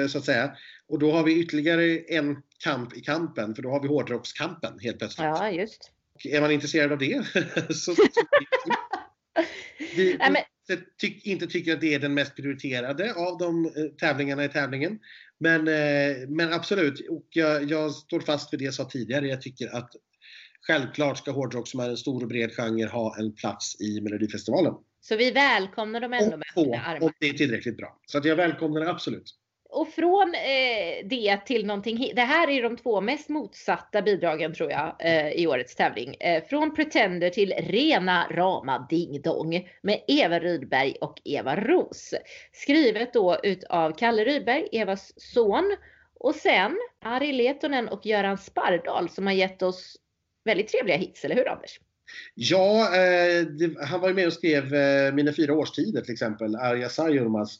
så 0.09 0.18
att 0.18 0.25
säga. 0.25 0.57
Och 0.89 0.99
då 0.99 1.12
har 1.12 1.25
vi 1.25 1.41
ytterligare 1.41 1.99
en 1.99 2.43
kamp 2.64 2.97
i 2.97 3.01
kampen, 3.01 3.55
för 3.55 3.62
då 3.62 3.70
har 3.70 3.83
vi 3.83 3.89
hårdrockskampen 3.89 4.79
helt 4.79 4.99
plötsligt. 4.99 5.25
Ja, 5.25 5.51
just. 5.51 5.93
Och 6.14 6.27
är 6.27 6.41
man 6.41 6.51
intresserad 6.51 6.93
av 6.93 6.99
det 6.99 7.23
så, 7.75 7.95
vi, 9.97 10.16
Nej, 10.18 10.31
men... 10.31 10.43
ty, 11.01 11.20
inte 11.23 11.47
tycker 11.47 11.73
att 11.73 11.81
det 11.81 11.95
är 11.95 11.99
den 11.99 12.14
mest 12.14 12.37
prioriterade 12.37 13.14
av 13.14 13.39
de 13.39 13.64
eh, 13.64 13.70
tävlingarna 14.01 14.45
i 14.45 14.49
tävlingen. 14.49 14.99
Men, 15.39 15.68
eh, 15.68 16.29
men 16.29 16.53
absolut, 16.53 17.09
och 17.11 17.27
jag, 17.31 17.70
jag 17.70 17.93
står 17.93 18.20
fast 18.20 18.53
vid 18.53 18.61
det 18.61 18.64
jag 18.64 18.75
sa 18.75 18.85
tidigare. 18.85 19.29
Jag 19.29 19.43
tycker 19.43 19.77
att 19.77 19.91
självklart 20.66 21.18
ska 21.18 21.31
hårdrock 21.31 21.68
som 21.68 21.81
är 21.81 21.89
en 21.89 21.97
stor 21.97 22.23
och 22.23 22.29
bred 22.29 22.53
genre 22.53 22.87
ha 22.87 23.16
en 23.18 23.35
plats 23.35 23.81
i 23.81 24.01
Melodifestivalen. 24.01 24.75
Så 25.01 25.16
vi 25.16 25.31
välkomnar 25.31 26.01
dem 26.01 26.12
ändå 26.12 26.37
med 26.37 26.47
öppna 26.57 26.83
armar? 26.83 27.03
Om 27.03 27.12
det 27.20 27.29
är 27.29 27.33
tillräckligt 27.33 27.77
bra. 27.77 28.01
Så 28.07 28.18
att 28.18 28.25
jag 28.25 28.37
välkomnar 28.37 28.81
det 28.81 28.91
absolut 28.91 29.41
och 29.73 29.89
från 29.89 30.35
eh, 30.35 31.07
det 31.07 31.37
till 31.47 31.66
någonting, 31.66 32.12
det 32.14 32.23
här 32.23 32.51
är 32.51 32.62
de 32.62 32.77
två 32.77 33.01
mest 33.01 33.29
motsatta 33.29 34.03
bidragen 34.03 34.55
tror 34.55 34.70
jag 34.70 34.97
eh, 34.99 35.29
i 35.29 35.47
årets 35.47 35.75
tävling. 35.75 36.14
Eh, 36.20 36.45
från 36.45 36.75
Pretender 36.75 37.31
till 37.31 37.53
rena 37.59 38.27
rama 38.31 38.87
Ding 38.91 39.23
Dong 39.23 39.68
med 39.83 40.01
Eva 40.07 40.39
Rydberg 40.39 40.97
och 41.01 41.20
Eva 41.25 41.57
Ros. 41.57 42.14
Skrivet 42.53 43.12
då 43.12 43.41
utav 43.43 43.93
Kalle 43.93 44.25
Rydberg, 44.25 44.68
Evas 44.73 45.12
son. 45.16 45.77
Och 46.14 46.35
sen 46.35 46.79
Ari 47.05 47.33
Letonen 47.33 47.89
och 47.89 48.07
Göran 48.07 48.39
Spardal 48.39 49.09
som 49.09 49.27
har 49.27 49.35
gett 49.35 49.62
oss 49.62 49.97
väldigt 50.45 50.68
trevliga 50.68 50.97
hits, 50.97 51.25
eller 51.25 51.35
hur 51.35 51.49
Anders? 51.49 51.81
Ja, 52.35 52.97
eh, 52.97 53.47
det, 53.47 53.85
han 53.87 54.01
var 54.01 54.09
ju 54.09 54.14
med 54.14 54.27
och 54.27 54.33
skrev 54.33 54.75
eh, 54.75 55.14
Mina 55.14 55.33
fyra 55.33 55.55
årstider 55.55 56.01
till 56.01 56.12
exempel, 56.12 56.57
Arja 56.57 56.89
Sarjurmas 56.89 57.59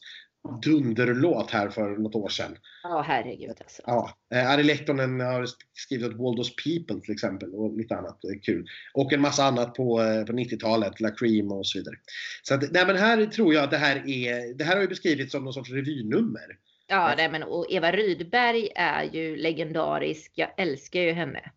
dunderlåt 0.63 1.51
här 1.51 1.69
för 1.69 1.97
något 1.97 2.15
år 2.15 2.29
sedan. 2.29 2.57
Ja, 2.83 2.99
oh, 2.99 3.03
herregud 3.03 3.55
alltså. 3.59 3.81
Ja. 3.85 4.17
Eh, 4.33 4.51
Ari 4.51 4.63
Lehtonen 4.63 5.19
har 5.19 5.47
skrivit 5.73 6.07
åt 6.07 6.19
Waldos 6.19 6.55
People 6.55 7.01
till 7.01 7.13
exempel 7.13 7.49
och 7.53 7.77
lite 7.77 7.95
annat 7.95 8.19
kul. 8.45 8.67
Och 8.93 9.13
en 9.13 9.21
massa 9.21 9.43
annat 9.43 9.75
på, 9.75 10.01
eh, 10.01 10.25
på 10.25 10.33
90-talet, 10.33 10.99
La 10.99 11.11
Cream 11.11 11.51
och 11.51 11.67
så 11.67 11.79
vidare. 11.79 11.95
Så 12.43 12.53
att, 12.53 12.71
nej 12.71 12.85
men 12.85 12.95
här 12.95 13.25
tror 13.25 13.53
jag 13.53 13.63
att 13.63 13.71
det 13.71 13.77
här 13.77 13.95
är, 13.95 14.53
det 14.53 14.63
här 14.63 14.75
har 14.75 14.81
ju 14.81 14.87
beskrivits 14.87 15.31
som 15.31 15.43
någon 15.43 15.53
sorts 15.53 15.71
revynummer. 15.71 16.57
Ja, 16.87 17.13
nej, 17.17 17.31
men 17.31 17.43
och 17.43 17.65
Eva 17.69 17.91
Rydberg 17.91 18.69
är 18.75 19.03
ju 19.03 19.35
legendarisk. 19.35 20.31
Jag 20.35 20.49
älskar 20.57 20.99
ju 20.99 21.11
henne. 21.11 21.51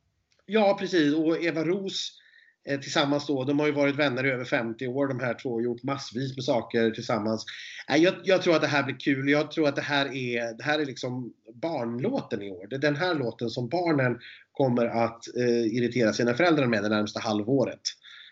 Ja, 0.46 0.76
precis. 0.80 1.14
Och 1.14 1.44
Eva 1.44 1.64
Ros 1.64 2.20
Eh, 2.20 2.25
tillsammans 2.66 3.26
då. 3.26 3.44
De 3.44 3.58
har 3.58 3.66
ju 3.66 3.72
varit 3.72 3.96
vänner 3.96 4.26
i 4.26 4.30
över 4.30 4.44
50 4.44 4.86
år 4.86 5.08
de 5.08 5.20
här 5.20 5.34
två 5.34 5.50
och 5.50 5.62
gjort 5.62 5.82
massvis 5.82 6.36
med 6.36 6.44
saker 6.44 6.90
tillsammans. 6.90 7.44
Jag, 7.88 8.14
jag, 8.24 8.42
tror 8.42 8.54
att 8.54 8.60
det 8.60 8.66
här 8.66 8.82
blir 8.82 8.96
kul. 8.96 9.28
Jag 9.28 9.50
tror 9.50 9.68
att 9.68 9.76
det 9.76 9.82
här 9.82 10.06
är, 10.06 10.56
det 10.56 10.64
här 10.64 10.78
är 10.78 10.86
liksom 10.86 11.32
barnlåten 11.54 12.42
i 12.42 12.50
år. 12.50 12.66
Det 12.70 12.76
är 12.76 12.80
den 12.80 12.96
här 12.96 13.14
låten 13.14 13.50
som 13.50 13.68
barnen 13.68 14.18
kommer 14.52 14.86
att 14.86 15.36
eh, 15.36 15.76
irritera 15.76 16.12
sina 16.12 16.34
föräldrar 16.34 16.66
med 16.66 16.82
det 16.82 16.88
närmaste 16.88 17.20
halvåret. 17.20 17.80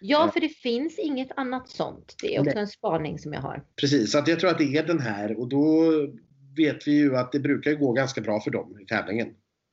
Ja, 0.01 0.31
för 0.33 0.41
det 0.41 0.49
finns 0.49 0.99
inget 0.99 1.29
annat 1.37 1.69
sånt. 1.69 2.15
Det 2.23 2.37
är 2.37 2.41
också 2.41 2.55
Nej. 2.55 2.61
en 2.61 2.69
spaning 2.69 3.19
som 3.19 3.33
jag 3.33 3.41
har. 3.41 3.65
Precis, 3.81 4.13
så 4.13 4.19
att 4.19 4.29
jag 4.29 4.41
tror 4.41 4.51
att 4.51 4.59
det 4.59 4.77
är 4.77 4.87
den 4.87 5.01
här 5.01 5.41
och 5.41 5.49
då 5.49 5.91
vet 6.57 6.89
vi 6.89 6.93
ju 6.93 7.17
att 7.17 7.33
det 7.33 7.41
brukar 7.41 7.73
gå 7.73 7.93
ganska 7.93 8.21
bra 8.21 8.41
för 8.41 8.51
dem 8.51 8.79
i 8.81 8.87
tävlingen. 8.87 9.29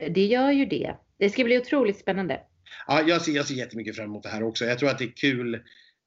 Det 0.09 0.25
gör 0.25 0.51
ju 0.51 0.65
det. 0.65 0.95
Det 1.19 1.29
ska 1.29 1.43
bli 1.43 1.57
otroligt 1.57 1.99
spännande 1.99 2.39
ja, 2.87 3.03
jag, 3.07 3.21
ser, 3.21 3.31
jag 3.31 3.45
ser 3.45 3.55
jättemycket 3.55 3.95
fram 3.95 4.05
emot 4.05 4.23
det 4.23 4.29
här 4.29 4.43
också. 4.43 4.65
Jag 4.65 4.79
tror 4.79 4.89
att 4.89 4.97
det 4.97 5.03
är 5.03 5.15
kul. 5.15 5.55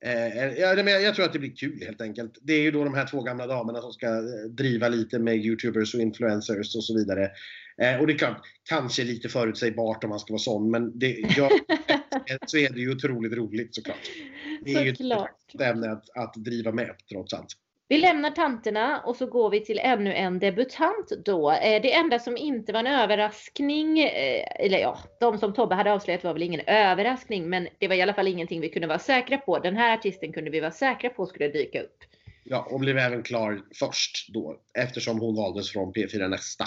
Eh, 0.05 0.37
jag, 0.61 0.89
jag 1.03 1.15
tror 1.15 1.25
att 1.25 1.33
det 1.33 1.39
blir 1.39 1.57
kul 1.57 1.83
helt 1.83 2.01
enkelt. 2.01 2.39
Det 2.43 2.53
är 2.53 2.63
ju 2.63 2.71
då 2.71 2.85
de 2.85 2.95
här 2.95 3.07
två 3.07 3.23
gamla 3.23 3.47
damerna 3.47 3.81
som 3.81 3.93
ska 3.93 4.07
eh, 4.07 4.51
driva 4.51 4.89
lite 4.89 5.19
med 5.19 5.37
YouTubers 5.37 5.95
och 5.95 6.01
influencers 6.01 6.77
och 6.77 6.85
så 6.85 6.95
vidare. 6.95 7.31
Eh, 7.83 8.01
och 8.01 8.07
det 8.07 8.13
är 8.13 8.19
klart, 8.19 8.41
kanske 8.69 9.05
lite 9.05 9.29
förutsägbart 9.29 10.05
om 10.05 10.11
man 10.11 10.19
ska 10.19 10.33
vara 10.33 10.39
sån, 10.39 10.71
men 10.71 10.99
det, 10.99 11.17
jag, 11.37 11.51
så 12.47 12.59
är 12.59 12.71
det 12.71 12.81
ju 12.81 12.93
otroligt 12.93 13.33
roligt 13.33 13.75
såklart. 13.75 14.11
Det 14.65 14.73
är 14.73 14.95
såklart. 14.95 15.31
ju 15.55 15.61
ett 15.61 15.75
ämne 15.75 15.91
att, 15.93 16.11
att 16.17 16.35
driva 16.35 16.73
med 16.73 16.95
trots 17.11 17.35
allt. 17.35 17.57
Vi 17.89 17.99
lämnar 17.99 18.31
tanterna 18.31 19.01
och 19.01 19.17
så 19.17 19.27
går 19.27 19.51
vi 19.51 19.61
till 19.61 19.79
ännu 19.79 20.15
en 20.15 20.39
debutant 20.39 21.13
då. 21.25 21.51
Eh, 21.51 21.83
det 21.83 21.95
enda 21.95 22.19
som 22.19 22.37
inte 22.37 22.73
var 22.73 22.81
en 22.81 22.87
överraskning, 22.87 23.99
eh, 23.99 24.45
eller 24.59 24.79
ja, 24.79 24.99
de 25.21 25.39
som 25.39 25.55
Tobbe 25.55 25.75
hade 25.75 25.93
avslöjat 25.93 26.25
var 26.25 26.33
väl 26.33 26.43
ingen 26.43 26.61
överraskning, 26.67 27.49
men 27.49 27.69
det 27.79 27.89
var 27.89 27.95
i 27.95 28.03
alla 28.03 28.15
fall 28.15 28.29
ingenting 28.29 28.61
vi 28.61 28.69
kunde 28.69 28.89
vara 28.89 28.99
säkra 28.99 29.39
på. 29.39 29.59
Den 29.59 29.77
här 29.77 29.95
artisten 29.95 30.33
kunde 30.33 30.51
vi 30.51 30.61
vara 30.61 30.71
säkra 30.71 31.11
på 31.11 31.27
skulle 31.27 31.49
dyka 31.49 31.83
upp. 31.83 31.99
Ja, 32.45 32.69
och 32.71 32.81
blev 32.81 32.99
även 32.99 33.23
klar 33.23 33.63
först 33.75 34.33
då, 34.35 34.57
eftersom 34.79 35.21
hon 35.21 35.37
valdes 35.37 35.71
från 35.71 35.93
P4 35.93 36.29
Nästa. 36.29 36.65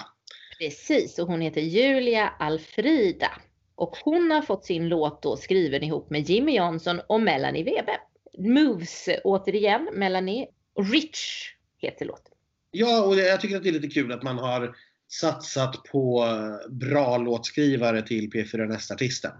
Precis, 0.59 1.19
och 1.19 1.27
hon 1.27 1.41
heter 1.41 1.61
Julia 1.61 2.33
Alfrida. 2.39 3.31
Och 3.75 3.97
hon 4.03 4.31
har 4.31 4.41
fått 4.41 4.65
sin 4.65 4.89
låt 4.89 5.21
då 5.21 5.37
skriven 5.37 5.83
ihop 5.83 6.09
med 6.09 6.29
Jimmy 6.29 6.55
Jansson 6.55 7.01
och 7.07 7.21
Melanie 7.21 7.63
Webe. 7.63 7.99
Moves 8.37 9.09
återigen, 9.23 9.89
Melanie 9.93 10.47
Rich 10.77 11.53
heter 11.77 12.05
låten. 12.05 12.33
Ja, 12.71 13.03
och 13.03 13.15
jag 13.15 13.41
tycker 13.41 13.57
att 13.57 13.63
det 13.63 13.69
är 13.69 13.73
lite 13.73 13.87
kul 13.87 14.11
att 14.11 14.23
man 14.23 14.37
har 14.37 14.75
satsat 15.11 15.83
på 15.83 16.27
bra 16.69 17.17
låtskrivare 17.17 18.01
till 18.01 18.29
P4 18.31 18.65
Nästa-artisten. 18.65 19.31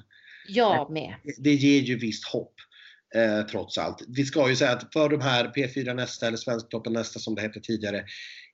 Jag 0.47 0.91
med. 0.91 1.15
Det 1.37 1.53
ger 1.53 1.81
ju 1.81 1.97
visst 1.97 2.25
hopp. 2.25 2.53
Eh, 3.15 3.45
trots 3.45 3.77
allt. 3.77 4.03
Vi 4.07 4.25
ska 4.25 4.49
ju 4.49 4.55
säga 4.55 4.71
att 4.71 4.93
för 4.93 5.09
de 5.09 5.21
här 5.21 5.45
P4 5.55 5.93
Nästa 5.93 6.27
eller 6.27 6.37
Svensktoppen 6.37 6.93
Nästa 6.93 7.19
som 7.19 7.35
det 7.35 7.41
hette 7.41 7.59
tidigare. 7.59 8.05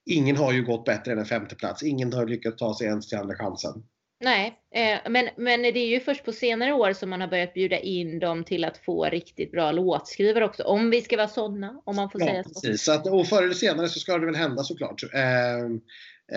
Ingen 0.05 0.37
har 0.37 0.53
ju 0.53 0.63
gått 0.63 0.85
bättre 0.85 1.11
än 1.11 1.19
en 1.19 1.25
femteplats. 1.25 1.83
Ingen 1.83 2.13
har 2.13 2.27
lyckats 2.27 2.57
ta 2.57 2.77
sig 2.77 2.87
ens 2.87 3.09
till 3.09 3.17
andra 3.17 3.35
chansen. 3.35 3.83
Nej, 4.19 4.59
eh, 4.75 5.11
men, 5.11 5.29
men 5.37 5.61
det 5.61 5.79
är 5.79 5.87
ju 5.87 5.99
först 5.99 6.25
på 6.25 6.31
senare 6.31 6.73
år 6.73 6.93
som 6.93 7.09
man 7.09 7.21
har 7.21 7.27
börjat 7.27 7.53
bjuda 7.53 7.79
in 7.79 8.19
dem 8.19 8.43
till 8.43 8.63
att 8.63 8.77
få 8.77 9.05
riktigt 9.05 9.51
bra 9.51 9.71
låtskrivare 9.71 10.45
också. 10.45 10.63
Om 10.63 10.89
vi 10.89 11.01
ska 11.01 11.17
vara 11.17 11.27
sådana, 11.27 11.81
om 11.85 11.95
man 11.95 12.09
får 12.09 12.21
ja, 12.21 12.27
säga 12.27 12.43
så. 12.43 12.61
Precis. 12.61 12.83
så 12.83 12.91
att, 12.91 13.07
och 13.07 13.27
förr 13.27 13.43
eller 13.43 13.53
senare 13.53 13.89
så 13.89 13.99
ska 13.99 14.17
det 14.17 14.25
väl 14.25 14.35
hända 14.35 14.63
såklart. 14.63 15.03
Eh, 15.13 15.57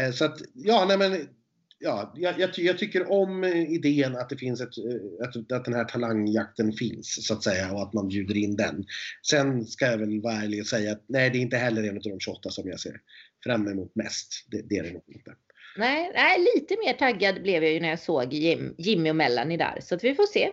eh, 0.02 0.12
så 0.12 0.24
att, 0.24 0.38
ja, 0.54 0.84
nej 0.88 0.98
men 0.98 1.28
ja, 1.78 2.12
jag, 2.16 2.40
jag, 2.40 2.50
jag, 2.56 2.78
tycker 2.78 3.12
om 3.12 3.44
idén 3.44 4.16
att 4.16 4.28
det 4.28 4.36
finns 4.36 4.60
ett, 4.60 4.68
att, 5.22 5.52
att 5.52 5.64
den 5.64 5.74
här 5.74 5.84
talangjakten 5.84 6.72
finns 6.72 7.26
så 7.26 7.34
att 7.34 7.44
säga 7.44 7.72
och 7.72 7.82
att 7.82 7.92
man 7.92 8.08
bjuder 8.08 8.36
in 8.36 8.56
den. 8.56 8.84
Sen 9.30 9.66
ska 9.66 9.86
jag 9.86 9.98
väl 9.98 10.20
vara 10.20 10.34
ärlig 10.34 10.60
och 10.60 10.66
säga 10.66 10.92
att 10.92 11.04
nej, 11.06 11.30
det 11.30 11.38
är 11.38 11.42
inte 11.42 11.56
heller 11.56 11.82
en 11.82 11.96
av 11.96 12.02
de 12.02 12.20
28 12.20 12.50
som 12.50 12.68
jag 12.68 12.80
ser 12.80 13.00
fram 13.44 13.68
emot 13.68 13.94
mest. 13.94 14.46
Det, 14.50 14.62
det 14.68 14.78
är 14.78 14.82
det 14.82 14.92
nog 14.92 15.04
inte. 15.06 15.34
Nej, 15.76 16.10
nej, 16.14 16.46
lite 16.54 16.76
mer 16.84 16.92
taggad 16.92 17.42
blev 17.42 17.64
jag 17.64 17.72
ju 17.72 17.80
när 17.80 17.88
jag 17.88 17.98
såg 17.98 18.32
Jim, 18.32 18.74
Jimmy 18.78 19.10
och 19.10 19.16
Melanie 19.16 19.56
där. 19.56 19.78
Så 19.80 19.94
att 19.94 20.04
vi 20.04 20.14
får 20.14 20.26
se. 20.26 20.50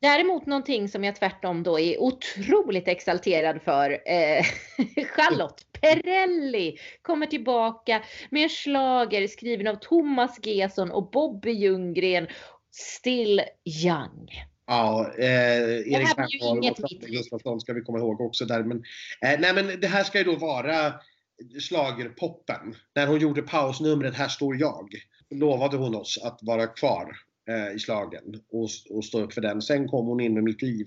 Däremot 0.00 0.46
någonting 0.46 0.88
som 0.88 1.04
jag 1.04 1.16
tvärtom 1.16 1.62
då 1.62 1.80
är 1.80 2.02
otroligt 2.02 2.88
exalterad 2.88 3.62
för. 3.62 3.90
Eh, 3.90 4.44
Charlotte 5.16 5.66
Perrelli 5.80 6.78
kommer 7.02 7.26
tillbaka 7.26 8.02
med 8.30 8.42
en 8.42 8.50
slager 8.50 9.26
skriven 9.26 9.66
av 9.66 9.74
Thomas 9.74 10.38
Gesson 10.46 10.90
och 10.90 11.10
Bobby 11.10 11.50
Ljunggren. 11.50 12.26
Still 12.72 13.42
Young. 13.84 14.28
Ja, 14.66 15.12
eh, 15.18 15.26
Erik 15.62 16.16
Bernhard 16.16 16.80
och 16.80 16.88
Gustafsson 17.00 17.60
ska 17.60 17.72
vi 17.72 17.80
komma 17.80 17.98
ihåg 17.98 18.20
också 18.20 18.44
där. 18.44 18.62
Men, 18.62 18.76
eh, 19.20 19.40
nej 19.40 19.54
men 19.54 19.80
det 19.80 19.86
här 19.86 20.04
ska 20.04 20.18
ju 20.18 20.24
då 20.24 20.36
vara 20.36 20.92
slagerpoppen. 21.60 22.74
När 22.94 23.06
hon 23.06 23.20
gjorde 23.20 23.42
pausnumret 23.42 24.14
Här 24.14 24.28
står 24.28 24.56
jag 24.56 24.88
lovade 25.30 25.76
hon 25.76 25.94
oss 25.94 26.18
att 26.22 26.38
vara 26.42 26.66
kvar 26.66 27.16
eh, 27.48 27.76
i 27.76 27.78
slagen 27.78 28.40
och, 28.52 28.68
och 28.90 29.04
stå 29.04 29.20
upp 29.20 29.32
för 29.32 29.40
den. 29.40 29.62
Sen 29.62 29.88
kom 29.88 30.06
hon 30.06 30.20
in 30.20 30.34
med 30.34 30.44
Mitt 30.44 30.62
liv. 30.62 30.86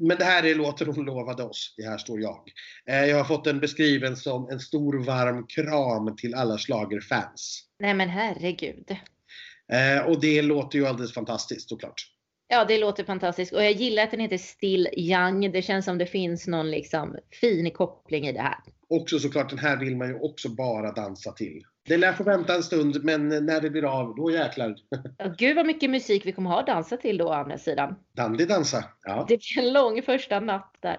Men 0.00 0.18
det 0.18 0.24
här 0.24 0.44
är 0.44 0.54
låten 0.54 0.86
hon 0.86 1.04
lovade 1.04 1.42
oss 1.42 1.74
i 1.78 1.82
Här 1.82 1.98
står 1.98 2.20
jag. 2.20 2.42
Eh, 2.88 3.04
jag 3.04 3.16
har 3.16 3.24
fått 3.24 3.44
den 3.44 3.60
beskriven 3.60 4.16
som 4.16 4.48
en 4.50 4.60
stor 4.60 5.04
varm 5.04 5.46
kram 5.46 6.16
till 6.16 6.34
alla 6.34 6.58
slagerfans. 6.58 7.64
Nej 7.78 7.94
men 7.94 8.08
herregud. 8.08 8.96
Eh, 9.72 10.06
och 10.06 10.20
det 10.20 10.42
låter 10.42 10.78
ju 10.78 10.86
alldeles 10.86 11.14
fantastiskt 11.14 11.68
såklart. 11.68 12.02
Ja, 12.48 12.64
det 12.64 12.78
låter 12.78 13.04
fantastiskt 13.04 13.52
och 13.52 13.64
jag 13.64 13.72
gillar 13.72 14.02
att 14.02 14.10
den 14.10 14.20
heter 14.20 14.38
Still 14.38 14.88
Young. 14.96 15.52
Det 15.52 15.62
känns 15.62 15.84
som 15.84 15.98
det 15.98 16.06
finns 16.06 16.46
någon 16.46 16.70
liksom 16.70 17.16
fin 17.40 17.70
koppling 17.70 18.26
i 18.26 18.32
det 18.32 18.40
här. 18.40 18.58
Också 18.88 19.18
såklart, 19.18 19.50
den 19.50 19.58
här 19.58 19.76
vill 19.76 19.96
man 19.96 20.08
ju 20.08 20.14
också 20.14 20.48
bara 20.48 20.92
dansa 20.92 21.32
till. 21.32 21.62
Det 21.88 21.96
lär 21.96 22.12
få 22.12 22.24
vänta 22.24 22.54
en 22.54 22.62
stund, 22.62 23.04
men 23.04 23.28
när 23.28 23.60
det 23.60 23.70
blir 23.70 23.84
av, 23.84 24.14
då 24.16 24.30
jäklar. 24.30 24.74
Ja, 25.18 25.34
gud 25.38 25.56
vad 25.56 25.66
mycket 25.66 25.90
musik 25.90 26.26
vi 26.26 26.32
kommer 26.32 26.50
ha 26.50 26.60
att 26.60 26.66
dansa 26.66 26.96
till 26.96 27.18
då 27.18 27.28
å 27.28 27.32
andra 27.32 27.58
sidan. 27.58 27.94
Dandy 28.16 28.44
dansa, 28.44 28.84
ja. 29.04 29.26
Det 29.28 29.36
blir 29.36 29.66
en 29.66 29.72
lång 29.72 30.02
första 30.02 30.40
natt 30.40 30.76
där. 30.80 30.98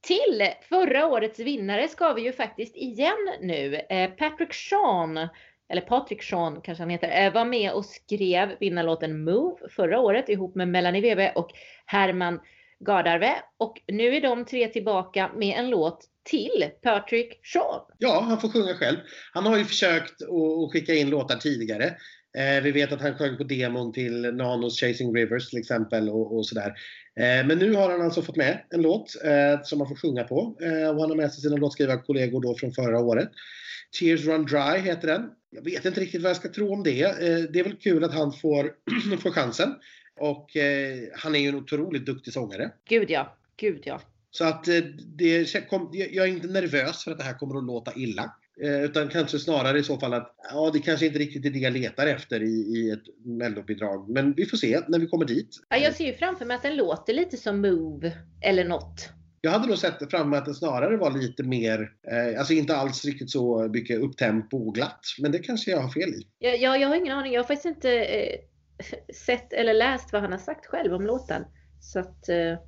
Till 0.00 0.48
förra 0.68 1.06
årets 1.06 1.38
vinnare 1.38 1.88
ska 1.88 2.12
vi 2.12 2.22
ju 2.22 2.32
faktiskt 2.32 2.76
igen 2.76 3.30
nu. 3.40 3.74
Eh, 3.74 4.10
Patrick 4.10 4.54
Sean, 4.54 5.28
eller 5.68 5.80
Patrick 5.80 6.22
Sean 6.22 6.60
kanske 6.60 6.82
han 6.82 6.90
heter, 6.90 7.26
eh, 7.26 7.32
var 7.32 7.44
med 7.44 7.72
och 7.72 7.84
skrev 7.84 8.56
vinnarlåten 8.60 9.24
Move 9.24 9.56
förra 9.70 10.00
året 10.00 10.28
ihop 10.28 10.54
med 10.54 10.68
Melanie 10.68 11.02
Webe 11.02 11.32
och 11.34 11.50
Herman 11.86 12.40
Gardarve. 12.86 13.34
Och 13.56 13.80
nu 13.86 14.16
är 14.16 14.20
de 14.20 14.44
tre 14.44 14.68
tillbaka 14.68 15.30
med 15.36 15.58
en 15.58 15.70
låt 15.70 16.06
till 16.30 16.70
Patrick 16.82 17.46
Sean. 17.46 17.80
Ja, 17.98 18.20
han 18.28 18.40
får 18.40 18.48
sjunga 18.48 18.74
själv. 18.74 18.96
Han 19.32 19.46
har 19.46 19.58
ju 19.58 19.64
försökt 19.64 20.22
att 20.22 20.72
skicka 20.72 20.94
in 20.94 21.10
låtar 21.10 21.36
tidigare. 21.36 21.84
Eh, 22.38 22.62
vi 22.62 22.70
vet 22.70 22.92
att 22.92 23.00
han 23.00 23.14
sjöng 23.14 23.36
på 23.36 23.44
demon 23.44 23.92
till 23.92 24.20
Nanos 24.20 24.80
Chasing 24.80 25.14
Rivers 25.14 25.50
till 25.50 25.58
exempel 25.58 26.08
och, 26.08 26.36
och 26.36 26.46
sådär. 26.46 26.74
Eh, 27.20 27.46
men 27.46 27.58
nu 27.58 27.74
har 27.74 27.90
han 27.90 28.02
alltså 28.02 28.22
fått 28.22 28.36
med 28.36 28.64
en 28.70 28.82
låt 28.82 29.24
eh, 29.24 29.62
som 29.62 29.80
han 29.80 29.88
får 29.88 29.96
sjunga 29.96 30.24
på. 30.24 30.58
Eh, 30.62 30.88
och 30.88 31.00
han 31.00 31.10
har 31.10 31.16
med 31.16 31.32
sig 31.32 31.42
sina 31.42 31.56
låtskrivarkollegor 31.56 32.42
då 32.42 32.54
från 32.54 32.72
förra 32.72 33.00
året. 33.00 33.28
Tears 33.98 34.24
Run 34.24 34.46
Dry 34.46 34.78
heter 34.78 35.08
den. 35.08 35.30
Jag 35.50 35.64
vet 35.64 35.84
inte 35.84 36.00
riktigt 36.00 36.22
vad 36.22 36.30
jag 36.30 36.36
ska 36.36 36.48
tro 36.48 36.72
om 36.72 36.82
det. 36.82 37.02
Eh, 37.02 37.38
det 37.52 37.58
är 37.60 37.64
väl 37.64 37.76
kul 37.76 38.04
att 38.04 38.14
han 38.14 38.32
får, 38.32 38.72
får 39.20 39.30
chansen. 39.30 39.74
Och 40.20 40.56
eh, 40.56 40.98
han 41.16 41.34
är 41.34 41.38
ju 41.38 41.48
en 41.48 41.54
otroligt 41.54 42.06
duktig 42.06 42.32
sångare. 42.32 42.70
Gud 42.88 43.10
ja, 43.10 43.36
gud 43.56 43.82
ja. 43.84 44.00
Så 44.30 44.44
att 44.44 44.68
eh, 44.68 44.80
det 45.16 45.54
jag 45.92 46.26
är 46.26 46.26
inte 46.26 46.48
nervös 46.48 47.04
för 47.04 47.10
att 47.10 47.18
det 47.18 47.24
här 47.24 47.38
kommer 47.38 47.58
att 47.58 47.64
låta 47.64 47.92
illa. 47.94 48.34
Eh, 48.62 48.82
utan 48.84 49.08
kanske 49.08 49.38
snarare 49.38 49.78
i 49.78 49.82
så 49.82 49.98
fall 49.98 50.14
att 50.14 50.34
ja, 50.50 50.70
det 50.72 50.78
kanske 50.78 51.06
inte 51.06 51.18
riktigt 51.18 51.44
är 51.44 51.50
det 51.50 51.58
jag 51.58 51.72
letar 51.72 52.06
efter 52.06 52.42
i, 52.42 52.46
i 52.46 52.90
ett 52.90 53.26
mellobidrag. 53.26 54.10
Men 54.10 54.32
vi 54.32 54.46
får 54.46 54.56
se 54.56 54.80
när 54.88 54.98
vi 54.98 55.06
kommer 55.06 55.24
dit. 55.24 55.48
Ja, 55.68 55.76
jag 55.76 55.94
ser 55.94 56.06
ju 56.06 56.12
framför 56.12 56.44
mig 56.44 56.56
att 56.56 56.62
den 56.62 56.76
låter 56.76 57.12
lite 57.12 57.36
som 57.36 57.60
Move 57.60 58.12
eller 58.42 58.64
något. 58.64 59.08
Jag 59.40 59.50
hade 59.50 59.66
nog 59.66 59.78
sett 59.78 60.10
fram 60.10 60.32
att 60.32 60.44
den 60.44 60.54
snarare 60.54 60.96
var 60.96 61.10
lite 61.10 61.42
mer, 61.42 61.92
eh, 62.10 62.38
alltså 62.38 62.52
inte 62.52 62.76
alls 62.76 63.04
riktigt 63.04 63.30
så 63.30 63.68
mycket 63.68 64.00
upptempo 64.00 64.68
och 64.68 64.74
glatt. 64.74 65.00
Men 65.18 65.32
det 65.32 65.38
kanske 65.38 65.70
jag 65.70 65.80
har 65.80 65.90
fel 65.90 66.08
i. 66.08 66.26
Ja, 66.38 66.50
jag, 66.50 66.80
jag 66.80 66.88
har 66.88 66.96
ingen 66.96 67.18
aning. 67.18 67.32
Jag 67.32 67.40
har 67.40 67.46
faktiskt 67.46 67.76
inte 67.76 68.04
eh, 68.04 68.40
sett 69.14 69.52
eller 69.52 69.74
läst 69.74 70.12
vad 70.12 70.22
han 70.22 70.32
har 70.32 70.38
sagt 70.38 70.66
själv 70.66 70.94
om 70.94 71.02
låten. 71.02 71.44
Så 71.80 71.98
att, 71.98 72.28
eh, 72.28 72.58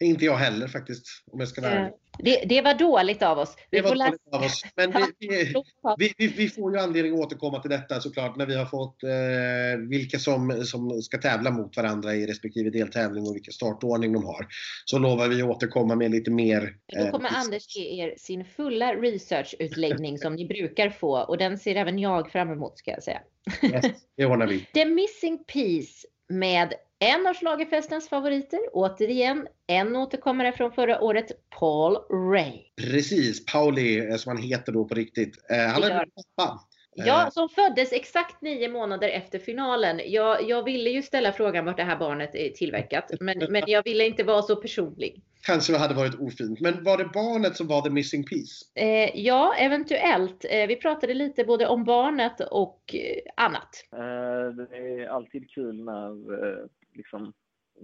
inte 0.00 0.24
jag 0.24 0.36
heller 0.36 0.68
faktiskt, 0.68 1.06
om 1.32 1.40
jag 1.40 1.48
ska 1.48 1.60
vara 1.60 1.72
ärlig. 1.72 1.92
det, 2.18 2.44
det 2.48 2.62
var 2.62 2.74
dåligt 2.74 3.22
av 3.22 3.38
oss. 3.38 3.56
Vi 3.70 3.78
Det 3.78 3.88
var 3.88 3.94
läsa. 3.94 4.10
dåligt 4.10 4.34
av 4.34 4.42
oss. 4.42 4.62
Men 4.76 4.92
vi, 5.18 5.52
vi, 5.98 6.12
vi, 6.18 6.26
vi, 6.26 6.48
får 6.48 6.72
ju 6.72 6.78
anledning 6.78 7.12
att 7.12 7.18
återkomma 7.26 7.60
till 7.62 7.70
detta 7.70 8.00
såklart 8.00 8.36
när 8.36 8.46
vi 8.46 8.54
har 8.54 8.66
fått 8.66 9.02
eh, 9.02 9.88
vilka 9.88 10.18
som, 10.18 10.64
som 10.64 11.02
ska 11.02 11.18
tävla 11.18 11.50
mot 11.50 11.76
varandra 11.76 12.14
i 12.14 12.26
respektive 12.26 12.70
deltävling 12.70 13.26
och 13.26 13.34
vilken 13.34 13.52
startordning 13.52 14.12
de 14.12 14.24
har. 14.24 14.46
Så 14.84 14.98
lovar 14.98 15.28
vi 15.28 15.42
att 15.42 15.48
återkomma 15.48 15.94
med 15.94 16.10
lite 16.10 16.30
mer. 16.30 16.76
Då 16.92 17.04
eh, 17.04 17.10
kommer 17.10 17.30
Anders 17.34 17.76
ge 17.76 18.04
er 18.04 18.14
sin 18.16 18.44
fulla 18.44 18.94
researchutläggning 18.94 20.18
som 20.18 20.34
ni 20.34 20.46
brukar 20.46 20.90
få 20.90 21.18
och 21.18 21.38
den 21.38 21.58
ser 21.58 21.76
även 21.76 21.98
jag 21.98 22.32
fram 22.32 22.50
emot 22.50 22.78
ska 22.78 22.90
jag 22.90 23.02
säga. 23.02 23.20
yes, 23.62 23.86
det 24.16 24.26
ordnar 24.26 24.46
vi. 24.46 24.60
The 24.74 24.84
Missing 24.84 25.44
Piece 25.44 26.06
med 26.28 26.74
en 26.98 27.26
av 27.26 27.34
schlagerfestens 27.34 28.08
favoriter, 28.08 28.60
återigen 28.72 29.46
en 29.66 29.96
återkommare 29.96 30.52
från 30.52 30.72
förra 30.72 31.00
året, 31.00 31.26
Paul 31.58 31.96
Ray. 32.32 32.52
Precis, 32.76 33.46
Pauli 33.46 33.98
eh, 34.10 34.16
som 34.16 34.36
han 34.36 34.42
heter 34.42 34.72
då 34.72 34.84
på 34.84 34.94
riktigt. 34.94 35.36
Eh, 35.50 35.56
han 35.58 35.82
är 35.82 35.90
Ja. 35.90 36.04
pappa. 36.36 36.60
Eh, 36.98 37.06
Ja, 37.06 37.30
som 37.30 37.48
föddes 37.48 37.92
exakt 37.92 38.42
nio 38.42 38.68
månader 38.68 39.08
efter 39.08 39.38
finalen. 39.38 40.00
Jag, 40.06 40.48
jag 40.48 40.62
ville 40.62 40.90
ju 40.90 41.02
ställa 41.02 41.32
frågan 41.32 41.64
vart 41.64 41.76
det 41.76 41.82
här 41.84 41.96
barnet 41.98 42.34
är 42.34 42.48
tillverkat, 42.48 43.10
men, 43.20 43.38
men 43.50 43.62
jag 43.66 43.84
ville 43.84 44.06
inte 44.06 44.24
vara 44.24 44.42
så 44.42 44.56
personlig. 44.56 45.22
Kanske 45.42 45.76
hade 45.76 45.94
varit 45.94 46.14
ofint. 46.20 46.60
Men 46.60 46.84
var 46.84 46.98
det 46.98 47.04
barnet 47.04 47.56
som 47.56 47.66
var 47.66 47.82
the 47.82 47.90
missing 47.90 48.24
piece? 48.24 48.64
Eh, 48.74 49.10
ja, 49.20 49.54
eventuellt. 49.58 50.44
Eh, 50.50 50.66
vi 50.66 50.76
pratade 50.76 51.14
lite 51.14 51.44
både 51.44 51.66
om 51.66 51.84
barnet 51.84 52.40
och 52.40 52.94
eh, 52.94 53.44
annat. 53.44 53.68
Eh, 53.92 54.54
Det 54.68 54.76
är 55.02 55.08
alltid 55.08 55.50
kul 55.50 55.84
när 55.84 56.08
eh, 56.10 56.64
liksom, 56.98 57.32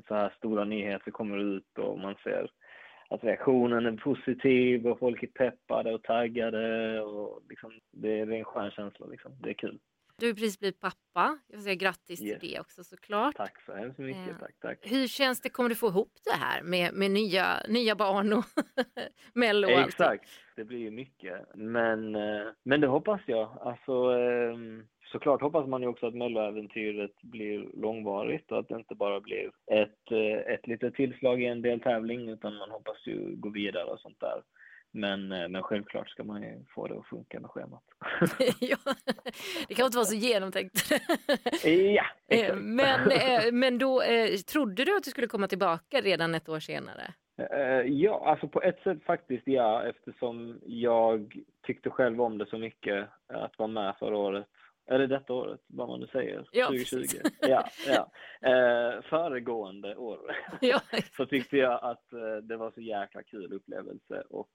så 0.08 0.14
här 0.14 0.34
stora 0.36 0.64
nyheter 0.64 1.10
kommer 1.10 1.38
ut 1.38 1.78
och 1.78 1.98
man 1.98 2.14
ser 2.24 2.50
att 3.10 3.24
reaktionen 3.24 3.86
är 3.86 3.92
positiv 3.96 4.86
och 4.86 4.98
folk 4.98 5.22
är 5.22 5.26
peppade 5.26 5.94
och 5.94 6.02
taggade. 6.02 7.00
Och 7.02 7.42
liksom, 7.48 7.72
det 7.92 8.20
är 8.20 8.30
en 8.32 8.44
skön 8.44 8.70
känsla. 8.70 9.06
Liksom. 9.06 9.32
Det 9.42 9.50
är 9.50 9.54
kul. 9.54 9.78
Du 10.18 10.26
har 10.26 10.34
precis 10.34 10.58
blivit 10.58 10.80
pappa. 10.80 11.38
Jag 11.48 11.56
vill 11.56 11.64
säga 11.64 11.74
grattis 11.74 12.22
Yes. 12.22 12.40
till 12.40 12.48
det 12.50 12.60
också 12.60 12.84
såklart. 12.84 13.36
Tack 13.36 13.60
så 13.66 13.74
hemskt 13.74 13.98
mycket. 13.98 14.26
Ja. 14.28 14.34
Tack, 14.40 14.54
tack. 14.60 14.78
Hur 14.82 15.06
känns 15.06 15.40
det? 15.40 15.50
Kommer 15.50 15.68
du 15.68 15.74
få 15.74 15.86
ihop 15.88 16.12
det 16.24 16.36
här 16.44 16.62
med, 16.62 16.94
med 16.94 17.10
nya, 17.10 17.46
nya 17.68 17.94
barn 17.94 18.32
och 18.32 18.44
Mello 19.34 19.66
och 19.66 19.72
allting? 19.72 19.88
Exakt. 19.88 20.28
Det 20.56 20.64
blir 20.64 20.78
ju 20.78 20.90
mycket. 20.90 21.40
Men, 21.54 22.14
eh, 22.14 22.46
men 22.64 22.80
det 22.80 22.86
hoppas 22.86 23.20
jag. 23.26 23.58
Alltså, 23.60 23.92
ehm, 23.92 24.86
såklart 25.14 25.42
hoppas 25.42 25.66
man 25.66 25.82
ju 25.82 25.88
också 25.88 26.06
att 26.06 26.14
Melloäventyret 26.14 27.22
blir 27.22 27.68
långvarigt 27.74 28.52
och 28.52 28.58
att 28.58 28.68
det 28.68 28.74
inte 28.74 28.94
bara 28.94 29.20
blir 29.20 29.50
ett, 29.70 30.10
eh, 30.10 30.54
ett 30.54 30.66
litet 30.66 30.94
tillslag 30.94 31.42
i 31.42 31.46
en 31.46 31.62
deltävling 31.62 32.28
utan 32.28 32.56
man 32.56 32.70
hoppas 32.70 33.06
ju 33.06 33.36
gå 33.36 33.48
vidare 33.48 33.84
och 33.84 34.00
sånt 34.00 34.20
där. 34.20 34.42
Men, 34.90 35.32
eh, 35.32 35.48
men 35.48 35.62
självklart 35.62 36.08
ska 36.08 36.24
man 36.24 36.42
ju 36.42 36.64
få 36.74 36.86
det 36.86 36.98
att 36.98 37.06
funka 37.06 37.40
med 37.40 37.50
schemat. 37.50 37.82
ja, 38.60 38.76
det 39.68 39.74
kan 39.74 39.86
inte 39.86 39.98
vara 39.98 40.06
så 40.06 40.16
genomtänkt. 40.16 40.90
ja, 41.64 42.04
Eh, 42.28 42.40
exakt. 42.40 42.62
men, 42.62 43.00
men 43.52 43.78
då 43.78 44.02
trodde 44.52 44.84
du 44.84 44.96
att 44.96 45.04
du 45.04 45.10
skulle 45.10 45.26
komma 45.26 45.48
tillbaka 45.48 46.00
redan 46.00 46.34
ett 46.34 46.48
år 46.48 46.60
senare? 46.60 47.14
Ja, 47.86 48.22
alltså 48.26 48.48
på 48.48 48.62
ett 48.62 48.82
sätt 48.82 49.04
faktiskt 49.04 49.42
ja, 49.46 49.82
eftersom 49.82 50.60
jag 50.66 51.42
tyckte 51.66 51.90
själv 51.90 52.20
om 52.20 52.38
det 52.38 52.46
så 52.46 52.58
mycket 52.58 53.08
att 53.26 53.58
vara 53.58 53.68
med 53.68 53.94
förra 53.98 54.16
året. 54.16 54.46
Eller 54.86 55.06
detta 55.06 55.32
året, 55.32 55.60
vad 55.66 55.88
man 55.88 56.00
nu 56.00 56.06
säger. 56.06 56.48
Ja, 56.52 56.66
2020. 56.66 56.98
precis. 56.98 57.32
Ja, 57.40 57.64
ja. 57.86 58.10
Eh, 58.48 59.02
föregående 59.02 59.96
år 59.96 60.18
Ja, 60.60 60.80
så 61.16 61.26
tyckte 61.26 61.56
jag 61.56 61.78
att 61.82 62.12
eh, 62.12 62.36
det 62.42 62.56
var 62.56 62.70
så 62.70 62.80
jäkla 62.80 63.22
kul 63.22 63.52
upplevelse 63.52 64.22
och 64.30 64.50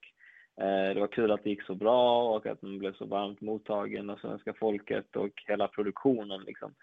eh, 0.62 0.94
det 0.94 1.00
var 1.00 1.08
kul 1.08 1.32
att 1.32 1.44
det 1.44 1.50
gick 1.50 1.64
så 1.64 1.76
bra 1.76 2.36
och 2.36 2.46
att 2.46 2.62
man 2.62 2.80
blev 2.80 2.94
så 2.94 3.06
varmt 3.06 3.42
mottagen 3.42 4.10
av 4.10 4.18
svenska 4.18 4.54
folket 4.54 5.16
och 5.16 5.44
hela 5.48 5.68
produktionen 5.68 6.42
liksom. 6.42 6.76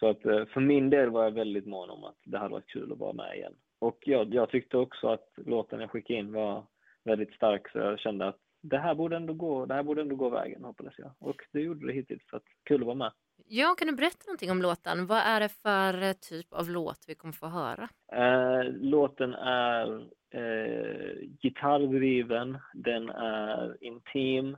Så 0.00 0.08
att 0.08 0.26
eh, 0.26 0.44
för 0.44 0.60
min 0.60 0.90
del 0.90 1.10
var 1.10 1.24
jag 1.24 1.30
väldigt 1.30 1.66
mån 1.66 1.90
om 1.90 2.04
att 2.04 2.18
det 2.24 2.38
hade 2.38 2.52
varit 2.52 2.72
kul 2.72 2.92
att 2.92 2.98
vara 2.98 3.12
med 3.12 3.36
igen. 3.36 3.54
Och 3.78 3.98
jag, 4.00 4.34
jag 4.34 4.50
tyckte 4.50 4.76
också 4.76 5.08
att 5.08 5.28
låten 5.36 5.80
jag 5.80 5.90
skickade 5.90 6.18
in 6.18 6.32
var 6.32 6.66
väldigt 7.04 7.34
stark 7.34 7.70
så 7.70 7.78
jag 7.78 7.98
kände 7.98 8.28
att 8.28 8.40
det 8.62 8.78
här 8.78 8.94
borde 8.94 9.16
ändå 9.16 9.32
gå, 9.32 9.66
det 9.66 9.74
här 9.74 9.82
borde 9.82 10.00
ändå 10.02 10.16
gå 10.16 10.28
vägen 10.28 10.64
hoppades 10.64 10.94
jag. 10.98 11.10
Och 11.18 11.36
det 11.52 11.60
gjorde 11.60 11.86
det 11.86 11.92
hittills 11.92 12.22
så 12.30 12.36
att 12.36 12.44
kul 12.64 12.80
att 12.80 12.86
vara 12.86 12.96
med. 12.96 13.12
ja, 13.46 13.74
kan 13.78 13.86
du 13.88 13.94
berätta 13.94 14.24
någonting 14.26 14.50
om 14.50 14.62
låten? 14.62 15.06
Vad 15.06 15.18
är 15.18 15.40
det 15.40 15.48
för 15.48 16.02
eh, 16.02 16.12
typ 16.12 16.52
av 16.52 16.70
låt 16.70 17.04
vi 17.08 17.14
kommer 17.14 17.34
få 17.34 17.46
höra? 17.46 17.88
Eh, 18.12 18.64
låten 18.72 19.34
är 19.34 20.08
eh, 20.30 21.28
gitarrdriven, 21.42 22.58
den 22.74 23.08
är 23.08 23.84
intim, 23.84 24.56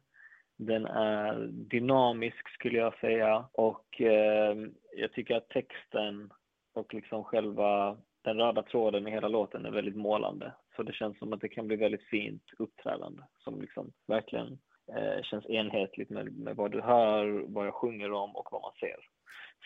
den 0.57 0.87
är 0.87 1.49
dynamisk 1.51 2.49
skulle 2.49 2.79
jag 2.79 2.99
säga 2.99 3.45
och 3.53 4.01
eh, 4.01 4.57
jag 4.97 5.13
tycker 5.13 5.37
att 5.37 5.49
texten 5.49 6.33
och 6.75 6.95
liksom 6.95 7.25
själva 7.25 7.97
den 8.23 8.37
röda 8.37 8.63
tråden 8.63 9.09
i 9.09 9.11
hela 9.11 9.29
låten 9.29 9.67
är 9.67 9.71
väldigt 9.71 9.97
målande. 9.97 10.53
Så 10.77 10.83
det 10.83 10.93
känns 10.93 11.19
som 11.19 11.33
att 11.33 11.41
det 11.41 11.49
kan 11.49 11.67
bli 11.67 11.77
väldigt 11.77 12.09
fint 12.09 12.43
uppträdande 12.59 13.23
som 13.39 13.61
liksom 13.61 13.93
verkligen 14.07 14.59
eh, 14.97 15.23
känns 15.23 15.47
enhetligt 15.47 16.11
med, 16.11 16.39
med 16.39 16.57
vad 16.57 16.71
du 16.73 16.81
hör, 16.81 17.45
vad 17.47 17.67
jag 17.67 17.75
sjunger 17.75 18.13
om 18.13 18.37
och 18.37 18.49
vad 18.53 18.63
man 18.63 18.73
ser. 18.81 18.97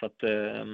Så 0.01 0.07
att 0.07 0.23
eh, 0.23 0.67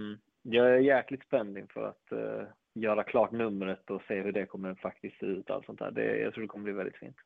jag 0.42 0.66
är 0.74 0.78
jäkligt 0.78 1.24
spänd 1.24 1.58
inför 1.58 1.84
att 1.88 2.12
eh, 2.12 2.46
göra 2.74 3.04
klart 3.04 3.32
numret 3.32 3.90
och 3.90 4.02
se 4.08 4.20
hur 4.20 4.32
det 4.32 4.46
kommer 4.46 4.74
faktiskt 4.74 5.18
se 5.18 5.26
ut. 5.26 5.50
Allt 5.50 5.66
sånt 5.66 5.78
där. 5.78 5.90
Det, 5.90 6.18
jag 6.18 6.34
tror 6.34 6.42
det 6.42 6.48
kommer 6.48 6.64
bli 6.64 6.72
väldigt 6.72 6.98
fint. 6.98 7.16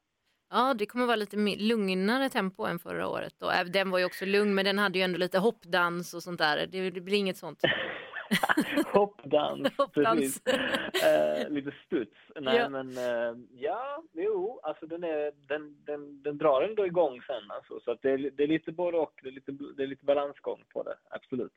Ja, 0.51 0.75
det 0.75 0.87
kommer 0.87 1.07
vara 1.07 1.17
lite 1.17 1.37
lugnare 1.59 2.29
tempo 2.29 2.65
än 2.65 2.79
förra 2.79 3.09
året. 3.09 3.43
Och 3.43 3.53
äv- 3.53 3.71
den 3.73 3.91
var 3.91 3.99
ju 3.99 4.05
också 4.05 4.25
lugn, 4.25 4.55
men 4.55 4.65
den 4.65 4.79
hade 4.79 4.99
ju 4.99 5.05
ändå 5.05 5.19
lite 5.19 5.39
hoppdans 5.39 6.15
och 6.15 6.23
sånt 6.23 6.39
där. 6.39 6.67
Det, 6.67 6.91
det 6.91 7.01
blir 7.01 7.19
inget 7.19 7.37
sånt. 7.37 7.61
Hoppdans, 8.93 9.69
precis. 9.95 10.43
Eh, 10.47 11.49
lite 11.51 11.73
studs. 11.87 12.17
Nej 12.41 12.57
Ja. 12.57 12.69
men 12.69 12.99
eh, 12.99 13.37
ja, 13.51 14.03
jo, 14.13 14.61
alltså 14.63 14.87
den, 14.87 15.05
är, 15.05 15.33
den, 15.49 15.77
den, 15.85 16.23
den 16.23 16.39
drar 16.39 16.63
ändå 16.63 16.87
igång 16.87 17.23
sen 17.27 17.51
alltså. 17.51 17.81
Så 17.81 17.91
att 17.91 18.03
det, 18.03 18.11
är, 18.11 18.19
det 18.19 18.43
är 18.43 18.49
lite 18.49 18.73
både 18.73 18.99
och. 18.99 19.21
Det 19.23 19.29
är 19.29 19.33
lite, 19.33 19.53
det 19.77 19.83
är 19.83 19.87
lite 19.87 20.05
balansgång 20.05 20.65
på 20.73 20.83
det, 20.83 20.97
absolut. 21.11 21.53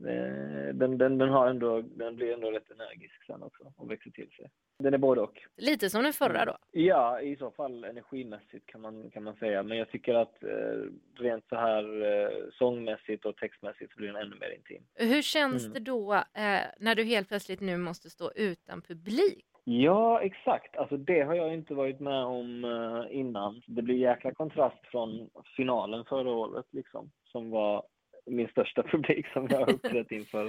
Eh, 0.00 0.74
Den, 0.74 0.98
den, 0.98 1.18
den, 1.18 1.28
har 1.28 1.46
ändå, 1.48 1.80
den 1.82 2.16
blir 2.16 2.32
ändå 2.32 2.50
rätt 2.50 2.70
energisk 2.70 3.24
sen 3.26 3.42
också 3.42 3.72
och 3.76 3.90
växer 3.90 4.10
till 4.10 4.30
sig. 4.30 4.50
Den 4.78 4.94
är 4.94 4.98
både 4.98 5.20
och. 5.20 5.38
Lite 5.56 5.90
som 5.90 6.02
den 6.02 6.12
förra 6.12 6.44
då. 6.44 6.56
Ja, 6.70 7.20
i 7.20 7.36
så 7.36 7.50
fall 7.50 7.84
energimässigt 7.84 8.66
kan 8.66 8.80
man, 8.80 9.10
kan 9.10 9.22
man 9.24 9.34
säga. 9.36 9.62
Men 9.62 9.78
jag 9.78 9.88
tycker 9.90 10.14
att 10.14 10.42
eh, 10.44 10.82
rent 11.18 11.44
så 11.48 11.56
här 11.56 11.84
eh, 12.02 12.28
sångmässigt 12.52 13.24
och 13.24 13.36
textmässigt 13.36 13.92
så 13.92 13.96
blir 13.98 14.08
den 14.12 14.16
ännu 14.22 14.36
mer 14.40 14.50
intim. 14.56 14.82
Hur 14.94 15.22
känns 15.22 15.62
Mm. 15.66 15.74
det 15.74 15.80
då 15.80 16.14
eh, 16.14 16.60
när 16.78 16.94
du 16.94 17.04
helt 17.04 17.28
plötsligt 17.28 17.60
nu 17.60 17.76
måste 17.76 18.10
stå 18.10 18.32
utan 18.36 18.82
publik? 18.82 19.46
Ja, 19.64 20.20
exakt. 20.22 20.76
Alltså 20.76 20.96
det 20.96 21.20
har 21.22 21.34
jag 21.34 21.54
inte 21.54 21.74
varit 21.74 22.00
med 22.00 22.24
om 22.24 22.64
eh, 22.64 23.16
innan. 23.18 23.62
Det 23.66 23.82
blir 23.82 23.94
jäkla 23.96 24.34
kontrast 24.34 24.86
från 24.86 25.30
finalen 25.56 26.04
förra 26.04 26.30
året 26.30 26.66
liksom, 26.70 27.10
som 27.24 27.50
var 27.50 27.82
min 28.26 28.48
största 28.48 28.82
publik 28.92 29.26
som 29.32 29.46
jag 29.50 29.58
har 29.58 29.72
uppträtt 29.72 30.10
inför. 30.10 30.44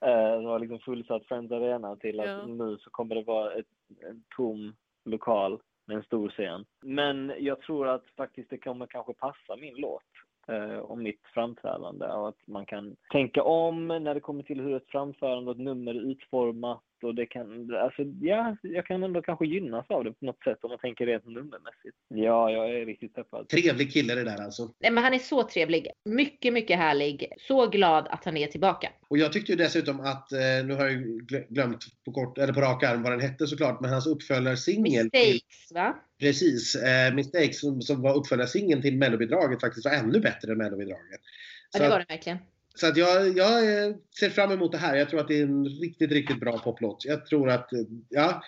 Eh, 0.00 0.40
det 0.40 0.46
var 0.46 0.58
liksom 0.58 0.78
fullsatt 0.78 1.24
Friends 1.26 1.52
Arena 1.52 1.96
till 1.96 2.20
att 2.20 2.26
Ja. 2.26 2.46
nu 2.46 2.78
så 2.78 2.90
kommer 2.90 3.14
det 3.14 3.22
vara 3.22 3.52
ett, 3.52 3.66
en 4.10 4.22
tom 4.36 4.74
lokal 5.04 5.60
med 5.86 5.96
en 5.96 6.02
stor 6.02 6.28
scen. 6.28 6.64
Men 6.82 7.32
jag 7.38 7.60
tror 7.60 7.88
att 7.88 8.04
faktiskt 8.16 8.50
det 8.50 8.58
kommer 8.58 8.86
kanske 8.86 9.14
passa 9.14 9.56
min 9.56 9.74
låt 9.76 10.02
eh, 10.48 10.78
och 10.78 10.98
mitt 10.98 11.20
framträdande 11.34 12.06
och 12.06 12.28
att 12.28 12.46
man 12.46 12.66
kan 12.66 12.96
tänka 13.12 13.42
om 13.42 13.88
när 13.88 14.14
det 14.14 14.20
kommer 14.20 14.42
till 14.42 14.60
hur 14.60 14.76
ett 14.76 14.88
framförande 14.88 15.50
och 15.50 15.56
ett 15.56 15.62
nummer 15.64 15.94
är 15.94 16.10
utformat 16.10 16.82
och 17.04 17.14
det 17.14 17.26
kan, 17.26 17.74
alltså 17.74 18.02
ja, 18.20 18.56
jag 18.62 18.86
kan 18.86 19.02
ändå 19.02 19.22
kanske 19.22 19.46
gynnas 19.46 19.86
av 19.88 20.04
det 20.04 20.12
på 20.12 20.24
något 20.24 20.42
sätt 20.44 20.58
om 20.60 20.70
man 20.70 20.78
tänker 20.78 21.06
rent 21.06 21.26
nummermässigt. 21.26 21.96
Ja, 22.08 22.50
jag 22.50 22.70
är 22.70 22.86
riktigt 22.86 23.14
peppad. 23.14 23.48
Trevlig 23.48 23.92
kille 23.92 24.14
det 24.14 24.24
där 24.24 24.44
alltså. 24.44 24.70
Nej, 24.78 24.90
men 24.90 25.04
han 25.04 25.14
är 25.14 25.18
så 25.18 25.42
trevlig. 25.42 25.88
Mycket, 26.04 26.52
mycket 26.52 26.78
härlig. 26.78 27.32
Så 27.38 27.66
glad 27.66 28.08
att 28.10 28.24
han 28.24 28.36
är 28.36 28.46
tillbaka. 28.46 28.88
Och 29.08 29.18
jag 29.18 29.32
tyckte 29.32 29.52
ju 29.52 29.58
dessutom 29.58 30.00
att, 30.00 30.32
eh, 30.32 30.38
nu 30.64 30.74
har 30.74 30.88
jag 30.88 31.02
glömt 31.48 31.84
på, 32.04 32.12
kort, 32.12 32.38
eller 32.38 32.52
på 32.52 32.60
rak 32.60 32.82
arm 32.82 33.02
vad 33.02 33.12
den 33.12 33.20
hette 33.20 33.46
såklart, 33.46 33.80
men 33.80 33.90
hans 33.90 34.06
uppföljararsingel 34.06 35.10
till, 35.10 35.20
Mistakes, 35.20 35.72
va? 35.74 35.94
precis, 36.20 36.74
eh, 36.74 37.14
Mistakes 37.14 37.60
som, 37.60 37.82
som 37.82 38.02
var 38.02 38.16
uppföljarsingeln 38.16 38.82
till 38.82 38.96
mellobidraget 38.96 39.60
faktiskt 39.60 39.84
var 39.84 39.92
ännu 39.92 40.20
bättre 40.20 40.52
än 40.52 40.58
mellobidraget. 40.58 41.20
Ja, 41.72 41.80
det 41.80 41.88
var 41.88 41.98
det 41.98 42.06
verkligen. 42.08 42.38
Så 42.80 42.86
att 42.86 42.96
jag, 42.96 43.36
jag 43.36 43.84
eh, 43.88 43.94
ser 44.20 44.30
fram 44.30 44.50
emot 44.52 44.72
det 44.72 44.78
här. 44.78 44.96
Jag 44.96 45.08
tror 45.10 45.20
att 45.20 45.28
det 45.28 45.38
är 45.38 45.42
en 45.42 45.64
riktigt, 45.64 46.12
riktigt 46.12 46.40
bra 46.40 46.58
poplåt. 46.58 47.04
Jag 47.04 47.26
tror 47.26 47.48
att, 47.50 47.72
eh, 47.72 47.78
ja, 48.08 48.42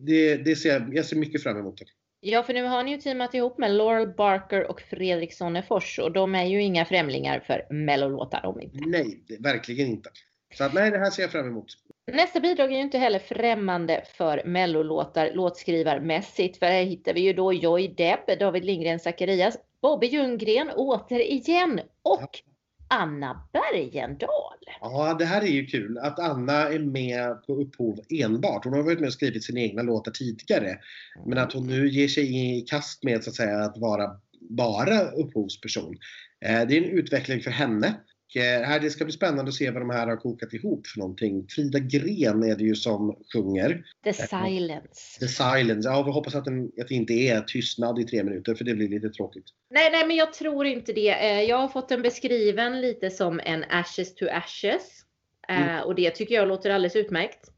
det, 0.00 0.36
det 0.36 0.56
ser, 0.56 0.70
jag- 0.72 0.94
jag 0.96 1.04
ser 1.04 1.16
mycket 1.16 1.42
fram 1.42 1.58
emot 1.58 1.78
det. 1.78 1.84
Ja, 2.20 2.42
för 2.42 2.54
nu 2.54 2.62
har 2.64 2.82
ni 2.82 2.90
ju 2.90 2.96
teamat 2.98 3.34
ihop 3.34 3.58
med 3.58 3.70
Laurel 3.70 4.08
Barker 4.08 4.70
och 4.70 4.80
Fredrik 4.80 5.32
Sonnefors 5.34 5.98
och 5.98 6.12
de 6.12 6.34
är 6.34 6.44
ju 6.44 6.62
inga 6.62 6.84
främlingar 6.84 7.40
för 7.40 7.66
mellolåtar 7.74 8.40
de 8.42 8.60
inte. 8.60 8.78
Nej, 8.86 9.20
det, 9.28 9.36
verkligen 9.40 9.86
inte. 9.86 10.10
Så 10.54 10.64
att 10.64 10.74
nej, 10.74 10.90
det 10.90 10.98
här 10.98 11.10
ser 11.10 11.22
jag 11.22 11.32
fram 11.32 11.46
emot. 11.48 11.66
Nästa 12.12 12.40
bidrag 12.40 12.72
är 12.72 12.76
ju 12.76 12.82
inte 12.82 12.98
heller 12.98 13.18
främmande 13.18 14.02
för 14.16 14.42
mellolåtar 14.44 15.30
låtskrivarmässigt, 15.34 16.58
för 16.58 16.66
här 16.66 16.82
hittar 16.82 17.14
vi 17.14 17.20
ju 17.20 17.32
då 17.32 17.52
Joy 17.52 17.88
Deb, 17.88 18.38
David 18.40 18.64
Lindgren 18.64 18.98
Zacharias, 19.00 19.56
Bobby 19.82 20.06
Ljunggren 20.06 20.70
återigen 20.74 21.80
och 22.02 22.40
Anna 22.88 23.48
Bergendahl. 23.52 24.58
Ja, 24.80 25.16
det 25.18 25.24
här 25.24 25.42
är 25.42 25.46
ju 25.46 25.66
kul 25.66 25.98
att 25.98 26.18
Anna 26.18 26.52
är 26.52 26.78
med 26.78 27.42
på 27.46 27.54
upphov 27.54 28.00
enbart. 28.08 28.64
Hon 28.64 28.72
har 28.72 28.82
varit 28.82 29.00
med 29.00 29.06
och 29.06 29.12
skrivit 29.12 29.44
sina 29.44 29.60
egna 29.60 29.82
låtar 29.82 30.12
tidigare. 30.12 30.78
Men 31.26 31.38
att 31.38 31.52
hon 31.52 31.66
nu 31.66 31.88
ger 31.88 32.08
sig 32.08 32.56
i 32.56 32.60
kast 32.60 33.02
med 33.02 33.24
så 33.24 33.30
att 33.30 33.36
säga 33.36 33.58
att 33.58 33.78
vara 33.78 34.10
bara 34.40 35.00
upphovsperson. 35.00 35.96
Eh, 36.44 36.66
det 36.66 36.76
är 36.76 36.82
en 36.82 36.98
utveckling 36.98 37.40
för 37.40 37.50
henne. 37.50 37.94
Eh, 38.36 38.42
här, 38.42 38.80
det 38.80 38.90
ska 38.90 39.04
bli 39.04 39.12
spännande 39.12 39.48
att 39.48 39.54
se 39.54 39.70
vad 39.70 39.82
de 39.82 39.90
här 39.90 40.06
har 40.06 40.16
kokat 40.16 40.52
ihop 40.52 40.86
för 40.86 40.98
någonting. 40.98 41.46
Frida 41.48 41.78
Gren 41.78 42.42
är 42.42 42.56
det 42.56 42.64
ju 42.64 42.74
som 42.74 43.16
sjunger. 43.32 43.84
The 44.04 44.12
Silence. 44.12 45.20
The 45.20 45.28
Silence. 45.28 45.88
Ja, 45.88 46.02
vi 46.02 46.10
hoppas 46.12 46.34
att, 46.34 46.44
den, 46.44 46.64
att 46.80 46.88
det 46.88 46.94
inte 46.94 47.12
är 47.12 47.40
tystnad 47.40 47.98
i 47.98 48.04
tre 48.04 48.22
minuter 48.24 48.54
för 48.54 48.64
det 48.64 48.74
blir 48.74 48.88
lite 48.88 49.08
tråkigt. 49.08 49.44
Nej, 49.70 49.90
nej, 49.90 50.06
men 50.06 50.16
jag 50.16 50.32
tror 50.32 50.66
inte 50.66 50.92
det. 50.92 51.10
Eh, 51.10 51.42
Jag 51.42 51.56
har 51.58 51.68
fått 51.68 51.88
den 51.88 52.02
beskriven 52.02 52.80
lite 52.80 53.10
som 53.10 53.40
en 53.44 53.64
Ashes 53.70 54.14
to 54.14 54.24
Ashes. 54.30 55.00
Eh, 55.48 55.62
Mm. 55.62 55.84
Och 55.84 55.94
det 55.94 56.10
tycker 56.10 56.34
jag 56.34 56.48
låter 56.48 56.70
alldeles 56.70 56.96
utmärkt. 56.96 57.50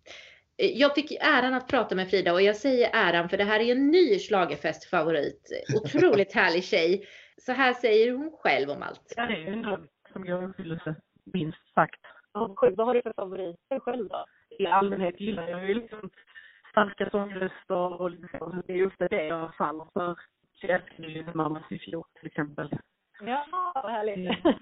Jag 0.57 0.95
fick 0.95 1.13
äran 1.13 1.55
att 1.55 1.69
prata 1.69 1.95
med 1.95 2.11
Frida 2.11 2.33
och 2.33 2.43
jag 2.43 2.57
säger 2.57 2.91
äran 2.93 3.29
för 3.29 3.37
det 3.37 3.45
här 3.45 3.61
är 3.61 3.73
en 3.73 3.91
ny 3.91 4.19
schlagerfestfavorit. 4.19 5.51
Otroligt 5.85 6.33
härlig 6.33 6.65
tjej. 6.65 7.07
Så 7.47 7.53
här 7.53 7.75
säger 7.75 8.13
hon 8.13 8.31
själv 8.43 8.71
om 8.71 8.83
allt. 8.83 9.13
Ja, 9.17 9.27
det 9.27 9.35
är 9.35 9.39
ju 9.39 9.47
en 9.53 9.63
dröm 9.63 9.87
som 10.17 10.27
går 10.27 10.43
i 10.43 10.47
uppfyllelse, 10.47 10.95
minst 11.25 11.75
sagt. 11.75 12.01
Ja, 12.33 12.55
sjukt. 12.57 12.77
Vad 12.77 12.87
har 12.87 12.95
du 12.95 13.03
för 13.03 13.13
favoriter 13.17 13.81
själv 13.81 14.09
då? 14.09 14.25
I 14.59 14.67
allmänhet 14.67 15.21
gillar 15.21 15.49
jag 15.49 15.69
ju 15.69 15.75
liksom 15.75 16.11
starka 16.71 17.11
sångröster 17.11 18.01
och 18.01 18.11
liksom, 18.11 18.63
det 18.67 18.73
är 18.73 18.77
just 18.77 18.99
det 18.99 19.27
jag 19.27 19.55
faller 19.55 19.87
för. 19.95 20.15
Så 20.55 20.67
jag 20.67 20.71
älskar 20.71 21.05
ju 21.05 21.27
Mammas 21.35 21.73
i 21.73 21.79
fjol 21.79 22.05
till 22.19 22.27
exempel. 22.27 22.79
Ja, 23.21 23.47
vad 23.75 23.93
härligt. 23.93 24.17
Mm. 24.17 24.37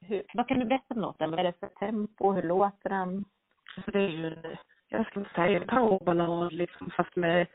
Hur, 0.00 0.22
vad 0.34 0.48
kan 0.48 0.58
du 0.58 0.66
berätta 0.66 0.94
om 0.94 1.00
låten? 1.00 1.30
Vad 1.30 1.40
är 1.40 1.44
det 1.44 1.60
för 1.60 1.66
tempo? 1.66 2.32
Hur 2.32 2.42
låter 2.42 2.88
den? 2.88 3.24
Så 3.84 3.90
det 3.90 3.98
är 3.98 4.08
ju 4.08 4.26
en, 4.26 4.56
jag 4.88 5.06
ska 5.06 5.20
inte 5.20 5.34
säga 5.34 5.60
en 5.60 5.68
powerballad 5.68 6.52
liksom 6.52 6.90
fast 6.90 7.16
med 7.16 7.46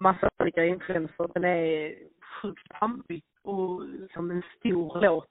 massa 0.00 0.28
olika 0.38 0.64
influenser. 0.64 1.30
Den 1.34 1.44
är 1.44 1.94
sjukt 2.42 2.68
pampig 2.68 3.22
och 3.42 3.88
liksom 3.88 4.30
en 4.30 4.42
stor 4.58 5.00
låt. 5.00 5.28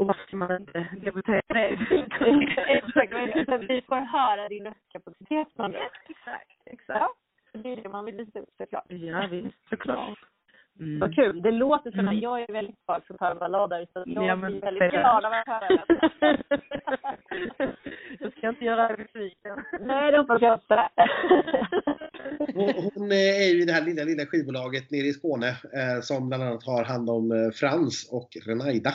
Och 0.00 0.06
varför 0.06 0.26
ska 0.26 0.36
man 0.36 0.56
inte 0.56 0.86
debutera 1.04 1.42
det? 1.48 1.78
Exakt, 2.68 3.12
men 3.48 3.66
vi 3.66 3.82
får 3.88 3.96
höra 3.96 4.48
din 4.48 4.64
röstkapacitet 4.64 5.48
från 5.56 5.70
det. 5.72 5.78
Exakt, 6.08 6.58
exakt. 6.66 7.00
Ja, 7.00 7.14
det 7.52 7.72
är 7.72 7.76
det 7.76 7.88
man 7.88 8.04
vill 8.04 8.14
visa 8.16 8.38
upp 8.38 8.48
såklart. 8.58 8.84
Ja, 8.88 9.26
visst, 9.30 9.68
såklart. 9.70 10.18
Mm. 10.80 11.00
Vad 11.00 11.14
kul. 11.14 11.42
Det 11.42 11.50
låter 11.50 11.90
som 11.90 12.00
Mm. 12.00 12.16
att 12.16 12.22
jag 12.22 12.40
är 12.40 12.52
väldigt 12.52 12.84
svag 12.84 13.02
för 13.06 13.14
powerballader 13.14 13.86
så 13.92 14.02
jag 14.06 14.24
Ja, 14.26 14.36
men 14.36 14.52
blir 14.52 14.60
väldigt 14.60 14.90
glad 14.90 15.24
av 15.24 15.32
att 15.32 15.46
höra 15.46 15.68
det. 15.68 15.82
Jag 18.20 18.32
ska 18.32 18.48
inte 18.48 18.64
göra 18.64 18.88
dig 18.88 18.96
besviken. 18.96 19.64
Nej, 19.80 20.12
det 20.12 20.18
hoppas 20.18 20.42
jag 20.42 20.54
inte. 20.54 20.88
Hon, 22.54 22.90
hon 22.94 23.12
är 23.12 23.54
ju 23.54 23.62
i 23.62 23.64
det 23.64 23.72
här 23.72 23.84
lilla, 23.84 24.04
lilla 24.04 24.26
skivbolaget 24.26 24.90
nere 24.90 25.06
i 25.06 25.12
Skåne 25.12 25.48
eh, 25.48 26.00
som 26.00 26.28
bland 26.28 26.42
annat 26.42 26.64
har 26.66 26.84
hand 26.84 27.10
om 27.10 27.32
eh, 27.32 27.50
Frans 27.50 28.08
och 28.12 28.28
Renaida. 28.46 28.90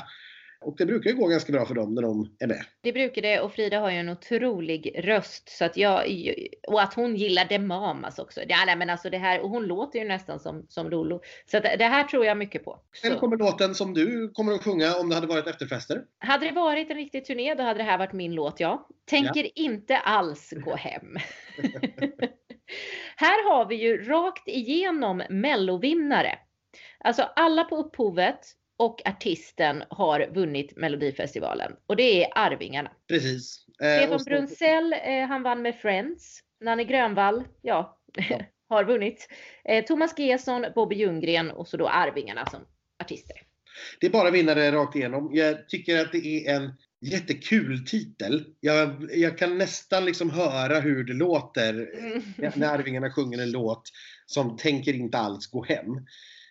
Och 0.62 0.76
det 0.78 0.86
brukar 0.86 1.10
ju 1.10 1.16
gå 1.16 1.28
ganska 1.28 1.52
bra 1.52 1.66
för 1.66 1.76
dem 1.76 1.96
när 1.96 2.02
de 2.02 2.36
är 2.40 2.48
med. 2.48 2.66
Det 2.82 2.94
brukar 2.94 3.22
det 3.22 3.40
och 3.40 3.54
Frida 3.54 3.80
har 3.80 3.92
ju 3.92 3.98
en 3.98 4.10
otrolig 4.10 4.96
röst 4.98 5.50
så 5.50 5.66
att 5.66 5.78
jag 5.78 6.06
och 6.68 6.82
att 6.82 6.94
hon 6.94 7.16
gillar 7.16 7.46
Demamas 7.46 8.20
också. 8.20 8.42
Ja, 8.48 8.58
nej, 8.66 8.76
men 8.76 8.90
alltså 8.90 9.10
det 9.10 9.18
här 9.18 9.42
och 9.42 9.50
hon 9.50 9.64
låter 9.64 10.00
ju 10.00 10.06
nästan 10.06 10.40
som 10.40 10.66
som 10.70 10.90
Lolo. 10.90 11.22
Så 11.46 11.58
att 11.58 11.64
det 11.64 11.86
här 11.86 12.04
tror 12.04 12.26
jag 12.26 12.38
mycket 12.38 12.66
på. 12.66 12.80
Sen 13.02 13.20
kommer 13.20 13.38
låten 13.38 13.76
som 13.76 13.94
du 13.94 14.32
kommer 14.34 14.54
att 14.54 14.64
sjunga 14.64 14.96
om 14.96 15.10
det 15.10 15.16
hade 15.16 15.28
varit 15.28 15.48
efterfester. 15.48 16.04
Hade 16.18 16.46
det 16.46 16.52
varit 16.52 16.90
en 16.90 16.98
riktig 16.98 17.26
turné 17.26 17.56
då 17.56 17.64
hade 17.64 17.80
det 17.80 17.84
här 17.84 17.98
varit 17.98 18.14
min 18.14 18.36
låt 18.36 18.60
ja. 18.60 18.88
Tänker 19.10 19.60
inte 19.60 19.98
alls 19.98 20.54
gå 20.66 20.76
hem. 20.76 21.16
här 23.16 23.50
har 23.50 23.66
vi 23.66 23.76
ju 23.76 24.04
rakt 24.04 24.48
igenom 24.48 25.24
mellovinnare. 25.30 26.40
Alltså 27.00 27.22
alla 27.36 27.64
på 27.64 27.76
upphovet 27.76 28.40
och 28.78 29.02
artisten 29.06 29.84
har 29.90 30.28
vunnit 30.34 30.78
Melodifestivalen 30.78 31.72
och 31.88 31.96
det 31.96 32.24
är 32.24 32.32
Arvingarna. 32.36 32.92
Precis. 33.08 33.66
Eh, 33.82 33.98
Stefan 34.02 34.20
så- 34.20 34.26
Brunsell, 34.26 34.94
eh, 35.04 35.28
han 35.28 35.44
vann 35.44 35.62
med 35.62 35.76
Friends. 35.76 36.40
Nanne 36.62 36.84
Grönvall, 36.84 37.44
ja, 37.62 37.98
har 38.70 38.84
vunnit. 38.84 39.28
Eh, 39.64 39.86
Thomas 39.86 40.20
Gesson, 40.20 40.66
Bobby 40.76 40.96
Ljunggren 40.96 41.52
och 41.52 41.68
så 41.68 41.78
då 41.78 41.88
Arvingarna 41.88 42.46
som 42.46 42.60
artister. 43.04 43.36
Det 44.00 44.08
är 44.08 44.12
bara 44.12 44.32
vinnare 44.32 44.72
rakt 44.72 44.96
igenom. 44.96 45.30
Jag 45.34 45.70
tycker 45.70 46.02
att 46.02 46.12
det 46.12 46.48
är 46.48 46.56
en 46.56 46.74
jättekul 47.02 47.86
titel. 47.86 48.46
Jag, 48.60 49.10
jag 49.14 49.38
kan 49.38 49.58
nästan 49.58 50.06
liksom 50.06 50.30
höra 50.30 50.80
hur 50.80 51.04
det 51.04 51.14
låter 51.14 51.74
Mm. 52.00 52.22
när 52.56 52.68
Arvingarna 52.68 53.12
sjunger 53.12 53.38
en 53.42 53.52
låt 53.52 53.90
som 54.26 54.58
tänker 54.58 54.94
inte 54.94 55.18
alls 55.18 55.48
gå 55.48 55.64
hem. 55.64 55.88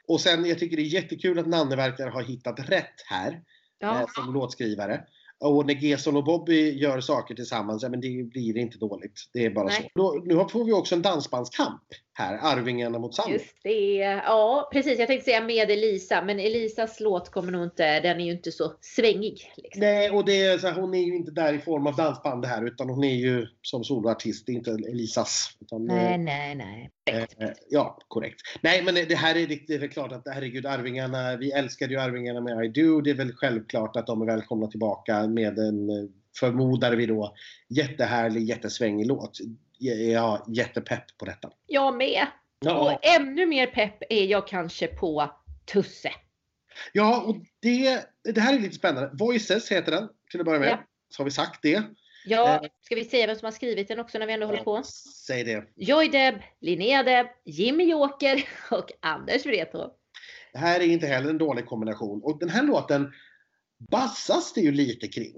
Och 0.09 0.21
sen, 0.21 0.45
jag 0.45 0.59
tycker 0.59 0.77
det 0.77 0.83
är 0.83 0.85
jättekul 0.85 1.39
att 1.39 1.47
Nanne 1.47 1.77
verkar 1.77 2.09
ha 2.09 2.23
hittat 2.23 2.69
rätt 2.71 3.01
här 3.11 3.33
eh, 3.33 3.39
Ja, 3.79 4.07
som 4.15 4.35
låtskrivare. 4.35 5.05
Och 5.41 5.67
när 5.67 5.75
Gesson 5.75 6.17
och 6.17 6.25
Bobby 6.25 6.71
gör 6.71 7.01
saker 7.01 7.35
tillsammans, 7.35 7.83
ja 7.83 7.89
men 7.89 8.01
det 8.01 8.23
blir 8.23 8.57
inte 8.57 8.79
dåligt. 8.79 9.21
Det 9.33 9.45
är 9.45 9.51
bara 9.51 9.65
Nej. 9.65 9.91
så. 9.95 10.01
Då, 10.01 10.23
nu 10.25 10.49
får 10.51 10.65
vi 10.65 10.73
också 10.73 10.95
en 10.95 11.03
dansbandskamp 11.03 11.83
här, 12.15 12.39
Arvingarna 12.43 12.99
mot 12.99 13.15
Sandro. 13.15 13.33
just 13.33 13.63
det. 13.63 13.97
Ja, 14.25 14.69
precis. 14.73 14.99
Jag 14.99 15.09
tänkte 15.09 15.25
säga 15.25 15.41
med 15.41 15.71
Elisa, 15.71 16.23
men 16.23 16.41
Elisas 16.41 17.01
låt 17.01 17.31
kommer 17.31 17.53
nog 17.53 17.65
inte, 17.65 18.01
den 18.01 18.21
är 18.21 18.25
ju 18.25 18.33
inte 18.33 18.53
så 18.53 18.73
svängig. 18.81 19.53
Liksom. 19.57 19.81
Nej, 19.81 20.11
och 20.11 20.25
det 20.25 20.43
är 20.43 20.59
så 20.59 20.67
här, 20.67 20.81
hon 20.81 20.95
är 20.95 21.03
ju 21.03 21.17
inte 21.17 21.31
där 21.31 21.53
i 21.53 21.59
form 21.59 21.87
av 21.87 21.97
dansband 21.97 22.45
här 22.45 22.67
utan 22.67 22.89
hon 22.89 23.05
är 23.05 23.15
ju 23.15 23.47
som 23.63 23.85
soloartist, 23.85 24.47
det 24.47 24.53
är 24.53 24.55
inte 24.55 24.71
Elisas. 24.71 25.57
Utan, 25.61 25.85
Nej, 25.85 26.19
nej, 26.19 26.55
nej. 26.55 26.91
eh, 27.11 27.17
eh, 27.23 27.55
ja, 27.71 27.99
korrekt. 28.09 28.41
Nej, 28.61 28.83
men 28.83 28.95
det 28.95 29.15
här 29.15 29.37
är, 29.37 29.47
det 29.47 29.75
är 29.75 29.79
väl 29.79 29.89
klart 29.89 30.13
att 30.13 30.23
herregud, 30.27 30.67
Arvingarna, 30.67 31.37
vi 31.37 31.53
älskade 31.53 31.95
ju 31.95 32.01
Arvingarna 32.01 32.41
med 32.41 32.65
I 32.65 32.69
Do. 32.69 33.01
Det 33.01 33.11
är 33.11 33.15
väl 33.15 33.33
självklart 33.33 33.97
att 33.97 34.07
de 34.07 34.23
är 34.23 34.27
välkomna 34.27 34.67
tillbaka 34.67 35.27
med 35.27 35.59
en 35.59 35.91
eh, 35.91 36.11
förmodar 36.41 36.93
vi 36.93 37.07
då, 37.07 37.35
jättehärlig, 37.69 38.45
jättesvängig 38.45 39.07
låt. 39.07 39.39
Jag 39.85 39.99
är 40.01 40.41
jättepepp 40.57 41.19
på 41.19 41.25
detta. 41.25 41.51
Jag 41.67 41.97
med. 41.97 42.27
Ja. 42.61 42.93
Och 42.93 43.07
ännu 43.07 43.47
mer 43.47 43.67
pepp 43.67 44.03
är 44.11 44.25
jag 44.25 44.47
kanske 44.49 44.87
på 44.87 45.31
Tusse. 45.73 46.11
Ja, 46.93 47.23
och 47.23 47.37
det, 47.61 48.05
det 48.35 48.41
här 48.41 48.55
är 48.55 48.59
lite 48.59 48.75
spännande. 48.75 49.11
Voices 49.13 49.73
heter 49.73 49.93
den 49.93 50.09
till 50.31 50.41
att 50.41 50.47
börja 50.47 50.61
med. 50.61 50.69
Ja. 50.69 50.79
Så 51.09 51.21
har 51.21 51.25
vi 51.25 51.31
sagt 51.31 51.63
det. 51.63 51.83
Ja, 52.27 52.55
Eh. 52.55 52.71
ska 52.81 52.95
vi 52.95 53.05
säga 53.05 53.27
vem 53.27 53.37
som 53.37 53.47
har 53.47 53.53
skrivit 53.53 53.89
den 53.89 54.01
också 54.01 54.19
när 54.19 54.27
vi 54.27 54.33
ändå 54.33 54.47
håller 54.47 54.63
på? 54.63 54.83
Säg 55.27 55.45
det. 55.45 55.65
Joy 55.77 56.09
Deb, 56.09 56.35
Linnea 56.61 57.03
Deb, 57.03 57.27
Jimmy 57.45 57.85
Joker 57.85 58.49
och 58.71 58.91
Anders 59.01 59.47
Wrethov. 59.47 59.91
Det 60.53 60.59
här 60.59 60.81
är 60.81 60.85
inte 60.85 61.07
heller 61.07 61.31
en 61.31 61.39
dålig 61.39 61.67
kombination. 61.67 62.21
Och 62.25 62.39
den 62.39 62.49
här 62.49 62.63
låten 62.63 63.13
bassas 63.91 64.53
det 64.53 64.61
ju 64.61 64.73
lite 64.73 65.09
kring. 65.09 65.35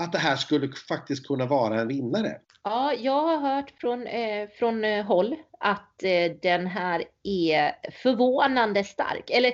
Att 0.00 0.12
det 0.12 0.18
här 0.18 0.36
skulle 0.36 0.72
faktiskt 0.88 1.26
kunna 1.26 1.46
vara 1.46 1.80
en 1.80 1.88
vinnare. 1.88 2.36
Ja, 2.64 2.92
jag 2.94 3.22
har 3.26 3.54
hört 3.54 3.70
från, 3.80 4.06
eh, 4.06 4.48
från 4.58 4.84
eh, 4.84 5.04
håll 5.04 5.36
att 5.60 6.02
eh, 6.02 6.32
den 6.42 6.66
här 6.66 7.04
är 7.22 7.72
förvånande 8.02 8.84
stark. 8.84 9.30
Eller 9.30 9.52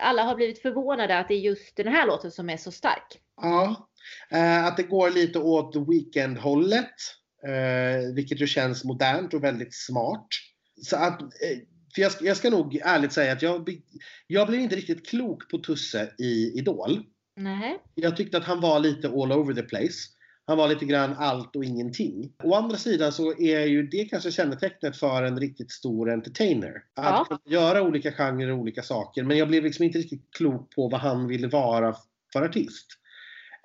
alla 0.00 0.22
har 0.22 0.34
blivit 0.34 0.62
förvånade 0.62 1.18
att 1.18 1.28
det 1.28 1.34
är 1.34 1.38
just 1.38 1.76
den 1.76 1.88
här 1.88 2.06
låten 2.06 2.30
som 2.30 2.50
är 2.50 2.56
så 2.56 2.70
stark. 2.72 3.18
Ja, 3.42 3.88
eh, 4.30 4.66
att 4.66 4.76
det 4.76 4.82
går 4.82 5.10
lite 5.10 5.38
åt 5.38 5.76
weekend-hållet. 5.76 6.94
Eh, 7.46 8.14
vilket 8.14 8.40
ju 8.40 8.46
känns 8.46 8.84
modernt 8.84 9.34
och 9.34 9.44
väldigt 9.44 9.74
smart. 9.74 10.26
Så 10.82 10.96
att, 10.96 11.22
eh, 11.22 11.58
för 11.94 12.02
jag, 12.02 12.12
ska- 12.12 12.24
jag 12.24 12.36
ska 12.36 12.50
nog 12.50 12.80
ärligt 12.84 13.12
säga 13.12 13.32
att 13.32 13.42
jag, 13.42 13.68
jag 14.26 14.48
blev 14.48 14.60
inte 14.60 14.76
riktigt 14.76 15.08
klok 15.08 15.50
på 15.50 15.58
Tusse 15.58 16.10
i 16.18 16.58
Idol. 16.58 17.02
Nej. 17.38 17.78
Jag 17.94 18.16
tyckte 18.16 18.38
att 18.38 18.44
han 18.44 18.60
var 18.60 18.80
lite 18.80 19.08
all 19.08 19.32
over 19.32 19.54
the 19.54 19.62
place. 19.62 19.94
Han 20.46 20.58
var 20.58 20.68
lite 20.68 20.84
grann 20.84 21.14
allt 21.18 21.56
och 21.56 21.64
ingenting. 21.64 22.32
Å 22.44 22.54
andra 22.54 22.76
sidan 22.76 23.12
så 23.12 23.38
är 23.38 23.60
ju 23.60 23.86
det 23.86 24.04
kanske 24.04 24.30
kännetecknet 24.30 24.96
för 24.96 25.22
en 25.22 25.40
riktigt 25.40 25.70
stor 25.70 26.10
entertainer. 26.10 26.72
Att 26.94 27.26
Ja. 27.30 27.38
göra 27.46 27.82
olika 27.82 28.12
genrer 28.12 28.50
och 28.52 28.58
olika 28.58 28.82
saker. 28.82 29.22
Men 29.24 29.38
jag 29.38 29.48
blev 29.48 29.64
liksom 29.64 29.84
inte 29.84 29.98
riktigt 29.98 30.28
klok 30.36 30.74
på 30.74 30.88
vad 30.88 31.00
han 31.00 31.26
ville 31.28 31.48
vara 31.48 31.94
för 32.32 32.42
artist. 32.42 32.86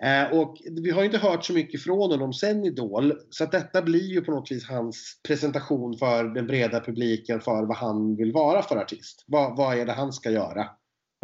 Eh, 0.04 0.40
och 0.40 0.58
vi 0.84 0.92
har 0.92 1.00
ju 1.02 1.06
inte 1.06 1.18
hört 1.18 1.46
så 1.46 1.54
mycket 1.54 1.82
från 1.84 2.12
honom 2.12 2.34
sen 2.34 2.66
Idol. 2.66 3.14
Så 3.30 3.44
att 3.44 3.52
detta 3.52 3.82
blir 3.82 4.08
ju 4.14 4.22
på 4.22 4.32
något 4.32 4.52
vis 4.52 4.70
hans 4.70 5.20
presentation 5.28 5.98
för 5.98 6.24
den 6.24 6.48
breda 6.48 6.80
publiken 6.80 7.42
för 7.42 7.66
vad 7.66 7.78
han 7.78 8.16
vill 8.16 8.32
vara 8.32 8.62
för 8.62 8.78
artist. 8.78 9.24
Vad, 9.28 9.58
vad 9.58 9.78
är 9.78 9.86
det 9.86 9.94
han 9.94 10.14
ska 10.14 10.32
göra? 10.32 10.70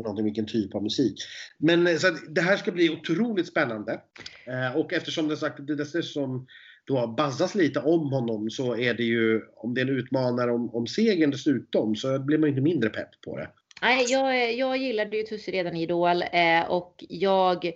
Någonting, 0.04 0.26
vilken 0.26 0.46
typ 0.46 0.76
av 0.76 0.84
musik. 0.84 1.16
Men 1.58 1.88
eh, 1.88 1.96
så 1.96 2.08
att 2.08 2.36
det 2.36 2.42
här 2.42 2.58
ska 2.58 2.72
bli 2.72 2.90
otroligt 2.90 3.48
spännande. 3.48 4.02
Eh, 4.46 4.78
och 4.78 4.94
eftersom 4.94 5.28
det 5.28 5.38
sagt, 5.38 5.68
det 5.68 5.76
dessutom 5.76 6.48
då 6.86 7.08
bazzas 7.08 7.56
lite 7.56 7.80
om 7.80 8.12
honom 8.12 8.50
så 8.50 8.78
är 8.78 8.94
det 8.94 9.04
ju, 9.04 9.42
om 9.56 9.74
det 9.74 9.82
är 9.82 9.86
en 9.86 9.98
utmanare 9.98 10.52
om, 10.52 10.76
om 10.76 10.88
segern 10.88 11.32
dessutom, 11.32 11.96
så 11.96 12.20
blir 12.20 12.38
man 12.38 12.50
inte 12.50 12.62
mindre 12.62 12.90
pepp 12.90 13.10
på 13.26 13.38
det. 13.38 13.50
Nej, 13.82 14.06
jag, 14.10 14.54
jag 14.54 14.78
gillade 14.78 15.18
ju 15.18 15.24
Tusse 15.24 15.52
redan 15.52 15.76
i 15.76 15.84
Idol 15.84 16.22
eh, 16.22 16.70
och 16.70 17.04
jag 17.10 17.72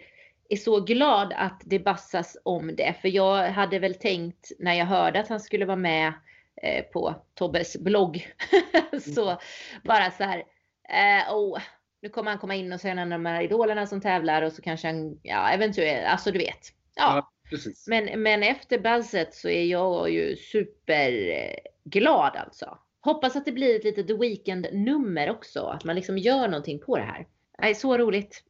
är 0.50 0.58
så 0.58 0.80
glad 0.80 1.34
att 1.36 1.62
det 1.66 1.80
bassas 1.80 2.38
om 2.44 2.76
det. 2.76 2.96
För 3.02 3.08
jag 3.08 3.50
hade 3.50 3.80
väl 3.80 3.96
tänkt 3.96 4.52
när 4.60 4.74
jag 4.74 4.86
hörde 4.86 5.20
att 5.20 5.30
han 5.30 5.40
skulle 5.40 5.66
vara 5.66 5.78
med 5.78 6.14
eh, 6.62 6.84
på 6.84 7.16
Tobbes 7.34 7.78
blogg. 7.78 8.28
så 9.16 9.38
bara 9.84 10.12
så 10.12 10.24
här, 10.24 10.44
eh, 10.90 11.36
oh, 11.36 11.60
nu 12.04 12.10
kommer 12.10 12.32
han 12.32 12.40
komma 12.40 12.56
in 12.56 12.74
och 12.74 12.86
en 12.86 13.00
av 13.00 13.10
de 13.10 13.26
här 13.26 13.42
idolerna 13.42 13.88
som 13.88 14.02
tävlar 14.02 14.42
och 14.42 14.54
så 14.54 14.62
kanske 14.62 14.88
han, 14.88 15.20
ja 15.24 15.50
eventuellt, 15.50 16.08
alltså 16.08 16.32
du 16.32 16.40
vet. 16.40 16.60
Ja, 16.96 17.32
precis. 17.50 17.88
men, 17.88 18.24
men 18.24 18.44
efter 18.44 18.80
buzzet 18.80 19.34
så 19.34 19.50
är 19.50 19.66
jag 19.66 20.10
ju 20.10 20.36
superglad 20.36 22.36
alltså. 22.36 22.78
Hoppas 23.02 23.36
att 23.36 23.46
det 23.46 23.52
blir 23.52 23.76
ett 23.76 23.84
litet 23.84 24.08
The 24.08 24.14
Weeknd-nummer 24.14 25.30
också. 25.30 25.66
Att 25.66 25.84
man 25.84 25.96
liksom 25.96 26.18
gör 26.18 26.48
någonting 26.48 26.80
på 26.80 26.98
det 26.98 27.04
här. 27.04 27.28
Nej, 27.62 27.76
så 27.76 27.98
roligt. 27.98 28.44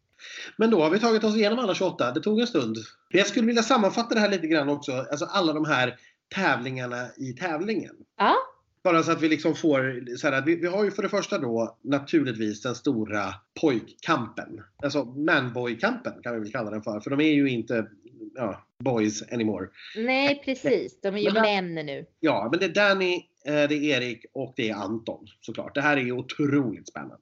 Men 0.58 0.70
då 0.70 0.82
har 0.82 0.90
vi 0.90 1.00
tagit 1.00 1.24
oss 1.24 1.36
igenom 1.36 1.60
alla 1.60 1.76
28. 1.76 2.12
Det 2.12 2.22
tog 2.22 2.40
en 2.40 2.48
stund. 2.48 2.78
Jag 3.10 3.28
skulle 3.28 3.48
vilja 3.48 3.64
sammanfatta 3.64 4.16
det 4.16 4.22
här 4.22 4.30
lite 4.30 4.48
grann 4.48 4.70
också. 4.70 4.92
Alltså 4.92 5.26
alla 5.26 5.54
de 5.54 5.66
här 5.66 5.96
tävlingarna 6.36 7.08
i 7.18 7.34
tävlingen. 7.34 7.96
Ja, 8.18 8.36
Bara 8.84 9.04
så 9.04 9.12
att 9.12 9.22
vi 9.22 9.30
liksom 9.30 9.56
får, 9.56 10.16
så 10.18 10.28
här, 10.28 10.42
vi, 10.46 10.56
vi 10.56 10.68
har 10.68 10.84
ju 10.84 10.92
för 10.92 11.04
det 11.04 11.10
första 11.10 11.38
då 11.38 11.78
naturligtvis 11.82 12.62
den 12.62 12.76
stora 12.76 13.34
pojkkampen. 13.62 14.62
Alltså 14.84 15.04
manboy-kampen 15.06 16.14
kan 16.24 16.34
vi 16.34 16.40
väl 16.40 16.52
kalla 16.52 16.72
den 16.72 16.82
för. 16.84 17.00
För 17.00 17.10
de 17.10 17.20
är 17.20 17.34
ju 17.34 17.50
inte 17.50 17.88
ja, 18.36 18.64
boys 18.84 19.32
anymore. 19.32 19.68
nej 19.96 20.42
precis. 20.46 21.02
De 21.02 21.16
är 21.16 21.20
ju 21.20 21.32
Men- 21.34 21.74
män 21.76 21.86
nu. 21.86 22.06
Ja, 22.20 22.48
men 22.52 22.60
det 22.60 22.66
är 22.66 22.70
Danny, 22.90 23.16
eh, 23.46 23.54
det 23.54 23.76
är 23.76 23.84
Erik 23.84 24.26
och 24.34 24.54
det 24.56 24.70
är 24.70 24.76
Anton 24.76 25.28
såklart. 25.42 25.76
Det 25.76 25.82
här 25.82 25.98
är 25.98 26.02
ju 26.02 26.12
otroligt 26.12 26.88
spännande. 26.88 27.18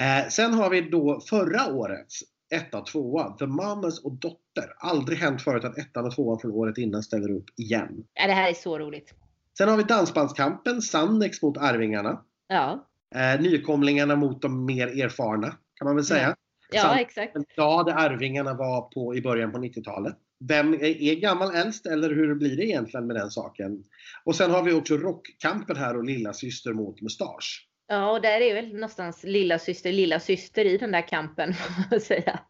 Eh, 0.00 0.28
sen 0.30 0.54
har 0.54 0.70
vi 0.70 0.80
då 0.80 1.20
förra 1.20 1.72
årets 1.74 2.20
etta 2.54 2.78
och 2.78 2.86
tvåa, 2.86 3.30
The 3.38 3.46
Mamas 3.46 4.04
och 4.04 4.12
Dotter. 4.12 4.74
Aldrig 4.78 5.18
hänt 5.18 5.42
förut 5.42 5.64
att 5.64 5.78
ettan 5.78 6.04
och 6.06 6.14
tvåan 6.14 6.38
från 6.38 6.50
året 6.52 6.78
innan 6.78 7.02
ställer 7.02 7.30
upp 7.30 7.44
igen. 7.56 8.04
Ja, 8.14 8.26
det 8.26 8.32
här 8.32 8.50
är 8.50 8.54
så 8.54 8.78
roligt. 8.78 9.14
Sen 9.58 9.68
har 9.68 9.76
vi 9.76 9.82
Dansbandskampen, 9.82 10.82
Sannex 10.82 11.42
mot 11.42 11.56
Arvingarna. 11.58 12.20
Ja, 12.48 12.88
Eh, 13.14 13.40
nykomlingarna 13.40 14.16
mot 14.16 14.42
de 14.42 14.64
mer 14.64 14.86
erfarna, 15.04 15.46
kan 15.74 15.84
man 15.86 15.94
väl 15.94 16.04
säga. 16.04 16.36
ja 16.72 16.82
Sant. 16.82 17.00
exakt. 17.00 17.32
Ja, 17.56 17.82
där 17.82 17.92
Arvingarna 17.92 18.54
var 18.54 18.80
på, 18.82 19.14
i 19.16 19.22
början 19.22 19.52
på 19.52 19.58
90-talet. 19.58 20.16
Vem 20.48 20.74
är, 20.74 20.84
är 20.84 21.14
gammal 21.14 21.54
äldst 21.54 21.86
eller 21.86 22.10
hur 22.10 22.34
blir 22.34 22.56
det 22.56 22.64
egentligen 22.64 23.06
med 23.06 23.16
den 23.16 23.30
saken? 23.30 23.84
Och 24.24 24.36
sen 24.36 24.50
har 24.50 24.62
vi 24.62 24.72
också 24.72 24.96
rockkampen 24.96 25.76
här 25.76 25.96
och 25.96 26.04
lilla 26.04 26.32
syster 26.32 26.72
mot 26.72 27.00
mustasch. 27.00 27.68
Ja, 27.88 28.10
och 28.10 28.22
där 28.22 28.40
är 28.40 28.54
väl 28.54 28.72
någonstans 28.72 29.24
lilla 29.24 29.58
syster, 29.58 29.92
lilla 29.92 30.20
syster 30.20 30.64
i 30.64 30.76
den 30.76 30.92
där 30.92 31.08
kampen 31.08 31.54
får 31.54 31.90
man 31.90 32.00
säga. 32.00 32.40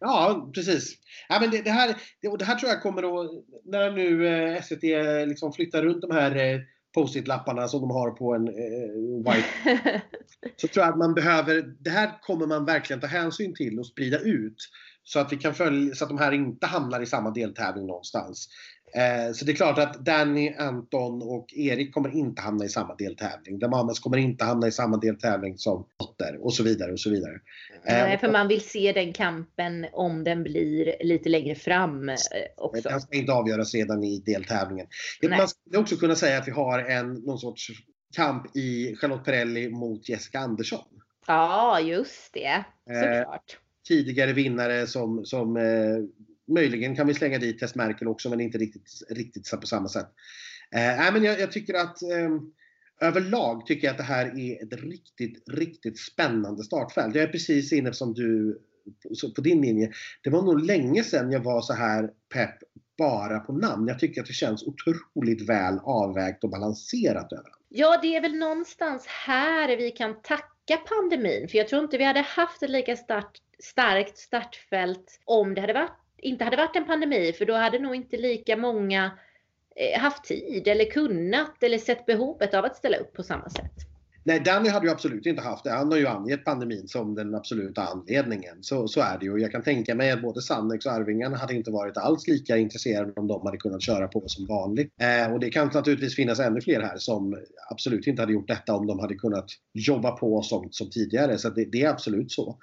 Ja, 0.00 0.50
precis. 0.54 0.98
Ja, 1.28 1.40
men 1.40 1.50
det, 1.50 1.62
det, 1.62 1.70
här, 1.70 1.96
det, 2.22 2.28
och 2.28 2.38
det 2.38 2.44
här 2.44 2.54
tror 2.54 2.70
jag 2.70 2.82
kommer 2.82 3.02
att, 3.02 3.30
när 3.64 3.90
nu 3.90 4.28
eh, 4.28 4.62
SVT 4.62 4.82
liksom 5.28 5.52
flyttar 5.52 5.82
runt 5.82 6.02
de 6.02 6.10
här 6.10 6.36
eh, 6.36 6.60
post-it-lapparna 6.94 7.68
som 7.68 7.80
de 7.80 7.90
har 7.90 8.10
på 8.10 8.34
en 8.34 8.48
eh, 8.48 9.32
white 9.32 10.02
så 10.56 10.68
tror 10.68 10.84
jag 10.84 10.92
att 10.92 10.98
man 10.98 11.14
behöver, 11.14 11.62
det 11.78 11.90
här 11.90 12.10
kommer 12.22 12.46
man 12.46 12.64
verkligen 12.64 13.00
ta 13.00 13.06
hänsyn 13.06 13.54
till 13.54 13.78
och 13.78 13.86
sprida 13.86 14.18
ut. 14.18 14.56
Så 15.02 15.18
att 15.18 15.32
vi 15.32 15.36
kan 15.36 15.54
följa, 15.54 15.94
så 15.94 16.04
att 16.04 16.10
de 16.10 16.18
här 16.18 16.32
inte 16.32 16.66
hamnar 16.66 17.00
i 17.00 17.06
samma 17.06 17.30
deltävling 17.30 17.86
någonstans. 17.86 18.48
Eh, 18.94 19.32
så 19.32 19.44
det 19.44 19.52
är 19.52 19.56
klart 19.56 19.78
att 19.78 20.04
Danny, 20.04 20.54
Anton 20.58 21.22
och 21.22 21.46
Erik 21.54 21.94
kommer 21.94 22.16
inte 22.16 22.42
hamna 22.42 22.64
i 22.64 22.68
samma 22.68 22.94
deltävling. 22.94 23.58
Damamas 23.58 24.00
kommer 24.00 24.16
inte 24.16 24.44
hamna 24.44 24.66
i 24.66 24.72
samma 24.72 24.96
deltävling 24.96 25.58
som 25.58 25.86
Dotter 25.98 26.44
och 26.44 26.54
så 26.54 26.62
vidare 26.62 26.92
och 26.92 27.00
så 27.00 27.10
vidare. 27.10 27.34
Eh, 27.84 27.94
Nej, 27.94 28.18
för 28.18 28.32
man 28.32 28.48
vill 28.48 28.60
se 28.60 28.92
den 28.92 29.12
kampen 29.12 29.86
om 29.92 30.24
den 30.24 30.42
blir 30.42 30.96
lite 31.00 31.28
längre 31.28 31.54
fram 31.54 32.08
eh, 32.08 32.16
också. 32.56 32.88
Den 32.88 33.00
ska 33.00 33.16
inte 33.16 33.32
avgöras 33.32 33.74
redan 33.74 34.04
i 34.04 34.22
deltävlingen. 34.26 34.86
Nej. 35.22 35.38
Man 35.38 35.48
skulle 35.48 35.78
också 35.78 35.96
kunna 35.96 36.14
säga 36.14 36.38
att 36.38 36.48
vi 36.48 36.52
har 36.52 36.78
en, 36.78 37.14
någon 37.14 37.38
sorts 37.38 37.70
kamp 38.16 38.56
i 38.56 38.96
Charlotte 38.96 39.24
Perrelli 39.24 39.70
mot 39.70 40.08
Jessica 40.08 40.38
Andersson. 40.38 40.84
Ja, 41.26 41.80
just 41.80 42.32
det. 42.32 42.64
Såklart. 42.86 43.58
tidigare 43.88 44.32
vinnare 44.32 44.86
som, 44.86 45.24
som 45.24 45.56
möjligen 46.50 46.96
kan 46.96 47.06
vi 47.06 47.14
slänga 47.14 47.38
dit 47.38 47.58
Tess 47.58 47.74
Merkel 47.74 48.08
också 48.08 48.30
men 48.30 48.40
inte 48.40 48.58
riktigt, 48.58 48.90
riktigt 49.10 49.50
på 49.60 49.66
samma 49.66 49.88
sätt. 49.88 50.08
Eh, 50.74 51.12
men 51.12 51.24
jag, 51.24 51.40
jag 51.40 51.52
tycker 51.52 51.74
att 51.74 52.02
eh, 52.02 52.30
överlag 53.00 53.66
tycker 53.66 53.86
jag 53.86 53.92
att 53.92 53.98
det 53.98 54.04
här 54.04 54.38
är 54.38 54.62
ett 54.62 54.82
riktigt, 54.82 55.48
riktigt 55.48 55.98
spännande 55.98 56.64
startfält. 56.64 57.14
Jag 57.14 57.24
är 57.24 57.28
precis 57.28 57.72
inne 57.72 57.92
som 57.92 58.14
du 58.14 58.60
på 59.36 59.40
din 59.40 59.60
linje. 59.62 59.92
Det 60.22 60.30
var 60.30 60.42
nog 60.42 60.64
länge 60.64 61.04
sedan 61.04 61.32
jag 61.32 61.40
var 61.40 61.60
så 61.62 61.72
här 61.72 62.10
pepp 62.34 62.58
bara 62.98 63.40
på 63.40 63.52
namn. 63.52 63.88
Jag 63.88 63.98
tycker 63.98 64.20
att 64.20 64.26
det 64.26 64.32
känns 64.32 64.62
otroligt 64.62 65.48
väl 65.48 65.78
avvägt 65.82 66.44
och 66.44 66.50
balanserat 66.50 67.32
överallt. 67.32 67.56
Ja, 67.68 67.98
det 68.02 68.16
är 68.16 68.20
väl 68.20 68.34
någonstans 68.34 69.06
här 69.06 69.76
vi 69.76 69.90
kan 69.90 70.22
tacka 70.22 70.76
pandemin. 70.88 71.48
För 71.48 71.58
jag 71.58 71.68
tror 71.68 71.84
inte 71.84 71.98
vi 71.98 72.04
hade 72.04 72.20
haft 72.20 72.62
ett 72.62 72.70
lika 72.70 72.96
start, 72.96 73.38
starkt 73.58 74.18
startfält 74.18 75.20
om 75.24 75.54
det 75.54 75.60
hade 75.60 75.72
varit, 75.72 75.99
inte 76.22 76.44
hade 76.44 76.56
varit 76.56 76.76
en 76.76 76.86
pandemi. 76.86 77.32
För 77.32 77.44
då 77.46 77.54
hade 77.54 77.78
nog 77.78 77.94
inte 77.94 78.16
lika 78.16 78.56
många 78.56 79.10
eh, 79.76 80.00
haft 80.00 80.24
tid 80.24 80.68
eller 80.68 80.84
kunnat 80.84 81.62
eller 81.62 81.78
sett 81.78 82.06
behovet 82.06 82.54
av 82.54 82.64
att 82.64 82.76
ställa 82.76 82.96
upp 82.96 83.12
på 83.12 83.22
samma 83.22 83.48
sätt. 83.48 83.90
Nej, 84.24 84.40
Danny 84.40 84.68
hade 84.68 84.86
ju 84.86 84.92
absolut 84.92 85.26
inte 85.26 85.42
haft 85.42 85.64
det. 85.64 85.70
Han 85.70 85.90
har 85.90 85.98
ju 85.98 86.06
angett 86.06 86.44
pandemin 86.44 86.88
som 86.88 87.14
den 87.14 87.34
absoluta 87.34 87.82
anledningen. 87.82 88.56
Så, 88.60 88.88
så 88.88 89.00
är 89.00 89.18
det 89.18 89.24
ju. 89.24 89.32
Och 89.32 89.40
jag 89.40 89.52
kan 89.52 89.62
tänka 89.62 89.94
mig 89.94 90.10
att 90.10 90.22
både 90.22 90.42
Sannex 90.42 90.86
och 90.86 90.92
Arvingarna 90.92 91.36
hade 91.36 91.54
inte 91.54 91.70
varit 91.70 91.96
alls 91.96 92.28
lika 92.28 92.56
intresserade 92.56 93.12
om 93.16 93.26
de 93.26 93.46
hade 93.46 93.56
kunnat 93.56 93.82
köra 93.82 94.08
på 94.08 94.22
som 94.26 94.46
vanligt. 94.46 94.92
Eh, 95.00 95.32
och 95.32 95.40
det 95.40 95.50
kan 95.50 95.70
naturligtvis 95.74 96.16
finnas 96.16 96.40
ännu 96.40 96.60
fler 96.60 96.80
här 96.80 96.96
som 96.96 97.38
absolut 97.70 98.06
inte 98.06 98.22
hade 98.22 98.32
gjort 98.32 98.48
detta 98.48 98.74
om 98.74 98.86
de 98.86 98.98
hade 98.98 99.14
kunnat 99.14 99.46
jobba 99.74 100.10
på 100.10 100.42
som, 100.42 100.68
som 100.70 100.90
tidigare. 100.90 101.38
Så 101.38 101.50
det, 101.50 101.64
det 101.64 101.82
är 101.82 101.90
absolut 101.90 102.32
så 102.32 102.58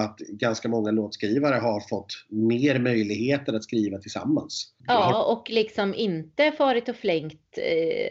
att 0.00 0.18
ganska 0.18 0.68
många 0.68 0.90
låtskrivare 0.90 1.54
har 1.54 1.80
fått 1.80 2.26
mer 2.28 2.78
möjligheter 2.78 3.52
att 3.52 3.64
skriva 3.64 3.98
tillsammans. 3.98 4.74
Ja, 4.86 5.24
och 5.24 5.50
liksom 5.50 5.94
inte 5.94 6.52
farit 6.52 6.88
och 6.88 6.96
flängt 6.96 7.58
eh, 7.58 8.10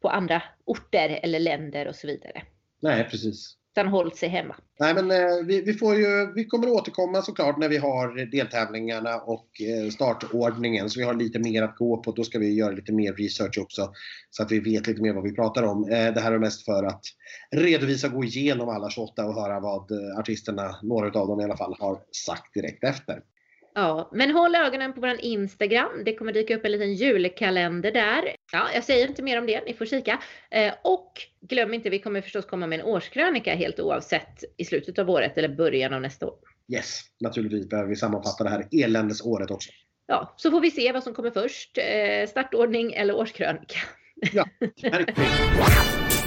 på 0.00 0.08
andra 0.08 0.42
orter 0.64 1.20
eller 1.22 1.40
länder 1.40 1.88
och 1.88 1.96
så 1.96 2.06
vidare. 2.06 2.42
Nej, 2.82 3.08
precis. 3.10 3.56
Utan 3.72 3.88
hållit 3.88 4.16
sig 4.16 4.28
hemma. 4.28 4.56
Nej, 4.80 4.94
men 4.94 5.10
eh, 5.10 5.46
vi, 5.46 5.60
vi, 5.60 5.74
får 5.74 5.94
ju, 5.94 6.32
vi 6.34 6.44
kommer 6.44 6.68
återkomma 6.68 7.22
såklart 7.22 7.58
när 7.58 7.68
vi 7.68 7.76
har 7.76 8.30
deltävlingarna 8.30 9.16
och 9.20 9.46
eh, 9.60 9.90
startordningen. 9.90 10.90
Så 10.90 11.00
vi 11.00 11.06
har 11.06 11.14
lite 11.14 11.38
mer 11.38 11.62
att 11.62 11.76
gå 11.76 11.96
på. 11.96 12.12
Då 12.12 12.24
ska 12.24 12.38
vi 12.38 12.54
göra 12.54 12.70
lite 12.70 12.92
mer 12.92 13.12
research 13.12 13.58
också. 13.58 13.92
Så 14.30 14.42
att 14.42 14.52
vi 14.52 14.60
vet 14.60 14.86
lite 14.86 15.02
mer 15.02 15.12
vad 15.12 15.24
vi 15.24 15.34
pratar 15.34 15.62
om. 15.62 15.84
Eh, 15.90 16.14
det 16.14 16.20
här 16.20 16.32
är 16.32 16.38
mest 16.38 16.64
för 16.64 16.84
att 16.84 17.02
redovisa 17.50 18.06
och 18.06 18.12
gå 18.12 18.24
igenom 18.24 18.68
alla 18.68 18.90
28 18.90 19.24
och 19.24 19.34
höra 19.34 19.60
vad 19.60 19.92
artisterna, 20.18 20.76
några 20.82 21.20
av 21.20 21.28
dem 21.28 21.40
i 21.40 21.44
alla 21.44 21.56
fall, 21.56 21.76
har 21.78 21.98
sagt 22.26 22.54
direkt 22.54 22.84
efter. 22.84 23.20
Ja, 23.74 24.10
men 24.12 24.30
håll 24.30 24.54
ögonen 24.54 24.92
på 24.92 25.00
vår 25.00 25.20
Instagram. 25.20 26.04
Det 26.04 26.14
kommer 26.14 26.32
dyka 26.32 26.56
upp 26.56 26.64
en 26.64 26.72
liten 26.72 26.94
julkalender 26.94 27.92
där. 27.92 28.36
Ja, 28.52 28.68
jag 28.74 28.84
säger 28.84 29.08
inte 29.08 29.22
mer 29.22 29.38
om 29.38 29.46
det. 29.46 29.64
Ni 29.66 29.74
får 29.74 29.86
kika. 29.86 30.22
Eh, 30.50 30.74
och 30.82 31.12
glöm 31.40 31.74
inte, 31.74 31.90
vi 31.90 31.98
kommer 31.98 32.20
förstås 32.20 32.44
komma 32.44 32.66
med 32.66 32.80
en 32.80 32.86
årskrönika 32.86 33.54
helt 33.54 33.80
oavsett 33.80 34.44
i 34.56 34.64
slutet 34.64 34.98
av 34.98 35.10
året 35.10 35.38
eller 35.38 35.48
början 35.48 35.94
av 35.94 36.00
nästa 36.00 36.26
år. 36.26 36.38
Yes, 36.72 37.00
naturligtvis 37.20 37.68
behöver 37.68 37.88
vi 37.88 37.96
sammanfatta 37.96 38.44
det 38.44 38.50
här 38.50 38.68
eländesåret 38.70 39.50
också. 39.50 39.70
Ja, 40.06 40.34
så 40.36 40.50
får 40.50 40.60
vi 40.60 40.70
se 40.70 40.92
vad 40.92 41.02
som 41.02 41.14
kommer 41.14 41.30
först. 41.30 41.78
Eh, 41.78 42.28
startordning 42.28 42.92
eller 42.92 43.16
årskrönika. 43.16 43.78
Ja, 44.32 44.44
verkligen. 44.82 45.26